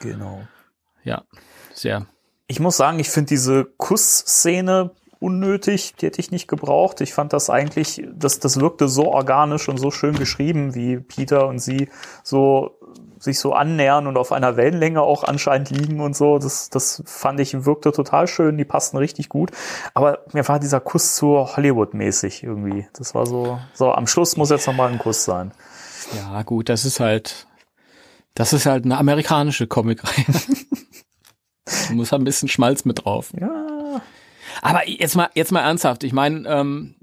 Genau. 0.00 0.46
Ja, 1.04 1.24
sehr. 1.74 2.06
Ich 2.46 2.60
muss 2.60 2.76
sagen, 2.76 2.98
ich 2.98 3.10
finde 3.10 3.28
diese 3.28 3.64
Kussszene 3.64 4.90
unnötig, 5.18 5.94
die 5.94 6.06
hätte 6.06 6.20
ich 6.20 6.30
nicht 6.30 6.48
gebraucht. 6.48 7.00
Ich 7.00 7.14
fand 7.14 7.32
das 7.32 7.48
eigentlich, 7.48 8.06
das, 8.14 8.40
das 8.40 8.60
wirkte 8.60 8.88
so 8.88 9.12
organisch 9.12 9.68
und 9.68 9.78
so 9.78 9.90
schön 9.90 10.14
geschrieben, 10.16 10.74
wie 10.74 10.98
Peter 10.98 11.48
und 11.48 11.58
sie 11.58 11.88
so 12.22 12.78
sich 13.18 13.40
so 13.40 13.52
annähern 13.54 14.06
und 14.06 14.16
auf 14.16 14.32
einer 14.32 14.56
Wellenlänge 14.56 15.00
auch 15.00 15.24
anscheinend 15.24 15.70
liegen 15.70 16.00
und 16.00 16.14
so. 16.14 16.38
Das, 16.38 16.68
das 16.68 17.02
fand 17.06 17.40
ich, 17.40 17.64
wirkte 17.64 17.90
total 17.90 18.28
schön, 18.28 18.58
die 18.58 18.64
passten 18.64 18.98
richtig 18.98 19.28
gut. 19.28 19.50
Aber 19.94 20.20
mir 20.32 20.46
war 20.46 20.60
dieser 20.60 20.80
Kuss 20.80 21.16
zu 21.16 21.56
Hollywood-mäßig 21.56 22.42
irgendwie. 22.42 22.86
Das 22.92 23.14
war 23.14 23.26
so, 23.26 23.58
so, 23.72 23.92
am 23.92 24.06
Schluss 24.06 24.36
muss 24.36 24.50
jetzt 24.50 24.66
nochmal 24.66 24.92
ein 24.92 24.98
Kuss 24.98 25.24
sein. 25.24 25.52
Ja, 26.14 26.42
gut, 26.42 26.68
das 26.68 26.84
ist 26.84 27.00
halt, 27.00 27.46
das 28.34 28.52
ist 28.52 28.66
halt 28.66 28.84
eine 28.84 28.98
amerikanische 28.98 29.66
Comicreihe. 29.66 30.26
Du 31.88 31.94
musst 31.94 32.12
halt 32.12 32.22
ein 32.22 32.24
bisschen 32.24 32.48
Schmalz 32.48 32.84
mit 32.84 33.04
drauf. 33.04 33.32
Ja. 33.38 34.02
Aber 34.62 34.88
jetzt 34.88 35.16
mal, 35.16 35.30
jetzt 35.34 35.52
mal 35.52 35.62
ernsthaft. 35.62 36.04
Ich 36.04 36.12
meine, 36.12 36.48
ähm, 36.48 36.94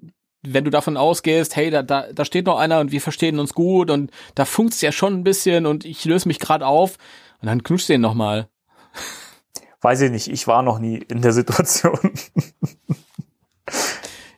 wenn 0.44 0.64
du 0.64 0.72
davon 0.72 0.98
ausgehst, 0.98 1.56
hey, 1.56 1.70
da, 1.70 1.84
da, 1.84 2.12
da 2.14 2.26
steht 2.26 2.46
noch 2.46 2.58
einer 2.58 2.80
und 2.80 2.92
wir 2.92 3.02
verstehen 3.02 3.40
uns 3.40 3.54
gut 3.54 3.90
und 3.90 4.12
da 4.36 4.46
funkt's 4.46 4.82
ja 4.82 4.92
schon 4.92 5.16
ein 5.16 5.24
bisschen 5.24 5.66
und 5.66 5.86
ich 5.86 6.06
löse 6.06 6.28
mich 6.28 6.40
gerade 6.40 6.66
auf 6.66 6.98
und 7.42 7.48
dann 7.48 7.64
knutscht 7.64 7.90
den 7.90 8.02
noch 8.02 8.14
mal. 8.14 8.48
Weiß 9.82 10.02
ich 10.02 10.12
nicht, 10.12 10.28
ich 10.28 10.48
war 10.48 10.62
noch 10.62 10.80
nie 10.80 10.98
in 10.98 11.22
der 11.22 11.34
Situation. 11.34 11.98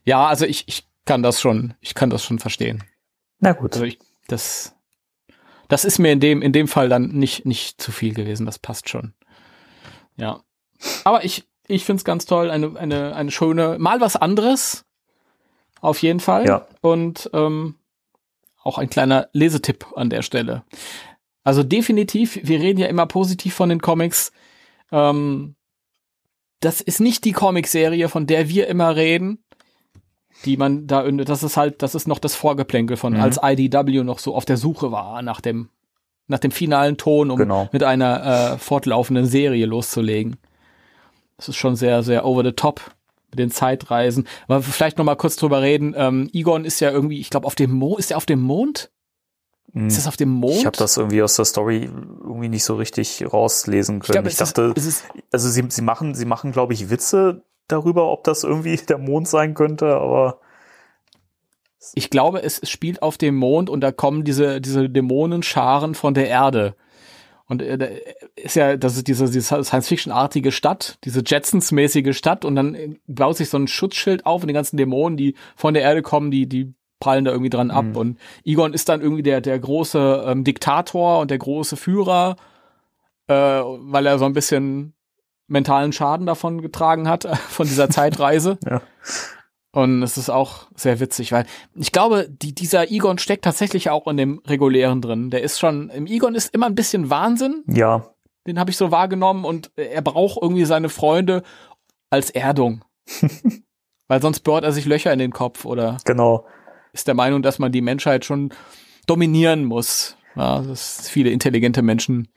Ja, 0.05 0.27
also 0.27 0.45
ich, 0.45 0.67
ich 0.67 0.87
kann 1.05 1.23
das 1.23 1.39
schon, 1.39 1.73
ich 1.81 1.95
kann 1.95 2.09
das 2.09 2.23
schon 2.23 2.39
verstehen. 2.39 2.83
Na 3.39 3.53
gut. 3.53 3.73
Also 3.73 3.85
ich, 3.85 3.99
das, 4.27 4.75
das 5.69 5.85
ist 5.85 5.99
mir 5.99 6.11
in 6.11 6.19
dem, 6.19 6.41
in 6.41 6.51
dem 6.51 6.67
Fall 6.67 6.89
dann 6.89 7.09
nicht, 7.09 7.45
nicht 7.45 7.81
zu 7.81 7.91
viel 7.91 8.13
gewesen. 8.13 8.45
Das 8.45 8.59
passt 8.59 8.89
schon. 8.89 9.13
Ja. 10.17 10.41
Aber 11.03 11.23
ich, 11.25 11.45
ich 11.67 11.85
find's 11.85 12.03
ganz 12.03 12.25
toll. 12.25 12.49
Eine, 12.51 12.77
eine, 12.77 13.15
eine 13.15 13.31
schöne, 13.31 13.77
mal 13.79 14.01
was 14.01 14.15
anderes. 14.15 14.85
Auf 15.81 16.01
jeden 16.01 16.19
Fall. 16.19 16.45
Ja. 16.47 16.67
Und 16.81 17.29
ähm, 17.33 17.75
auch 18.63 18.77
ein 18.77 18.89
kleiner 18.89 19.27
Lesetipp 19.33 19.85
an 19.95 20.09
der 20.09 20.21
Stelle. 20.21 20.63
Also 21.43 21.63
definitiv, 21.63 22.39
wir 22.41 22.59
reden 22.59 22.79
ja 22.79 22.87
immer 22.87 23.05
positiv 23.05 23.53
von 23.53 23.67
den 23.69 23.81
Comics. 23.81 24.31
Ähm, 24.91 25.55
das 26.61 26.79
ist 26.79 27.01
nicht 27.01 27.25
die 27.25 27.33
Comicserie, 27.33 28.07
von 28.07 28.25
der 28.25 28.47
wir 28.47 28.67
immer 28.67 28.95
reden, 28.95 29.43
die 30.45 30.55
man 30.55 30.87
da, 30.87 31.03
das 31.11 31.43
ist 31.43 31.57
halt, 31.57 31.81
das 31.81 31.95
ist 31.95 32.07
noch 32.07 32.19
das 32.19 32.35
Vorgeplänkel 32.35 32.95
von, 32.95 33.13
Mhm. 33.13 33.19
als 33.19 33.39
IDW 33.43 34.03
noch 34.03 34.19
so 34.19 34.33
auf 34.33 34.45
der 34.45 34.55
Suche 34.57 34.91
war 34.93 35.21
nach 35.21 35.41
dem, 35.41 35.69
nach 36.27 36.39
dem 36.39 36.51
finalen 36.51 36.97
Ton, 36.97 37.31
um 37.31 37.37
Genau. 37.37 37.69
mit 37.71 37.83
einer 37.83 38.53
äh, 38.53 38.57
fortlaufenden 38.57 39.25
Serie 39.25 39.65
loszulegen. 39.65 40.37
Das 41.37 41.49
ist 41.49 41.55
schon 41.57 41.75
sehr, 41.75 42.03
sehr 42.03 42.25
over 42.25 42.43
the 42.43 42.51
top 42.53 42.81
mit 43.31 43.39
den 43.39 43.51
Zeitreisen. 43.51 44.27
Aber 44.47 44.61
vielleicht 44.61 44.97
noch 44.97 45.05
mal 45.05 45.15
kurz 45.15 45.35
drüber 45.35 45.61
reden. 45.61 45.93
Ähm, 45.97 46.29
Egon 46.33 46.65
ist 46.65 46.79
ja 46.79 46.91
irgendwie, 46.91 47.19
ich 47.19 47.29
glaube, 47.29 47.47
auf 47.47 47.55
dem 47.55 47.71
Mond, 47.71 47.99
ist 47.99 48.11
er 48.11 48.17
auf 48.17 48.25
dem 48.25 48.39
Mond? 48.41 48.89
Ist 49.75 49.97
das 49.97 50.05
auf 50.05 50.17
dem 50.17 50.29
Mond? 50.29 50.53
Hm. 50.53 50.59
Ich 50.59 50.65
habe 50.67 50.77
das 50.77 50.97
irgendwie 50.97 51.23
aus 51.23 51.35
der 51.35 51.45
Story 51.45 51.89
irgendwie 52.21 52.47
nicht 52.49 52.63
so 52.63 52.75
richtig 52.75 53.25
rauslesen 53.33 54.01
können. 54.01 54.27
Ich, 54.27 54.33
es 54.35 54.39
ist- 54.41 54.55
dachte, 54.57 54.71
es 54.77 54.85
ist- 54.85 55.05
also 55.31 55.49
sie, 55.49 55.63
sie 55.69 55.81
machen, 55.81 56.13
sie 56.13 56.25
machen, 56.25 56.51
glaube 56.51 56.73
ich, 56.73 56.91
Witze 56.91 57.41
darüber, 57.67 58.11
ob 58.11 58.23
das 58.23 58.43
irgendwie 58.43 58.75
der 58.87 58.99
Mond 58.99 59.27
sein 59.27 59.55
könnte, 59.55 59.95
aber 59.95 60.39
ich 61.95 62.09
glaube, 62.09 62.43
es 62.43 62.59
es 62.59 62.69
spielt 62.69 63.01
auf 63.01 63.17
dem 63.17 63.35
Mond 63.35 63.69
und 63.69 63.81
da 63.81 63.91
kommen 63.91 64.23
diese, 64.23 64.61
diese 64.61 64.89
Dämonenscharen 64.89 65.95
von 65.95 66.13
der 66.13 66.27
Erde. 66.27 66.75
Und 67.45 67.61
äh, 67.61 67.77
da 67.77 67.87
ist 68.35 68.55
ja, 68.55 68.77
das 68.77 68.95
ist 68.97 69.07
diese, 69.07 69.29
diese 69.29 69.63
Science-Fiction-artige 69.63 70.51
Stadt, 70.51 70.97
diese 71.03 71.21
Jetsons-mäßige 71.21 72.15
Stadt 72.15 72.45
und 72.45 72.55
dann 72.55 72.75
äh, 72.75 72.95
baut 73.07 73.37
sich 73.37 73.49
so 73.49 73.57
ein 73.57 73.67
Schutzschild 73.67 74.25
auf 74.25 74.41
und 74.41 74.47
die 74.47 74.53
ganzen 74.53 74.77
Dämonen, 74.77 75.17
die 75.17 75.35
von 75.55 75.73
der 75.73 75.83
Erde 75.83 76.01
kommen, 76.01 76.31
die, 76.31 76.47
die 76.47 76.73
prallen 76.99 77.25
da 77.25 77.31
irgendwie 77.31 77.49
dran 77.49 77.69
ab. 77.69 77.85
Mhm. 77.85 77.95
Und 77.97 78.19
Egon 78.45 78.73
ist 78.73 78.87
dann 78.87 79.01
irgendwie 79.01 79.23
der, 79.23 79.41
der 79.41 79.59
große 79.59 80.23
ähm, 80.25 80.43
Diktator 80.45 81.19
und 81.19 81.31
der 81.31 81.37
große 81.37 81.75
Führer, 81.75 82.37
äh, 83.27 83.33
weil 83.33 84.05
er 84.05 84.17
so 84.19 84.25
ein 84.25 84.33
bisschen 84.33 84.93
mentalen 85.47 85.91
Schaden 85.91 86.25
davon 86.25 86.61
getragen 86.61 87.09
hat, 87.09 87.27
von 87.49 87.67
dieser 87.67 87.89
Zeitreise. 87.91 88.57
Ja. 88.65 88.81
Und 89.73 90.03
es 90.03 90.17
ist 90.17 90.29
auch 90.29 90.67
sehr 90.75 90.99
witzig, 90.99 91.31
weil 91.31 91.45
ich 91.73 91.91
glaube, 91.91 92.27
die, 92.29 92.53
dieser 92.53 92.91
Egon 92.91 93.17
steckt 93.17 93.43
tatsächlich 93.43 93.89
auch 93.89 94.07
in 94.07 94.17
dem 94.17 94.39
regulären 94.45 95.01
drin. 95.01 95.31
Der 95.31 95.41
ist 95.41 95.59
schon, 95.59 95.89
im 95.89 96.05
Egon 96.05 96.35
ist 96.35 96.53
immer 96.53 96.67
ein 96.67 96.75
bisschen 96.75 97.09
Wahnsinn, 97.09 97.63
ja, 97.67 98.05
den 98.45 98.59
habe 98.59 98.69
ich 98.69 98.77
so 98.77 98.91
wahrgenommen 98.91 99.45
und 99.45 99.71
er 99.75 100.01
braucht 100.01 100.39
irgendwie 100.41 100.65
seine 100.65 100.89
Freunde 100.89 101.43
als 102.09 102.29
Erdung. 102.29 102.85
weil 104.07 104.21
sonst 104.21 104.41
bohrt 104.41 104.63
er 104.63 104.71
sich 104.71 104.85
Löcher 104.85 105.11
in 105.11 105.19
den 105.19 105.31
Kopf 105.31 105.65
oder 105.65 105.97
genau. 106.05 106.45
ist 106.91 107.07
der 107.07 107.15
Meinung, 107.15 107.41
dass 107.41 107.59
man 107.59 107.71
die 107.71 107.81
Menschheit 107.81 108.25
schon 108.25 108.53
dominieren 109.07 109.65
muss. 109.65 110.17
Ja, 110.35 110.63
viele 110.75 111.29
intelligente 111.29 111.81
Menschen 111.81 112.27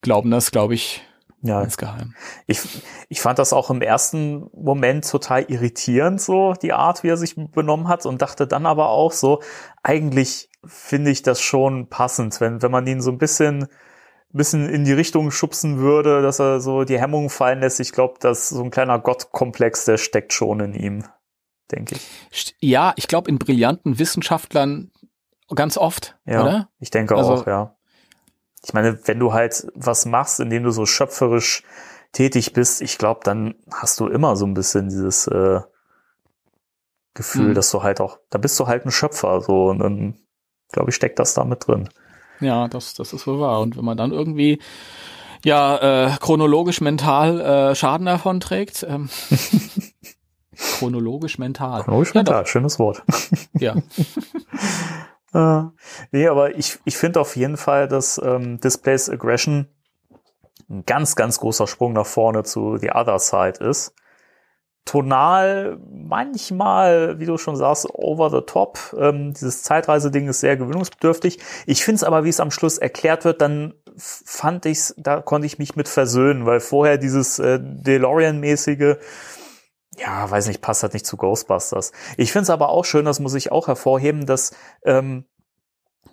glauben 0.00 0.30
das, 0.30 0.50
glaube 0.50 0.74
ich, 0.74 1.02
Ja, 1.42 1.62
insgeheim. 1.62 2.14
ich, 2.46 2.82
ich 3.08 3.20
fand 3.20 3.38
das 3.38 3.52
auch 3.52 3.70
im 3.70 3.80
ersten 3.80 4.50
Moment 4.52 5.08
total 5.08 5.44
irritierend, 5.44 6.20
so 6.20 6.54
die 6.54 6.72
Art, 6.72 7.04
wie 7.04 7.08
er 7.08 7.16
sich 7.16 7.36
benommen 7.36 7.86
hat 7.86 8.06
und 8.06 8.20
dachte 8.22 8.48
dann 8.48 8.66
aber 8.66 8.88
auch 8.88 9.12
so, 9.12 9.40
eigentlich 9.82 10.50
finde 10.64 11.12
ich 11.12 11.22
das 11.22 11.40
schon 11.40 11.88
passend, 11.88 12.40
wenn, 12.40 12.60
wenn 12.60 12.72
man 12.72 12.86
ihn 12.88 13.00
so 13.00 13.12
ein 13.12 13.18
bisschen, 13.18 13.68
bisschen 14.30 14.68
in 14.68 14.84
die 14.84 14.92
Richtung 14.92 15.30
schubsen 15.30 15.78
würde, 15.78 16.22
dass 16.22 16.40
er 16.40 16.60
so 16.60 16.82
die 16.82 16.98
Hemmungen 16.98 17.30
fallen 17.30 17.60
lässt. 17.60 17.78
Ich 17.78 17.92
glaube, 17.92 18.14
dass 18.18 18.48
so 18.48 18.62
ein 18.62 18.70
kleiner 18.70 18.98
Gottkomplex, 18.98 19.84
der 19.84 19.96
steckt 19.96 20.32
schon 20.32 20.58
in 20.58 20.74
ihm, 20.74 21.04
denke 21.70 21.94
ich. 22.30 22.56
Ja, 22.60 22.94
ich 22.96 23.06
glaube, 23.06 23.30
in 23.30 23.38
brillanten 23.38 24.00
Wissenschaftlern 24.00 24.90
ganz 25.54 25.78
oft, 25.78 26.18
ja, 26.26 26.42
oder? 26.42 26.68
Ich 26.80 26.90
denke 26.90 27.16
also, 27.16 27.34
auch, 27.34 27.46
ja. 27.46 27.77
Ich 28.64 28.74
meine, 28.74 28.98
wenn 29.06 29.18
du 29.18 29.32
halt 29.32 29.66
was 29.74 30.06
machst, 30.06 30.40
indem 30.40 30.64
du 30.64 30.70
so 30.70 30.86
schöpferisch 30.86 31.62
tätig 32.12 32.52
bist, 32.52 32.82
ich 32.82 32.98
glaube, 32.98 33.20
dann 33.24 33.54
hast 33.70 34.00
du 34.00 34.06
immer 34.06 34.36
so 34.36 34.46
ein 34.46 34.54
bisschen 34.54 34.88
dieses 34.88 35.26
äh, 35.26 35.60
Gefühl, 37.14 37.50
mhm. 37.50 37.54
dass 37.54 37.70
du 37.70 37.82
halt 37.82 38.00
auch, 38.00 38.18
da 38.30 38.38
bist 38.38 38.58
du 38.58 38.66
halt 38.66 38.86
ein 38.86 38.90
Schöpfer, 38.90 39.40
so 39.40 39.66
und 39.68 39.78
dann 39.80 40.14
glaube 40.72 40.90
ich, 40.90 40.96
steckt 40.96 41.18
das 41.18 41.34
da 41.34 41.44
mit 41.44 41.66
drin. 41.66 41.88
Ja, 42.40 42.68
das, 42.68 42.94
das 42.94 43.12
ist 43.12 43.26
wohl 43.26 43.40
wahr. 43.40 43.60
Und 43.60 43.76
wenn 43.76 43.84
man 43.84 43.96
dann 43.96 44.12
irgendwie 44.12 44.60
ja 45.44 46.06
äh, 46.06 46.10
chronologisch 46.20 46.80
mental 46.80 47.40
äh, 47.40 47.74
Schaden 47.74 48.06
davon 48.06 48.40
trägt, 48.40 48.84
ähm, 48.88 49.08
chronologisch 50.56 51.38
mental. 51.38 51.82
Chronologisch 51.82 52.14
ja, 52.14 52.18
mental, 52.20 52.42
doch. 52.42 52.48
schönes 52.48 52.78
Wort. 52.78 53.02
Ja. 53.58 53.74
äh, 55.34 55.62
nee, 56.10 56.28
aber 56.28 56.56
ich, 56.56 56.78
ich 56.84 56.96
finde 56.96 57.20
auf 57.20 57.36
jeden 57.36 57.56
Fall, 57.56 57.88
dass 57.88 58.20
ähm, 58.22 58.60
Displays 58.60 59.10
Aggression 59.10 59.68
ein 60.70 60.84
ganz, 60.84 61.16
ganz 61.16 61.38
großer 61.38 61.66
Sprung 61.66 61.92
nach 61.92 62.06
vorne 62.06 62.44
zu 62.44 62.76
The 62.76 62.90
Other 62.92 63.18
Side 63.18 63.64
ist 63.64 63.94
tonal 64.88 65.78
manchmal, 65.92 67.20
wie 67.20 67.26
du 67.26 67.36
schon 67.36 67.56
sagst, 67.56 67.86
over 67.92 68.30
the 68.30 68.40
top. 68.46 68.78
Ähm, 68.98 69.34
dieses 69.34 69.62
Zeitreiseding 69.62 70.28
ist 70.28 70.40
sehr 70.40 70.56
gewöhnungsbedürftig. 70.56 71.38
Ich 71.66 71.84
finde 71.84 71.96
es 71.96 72.04
aber, 72.04 72.24
wie 72.24 72.30
es 72.30 72.40
am 72.40 72.50
Schluss 72.50 72.78
erklärt 72.78 73.26
wird, 73.26 73.42
dann 73.42 73.74
fand 73.98 74.64
ich's, 74.64 74.94
da 74.96 75.20
konnte 75.20 75.46
ich 75.46 75.58
mich 75.58 75.76
mit 75.76 75.88
versöhnen, 75.88 76.46
weil 76.46 76.60
vorher 76.60 76.96
dieses 76.96 77.38
äh, 77.38 77.58
DeLorean-mäßige, 77.60 78.96
ja, 79.98 80.30
weiß 80.30 80.48
nicht, 80.48 80.60
passt 80.60 80.82
halt 80.82 80.94
nicht 80.94 81.06
zu 81.06 81.16
Ghostbusters. 81.16 81.92
Ich 82.16 82.32
finde 82.32 82.44
es 82.44 82.50
aber 82.50 82.70
auch 82.70 82.84
schön, 82.84 83.04
das 83.04 83.20
muss 83.20 83.34
ich 83.34 83.52
auch 83.52 83.66
hervorheben, 83.68 84.26
dass 84.26 84.52
ähm, 84.84 85.24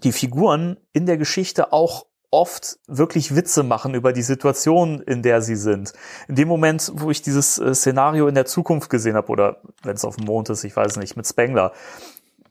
die 0.04 0.12
Figuren 0.12 0.78
in 0.94 1.06
der 1.06 1.18
Geschichte 1.18 1.72
auch 1.72 2.06
oft 2.32 2.80
wirklich 2.88 3.36
Witze 3.36 3.64
machen 3.64 3.94
über 3.94 4.12
die 4.12 4.22
Situation, 4.22 5.02
in 5.02 5.22
der 5.22 5.42
sie 5.42 5.56
sind. 5.56 5.94
In 6.28 6.36
dem 6.36 6.48
Moment, 6.48 6.92
wo 6.96 7.10
ich 7.10 7.22
dieses 7.22 7.58
äh, 7.60 7.74
Szenario 7.74 8.28
in 8.28 8.36
der 8.36 8.46
Zukunft 8.46 8.90
gesehen 8.90 9.16
habe, 9.16 9.30
oder 9.30 9.62
wenn 9.84 9.96
es 9.96 10.04
auf 10.04 10.18
dem 10.18 10.26
Mond 10.26 10.50
ist, 10.50 10.64
ich 10.64 10.76
weiß 10.76 10.98
nicht, 10.98 11.16
mit 11.16 11.26
Spengler. 11.26 11.72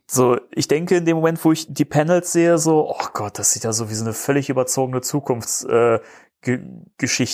So, 0.07 0.39
ich 0.53 0.69
denke 0.69 0.97
in 0.97 1.05
dem 1.05 1.17
Moment, 1.17 1.45
wo 1.45 1.53
ich 1.53 1.73
die 1.73 1.85
Panels 1.85 2.33
sehe, 2.33 2.59
so, 2.59 2.91
oh 2.91 3.07
Gott, 3.13 3.39
das 3.39 3.53
sieht 3.53 3.65
ja 3.65 3.73
so 3.73 3.91
wie 3.91 3.95
so 3.95 4.05
eine 4.05 4.15
völlig 4.15 4.49
überzogene 4.49 5.01
Zukunftsgeschichte 5.01 6.03
äh, 6.03 6.07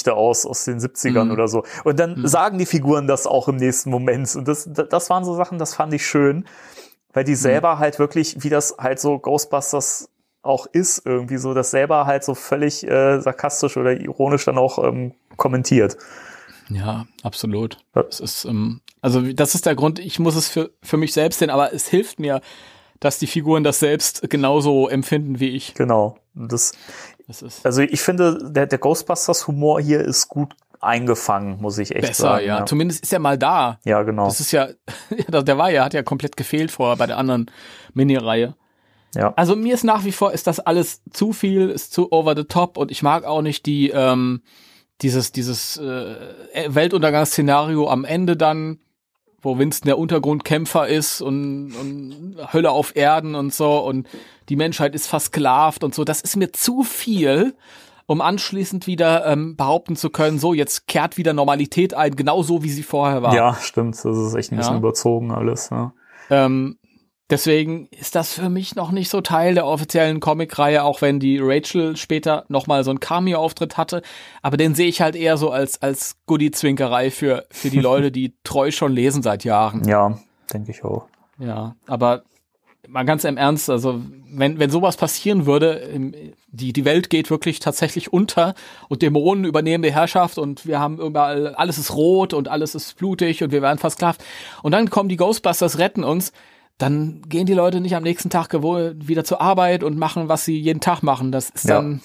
aus, 0.08 0.46
aus 0.46 0.64
den 0.64 0.78
70ern 0.78 1.24
mhm. 1.24 1.30
oder 1.30 1.48
so. 1.48 1.64
Und 1.84 1.98
dann 1.98 2.20
mhm. 2.20 2.26
sagen 2.26 2.58
die 2.58 2.66
Figuren 2.66 3.06
das 3.06 3.26
auch 3.26 3.48
im 3.48 3.56
nächsten 3.56 3.90
Moment. 3.90 4.34
Und 4.36 4.48
das, 4.48 4.68
das 4.72 5.10
waren 5.10 5.24
so 5.24 5.34
Sachen, 5.34 5.58
das 5.58 5.74
fand 5.74 5.92
ich 5.94 6.06
schön, 6.06 6.44
weil 7.12 7.24
die 7.24 7.32
mhm. 7.32 7.36
selber 7.36 7.76
mhm. 7.76 7.78
halt 7.80 7.98
wirklich, 7.98 8.42
wie 8.42 8.50
das 8.50 8.76
halt 8.78 9.00
so 9.00 9.18
Ghostbusters 9.18 10.08
auch 10.42 10.66
ist, 10.72 11.04
irgendwie 11.04 11.36
so, 11.36 11.52
das 11.54 11.70
selber 11.70 12.06
halt 12.06 12.24
so 12.24 12.34
völlig 12.34 12.86
äh, 12.86 13.20
sarkastisch 13.20 13.76
oder 13.76 13.92
ironisch 13.92 14.46
dann 14.46 14.58
auch 14.58 14.82
ähm, 14.82 15.12
kommentiert. 15.36 15.96
Ja, 16.70 17.06
absolut. 17.22 17.78
Ja. 17.94 18.04
Das 18.04 18.20
ist, 18.20 18.44
ähm, 18.44 18.80
also 19.02 19.20
das 19.20 19.54
ist 19.54 19.66
der 19.66 19.74
Grund, 19.74 19.98
ich 19.98 20.18
muss 20.18 20.36
es 20.36 20.48
für, 20.48 20.70
für 20.82 20.96
mich 20.96 21.12
selbst 21.12 21.40
sehen, 21.40 21.50
aber 21.50 21.74
es 21.74 21.88
hilft 21.88 22.20
mir, 22.20 22.40
dass 23.00 23.18
die 23.18 23.26
Figuren 23.26 23.64
das 23.64 23.80
selbst 23.80 24.28
genauso 24.30 24.88
empfinden 24.88 25.40
wie 25.40 25.48
ich. 25.48 25.74
Genau. 25.74 26.18
Das, 26.34 26.72
also 27.64 27.82
ich 27.82 28.00
finde, 28.00 28.50
der, 28.50 28.66
der 28.66 28.78
Ghostbusters-Humor 28.78 29.80
hier 29.80 30.00
ist 30.00 30.28
gut 30.28 30.54
eingefangen, 30.80 31.60
muss 31.60 31.78
ich 31.78 31.94
echt 31.94 32.08
Besser, 32.08 32.22
sagen. 32.22 32.46
Ja. 32.46 32.58
ja. 32.60 32.66
Zumindest 32.66 33.02
ist 33.02 33.12
er 33.12 33.18
mal 33.18 33.38
da. 33.38 33.78
Ja, 33.84 34.02
genau. 34.02 34.24
Das 34.26 34.40
ist 34.40 34.52
ja, 34.52 34.68
der 35.28 35.58
war 35.58 35.70
ja, 35.70 35.84
hat 35.84 35.94
ja 35.94 36.02
komplett 36.02 36.36
gefehlt 36.36 36.70
vorher 36.70 36.96
bei 36.96 37.06
der 37.06 37.18
anderen 37.18 37.50
Mini-Reihe. 37.94 38.54
Ja. 39.14 39.32
Also 39.36 39.56
mir 39.56 39.74
ist 39.74 39.84
nach 39.84 40.04
wie 40.04 40.12
vor 40.12 40.32
ist 40.32 40.46
das 40.46 40.60
alles 40.60 41.02
zu 41.12 41.32
viel, 41.32 41.68
ist 41.68 41.92
zu 41.92 42.12
over 42.12 42.36
the 42.36 42.44
top 42.44 42.76
und 42.76 42.90
ich 42.90 43.02
mag 43.02 43.24
auch 43.24 43.42
nicht 43.42 43.66
die 43.66 43.90
ähm, 43.90 44.42
dieses 45.02 45.32
dieses 45.32 45.78
äh, 45.78 46.14
Weltuntergangsszenario 46.68 47.88
am 47.88 48.04
Ende 48.04 48.36
dann, 48.36 48.78
wo 49.42 49.58
Winston 49.58 49.86
der 49.86 49.98
Untergrundkämpfer 49.98 50.88
ist 50.88 51.20
und, 51.20 51.72
und 51.72 52.36
Hölle 52.52 52.70
auf 52.70 52.96
Erden 52.96 53.34
und 53.34 53.52
so 53.54 53.78
und 53.78 54.08
die 54.48 54.56
Menschheit 54.56 54.94
ist 54.94 55.06
versklavt 55.06 55.84
und 55.84 55.94
so. 55.94 56.04
Das 56.04 56.20
ist 56.20 56.36
mir 56.36 56.52
zu 56.52 56.82
viel 56.82 57.54
um 58.10 58.20
anschließend 58.20 58.88
wieder 58.88 59.24
ähm, 59.24 59.54
behaupten 59.54 59.94
zu 59.94 60.10
können, 60.10 60.40
so 60.40 60.52
jetzt 60.52 60.88
kehrt 60.88 61.16
wieder 61.16 61.32
Normalität 61.32 61.94
ein, 61.94 62.16
genau 62.16 62.42
so 62.42 62.64
wie 62.64 62.68
sie 62.68 62.82
vorher 62.82 63.22
war. 63.22 63.36
Ja, 63.36 63.54
stimmt. 63.54 63.94
Das 63.94 64.04
ist 64.04 64.34
echt 64.34 64.50
ein 64.50 64.56
bisschen 64.56 64.72
ja. 64.72 64.78
überzogen 64.78 65.30
alles. 65.30 65.70
Ja. 65.70 65.92
Ähm, 66.28 66.79
Deswegen 67.30 67.86
ist 67.86 68.16
das 68.16 68.34
für 68.34 68.48
mich 68.48 68.74
noch 68.74 68.90
nicht 68.90 69.08
so 69.08 69.20
Teil 69.20 69.54
der 69.54 69.64
offiziellen 69.64 70.18
Comicreihe, 70.18 70.82
auch 70.82 71.00
wenn 71.00 71.20
die 71.20 71.38
Rachel 71.40 71.96
später 71.96 72.44
nochmal 72.48 72.82
so 72.82 72.90
einen 72.90 72.98
Cameo-Auftritt 72.98 73.76
hatte. 73.76 74.02
Aber 74.42 74.56
den 74.56 74.74
sehe 74.74 74.88
ich 74.88 75.00
halt 75.00 75.14
eher 75.14 75.36
so 75.36 75.50
als, 75.50 75.80
als 75.80 76.16
Goodie-Zwinkerei 76.26 77.12
für, 77.12 77.46
für 77.50 77.70
die 77.70 77.80
Leute, 77.80 78.10
die 78.10 78.34
treu 78.44 78.72
schon 78.72 78.92
lesen 78.92 79.22
seit 79.22 79.44
Jahren. 79.44 79.86
Ja, 79.86 80.18
denke 80.52 80.72
ich 80.72 80.82
auch. 80.82 81.06
Ja, 81.38 81.76
aber 81.86 82.24
mal 82.88 83.04
ganz 83.04 83.22
im 83.24 83.36
Ernst, 83.36 83.70
also 83.70 84.00
wenn, 84.32 84.58
wenn 84.58 84.70
sowas 84.70 84.96
passieren 84.96 85.46
würde, 85.46 86.34
die, 86.48 86.72
die 86.72 86.84
Welt 86.84 87.10
geht 87.10 87.30
wirklich 87.30 87.60
tatsächlich 87.60 88.12
unter 88.12 88.54
und 88.88 89.02
Dämonen 89.02 89.44
übernehmen 89.44 89.82
die 89.82 89.92
Herrschaft 89.92 90.38
und 90.38 90.66
wir 90.66 90.80
haben 90.80 90.98
überall, 90.98 91.54
alles 91.54 91.78
ist 91.78 91.94
rot 91.94 92.34
und 92.34 92.48
alles 92.48 92.74
ist 92.74 92.96
blutig 92.96 93.42
und 93.42 93.52
wir 93.52 93.62
werden 93.62 93.78
versklavt. 93.78 94.24
Und 94.62 94.72
dann 94.72 94.90
kommen 94.90 95.08
die 95.08 95.16
Ghostbusters, 95.16 95.78
retten 95.78 96.04
uns 96.04 96.32
dann 96.80 97.20
gehen 97.28 97.46
die 97.46 97.54
Leute 97.54 97.80
nicht 97.80 97.94
am 97.94 98.02
nächsten 98.02 98.30
Tag 98.30 98.54
wieder 98.54 99.24
zur 99.24 99.40
Arbeit 99.40 99.84
und 99.84 99.98
machen, 99.98 100.28
was 100.28 100.44
sie 100.44 100.58
jeden 100.58 100.80
Tag 100.80 101.02
machen. 101.02 101.30
Das 101.30 101.50
ist 101.50 101.68
dann. 101.68 102.00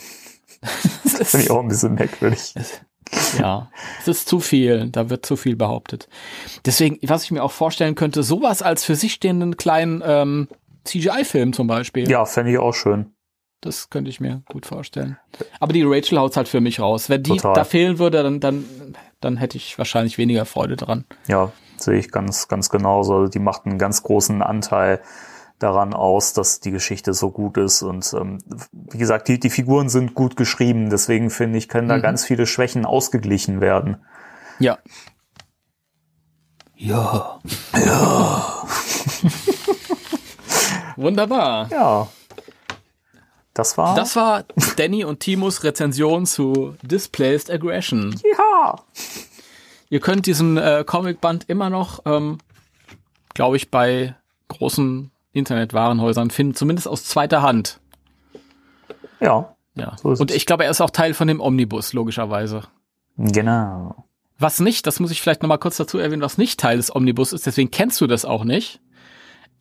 das 0.61 1.31
finde 1.31 1.45
ich 1.45 1.51
auch 1.51 1.61
ein 1.61 1.69
bisschen 1.69 1.95
merkwürdig. 1.95 2.53
ja, 3.39 3.71
es 4.01 4.07
ist 4.07 4.27
zu 4.27 4.39
viel. 4.39 4.89
Da 4.89 5.09
wird 5.09 5.25
zu 5.25 5.37
viel 5.37 5.55
behauptet. 5.55 6.09
Deswegen, 6.65 6.99
was 7.07 7.23
ich 7.23 7.31
mir 7.31 7.43
auch 7.43 7.51
vorstellen 7.51 7.95
könnte, 7.95 8.21
sowas 8.21 8.61
als 8.61 8.83
für 8.83 8.95
sich 8.95 9.13
stehenden 9.13 9.55
kleinen 9.55 10.03
ähm, 10.05 10.49
CGI-Film 10.83 11.53
zum 11.53 11.67
Beispiel. 11.67 12.09
Ja, 12.09 12.25
fände 12.25 12.51
ich 12.51 12.57
auch 12.57 12.73
schön. 12.73 13.13
Das 13.61 13.89
könnte 13.89 14.09
ich 14.09 14.19
mir 14.19 14.43
gut 14.51 14.65
vorstellen. 14.65 15.17
Aber 15.59 15.71
die 15.71 15.83
Rachel 15.83 16.19
haut 16.19 16.35
halt 16.35 16.49
für 16.49 16.61
mich 16.61 16.81
raus. 16.81 17.09
Wenn 17.09 17.23
die 17.23 17.31
Total. 17.31 17.53
da 17.53 17.63
fehlen 17.63 17.97
würde, 17.97 18.21
dann, 18.21 18.39
dann, 18.41 18.65
dann 19.21 19.37
hätte 19.37 19.57
ich 19.57 19.77
wahrscheinlich 19.77 20.17
weniger 20.17 20.45
Freude 20.45 20.75
dran. 20.75 21.05
Ja, 21.27 21.51
sehe 21.77 21.97
ich 21.97 22.11
ganz, 22.11 22.47
ganz 22.47 22.69
genauso. 22.69 23.15
Also 23.15 23.27
die 23.27 23.39
macht 23.39 23.65
einen 23.65 23.77
ganz 23.77 24.03
großen 24.03 24.41
Anteil 24.41 25.01
daran 25.59 25.93
aus, 25.93 26.33
dass 26.33 26.59
die 26.59 26.71
Geschichte 26.71 27.13
so 27.13 27.31
gut 27.31 27.57
ist. 27.57 27.81
Und 27.81 28.13
ähm, 28.13 28.39
wie 28.71 28.97
gesagt, 28.97 29.27
die, 29.27 29.39
die 29.39 29.49
Figuren 29.49 29.89
sind 29.89 30.13
gut 30.13 30.35
geschrieben. 30.35 30.89
Deswegen 30.89 31.29
finde 31.29 31.57
ich, 31.57 31.69
können 31.69 31.87
da 31.87 31.97
mhm. 31.97 32.01
ganz 32.01 32.25
viele 32.25 32.45
Schwächen 32.45 32.85
ausgeglichen 32.85 33.61
werden. 33.61 33.97
Ja. 34.59 34.77
Ja. 36.75 37.39
Ja. 37.73 38.67
Wunderbar. 40.97 41.69
Ja. 41.71 42.07
Das 43.53 43.77
war. 43.77 43.95
Das 43.95 44.15
war 44.17 44.43
Danny 44.75 45.05
und 45.05 45.21
Timos 45.21 45.63
Rezension 45.63 46.25
zu 46.25 46.75
Displaced 46.81 47.49
Aggression. 47.49 48.19
Ja. 48.37 48.75
Ihr 49.95 50.01
könnt 50.01 50.25
diesen 50.25 50.57
äh, 50.57 50.83
Comicband 50.85 51.45
immer 51.47 51.69
noch, 51.69 52.01
ähm, 52.03 52.39
glaube 53.33 53.55
ich, 53.55 53.71
bei 53.71 54.13
großen 54.49 55.09
Internetwarenhäusern 55.31 56.31
finden, 56.31 56.53
zumindest 56.53 56.89
aus 56.89 57.05
zweiter 57.05 57.41
Hand. 57.41 57.79
Ja. 59.21 59.55
Ja. 59.75 59.95
So 59.95 60.09
Und 60.09 60.31
ich 60.31 60.45
glaube, 60.45 60.65
er 60.65 60.69
ist 60.69 60.81
auch 60.81 60.89
Teil 60.89 61.13
von 61.13 61.29
dem 61.29 61.39
Omnibus, 61.39 61.93
logischerweise. 61.93 62.63
Genau. 63.15 64.03
Was 64.37 64.59
nicht, 64.59 64.85
das 64.85 64.99
muss 64.99 65.11
ich 65.11 65.21
vielleicht 65.21 65.41
nochmal 65.41 65.59
kurz 65.59 65.77
dazu 65.77 65.97
erwähnen, 65.97 66.21
was 66.21 66.37
nicht 66.37 66.59
Teil 66.59 66.75
des 66.75 66.93
Omnibus 66.93 67.31
ist, 67.31 67.45
deswegen 67.45 67.71
kennst 67.71 68.01
du 68.01 68.07
das 68.07 68.25
auch 68.25 68.43
nicht, 68.43 68.81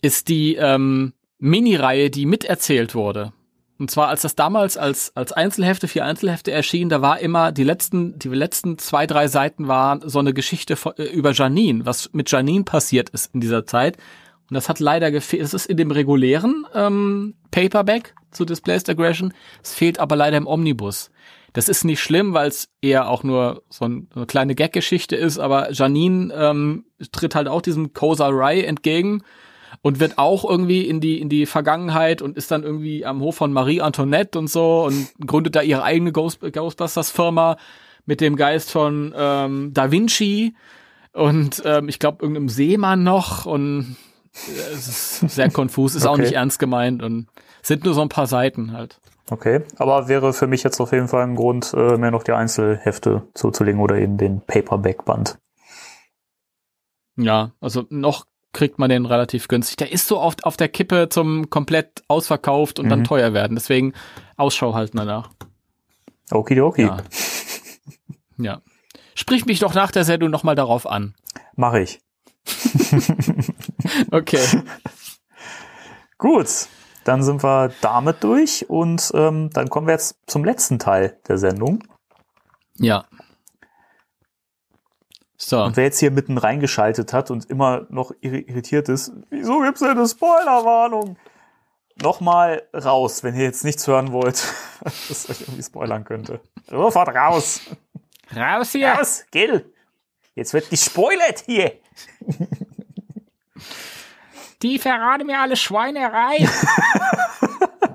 ist 0.03 0.27
die 0.27 0.57
ähm, 0.57 1.13
Mini-Reihe, 1.39 2.11
die 2.11 2.27
miterzählt 2.27 2.97
wurde. 2.97 3.33
Und 3.79 3.91
zwar, 3.91 4.09
als 4.09 4.23
das 4.23 4.37
damals 4.37 4.77
als, 4.77 5.13
als 5.17 5.33
Einzelhefte, 5.33 5.89
vier 5.89 6.05
Einzelhefte 6.05 6.53
erschien, 6.53 6.89
da 6.89 7.03
war 7.03 7.19
immer 7.19 7.51
die 7.51 7.65
letzten, 7.65 8.19
die 8.19 8.29
letzten 8.29 8.79
zwei, 8.79 9.07
drei 9.07 9.27
Seiten 9.27 9.67
waren 9.67 10.09
so 10.09 10.21
eine 10.21 10.33
Geschichte 10.33 10.77
von, 10.77 10.93
äh, 10.97 11.05
über 11.05 11.33
Janine, 11.33 11.85
was 11.85 12.13
mit 12.13 12.31
Janine 12.31 12.65
passiert 12.65 13.11
ist 13.11 13.35
in 13.35 13.41
dieser 13.41 13.67
Zeit. 13.67 13.97
Und 14.49 14.55
das 14.55 14.69
hat 14.69 14.79
leider 14.79 15.11
gefehlt. 15.11 15.43
Es 15.43 15.55
ist 15.55 15.67
in 15.67 15.77
dem 15.77 15.91
regulären 15.91 16.67
ähm, 16.75 17.35
Paperback 17.51 18.15
zu 18.31 18.45
Displaced 18.45 18.89
Aggression. 18.91 19.33
Es 19.63 19.75
fehlt 19.75 19.99
aber 19.99 20.15
leider 20.17 20.37
im 20.37 20.47
Omnibus. 20.47 21.11
Das 21.53 21.69
ist 21.69 21.85
nicht 21.85 22.01
schlimm, 22.01 22.35
weil 22.35 22.49
es 22.49 22.69
eher 22.81 23.09
auch 23.09 23.23
nur 23.23 23.63
so, 23.71 23.87
ein, 23.87 24.09
so 24.13 24.21
eine 24.21 24.27
kleine 24.27 24.55
Gag-Geschichte 24.55 25.17
ist, 25.17 25.39
aber 25.39 25.73
Janine 25.73 26.33
ähm, 26.35 26.85
tritt 27.13 27.35
halt 27.35 27.49
auch 27.49 27.63
diesem 27.63 27.93
Kosa 27.93 28.29
Rai 28.29 28.63
entgegen 28.63 29.23
und 29.83 30.01
wird 30.01 30.19
auch 30.19 30.49
irgendwie 30.49 30.83
in 30.83 31.01
die 31.01 31.21
in 31.21 31.29
die 31.29 31.47
Vergangenheit 31.47 32.23
und 32.23 32.37
ist 32.37 32.51
dann 32.51 32.63
irgendwie 32.63 33.05
am 33.05 33.21
Hof 33.21 33.37
von 33.37 33.53
Marie 33.53 33.81
Antoinette 33.81 34.39
und 34.39 34.49
so 34.49 34.85
und 34.85 35.13
gründet 35.27 35.57
da 35.57 35.63
ihre 35.63 35.83
eigene 35.83 36.13
Ghost, 36.13 36.41
Ghostbusters 36.41 37.11
Firma 37.11 37.57
mit 38.07 38.21
dem 38.21 38.37
Geist 38.37 38.71
von 38.71 39.15
ähm, 39.17 39.73
Da 39.73 39.91
Vinci 39.91 40.55
und 41.13 41.63
ähm, 41.65 41.89
ich 41.89 41.99
glaube 41.99 42.23
irgendeinem 42.23 42.49
Seemann 42.49 43.03
noch 43.03 43.47
und 43.47 43.97
es 44.35 44.89
ist 44.89 45.35
sehr 45.35 45.51
konfus, 45.51 45.95
ist 45.95 46.05
okay. 46.05 46.13
auch 46.13 46.19
nicht 46.19 46.33
ernst 46.33 46.59
gemeint 46.59 47.03
und 47.03 47.29
sind 47.63 47.85
nur 47.85 47.95
so 47.95 48.03
ein 48.03 48.09
paar 48.09 48.27
Seiten 48.27 48.73
halt. 48.73 49.01
Okay, 49.31 49.63
aber 49.79 50.09
wäre 50.09 50.35
für 50.35 50.47
mich 50.47 50.63
jetzt 50.65 50.81
auf 50.81 50.93
jeden 50.93 51.09
Fall 51.09 51.23
ein 51.23 51.35
Grund, 51.35 51.73
äh, 51.75 51.97
mehr 51.97 52.11
noch 52.11 52.25
die 52.25 52.33
Einzelhefte 52.33 53.23
zuzulegen 53.33 53.81
oder 53.81 53.97
eben 53.97 54.19
den 54.19 54.43
Paperback-Band. 54.43 55.39
Ja, 57.17 57.53
also 57.61 57.85
noch 57.89 58.27
kriegt 58.55 58.79
man 58.79 58.89
den 58.89 59.05
relativ 59.05 59.49
günstig. 59.49 59.77
Der 59.77 59.93
ist 59.93 60.09
so 60.09 60.19
oft 60.19 60.45
auf 60.45 60.57
der 60.57 60.69
Kippe 60.69 61.09
zum 61.11 61.51
komplett 61.51 62.03
ausverkauft 62.09 62.79
und 62.79 62.87
mhm. 62.87 62.91
dann 62.91 63.05
teuer 63.05 63.35
werden. 63.35 63.55
Deswegen 63.57 63.93
Ausschau 64.37 64.73
halten 64.75 64.97
danach. 64.97 65.31
Okidoki. 66.31 66.83
Ja. 66.83 66.97
ja. 68.39 68.63
Sprich 69.15 69.45
mich 69.45 69.59
doch 69.59 69.75
nach 69.75 69.91
der 69.91 70.05
Sendung 70.05 70.31
nochmal 70.31 70.55
darauf 70.55 70.87
an. 70.87 71.15
Mache 71.55 71.81
ich. 71.81 72.01
okay. 74.11 74.41
Gut, 76.19 76.49
dann 77.05 77.23
sind 77.23 77.43
wir 77.43 77.73
damit 77.81 78.25
durch 78.25 78.69
und 78.69 79.11
ähm, 79.15 79.51
dann 79.53 79.69
kommen 79.69 79.87
wir 79.87 79.93
jetzt 79.93 80.17
zum 80.27 80.45
letzten 80.45 80.79
Teil 80.79 81.19
der 81.29 81.39
Sendung. 81.39 81.85
Ja. 82.79 83.05
So. 85.47 85.63
Und 85.63 85.77
wer 85.77 85.85
jetzt 85.85 85.99
hier 85.99 86.11
mitten 86.11 86.39
reingeschaltet 86.39 87.13
hat 87.13 87.31
und 87.31 87.51
immer 87.51 87.87
noch 87.91 88.13
irritiert 88.23 88.89
ist, 88.89 89.13
wieso 89.29 89.61
gibt's 89.61 89.81
denn 89.81 89.91
eine 89.91 90.09
Spoilerwarnung? 90.09 91.19
Nochmal 92.01 92.63
raus, 92.75 93.23
wenn 93.23 93.35
ihr 93.35 93.43
jetzt 93.43 93.63
nichts 93.63 93.87
hören 93.87 94.11
wollt, 94.13 94.43
was 94.81 95.29
euch 95.29 95.43
irgendwie 95.43 95.63
spoilern 95.63 96.05
könnte. 96.05 96.41
Sofort 96.67 97.09
raus. 97.09 97.61
Raus 98.35 98.73
hier. 98.73 98.93
Raus, 98.93 99.27
Gil. 99.31 99.71
Jetzt 100.35 100.55
wird 100.55 100.71
gespoilert 100.71 101.45
hier. 101.45 101.75
Die 104.63 104.79
verraten 104.79 105.27
mir 105.27 105.41
alle 105.41 105.57
Schweinerei. 105.57 106.39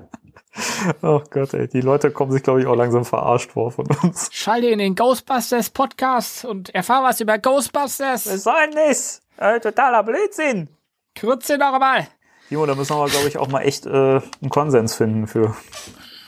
Oh 1.02 1.22
Gott, 1.30 1.54
ey, 1.54 1.68
die 1.68 1.80
Leute 1.80 2.10
kommen 2.10 2.32
sich, 2.32 2.42
glaube 2.42 2.60
ich, 2.60 2.66
auch 2.66 2.74
langsam 2.74 3.04
verarscht 3.04 3.52
vor 3.52 3.70
von 3.70 3.86
uns. 4.02 4.28
Schalte 4.32 4.66
in 4.66 4.78
den 4.78 4.94
Ghostbusters 4.96 5.70
Podcast 5.70 6.44
und 6.44 6.74
erfahr 6.74 7.02
was 7.04 7.20
über 7.20 7.38
Ghostbusters. 7.38 8.26
Was 8.26 8.42
soll 8.42 8.54
denn 8.66 8.88
das? 8.88 9.22
Äh, 9.36 9.60
totaler 9.60 10.02
Blödsinn. 10.02 10.68
Kürze 11.14 11.58
doch 11.58 11.78
mal. 11.78 12.08
Timo, 12.48 12.66
da 12.66 12.74
müssen 12.74 12.96
wir, 12.96 13.06
glaube 13.06 13.28
ich, 13.28 13.38
auch 13.38 13.48
mal 13.48 13.62
echt 13.62 13.86
äh, 13.86 13.90
einen 13.90 14.50
Konsens 14.50 14.96
finden 14.96 15.28
für. 15.28 15.54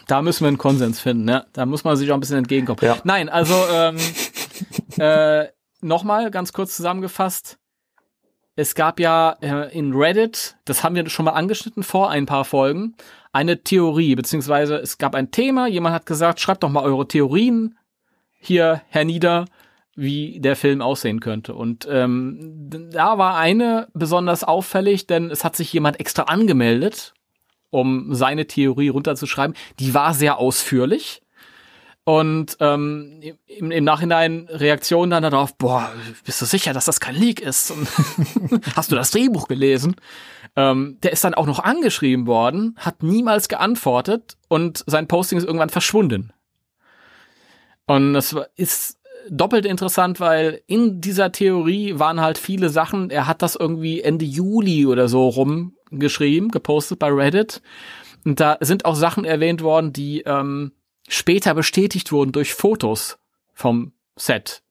Da 0.07 0.23
müssen 0.23 0.45
wir 0.45 0.49
einen 0.49 0.59
Konsens 0.59 1.01
finden, 1.01 1.25
ne? 1.25 1.47
Da 1.53 1.67
muss 1.67 1.85
man 1.85 1.97
sich 1.97 2.11
auch 2.11 2.15
ein 2.15 2.21
bisschen 2.21 2.39
entgegenkommen. 2.39 2.79
Ja. 2.81 2.99
Nein, 3.03 3.29
also 3.29 3.55
ähm, 3.71 3.97
äh, 4.99 5.49
nochmal 5.81 6.31
ganz 6.31 6.53
kurz 6.53 6.77
zusammengefasst. 6.77 7.59
Es 8.55 8.75
gab 8.75 9.01
ja 9.01 9.37
äh, 9.41 9.77
in 9.77 9.95
Reddit, 9.95 10.57
das 10.65 10.85
haben 10.85 10.95
wir 10.95 11.09
schon 11.09 11.25
mal 11.25 11.33
angeschnitten 11.33 11.83
vor 11.83 12.11
ein 12.11 12.27
paar 12.27 12.45
Folgen, 12.45 12.95
eine 13.33 13.63
Theorie, 13.63 14.15
beziehungsweise 14.15 14.77
es 14.77 14.99
gab 14.99 15.15
ein 15.15 15.31
Thema, 15.31 15.67
jemand 15.67 15.95
hat 15.95 16.07
gesagt, 16.07 16.41
schreibt 16.41 16.63
doch 16.63 16.69
mal 16.69 16.85
eure 16.85 17.09
Theorien 17.09 17.79
hier 18.39 18.83
hernieder, 18.89 19.47
wie 19.95 20.41
der 20.41 20.57
Film 20.57 20.81
aussehen 20.81 21.21
könnte. 21.21 21.55
Und 21.55 21.87
ähm, 21.91 22.69
da 22.93 23.19
war 23.19 23.37
eine 23.37 23.89
besonders 23.95 24.45
auffällig, 24.45 25.07
denn 25.07 25.31
es 25.31 25.45
hat 25.45 25.57
sich 25.57 25.73
jemand 25.73 26.01
extra 26.01 26.25
angemeldet, 26.25 27.15
um 27.71 28.15
seine 28.15 28.47
Theorie 28.47 28.89
runterzuschreiben. 28.89 29.57
Die 29.79 29.95
war 29.95 30.15
sehr 30.15 30.39
ausführlich. 30.39 31.23
Und 32.05 32.57
ähm, 32.59 33.21
im, 33.47 33.71
im 33.71 33.85
Nachhinein 33.85 34.49
Reaktionen 34.51 35.11
dann 35.11 35.23
darauf, 35.23 35.57
boah, 35.57 35.93
bist 36.25 36.41
du 36.41 36.47
sicher, 36.47 36.73
dass 36.73 36.87
das 36.87 36.99
kein 36.99 37.15
Leak 37.15 37.41
ist? 37.41 37.73
Hast 38.77 38.91
du 38.91 38.97
das 38.97 39.13
Drehbuch 39.13 39.47
gelesen? 39.47 39.95
Ähm, 40.55 40.99
der 41.03 41.13
ist 41.13 41.25
dann 41.25 41.35
auch 41.35 41.47
noch 41.47 41.61
angeschrieben 41.61 42.27
worden, 42.27 42.75
hat 42.77 43.03
niemals 43.03 43.49
geantwortet 43.49 44.37
und 44.49 44.85
sein 44.87 45.09
Posting 45.09 45.39
ist 45.39 45.45
irgendwann 45.45 45.71
verschwunden. 45.71 46.33
Und 47.87 48.13
das 48.13 48.37
ist 48.57 48.99
doppelt 49.29 49.67
interessant, 49.67 50.21
weil 50.21 50.63
in 50.67 51.01
dieser 51.01 51.33
Theorie 51.33 51.99
waren 51.99 52.21
halt 52.21 52.39
viele 52.39 52.69
Sachen, 52.69 53.11
er 53.11 53.27
hat 53.27 53.43
das 53.43 53.57
irgendwie 53.57 54.01
Ende 54.01 54.25
Juli 54.25 54.87
oder 54.87 55.09
so 55.09 55.29
rumgeschrieben, 55.29 56.51
gepostet 56.51 56.99
bei 56.99 57.09
Reddit. 57.09 57.63
Und 58.25 58.41
da 58.41 58.59
sind 58.61 58.85
auch 58.85 58.95
Sachen 58.95 59.25
erwähnt 59.25 59.63
worden, 59.63 59.93
die 59.93 60.23
ähm, 60.23 60.73
später 61.09 61.55
bestätigt 61.55 62.13
wurden 62.13 62.33
durch 62.33 62.55
Fotos 62.55 63.19
vom 63.53 63.93
Set. 64.17 64.63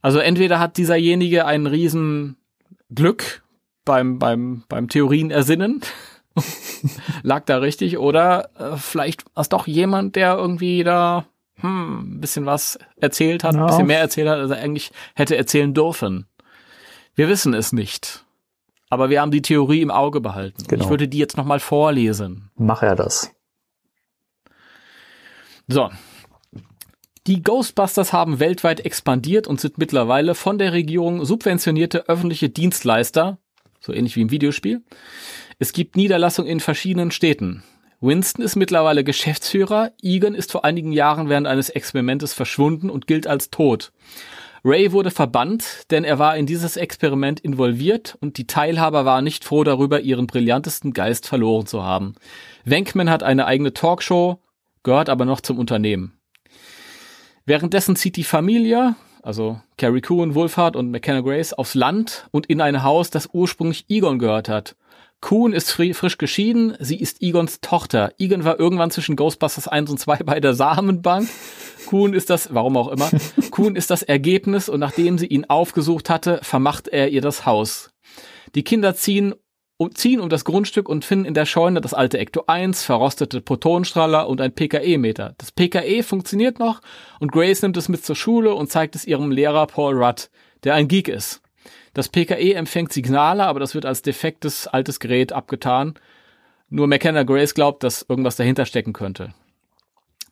Also 0.00 0.18
entweder 0.18 0.58
hat 0.58 0.76
dieserjenige 0.76 1.46
ein 1.46 1.66
riesen 1.66 2.36
Glück 2.90 3.42
beim, 3.84 4.18
beim, 4.18 4.64
beim 4.68 4.88
Theorien 4.88 5.30
ersinnen, 5.30 5.80
lag 7.22 7.44
da 7.44 7.58
richtig, 7.58 7.98
oder 7.98 8.50
äh, 8.58 8.76
vielleicht 8.76 9.24
war 9.34 9.42
es 9.42 9.48
doch 9.48 9.66
jemand, 9.66 10.16
der 10.16 10.36
irgendwie 10.36 10.84
da 10.84 11.26
hm, 11.56 12.16
ein 12.16 12.20
bisschen 12.20 12.46
was 12.46 12.78
erzählt 12.96 13.44
hat, 13.44 13.54
ja. 13.54 13.60
ein 13.60 13.66
bisschen 13.66 13.86
mehr 13.86 14.00
erzählt 14.00 14.28
hat, 14.28 14.38
als 14.38 14.50
er 14.50 14.58
eigentlich 14.58 14.92
hätte 15.14 15.36
erzählen 15.36 15.74
dürfen. 15.74 16.26
Wir 17.14 17.28
wissen 17.28 17.54
es 17.54 17.72
nicht. 17.72 18.24
Aber 18.88 19.08
wir 19.08 19.22
haben 19.22 19.30
die 19.30 19.42
Theorie 19.42 19.80
im 19.80 19.90
Auge 19.90 20.20
behalten. 20.20 20.64
Genau. 20.68 20.84
Ich 20.84 20.90
würde 20.90 21.08
die 21.08 21.18
jetzt 21.18 21.38
nochmal 21.38 21.60
vorlesen. 21.60 22.50
Mach 22.56 22.82
er 22.82 22.94
das. 22.94 23.34
So. 25.66 25.90
Die 27.26 27.42
Ghostbusters 27.42 28.12
haben 28.12 28.40
weltweit 28.40 28.80
expandiert 28.84 29.46
und 29.46 29.60
sind 29.60 29.78
mittlerweile 29.78 30.34
von 30.34 30.58
der 30.58 30.72
Regierung 30.72 31.24
subventionierte 31.24 32.08
öffentliche 32.08 32.50
Dienstleister, 32.50 33.38
so 33.84 33.92
ähnlich 33.92 34.16
wie 34.16 34.22
im 34.22 34.30
Videospiel. 34.30 34.82
Es 35.58 35.72
gibt 35.72 35.96
Niederlassungen 35.96 36.50
in 36.50 36.60
verschiedenen 36.60 37.10
Städten. 37.10 37.62
Winston 38.00 38.44
ist 38.44 38.56
mittlerweile 38.56 39.04
Geschäftsführer, 39.04 39.92
Egan 40.02 40.34
ist 40.34 40.50
vor 40.50 40.64
einigen 40.64 40.92
Jahren 40.92 41.28
während 41.28 41.46
eines 41.46 41.68
Experimentes 41.68 42.32
verschwunden 42.32 42.90
und 42.90 43.06
gilt 43.06 43.26
als 43.26 43.50
tot. 43.50 43.92
Ray 44.64 44.92
wurde 44.92 45.10
verbannt, 45.10 45.90
denn 45.90 46.04
er 46.04 46.20
war 46.20 46.36
in 46.36 46.46
dieses 46.46 46.76
Experiment 46.76 47.40
involviert 47.40 48.16
und 48.20 48.38
die 48.38 48.46
Teilhaber 48.46 49.04
waren 49.04 49.24
nicht 49.24 49.44
froh 49.44 49.64
darüber, 49.64 50.00
ihren 50.00 50.28
brillantesten 50.28 50.92
Geist 50.92 51.26
verloren 51.26 51.66
zu 51.66 51.82
haben. 51.82 52.14
Wenkman 52.64 53.10
hat 53.10 53.24
eine 53.24 53.46
eigene 53.46 53.72
Talkshow, 53.72 54.40
gehört 54.84 55.08
aber 55.08 55.24
noch 55.24 55.40
zum 55.40 55.58
Unternehmen. 55.58 56.12
Währenddessen 57.44 57.96
zieht 57.96 58.14
die 58.14 58.24
Familie, 58.24 58.94
also 59.22 59.60
Carrie 59.78 60.00
Coon, 60.00 60.34
Wolfhard 60.34 60.76
und 60.76 60.90
McKenna 60.90 61.20
Grace, 61.20 61.52
aufs 61.52 61.74
Land 61.74 62.28
und 62.30 62.46
in 62.46 62.60
ein 62.60 62.82
Haus, 62.82 63.10
das 63.10 63.28
ursprünglich 63.32 63.86
Egon 63.88 64.18
gehört 64.18 64.48
hat. 64.48 64.76
Kuhn 65.20 65.52
ist 65.52 65.70
frisch 65.70 66.18
geschieden, 66.18 66.76
sie 66.80 66.96
ist 66.96 67.22
Egons 67.22 67.60
Tochter. 67.60 68.12
Egon 68.18 68.44
war 68.44 68.58
irgendwann 68.58 68.90
zwischen 68.90 69.14
Ghostbusters 69.14 69.68
1 69.68 69.88
und 69.88 69.98
2 69.98 70.16
bei 70.24 70.40
der 70.40 70.52
Samenbank. 70.52 71.28
Kuhn 71.86 72.12
ist 72.12 72.28
das, 72.28 72.52
warum 72.52 72.76
auch 72.76 72.88
immer, 72.88 73.08
Kuhn 73.52 73.76
ist 73.76 73.90
das 73.90 74.02
Ergebnis 74.02 74.68
und 74.68 74.80
nachdem 74.80 75.18
sie 75.18 75.26
ihn 75.26 75.44
aufgesucht 75.44 76.10
hatte, 76.10 76.40
vermacht 76.42 76.88
er 76.88 77.10
ihr 77.10 77.20
das 77.20 77.46
Haus. 77.46 77.90
Die 78.56 78.64
Kinder 78.64 78.96
ziehen 78.96 79.34
ziehen 79.88 80.20
um 80.20 80.28
das 80.28 80.44
Grundstück 80.44 80.88
und 80.88 81.04
finden 81.04 81.24
in 81.24 81.34
der 81.34 81.46
Scheune 81.46 81.80
das 81.80 81.94
alte 81.94 82.18
Ecto 82.18 82.44
1, 82.46 82.82
verrostete 82.82 83.40
Protonenstrahler 83.40 84.28
und 84.28 84.40
ein 84.40 84.52
PKE-Meter. 84.52 85.34
Das 85.38 85.52
PKE 85.52 86.02
funktioniert 86.02 86.58
noch 86.58 86.80
und 87.20 87.32
Grace 87.32 87.62
nimmt 87.62 87.76
es 87.76 87.88
mit 87.88 88.04
zur 88.04 88.16
Schule 88.16 88.54
und 88.54 88.70
zeigt 88.70 88.94
es 88.94 89.04
ihrem 89.04 89.30
Lehrer 89.30 89.66
Paul 89.66 90.02
Rudd, 90.02 90.30
der 90.64 90.74
ein 90.74 90.88
Geek 90.88 91.08
ist. 91.08 91.42
Das 91.94 92.08
PKE 92.08 92.54
empfängt 92.54 92.92
Signale, 92.92 93.44
aber 93.44 93.60
das 93.60 93.74
wird 93.74 93.84
als 93.84 94.02
defektes 94.02 94.66
altes 94.66 94.98
Gerät 94.98 95.32
abgetan. 95.32 95.94
Nur 96.70 96.86
McKenna 96.86 97.22
Grace 97.22 97.54
glaubt, 97.54 97.82
dass 97.82 98.06
irgendwas 98.08 98.36
dahinter 98.36 98.64
stecken 98.64 98.92
könnte. 98.92 99.34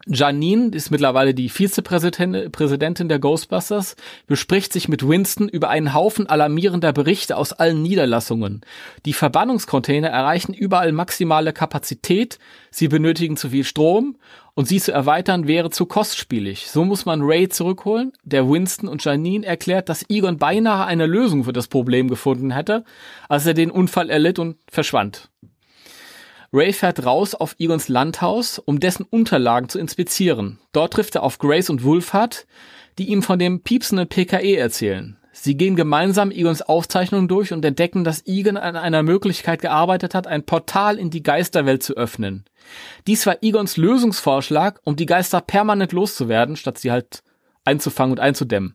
Janine 0.07 0.71
ist 0.75 0.91
mittlerweile 0.91 1.35
die 1.35 1.51
Vizepräsidentin 1.51 3.09
der 3.09 3.19
Ghostbusters, 3.19 3.97
bespricht 4.27 4.73
sich 4.73 4.89
mit 4.89 5.07
Winston 5.07 5.49
über 5.49 5.69
einen 5.69 5.93
Haufen 5.93 6.27
alarmierender 6.27 6.95
Berichte 6.95 7.37
aus 7.37 7.53
allen 7.53 7.83
Niederlassungen. 7.83 8.63
Die 9.05 9.13
Verbannungscontainer 9.13 10.09
erreichen 10.09 10.55
überall 10.55 10.93
maximale 10.93 11.53
Kapazität, 11.53 12.39
sie 12.71 12.89
benötigen 12.89 13.37
zu 13.37 13.51
viel 13.51 13.65
Strom 13.65 14.17
und 14.55 14.67
sie 14.67 14.81
zu 14.81 14.91
erweitern 14.91 15.47
wäre 15.47 15.71
zu 15.71 15.85
kostspielig. 15.85 16.69
So 16.69 16.85
muss 16.85 17.05
man 17.05 17.21
Ray 17.23 17.51
zurückholen, 17.51 18.13
der 18.25 18.49
Winston 18.49 18.89
und 18.89 19.05
Janine 19.05 19.45
erklärt, 19.45 19.91
dass 19.91 20.09
Egon 20.09 20.39
beinahe 20.39 20.87
eine 20.87 21.07
Lösung 21.07 21.45
für 21.45 21.53
das 21.53 21.69
Problem 21.69 22.09
gefunden 22.09 22.53
hätte, 22.53 22.85
als 23.29 23.45
er 23.45 23.55
den 23.55 23.71
Unfall 23.71 24.09
erlitt 24.09 24.39
und 24.39 24.57
verschwand. 24.71 25.29
Ray 26.53 26.73
fährt 26.73 27.07
raus 27.07 27.35
auf 27.35 27.55
Egons 27.59 27.89
Landhaus, 27.89 28.59
um 28.59 28.81
dessen 28.81 29.07
Unterlagen 29.09 29.69
zu 29.69 29.79
inspizieren. 29.79 30.59
Dort 30.73 30.95
trifft 30.95 31.15
er 31.15 31.23
auf 31.23 31.39
Grace 31.39 31.71
und 31.71 31.85
Wulfhard, 31.85 32.47
die 32.99 33.09
ihm 33.09 33.23
von 33.23 33.39
dem 33.39 33.63
piepsenden 33.63 34.09
PKE 34.09 34.57
erzählen. 34.57 35.17
Sie 35.33 35.57
gehen 35.57 35.77
gemeinsam 35.77 36.33
Egons 36.33 36.61
Aufzeichnungen 36.61 37.29
durch 37.29 37.53
und 37.53 37.65
entdecken, 37.65 38.03
dass 38.03 38.27
Egon 38.27 38.57
an 38.57 38.75
einer 38.75 39.05
Möglichkeit 39.05 39.63
gearbeitet 39.63 40.15
hat, 40.15 40.27
ein 40.27 40.45
Portal 40.45 40.99
in 40.99 41.11
die 41.11 41.23
Geisterwelt 41.23 41.85
zu 41.85 41.97
öffnen. 41.97 42.45
Dies 43.07 43.25
war 43.27 43.43
Egons 43.43 43.77
Lösungsvorschlag, 43.77 44.81
um 44.83 44.97
die 44.97 45.07
Geister 45.07 45.41
permanent 45.41 45.93
loszuwerden, 45.93 46.57
statt 46.57 46.79
sie 46.79 46.91
halt 46.91 47.23
einzufangen 47.65 48.13
und 48.13 48.21
einzudämmen. 48.21 48.75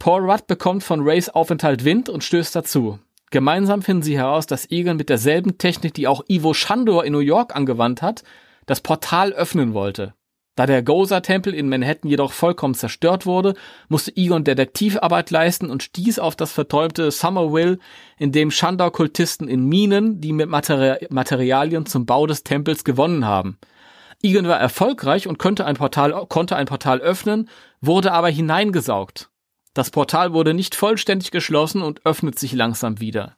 Paul 0.00 0.28
Rudd 0.28 0.48
bekommt 0.48 0.82
von 0.82 1.02
Rays 1.02 1.28
Aufenthalt 1.28 1.84
Wind 1.84 2.08
und 2.08 2.24
stößt 2.24 2.56
dazu. 2.56 2.98
Gemeinsam 3.30 3.82
finden 3.82 4.02
sie 4.02 4.18
heraus, 4.18 4.46
dass 4.46 4.70
Egon 4.70 4.96
mit 4.96 5.08
derselben 5.08 5.56
Technik, 5.56 5.94
die 5.94 6.08
auch 6.08 6.24
Ivo 6.28 6.52
Shandor 6.52 7.04
in 7.04 7.12
New 7.12 7.20
York 7.20 7.54
angewandt 7.54 8.02
hat, 8.02 8.24
das 8.66 8.80
Portal 8.80 9.32
öffnen 9.32 9.72
wollte. 9.72 10.14
Da 10.56 10.66
der 10.66 10.82
Gozer-Tempel 10.82 11.54
in 11.54 11.68
Manhattan 11.68 12.10
jedoch 12.10 12.32
vollkommen 12.32 12.74
zerstört 12.74 13.24
wurde, 13.24 13.54
musste 13.88 14.14
Egon 14.16 14.44
Detektivarbeit 14.44 15.30
leisten 15.30 15.70
und 15.70 15.84
stieß 15.84 16.18
auf 16.18 16.34
das 16.36 16.52
verträumte 16.52 17.10
Summerville, 17.12 17.78
in 18.18 18.32
dem 18.32 18.50
Shandor-Kultisten 18.50 19.48
in 19.48 19.64
Minen, 19.64 20.20
die 20.20 20.32
mit 20.32 20.48
Materi 20.48 21.06
Materialien 21.08 21.86
zum 21.86 22.04
Bau 22.04 22.26
des 22.26 22.42
Tempels 22.42 22.84
gewonnen 22.84 23.24
haben. 23.24 23.58
Egon 24.22 24.48
war 24.48 24.60
erfolgreich 24.60 25.28
und 25.28 25.38
konnte 25.38 25.64
ein 25.64 25.76
Portal, 25.76 26.26
konnte 26.28 26.56
ein 26.56 26.66
Portal 26.66 27.00
öffnen, 27.00 27.48
wurde 27.80 28.12
aber 28.12 28.28
hineingesaugt. 28.28 29.30
Das 29.74 29.90
Portal 29.90 30.32
wurde 30.32 30.54
nicht 30.54 30.74
vollständig 30.74 31.30
geschlossen 31.30 31.82
und 31.82 32.04
öffnet 32.04 32.38
sich 32.38 32.52
langsam 32.52 33.00
wieder. 33.00 33.36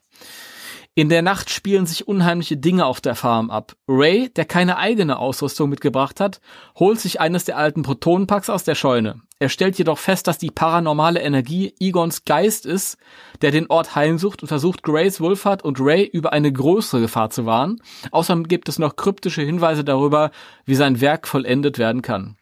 In 0.95 1.09
der 1.09 1.23
Nacht 1.23 1.49
spielen 1.49 1.87
sich 1.87 2.07
unheimliche 2.07 2.59
Dinge 2.59 2.85
auf 2.85 3.01
der 3.01 3.15
Farm 3.15 3.51
ab. 3.51 3.73
Ray, 3.89 4.29
der 4.29 4.45
keine 4.45 4.77
eigene 4.77 5.19
Ausrüstung 5.19 5.71
mitgebracht 5.71 6.21
hat, 6.21 6.43
holt 6.79 7.01
sich 7.01 7.19
eines 7.19 7.45
der 7.45 7.57
alten 7.57 7.83
Protonenpacks 7.83 8.51
aus 8.51 8.65
der 8.65 8.75
Scheune. 8.75 9.23
Er 9.39 9.49
stellt 9.49 9.79
jedoch 9.79 9.97
fest, 9.97 10.27
dass 10.27 10.37
die 10.37 10.51
paranormale 10.51 11.23
Energie 11.23 11.75
Egons 11.81 12.27
Geist 12.27 12.67
ist, 12.67 12.99
der 13.41 13.53
den 13.53 13.71
Ort 13.71 13.95
heimsucht 13.97 14.43
und 14.43 14.49
versucht, 14.49 14.83
Grace 14.83 15.19
Wolfhard 15.19 15.65
und 15.65 15.81
Ray 15.81 16.05
über 16.05 16.35
eine 16.35 16.53
größere 16.53 17.01
Gefahr 17.01 17.31
zu 17.31 17.47
warnen. 17.47 17.81
Außerdem 18.11 18.47
gibt 18.47 18.69
es 18.69 18.79
noch 18.79 18.97
kryptische 18.97 19.41
Hinweise 19.41 19.85
darüber, 19.85 20.31
wie 20.67 20.75
sein 20.75 21.01
Werk 21.01 21.27
vollendet 21.27 21.79
werden 21.79 22.03
kann. 22.03 22.37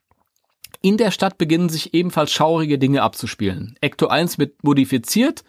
In 0.82 0.96
der 0.96 1.10
Stadt 1.10 1.36
beginnen 1.36 1.68
sich 1.68 1.92
ebenfalls 1.92 2.32
schaurige 2.32 2.78
Dinge 2.78 3.02
abzuspielen. 3.02 3.76
Ecto 3.80 4.06
1 4.06 4.38
wird 4.38 4.64
modifiziert, 4.64 5.44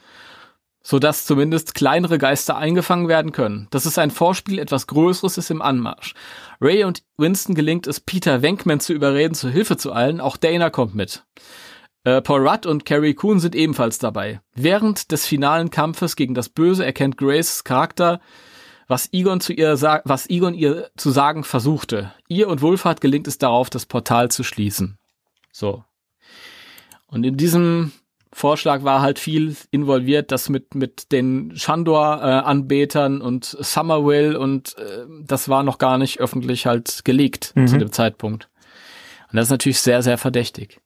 sodass 0.84 1.26
zumindest 1.26 1.74
kleinere 1.74 2.18
Geister 2.18 2.58
eingefangen 2.58 3.08
werden 3.08 3.32
können. 3.32 3.68
Das 3.72 3.86
ist 3.86 3.98
ein 3.98 4.12
Vorspiel, 4.12 4.60
etwas 4.60 4.88
Größeres 4.88 5.38
ist 5.38 5.50
im 5.50 5.62
Anmarsch. 5.62 6.16
Ray 6.60 6.84
und 6.84 7.04
Winston 7.18 7.56
gelingt 7.56 7.88
es, 7.88 8.00
Peter 8.02 8.42
Wenkman 8.42 8.82
zu 8.82 8.94
überreden, 8.94 9.34
zur 9.34 9.52
Hilfe 9.52 9.78
zu 9.78 9.94
eilen. 9.94 10.20
Auch 10.20 10.38
Dana 10.38 10.70
kommt 10.70 10.96
mit. 10.96 11.24
Äh, 12.04 12.22
Paul 12.22 12.48
Rudd 12.48 12.66
und 12.66 12.86
Carrie 12.86 13.14
Coon 13.14 13.40
sind 13.40 13.56
ebenfalls 13.56 14.00
dabei. 14.00 14.42
Während 14.56 15.12
des 15.12 15.26
finalen 15.26 15.70
Kampfes 15.70 16.16
gegen 16.16 16.34
das 16.34 16.50
Böse 16.50 16.84
erkennt 16.84 17.18
Grace 17.18 17.64
Charakter, 17.64 18.20
was 18.88 19.14
Egon 19.14 19.40
zu 19.40 19.54
ihr 19.54 19.80
was 20.04 20.30
Egon 20.30 20.54
ihr 20.56 20.90
zu 20.98 21.12
sagen 21.12 21.46
versuchte. 21.46 22.12
Ihr 22.28 22.50
und 22.50 22.62
Wolfhard 22.62 23.00
gelingt 23.00 23.28
es 23.28 23.38
darauf, 23.38 23.70
das 23.70 23.86
Portal 23.86 24.30
zu 24.30 24.44
schließen. 24.44 24.98
So. 25.52 25.84
Und 27.08 27.26
in 27.26 27.38
diesem 27.38 27.92
Vorschlag 28.34 28.84
war 28.84 29.02
halt 29.02 29.20
viel 29.20 29.56
involviert, 29.72 30.32
das 30.32 30.48
mit 30.48 30.74
mit 30.74 31.12
den 31.12 31.54
Shandor-Anbetern 31.56 33.20
äh, 33.20 33.24
und 33.24 33.46
Summerwill 33.46 34.36
und 34.36 34.78
äh, 34.78 35.06
das 35.26 35.50
war 35.50 35.64
noch 35.64 35.78
gar 35.78 35.98
nicht 35.98 36.20
öffentlich 36.20 36.66
halt 36.66 37.04
gelegt 37.04 37.52
mhm. 37.56 37.68
zu 37.68 37.78
dem 37.78 37.92
Zeitpunkt. 37.92 38.50
Und 39.30 39.38
das 39.38 39.48
ist 39.48 39.52
natürlich 39.52 39.82
sehr, 39.82 40.02
sehr 40.02 40.18
verdächtig. 40.18 40.82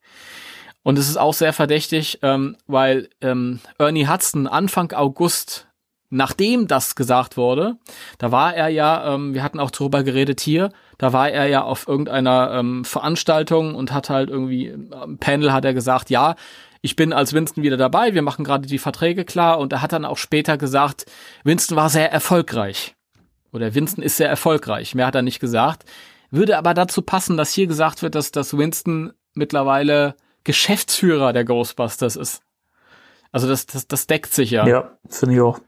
Und 0.84 1.00
es 1.00 1.10
ist 1.10 1.18
auch 1.18 1.34
sehr 1.34 1.54
verdächtig, 1.54 2.20
ähm, 2.22 2.58
weil 2.68 3.10
ähm, 3.22 3.60
Ernie 3.80 4.08
Hudson 4.08 4.46
Anfang 4.46 4.92
August 4.92 5.68
nachdem 6.10 6.68
das 6.68 6.96
gesagt 6.96 7.38
wurde, 7.38 7.78
da 8.18 8.32
war 8.32 8.56
er 8.56 8.70
ja, 8.70 9.14
ähm, 9.14 9.34
wir 9.34 9.44
hatten 9.44 9.60
auch 9.60 9.72
drüber 9.72 10.04
geredet 10.04 10.40
hier, 10.42 10.70
da 10.98 11.14
war 11.14 11.30
er 11.30 11.48
ja 11.48 11.64
auf 11.64 11.88
irgendeiner 11.88 12.52
ähm, 12.54 12.86
Veranstaltung 12.86 13.76
und 13.76 13.92
hat 13.92 14.10
halt 14.10 14.30
irgendwie, 14.30 14.68
im 14.68 15.18
Panel 15.18 15.52
hat 15.52 15.66
er 15.66 15.74
gesagt, 15.74 16.10
ja, 16.10 16.36
ich 16.82 16.96
bin 16.96 17.14
als 17.14 17.34
Winston 17.34 17.64
wieder 17.64 17.78
dabei, 17.78 18.14
wir 18.14 18.22
machen 18.22 18.46
gerade 18.46 18.68
die 18.68 18.78
Verträge 18.78 19.26
klar 19.26 19.60
und 19.60 19.74
er 19.74 19.82
hat 19.82 19.92
dann 19.92 20.06
auch 20.06 20.18
später 20.18 20.58
gesagt, 20.58 21.06
Winston 21.44 21.76
war 21.76 21.90
sehr 21.90 22.12
erfolgreich. 22.12 22.96
Oder 23.52 23.74
Winston 23.74 24.04
ist 24.04 24.18
sehr 24.18 24.30
erfolgreich, 24.30 24.96
mehr 24.96 25.08
hat 25.08 25.16
er 25.16 25.22
nicht 25.22 25.40
gesagt. 25.40 25.86
Würde 26.30 26.58
aber 26.58 26.74
dazu 26.74 27.02
passen, 27.02 27.38
dass 27.38 27.54
hier 27.54 27.68
gesagt 27.68 28.02
wird, 28.02 28.16
dass, 28.16 28.32
dass 28.32 28.58
Winston 28.58 29.14
mittlerweile 29.34 30.16
Geschäftsführer 30.44 31.34
der 31.34 31.46
Ghostbusters 31.46 32.16
ist. 32.16 32.42
Also 33.32 33.48
das, 33.48 33.66
das, 33.66 33.88
das 33.88 34.08
deckt 34.08 34.34
sich 34.34 34.52
ja. 34.52 34.68
Ja, 34.68 34.98
finde 35.10 35.36
ich 35.36 35.42
auch. 35.42 35.60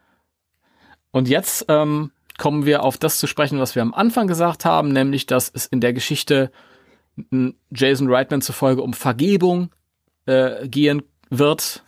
Und 1.17 1.27
jetzt 1.27 1.65
ähm, 1.67 2.11
kommen 2.37 2.67
wir 2.67 2.83
auf 2.83 2.99
das 2.99 3.17
zu 3.17 3.25
sprechen, 3.25 3.59
was 3.59 3.73
wir 3.73 3.81
am 3.81 3.91
Anfang 3.91 4.27
gesagt 4.27 4.65
haben, 4.65 4.89
nämlich, 4.89 5.25
dass 5.25 5.49
es 5.51 5.65
in 5.65 5.81
der 5.81 5.91
Geschichte 5.91 6.51
Jason 7.71 8.13
Reitman 8.13 8.43
zufolge 8.43 8.83
um 8.83 8.93
Vergebung 8.93 9.71
äh, 10.27 10.67
gehen 10.67 11.01
wird. 11.31 11.83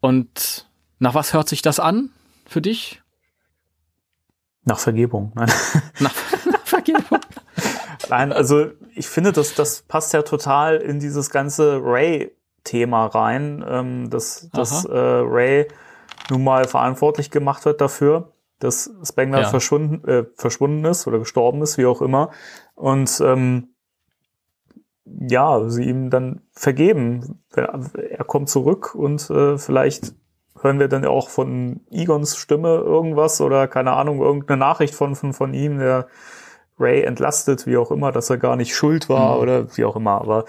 Und 0.00 0.66
nach 0.98 1.14
was 1.14 1.32
hört 1.32 1.48
sich 1.48 1.62
das 1.62 1.78
an 1.78 2.10
für 2.44 2.60
dich? 2.60 3.02
Nach 4.64 4.80
Vergebung, 4.80 5.30
nein. 5.36 5.52
Nach, 6.00 6.14
nach 6.50 6.66
Vergebung. 6.66 7.20
nein, 8.08 8.32
also 8.32 8.72
ich 8.96 9.06
finde, 9.06 9.30
dass 9.30 9.54
das 9.54 9.82
passt 9.82 10.12
ja 10.12 10.22
total 10.22 10.78
in 10.78 10.98
dieses 10.98 11.30
ganze 11.30 11.78
Ray-Thema 11.80 13.06
rein, 13.06 13.64
ähm, 13.64 14.10
dass, 14.10 14.50
dass 14.50 14.84
äh, 14.86 14.90
Ray 14.92 15.68
nun 16.30 16.44
mal 16.44 16.66
verantwortlich 16.66 17.30
gemacht 17.30 17.64
wird 17.64 17.80
dafür, 17.80 18.32
dass 18.58 18.90
Spengler 19.02 19.42
ja. 19.42 19.48
verschwunden, 19.48 20.06
äh, 20.08 20.24
verschwunden 20.34 20.84
ist 20.84 21.06
oder 21.06 21.18
gestorben 21.18 21.62
ist, 21.62 21.78
wie 21.78 21.86
auch 21.86 22.00
immer. 22.00 22.30
Und 22.74 23.20
ähm, 23.24 23.68
ja, 25.04 25.68
sie 25.68 25.84
ihm 25.84 26.10
dann 26.10 26.42
vergeben. 26.52 27.42
Er, 27.54 28.24
kommt 28.24 28.48
zurück 28.48 28.94
und 28.94 29.30
äh, 29.30 29.56
vielleicht 29.56 30.14
hören 30.60 30.78
wir 30.78 30.88
dann 30.88 31.04
auch 31.04 31.28
von 31.28 31.80
Egons 31.90 32.36
Stimme 32.36 32.68
irgendwas 32.76 33.40
oder 33.40 33.68
keine 33.68 33.92
Ahnung, 33.92 34.20
irgendeine 34.20 34.58
Nachricht 34.58 34.94
von, 34.94 35.14
von, 35.14 35.32
von 35.32 35.54
ihm, 35.54 35.78
der 35.78 36.08
Ray 36.78 37.02
entlastet, 37.02 37.66
wie 37.66 37.76
auch 37.76 37.90
immer, 37.90 38.12
dass 38.12 38.30
er 38.30 38.36
gar 38.36 38.56
nicht 38.56 38.74
schuld 38.74 39.08
war 39.08 39.36
mhm. 39.36 39.42
oder 39.42 39.76
wie 39.76 39.84
auch 39.84 39.96
immer. 39.96 40.20
Aber 40.20 40.44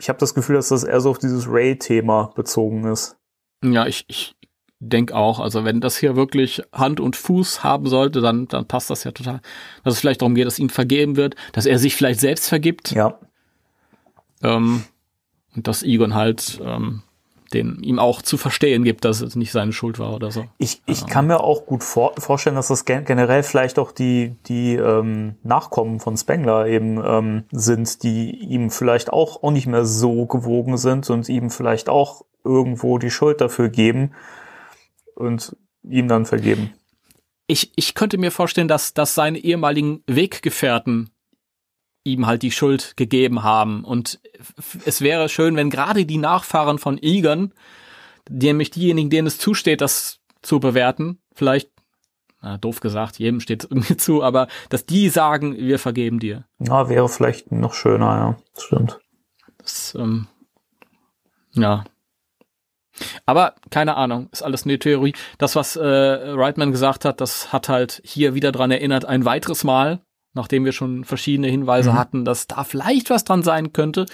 ich 0.00 0.08
habe 0.08 0.18
das 0.18 0.34
Gefühl, 0.34 0.56
dass 0.56 0.68
das 0.68 0.84
eher 0.84 1.00
so 1.00 1.10
auf 1.10 1.18
dieses 1.18 1.46
Ray-Thema 1.48 2.32
bezogen 2.34 2.84
ist. 2.84 3.16
Ja, 3.62 3.86
ich, 3.86 4.04
ich 4.08 4.35
denk 4.80 5.12
auch, 5.12 5.40
also 5.40 5.64
wenn 5.64 5.80
das 5.80 5.96
hier 5.96 6.16
wirklich 6.16 6.62
Hand 6.72 7.00
und 7.00 7.16
Fuß 7.16 7.64
haben 7.64 7.86
sollte, 7.86 8.20
dann, 8.20 8.46
dann 8.48 8.66
passt 8.66 8.90
das 8.90 9.04
ja 9.04 9.12
total. 9.12 9.40
Dass 9.84 9.94
es 9.94 10.00
vielleicht 10.00 10.20
darum 10.20 10.34
geht, 10.34 10.46
dass 10.46 10.58
ihm 10.58 10.68
vergeben 10.68 11.16
wird, 11.16 11.34
dass 11.52 11.66
er 11.66 11.78
sich 11.78 11.96
vielleicht 11.96 12.20
selbst 12.20 12.48
vergibt. 12.48 12.92
Ja. 12.92 13.18
Ähm, 14.42 14.84
und 15.54 15.66
dass 15.66 15.82
Egon 15.82 16.14
halt 16.14 16.60
ähm, 16.62 17.02
den 17.52 17.82
ihm 17.82 17.98
auch 17.98 18.22
zu 18.22 18.36
verstehen 18.36 18.84
gibt, 18.84 19.04
dass 19.04 19.20
es 19.20 19.36
nicht 19.36 19.52
seine 19.52 19.72
Schuld 19.72 19.98
war 19.98 20.14
oder 20.14 20.30
so. 20.30 20.44
Ich, 20.58 20.82
ich 20.86 21.02
ja. 21.02 21.06
kann 21.06 21.26
mir 21.26 21.40
auch 21.40 21.66
gut 21.66 21.84
vor, 21.84 22.12
vorstellen, 22.18 22.56
dass 22.56 22.68
das 22.68 22.84
generell 22.84 23.42
vielleicht 23.42 23.78
auch 23.78 23.92
die, 23.92 24.36
die 24.46 24.74
ähm, 24.74 25.36
Nachkommen 25.42 26.00
von 26.00 26.16
Spengler 26.16 26.66
eben 26.66 27.00
ähm, 27.04 27.44
sind, 27.52 28.02
die 28.02 28.30
ihm 28.30 28.70
vielleicht 28.70 29.12
auch, 29.12 29.42
auch 29.42 29.50
nicht 29.50 29.66
mehr 29.66 29.84
so 29.84 30.26
gewogen 30.26 30.76
sind 30.76 31.08
und 31.10 31.28
ihm 31.28 31.50
vielleicht 31.50 31.88
auch 31.88 32.24
irgendwo 32.44 32.98
die 32.98 33.10
Schuld 33.10 33.40
dafür 33.40 33.68
geben 33.68 34.12
und 35.16 35.56
ihm 35.82 36.08
dann 36.08 36.26
vergeben. 36.26 36.72
Ich, 37.46 37.72
ich 37.76 37.94
könnte 37.94 38.18
mir 38.18 38.30
vorstellen, 38.30 38.68
dass, 38.68 38.94
dass 38.94 39.14
seine 39.14 39.38
ehemaligen 39.38 40.02
Weggefährten 40.06 41.10
ihm 42.04 42.26
halt 42.26 42.42
die 42.42 42.50
Schuld 42.50 42.96
gegeben 42.96 43.42
haben. 43.42 43.84
Und 43.84 44.20
es 44.84 45.00
wäre 45.00 45.28
schön, 45.28 45.56
wenn 45.56 45.70
gerade 45.70 46.06
die 46.06 46.18
Nachfahren 46.18 46.78
von 46.78 46.98
Egon, 47.02 47.52
nämlich 48.28 48.70
diejenigen, 48.70 49.10
denen 49.10 49.26
es 49.26 49.38
zusteht, 49.38 49.80
das 49.80 50.20
zu 50.42 50.60
bewerten, 50.60 51.20
vielleicht, 51.34 51.70
na, 52.40 52.58
doof 52.58 52.80
gesagt, 52.80 53.18
jedem 53.18 53.40
steht 53.40 53.64
es 53.64 53.70
irgendwie 53.70 53.96
zu, 53.96 54.22
aber 54.22 54.48
dass 54.68 54.86
die 54.86 55.08
sagen, 55.08 55.56
wir 55.56 55.78
vergeben 55.78 56.20
dir. 56.20 56.44
Ja, 56.58 56.88
wäre 56.88 57.08
vielleicht 57.08 57.52
noch 57.52 57.74
schöner, 57.74 58.16
ja. 58.16 58.36
Stimmt. 58.56 59.00
Das, 59.58 59.94
ähm, 59.98 60.28
ja. 61.52 61.84
Aber 63.24 63.54
keine 63.70 63.96
Ahnung, 63.96 64.28
ist 64.32 64.42
alles 64.42 64.64
eine 64.64 64.78
Theorie. 64.78 65.14
Das, 65.38 65.56
was 65.56 65.76
äh, 65.76 65.84
Reitman 65.84 66.72
gesagt 66.72 67.04
hat, 67.04 67.20
das 67.20 67.52
hat 67.52 67.68
halt 67.68 68.00
hier 68.04 68.34
wieder 68.34 68.52
dran 68.52 68.70
erinnert, 68.70 69.04
ein 69.04 69.24
weiteres 69.24 69.64
Mal, 69.64 70.00
nachdem 70.34 70.64
wir 70.64 70.72
schon 70.72 71.04
verschiedene 71.04 71.48
Hinweise 71.48 71.92
mhm. 71.92 71.98
hatten, 71.98 72.24
dass 72.24 72.46
da 72.46 72.64
vielleicht 72.64 73.10
was 73.10 73.24
dran 73.24 73.42
sein 73.42 73.72
könnte. 73.72 74.06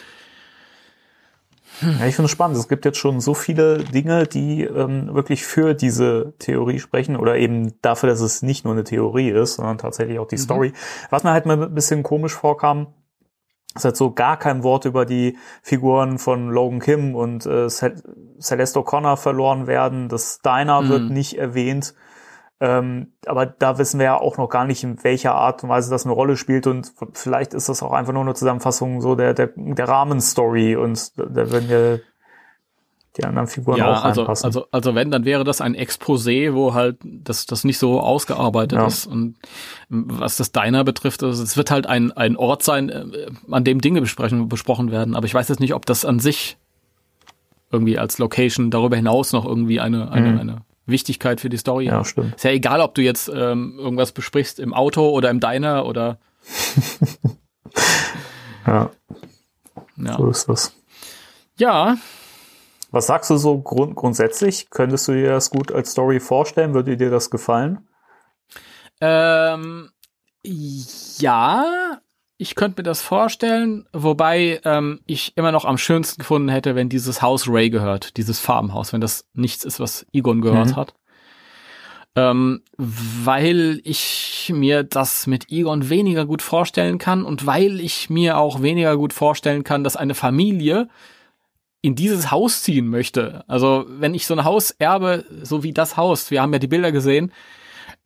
Ja, 1.81 2.07
ich 2.07 2.15
finde 2.15 2.27
es 2.27 2.31
spannend. 2.31 2.57
Es 2.59 2.69
gibt 2.69 2.85
jetzt 2.85 2.99
schon 2.99 3.21
so 3.21 3.35
viele 3.35 3.79
Dinge, 3.79 4.27
die 4.27 4.63
ähm, 4.63 5.15
wirklich 5.15 5.45
für 5.45 5.75
diese 5.75 6.35
Theorie 6.39 6.79
sprechen 6.79 7.17
oder 7.17 7.37
eben 7.37 7.81
dafür, 7.81 8.09
dass 8.11 8.21
es 8.21 8.43
nicht 8.43 8.65
nur 8.65 8.75
eine 8.75 8.85
Theorie 8.85 9.31
ist, 9.31 9.55
sondern 9.55 9.79
tatsächlich 9.79 10.19
auch 10.19 10.29
die 10.29 10.37
mhm. 10.37 10.41
Story. 10.41 10.73
Was 11.11 11.25
mir 11.25 11.33
halt 11.33 11.47
mal 11.47 11.61
ein 11.61 11.75
bisschen 11.75 12.03
komisch 12.03 12.35
vorkam, 12.35 12.89
ist 13.75 13.85
halt 13.85 13.97
so 13.97 14.13
gar 14.13 14.39
kein 14.39 14.63
Wort 14.63 14.85
über 14.85 15.07
die 15.07 15.37
Figuren 15.63 16.19
von 16.19 16.51
Logan 16.51 16.81
Kim 16.81 17.15
und 17.15 17.47
äh, 17.47 17.69
Celeste 17.69 18.79
O'Connor 18.81 19.17
verloren 19.17 19.67
werden. 19.67 20.09
Das 20.09 20.41
Diner 20.41 20.83
mhm. 20.83 20.89
wird 20.89 21.11
nicht 21.11 21.39
erwähnt. 21.39 21.95
Ähm, 22.61 23.15
aber 23.27 23.47
da 23.47 23.79
wissen 23.79 23.99
wir 23.99 24.05
ja 24.05 24.21
auch 24.21 24.37
noch 24.37 24.49
gar 24.49 24.65
nicht, 24.65 24.85
in 24.85 25.03
welcher 25.03 25.35
Art 25.35 25.65
und 25.65 25.69
Weise 25.69 25.91
das 25.91 26.05
eine 26.05 26.15
Rolle 26.15 26.37
spielt. 26.37 26.67
Und 26.67 26.93
vielleicht 27.15 27.55
ist 27.55 27.69
das 27.69 27.83
auch 27.83 27.93
einfach 27.93 28.13
nur 28.13 28.23
eine 28.23 28.35
Zusammenfassung 28.35 29.01
so 29.01 29.17
der, 29.17 29.35
der, 29.35 29.51
der 29.57 29.89
Rahmenstory. 29.89 30.77
Und 30.77 31.19
da 31.19 31.51
werden 31.51 31.69
wir 31.69 32.01
die 33.19 33.25
anderen 33.25 33.47
Figuren 33.47 33.77
ja, 33.77 33.93
auch 33.93 34.05
also, 34.05 34.23
reinpassen. 34.23 34.47
Also, 34.47 34.67
also 34.71 34.95
wenn, 34.95 35.11
dann 35.11 35.25
wäre 35.27 35.45
das 35.45 35.61
ein 35.61 35.75
Exposé, 35.77 36.55
wo 36.55 36.73
halt 36.73 36.97
das, 37.05 37.45
das 37.47 37.65
nicht 37.65 37.77
so 37.79 38.01
ausgearbeitet 38.01 38.79
Ja. 38.79 38.87
ist. 38.87 39.07
Und 39.07 39.37
was 39.91 40.39
das 40.39 40.53
Diner 40.53 40.83
betrifft, 40.85 41.23
also 41.23 41.43
es 41.43 41.57
wird 41.57 41.71
halt 41.71 41.87
ein, 41.87 42.11
ein 42.13 42.37
Ort 42.37 42.63
sein, 42.63 42.89
äh, 42.89 43.27
an 43.51 43.65
dem 43.65 43.81
Dinge 43.83 44.01
besprechen, 44.01 44.49
besprochen 44.49 44.91
werden. 44.91 45.15
Aber 45.15 45.27
ich 45.27 45.35
weiß 45.35 45.49
jetzt 45.49 45.61
nicht, 45.61 45.75
ob 45.75 45.85
das 45.85 46.05
an 46.07 46.21
sich 46.21 46.57
irgendwie 47.71 47.99
als 47.99 48.19
Location 48.19 48.71
darüber 48.71 48.97
hinaus 48.97 49.33
noch 49.33 49.45
irgendwie 49.45 49.81
eine, 49.81 50.11
eine, 50.11 50.33
Mhm. 50.33 50.39
eine 50.41 50.57
Wichtigkeit 50.87 51.41
für 51.41 51.49
die 51.51 51.57
Story 51.59 51.87
ja, 51.87 51.99
hat. 51.99 52.07
stimmt. 52.07 52.35
Ist 52.37 52.45
ja 52.45 52.51
egal, 52.51 52.81
ob 52.81 52.95
du 52.95 53.03
jetzt 53.03 53.31
ähm, 53.35 53.79
irgendwas 53.79 54.13
besprichst 54.13 54.59
im 54.59 54.73
Auto 54.75 55.09
oder 55.11 55.29
im 55.31 55.41
Diner 55.41 55.85
oder 55.87 56.19
Ja, 58.67 58.91
ja. 59.97 60.17
so 60.17 60.31
ist 60.31 60.49
das. 60.49 60.73
Ja, 61.59 61.97
Was 62.93 63.07
sagst 63.07 63.31
du 63.31 63.37
so 63.39 63.59
grund 63.61 63.97
grundsätzlich? 63.97 64.71
Könntest 64.71 65.09
du 65.09 65.13
dir 65.13 65.31
das 65.31 65.51
gut 65.51 65.73
als 65.73 65.91
Story 65.93 66.21
vorstellen? 66.21 66.75
Würde 66.75 66.97
dir 66.97 67.11
das 67.11 67.31
gefallen? 67.31 67.89
Ähm, 69.01 69.91
ja, 70.45 71.99
ich 72.37 72.55
könnte 72.55 72.81
mir 72.81 72.85
das 72.85 73.01
vorstellen, 73.01 73.89
wobei 73.93 74.61
ähm, 74.65 75.01
ich 75.07 75.37
immer 75.37 75.53
noch 75.53 75.65
am 75.65 75.79
schönsten 75.79 76.19
gefunden 76.21 76.49
hätte, 76.51 76.75
wenn 76.75 76.89
dieses 76.89 77.23
Haus 77.23 77.49
Ray 77.49 77.71
gehört, 77.71 78.17
dieses 78.17 78.41
Farbenhaus, 78.41 78.93
wenn 78.93 79.01
das 79.01 79.27
nichts 79.33 79.65
ist, 79.65 79.81
was 79.81 80.07
Egon 80.13 80.41
gehört 80.41 80.73
Mhm. 80.73 80.77
hat. 80.77 80.95
Ähm, 82.15 82.63
weil 82.77 83.81
ich 83.85 84.53
mir 84.55 84.83
das 84.83 85.27
mit 85.27 85.51
Egon 85.51 85.89
weniger 85.89 86.27
gut 86.27 86.43
vorstellen 86.43 86.99
kann 86.99 87.25
und 87.25 87.47
weil 87.47 87.81
ich 87.81 88.11
mir 88.11 88.37
auch 88.37 88.61
weniger 88.61 88.99
gut 88.99 89.15
vorstellen 89.15 89.65
kann, 89.65 89.83
dass 89.83 89.97
eine 89.97 90.15
Familie 90.15 90.89
in 91.83 91.95
dieses 91.97 92.31
Haus 92.31 92.63
ziehen 92.63 92.87
möchte. 92.87 93.45
Also 93.49 93.85
wenn 93.89 94.15
ich 94.15 94.27
so 94.27 94.35
ein 94.35 94.45
Haus 94.45 94.71
erbe, 94.71 95.25
so 95.43 95.63
wie 95.63 95.73
das 95.73 95.97
Haus, 95.97 96.31
wir 96.31 96.41
haben 96.41 96.53
ja 96.53 96.59
die 96.61 96.69
Bilder 96.69 96.93
gesehen, 96.93 97.33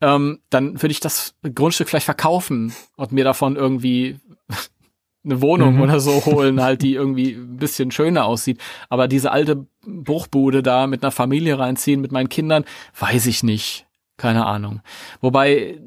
ähm, 0.01 0.41
dann 0.51 0.83
würde 0.83 0.93
ich 0.93 1.01
das 1.01 1.35
Grundstück 1.55 1.89
vielleicht 1.89 2.07
verkaufen 2.07 2.73
und 2.97 3.13
mir 3.13 3.25
davon 3.25 3.55
irgendwie 3.57 4.19
eine 5.25 5.43
Wohnung 5.43 5.77
Mhm. 5.77 5.83
oder 5.83 6.01
so 6.01 6.25
holen, 6.25 6.63
halt, 6.63 6.83
die 6.83 6.95
irgendwie 6.95 7.33
ein 7.33 7.57
bisschen 7.59 7.91
schöner 7.91 8.25
aussieht. 8.25 8.61
Aber 8.89 9.09
diese 9.09 9.31
alte 9.31 9.67
Bruchbude 9.87 10.63
da 10.63 10.87
mit 10.87 11.03
einer 11.03 11.11
Familie 11.13 11.59
reinziehen, 11.59 12.01
mit 12.01 12.13
meinen 12.13 12.29
Kindern, 12.29 12.65
weiß 12.99 13.27
ich 13.27 13.43
nicht. 13.43 13.87
Keine 14.17 14.47
Ahnung. 14.47 14.81
Wobei, 15.21 15.79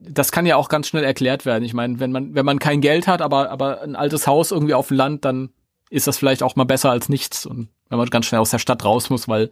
das 0.00 0.32
kann 0.32 0.46
ja 0.46 0.56
auch 0.56 0.68
ganz 0.68 0.88
schnell 0.88 1.04
erklärt 1.04 1.44
werden. 1.44 1.64
Ich 1.64 1.74
meine, 1.74 2.00
wenn 2.00 2.12
man, 2.12 2.34
wenn 2.34 2.46
man 2.46 2.58
kein 2.58 2.80
Geld 2.80 3.06
hat, 3.06 3.20
aber, 3.20 3.50
aber 3.50 3.82
ein 3.82 3.96
altes 3.96 4.26
Haus 4.26 4.52
irgendwie 4.52 4.74
auf 4.74 4.88
dem 4.88 4.96
Land, 4.96 5.24
dann 5.24 5.50
ist 5.90 6.06
das 6.06 6.18
vielleicht 6.18 6.42
auch 6.42 6.56
mal 6.56 6.64
besser 6.64 6.90
als 6.90 7.08
nichts. 7.08 7.46
Und 7.46 7.68
wenn 7.88 7.98
man 7.98 8.08
ganz 8.10 8.26
schnell 8.26 8.40
aus 8.40 8.50
der 8.50 8.58
Stadt 8.58 8.84
raus 8.84 9.10
muss, 9.10 9.28
weil, 9.28 9.50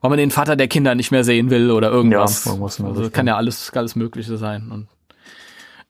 weil 0.00 0.10
man 0.10 0.18
den 0.18 0.30
Vater 0.30 0.56
der 0.56 0.68
Kinder 0.68 0.94
nicht 0.94 1.10
mehr 1.10 1.24
sehen 1.24 1.50
will 1.50 1.70
oder 1.70 1.90
irgendwas. 1.90 2.44
Ja, 2.44 2.52
man 2.52 2.60
muss 2.60 2.80
also 2.80 3.10
kann 3.10 3.26
ja 3.26 3.36
alles, 3.36 3.72
alles 3.74 3.96
Mögliche 3.96 4.36
sein. 4.36 4.70
Und 4.70 4.88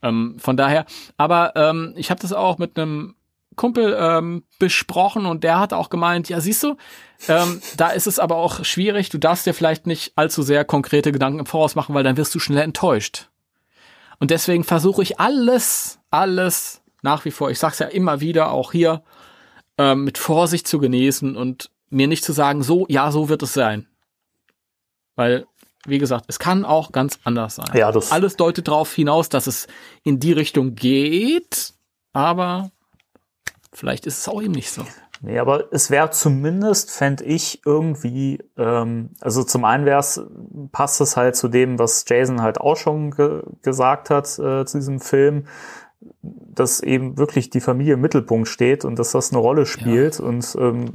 ähm, 0.02 0.36
von 0.38 0.56
daher, 0.56 0.86
aber 1.16 1.52
ähm, 1.56 1.94
ich 1.96 2.10
habe 2.10 2.20
das 2.20 2.32
auch 2.32 2.58
mit 2.58 2.78
einem 2.78 3.14
Kumpel 3.56 3.96
ähm, 3.98 4.44
besprochen 4.58 5.26
und 5.26 5.44
der 5.44 5.58
hat 5.58 5.72
auch 5.72 5.90
gemeint, 5.90 6.28
ja, 6.28 6.40
siehst 6.40 6.62
du, 6.62 6.76
ähm, 7.28 7.60
da 7.76 7.90
ist 7.90 8.06
es 8.06 8.18
aber 8.18 8.36
auch 8.36 8.64
schwierig, 8.64 9.10
du 9.10 9.18
darfst 9.18 9.46
dir 9.46 9.54
vielleicht 9.54 9.86
nicht 9.86 10.12
allzu 10.16 10.42
sehr 10.42 10.64
konkrete 10.64 11.12
Gedanken 11.12 11.40
im 11.40 11.46
Voraus 11.46 11.74
machen, 11.74 11.94
weil 11.94 12.02
dann 12.02 12.16
wirst 12.16 12.34
du 12.34 12.38
schneller 12.38 12.64
enttäuscht. 12.64 13.28
Und 14.18 14.30
deswegen 14.30 14.64
versuche 14.64 15.02
ich 15.02 15.20
alles, 15.20 15.98
alles 16.10 16.82
nach 17.02 17.24
wie 17.24 17.30
vor, 17.30 17.50
ich 17.50 17.58
sag's 17.58 17.78
ja 17.78 17.86
immer 17.86 18.20
wieder, 18.20 18.52
auch 18.52 18.72
hier, 18.72 19.02
ähm, 19.78 20.04
mit 20.04 20.18
Vorsicht 20.18 20.66
zu 20.66 20.78
genießen 20.78 21.36
und 21.36 21.70
mir 21.90 22.06
nicht 22.06 22.24
zu 22.24 22.32
sagen, 22.32 22.62
so, 22.62 22.86
ja, 22.88 23.10
so 23.12 23.28
wird 23.28 23.42
es 23.42 23.52
sein. 23.52 23.86
Weil, 25.16 25.46
wie 25.86 25.98
gesagt, 25.98 26.24
es 26.28 26.38
kann 26.38 26.64
auch 26.64 26.92
ganz 26.92 27.18
anders 27.24 27.56
sein. 27.56 27.68
Ja, 27.74 27.92
das- 27.92 28.12
Alles 28.12 28.36
deutet 28.36 28.68
darauf 28.68 28.92
hinaus, 28.92 29.28
dass 29.28 29.46
es 29.46 29.66
in 30.02 30.18
die 30.20 30.32
Richtung 30.32 30.74
geht, 30.74 31.74
aber 32.12 32.70
vielleicht 33.72 34.06
ist 34.06 34.18
es 34.18 34.28
auch 34.28 34.42
eben 34.42 34.52
nicht 34.52 34.70
so. 34.70 34.86
Nee, 35.24 35.38
aber 35.38 35.72
es 35.72 35.88
wäre 35.90 36.10
zumindest, 36.10 36.90
fände 36.90 37.22
ich, 37.22 37.64
irgendwie, 37.64 38.40
ähm, 38.56 39.10
also 39.20 39.44
zum 39.44 39.64
einen 39.64 39.84
wär's, 39.84 40.20
passt 40.72 41.00
es 41.00 41.16
halt 41.16 41.36
zu 41.36 41.46
dem, 41.46 41.78
was 41.78 42.04
Jason 42.08 42.42
halt 42.42 42.58
auch 42.60 42.76
schon 42.76 43.12
ge 43.12 43.42
gesagt 43.62 44.10
hat 44.10 44.26
äh, 44.40 44.64
zu 44.66 44.78
diesem 44.78 44.98
Film, 44.98 45.46
dass 46.22 46.80
eben 46.80 47.18
wirklich 47.18 47.50
die 47.50 47.60
Familie 47.60 47.94
im 47.94 48.00
Mittelpunkt 48.00 48.48
steht 48.48 48.84
und 48.84 48.98
dass 48.98 49.12
das 49.12 49.32
eine 49.32 49.40
Rolle 49.40 49.66
spielt 49.66 50.20
und 50.20 50.56
ähm, 50.58 50.92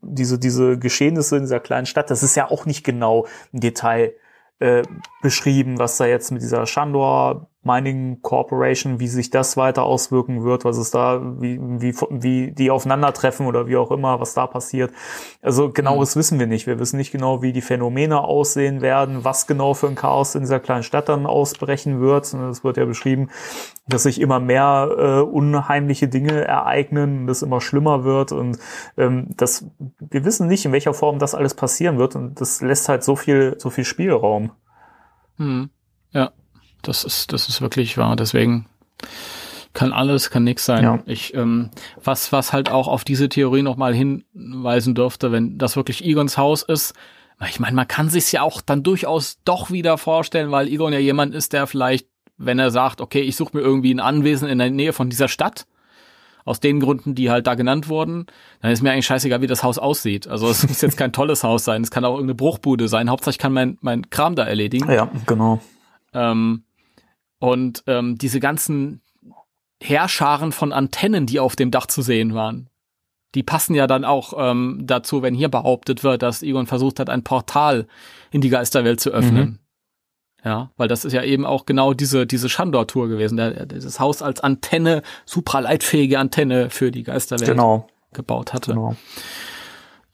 diese, 0.00 0.38
diese 0.38 0.78
Geschehnisse 0.78 1.36
in 1.36 1.42
dieser 1.42 1.60
kleinen 1.60 1.86
Stadt, 1.86 2.10
das 2.10 2.22
ist 2.22 2.34
ja 2.34 2.50
auch 2.50 2.66
nicht 2.66 2.84
genau 2.84 3.26
im 3.52 3.60
Detail 3.60 4.14
äh, 4.60 4.82
beschrieben, 5.22 5.78
was 5.78 5.96
da 5.98 6.06
jetzt 6.06 6.32
mit 6.32 6.42
dieser 6.42 6.66
Shandor 6.66 7.48
Mining 7.68 8.22
Corporation, 8.22 8.98
wie 8.98 9.08
sich 9.08 9.30
das 9.30 9.56
weiter 9.56 9.82
auswirken 9.84 10.42
wird, 10.42 10.64
was 10.64 10.78
es 10.78 10.90
da, 10.90 11.20
wie, 11.40 11.60
wie, 11.60 11.94
wie 12.10 12.52
die 12.52 12.70
aufeinandertreffen 12.70 13.46
oder 13.46 13.66
wie 13.66 13.76
auch 13.76 13.90
immer, 13.90 14.20
was 14.20 14.34
da 14.34 14.46
passiert. 14.46 14.90
Also 15.42 15.70
genaues 15.70 16.16
wissen 16.16 16.38
wir 16.38 16.46
nicht. 16.46 16.66
Wir 16.66 16.78
wissen 16.78 16.96
nicht 16.96 17.12
genau, 17.12 17.42
wie 17.42 17.52
die 17.52 17.60
Phänomene 17.60 18.20
aussehen 18.20 18.80
werden, 18.80 19.24
was 19.24 19.46
genau 19.46 19.74
für 19.74 19.88
ein 19.88 19.94
Chaos 19.94 20.34
in 20.34 20.40
dieser 20.40 20.60
kleinen 20.60 20.82
Stadt 20.82 21.08
dann 21.08 21.26
ausbrechen 21.26 22.00
wird. 22.00 22.32
Es 22.32 22.64
wird 22.64 22.78
ja 22.78 22.86
beschrieben, 22.86 23.28
dass 23.86 24.04
sich 24.04 24.20
immer 24.20 24.40
mehr 24.40 24.88
äh, 24.96 25.20
unheimliche 25.20 26.08
Dinge 26.08 26.44
ereignen, 26.44 27.28
es 27.28 27.42
immer 27.42 27.60
schlimmer 27.60 28.04
wird 28.04 28.32
und 28.32 28.58
ähm, 28.96 29.28
das, 29.36 29.66
wir 29.98 30.24
wissen 30.24 30.48
nicht, 30.48 30.64
in 30.64 30.72
welcher 30.72 30.94
Form 30.94 31.18
das 31.18 31.34
alles 31.34 31.54
passieren 31.54 31.98
wird 31.98 32.16
und 32.16 32.40
das 32.40 32.60
lässt 32.60 32.88
halt 32.88 33.04
so 33.04 33.16
viel, 33.16 33.56
so 33.58 33.70
viel 33.70 33.84
Spielraum. 33.84 34.52
Hm. 35.36 35.70
Ja, 36.10 36.32
das 36.82 37.04
ist, 37.04 37.32
das 37.32 37.48
ist 37.48 37.60
wirklich 37.60 37.96
wahr. 37.98 38.16
Deswegen 38.16 38.66
kann 39.74 39.92
alles, 39.92 40.30
kann 40.30 40.44
nix 40.44 40.64
sein. 40.64 40.82
Ja. 40.82 40.98
Ich, 41.06 41.34
ähm, 41.34 41.70
was, 42.02 42.32
was 42.32 42.52
halt 42.52 42.70
auch 42.70 42.88
auf 42.88 43.04
diese 43.04 43.28
Theorie 43.28 43.62
nochmal 43.62 43.94
hinweisen 43.94 44.94
dürfte, 44.94 45.30
wenn 45.32 45.58
das 45.58 45.76
wirklich 45.76 46.04
Egons 46.04 46.36
Haus 46.36 46.62
ist. 46.62 46.94
Ich 47.48 47.60
meine, 47.60 47.76
man 47.76 47.86
kann 47.86 48.08
sich's 48.08 48.32
ja 48.32 48.42
auch 48.42 48.60
dann 48.60 48.82
durchaus 48.82 49.38
doch 49.44 49.70
wieder 49.70 49.96
vorstellen, 49.96 50.50
weil 50.50 50.66
Egon 50.66 50.92
ja 50.92 50.98
jemand 50.98 51.34
ist, 51.34 51.52
der 51.52 51.68
vielleicht, 51.68 52.08
wenn 52.36 52.58
er 52.58 52.70
sagt, 52.70 53.00
okay, 53.00 53.20
ich 53.20 53.36
suche 53.36 53.56
mir 53.56 53.62
irgendwie 53.62 53.94
ein 53.94 54.00
Anwesen 54.00 54.48
in 54.48 54.58
der 54.58 54.70
Nähe 54.70 54.92
von 54.92 55.10
dieser 55.10 55.28
Stadt, 55.28 55.66
aus 56.44 56.60
den 56.60 56.80
Gründen, 56.80 57.14
die 57.14 57.30
halt 57.30 57.46
da 57.46 57.54
genannt 57.54 57.88
wurden, 57.88 58.26
dann 58.62 58.72
ist 58.72 58.82
mir 58.82 58.90
eigentlich 58.90 59.06
scheißegal, 59.06 59.42
wie 59.42 59.46
das 59.46 59.62
Haus 59.62 59.78
aussieht. 59.78 60.26
Also 60.26 60.48
es 60.48 60.66
muss 60.66 60.80
jetzt 60.80 60.96
kein 60.96 61.12
tolles 61.12 61.44
Haus 61.44 61.64
sein, 61.64 61.82
es 61.82 61.90
kann 61.90 62.04
auch 62.04 62.14
irgendeine 62.14 62.36
Bruchbude 62.36 62.88
sein. 62.88 63.10
Hauptsache 63.10 63.32
ich 63.32 63.38
kann 63.38 63.52
mein, 63.52 63.76
mein 63.82 64.08
Kram 64.08 64.34
da 64.34 64.44
erledigen. 64.44 64.90
Ja, 64.90 65.10
genau. 65.26 65.60
Ähm, 66.14 66.64
und 67.38 67.82
ähm, 67.86 68.18
diese 68.18 68.40
ganzen 68.40 69.00
Heerscharen 69.82 70.52
von 70.52 70.72
Antennen, 70.72 71.26
die 71.26 71.38
auf 71.40 71.54
dem 71.56 71.70
Dach 71.70 71.86
zu 71.86 72.02
sehen 72.02 72.34
waren, 72.34 72.68
die 73.34 73.42
passen 73.42 73.74
ja 73.74 73.86
dann 73.86 74.04
auch 74.04 74.32
ähm, 74.36 74.80
dazu, 74.84 75.22
wenn 75.22 75.34
hier 75.34 75.48
behauptet 75.48 76.02
wird, 76.02 76.22
dass 76.22 76.42
Egon 76.42 76.66
versucht 76.66 76.98
hat, 76.98 77.10
ein 77.10 77.22
Portal 77.22 77.86
in 78.30 78.40
die 78.40 78.48
Geisterwelt 78.48 79.00
zu 79.00 79.10
öffnen. 79.10 79.60
Ja, 80.44 80.70
weil 80.76 80.88
das 80.88 81.04
ist 81.04 81.12
ja 81.12 81.22
eben 81.22 81.44
auch 81.44 81.66
genau 81.66 81.92
diese, 81.94 82.26
diese 82.26 82.48
Shandor-Tour 82.48 83.08
gewesen, 83.08 83.36
der, 83.36 83.50
der 83.50 83.66
dieses 83.66 84.00
Haus 84.00 84.22
als 84.22 84.40
Antenne, 84.40 85.02
supraleitfähige 85.26 86.18
Antenne 86.18 86.70
für 86.70 86.90
die 86.90 87.02
Geisterwelt 87.02 87.50
Genau, 87.50 87.88
gebaut 88.12 88.54
hatte. 88.54 88.72
genau. 88.72 88.96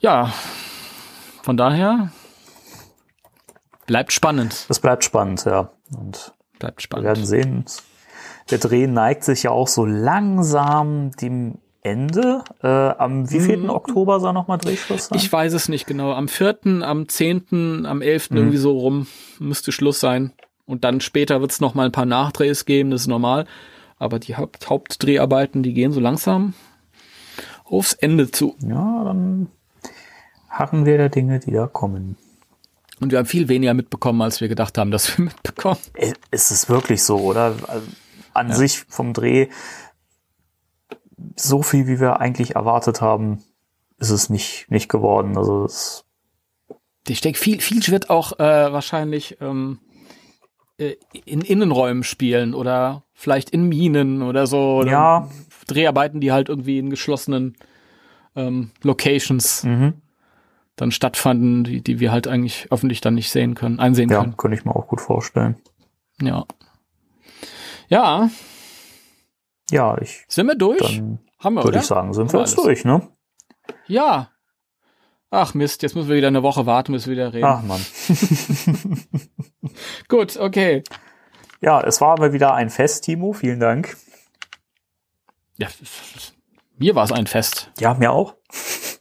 Ja, 0.00 0.32
von 1.42 1.56
daher 1.56 2.10
bleibt 3.86 4.12
spannend. 4.12 4.64
Das 4.68 4.80
bleibt 4.80 5.04
spannend, 5.04 5.44
ja. 5.44 5.70
Und 5.96 6.33
Bleibt 6.58 6.78
wir 6.78 6.82
spannend. 6.82 7.06
werden 7.06 7.26
sehen. 7.26 7.64
Der 8.50 8.58
Dreh 8.58 8.86
neigt 8.86 9.24
sich 9.24 9.44
ja 9.44 9.50
auch 9.50 9.68
so 9.68 9.84
langsam 9.84 11.12
dem 11.12 11.58
Ende. 11.82 12.42
Äh, 12.62 12.66
am 12.66 13.30
wievielten 13.30 13.70
Oktober 13.70 14.20
soll 14.20 14.32
nochmal 14.32 14.58
Drehschluss 14.58 15.06
sein? 15.06 15.18
Ich 15.18 15.30
weiß 15.30 15.52
es 15.52 15.68
nicht 15.68 15.86
genau. 15.86 16.12
Am 16.12 16.28
4., 16.28 16.82
am 16.82 17.08
10., 17.08 17.84
am 17.86 18.00
11. 18.02 18.30
irgendwie 18.32 18.56
so 18.56 18.72
rum 18.78 19.06
müsste 19.38 19.70
Schluss 19.70 20.00
sein. 20.00 20.32
Und 20.66 20.84
dann 20.84 21.00
später 21.00 21.40
wird 21.40 21.50
es 21.50 21.60
noch 21.60 21.74
mal 21.74 21.86
ein 21.86 21.92
paar 21.92 22.06
Nachdrehs 22.06 22.64
geben, 22.64 22.90
das 22.90 23.02
ist 23.02 23.06
normal. 23.06 23.46
Aber 23.98 24.18
die 24.18 24.36
Haupt 24.36 24.68
Hauptdreharbeiten, 24.68 25.62
die 25.62 25.74
gehen 25.74 25.92
so 25.92 26.00
langsam 26.00 26.54
aufs 27.64 27.92
Ende 27.92 28.30
zu. 28.30 28.56
ja, 28.60 29.04
dann 29.04 29.48
harren 30.48 30.86
wir 30.86 30.96
der 30.96 31.08
Dinge, 31.08 31.40
die 31.40 31.50
da 31.50 31.66
kommen. 31.66 32.16
Und 33.00 33.10
wir 33.10 33.18
haben 33.18 33.26
viel 33.26 33.48
weniger 33.48 33.74
mitbekommen, 33.74 34.22
als 34.22 34.40
wir 34.40 34.48
gedacht 34.48 34.78
haben, 34.78 34.90
dass 34.90 35.18
wir 35.18 35.24
mitbekommen. 35.26 35.78
Äh, 35.94 36.12
Ist 36.30 36.50
es 36.50 36.68
wirklich 36.68 37.02
so, 37.02 37.18
oder? 37.18 37.54
An 38.32 38.52
sich 38.52 38.84
vom 38.88 39.12
Dreh 39.12 39.48
so 41.36 41.62
viel, 41.62 41.86
wie 41.86 42.00
wir 42.00 42.20
eigentlich 42.20 42.54
erwartet 42.56 43.00
haben, 43.00 43.42
ist 43.98 44.10
es 44.10 44.30
nicht, 44.30 44.66
nicht 44.68 44.88
geworden. 44.88 45.36
Also 45.36 45.64
es, 45.64 46.04
Ich 47.08 47.20
denke, 47.20 47.38
viel, 47.38 47.60
viel 47.60 47.86
wird 47.88 48.10
auch 48.10 48.38
äh, 48.38 48.72
wahrscheinlich 48.72 49.38
ähm, 49.40 49.78
äh, 50.78 50.96
in 51.24 51.40
Innenräumen 51.40 52.02
spielen 52.02 52.54
oder 52.54 53.04
vielleicht 53.12 53.50
in 53.50 53.68
Minen 53.68 54.22
oder 54.22 54.46
so. 54.46 54.78
Oder 54.78 54.90
Ja. 54.90 55.30
Dreharbeiten, 55.66 56.20
die 56.20 56.32
halt 56.32 56.48
irgendwie 56.48 56.78
in 56.78 56.90
geschlossenen 56.90 57.56
ähm, 58.36 58.70
Locations 58.82 59.64
mhm. 59.64 59.94
Dann 60.76 60.90
stattfanden, 60.90 61.64
die, 61.64 61.82
die 61.82 62.00
wir 62.00 62.12
halt 62.12 62.26
eigentlich 62.26 62.66
öffentlich 62.70 63.00
dann 63.00 63.14
nicht 63.14 63.30
sehen 63.30 63.54
können, 63.54 63.78
einsehen 63.78 64.10
ja, 64.10 64.18
können. 64.18 64.32
Ja, 64.32 64.36
könnte 64.36 64.56
ich 64.56 64.64
mir 64.64 64.74
auch 64.74 64.88
gut 64.88 65.00
vorstellen. 65.00 65.56
Ja. 66.20 66.44
Ja. 67.88 68.30
Ja, 69.70 69.96
ich. 69.98 70.24
Sind 70.28 70.46
wir 70.46 70.56
durch? 70.56 71.02
Haben 71.38 71.54
wir, 71.54 71.64
Würde 71.64 71.78
ich 71.78 71.84
sagen, 71.84 72.12
sind 72.12 72.32
wir 72.32 72.40
jetzt 72.40 72.56
durch, 72.56 72.84
ne? 72.84 73.08
Ja. 73.86 74.30
Ach 75.30 75.54
Mist, 75.54 75.82
jetzt 75.82 75.96
müssen 75.96 76.08
wir 76.08 76.16
wieder 76.16 76.28
eine 76.28 76.42
Woche 76.42 76.66
warten, 76.66 76.92
bis 76.92 77.06
wir 77.06 77.12
wieder 77.12 77.32
reden. 77.32 77.44
Ach 77.44 77.62
Mann. 77.62 77.80
Gut, 80.08 80.36
okay. 80.36 80.84
Ja, 81.60 81.80
es 81.80 82.00
war 82.00 82.12
aber 82.12 82.32
wieder 82.32 82.54
ein 82.54 82.70
Fest, 82.70 83.04
Timo. 83.04 83.32
Vielen 83.32 83.58
Dank. 83.58 83.96
Ja, 85.56 85.68
mir 86.76 86.94
war 86.94 87.04
es 87.04 87.12
ein 87.12 87.26
Fest. 87.26 87.72
Ja, 87.78 87.94
mir 87.94 88.12
auch. 88.12 88.34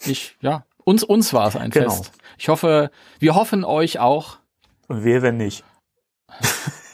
Ich, 0.06 0.38
ja, 0.41 0.66
uns, 0.84 1.03
uns 1.03 1.34
war 1.34 1.47
es 1.47 1.55
ein 1.55 1.69
genau. 1.69 1.89
Fest. 1.89 2.11
Ich 2.38 2.49
hoffe, 2.49 2.91
wir 3.19 3.35
hoffen 3.35 3.64
euch 3.64 3.99
auch. 3.99 4.38
Und 4.88 5.03
wir, 5.03 5.22
wenn 5.22 5.38
nicht. 5.38 5.64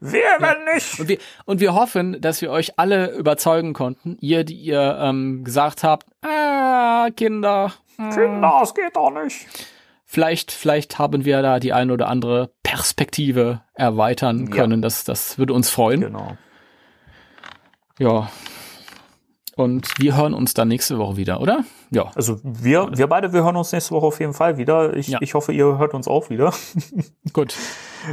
wir, 0.00 0.22
wenn 0.38 0.74
nicht. 0.74 1.00
Und 1.00 1.08
wir, 1.08 1.18
und 1.44 1.60
wir 1.60 1.74
hoffen, 1.74 2.20
dass 2.20 2.40
wir 2.40 2.50
euch 2.50 2.78
alle 2.78 3.12
überzeugen 3.16 3.72
konnten. 3.72 4.16
Ihr, 4.20 4.44
die 4.44 4.54
ihr 4.54 4.98
ähm, 5.00 5.44
gesagt 5.44 5.82
habt, 5.82 6.06
ah, 6.22 7.08
Kinder. 7.16 7.72
Hm. 7.96 8.10
Kinder, 8.10 8.60
es 8.62 8.74
geht 8.74 8.94
doch 8.94 9.10
nicht. 9.10 9.46
Vielleicht, 10.04 10.52
vielleicht 10.52 10.98
haben 10.98 11.26
wir 11.26 11.42
da 11.42 11.58
die 11.58 11.74
eine 11.74 11.92
oder 11.92 12.08
andere 12.08 12.50
Perspektive 12.62 13.60
erweitern 13.74 14.48
können. 14.48 14.80
Ja. 14.80 14.82
Das, 14.86 15.04
das 15.04 15.36
würde 15.36 15.52
uns 15.52 15.68
freuen. 15.68 16.00
Genau. 16.00 16.36
Ja. 17.98 18.30
Und 19.58 19.98
wir 19.98 20.16
hören 20.16 20.34
uns 20.34 20.54
dann 20.54 20.68
nächste 20.68 20.98
Woche 20.98 21.16
wieder, 21.16 21.40
oder? 21.40 21.64
Ja. 21.90 22.12
Also 22.14 22.38
wir, 22.44 22.96
wir 22.96 23.08
beide, 23.08 23.32
wir 23.32 23.42
hören 23.42 23.56
uns 23.56 23.72
nächste 23.72 23.90
Woche 23.90 24.06
auf 24.06 24.20
jeden 24.20 24.32
Fall 24.32 24.56
wieder. 24.56 24.96
Ich, 24.96 25.08
ja. 25.08 25.18
ich 25.20 25.34
hoffe, 25.34 25.52
ihr 25.52 25.78
hört 25.78 25.94
uns 25.94 26.06
auch 26.06 26.30
wieder. 26.30 26.54
Gut. 27.32 27.56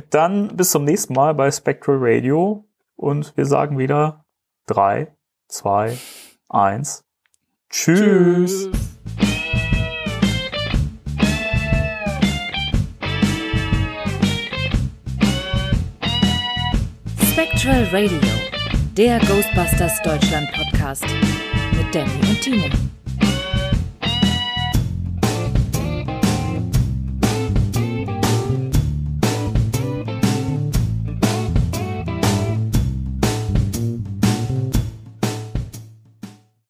Dann 0.09 0.57
bis 0.57 0.71
zum 0.71 0.85
nächsten 0.85 1.13
Mal 1.13 1.35
bei 1.35 1.51
Spectral 1.51 1.97
Radio. 1.99 2.65
Und 2.95 3.37
wir 3.37 3.45
sagen 3.45 3.77
wieder 3.77 4.25
drei, 4.65 5.13
zwei, 5.47 5.95
eins. 6.49 7.03
Tschüss. 7.69 8.63
Tschüss. 8.63 8.69
Spectral 17.21 17.83
Radio 17.91 18.34
der 18.97 19.19
Ghostbusters 19.19 20.01
Deutschland 20.03 20.49
Podcast 20.53 21.03
mit 21.73 21.93
Danny 21.93 22.11
und 22.29 22.41
Timo. 22.41 22.94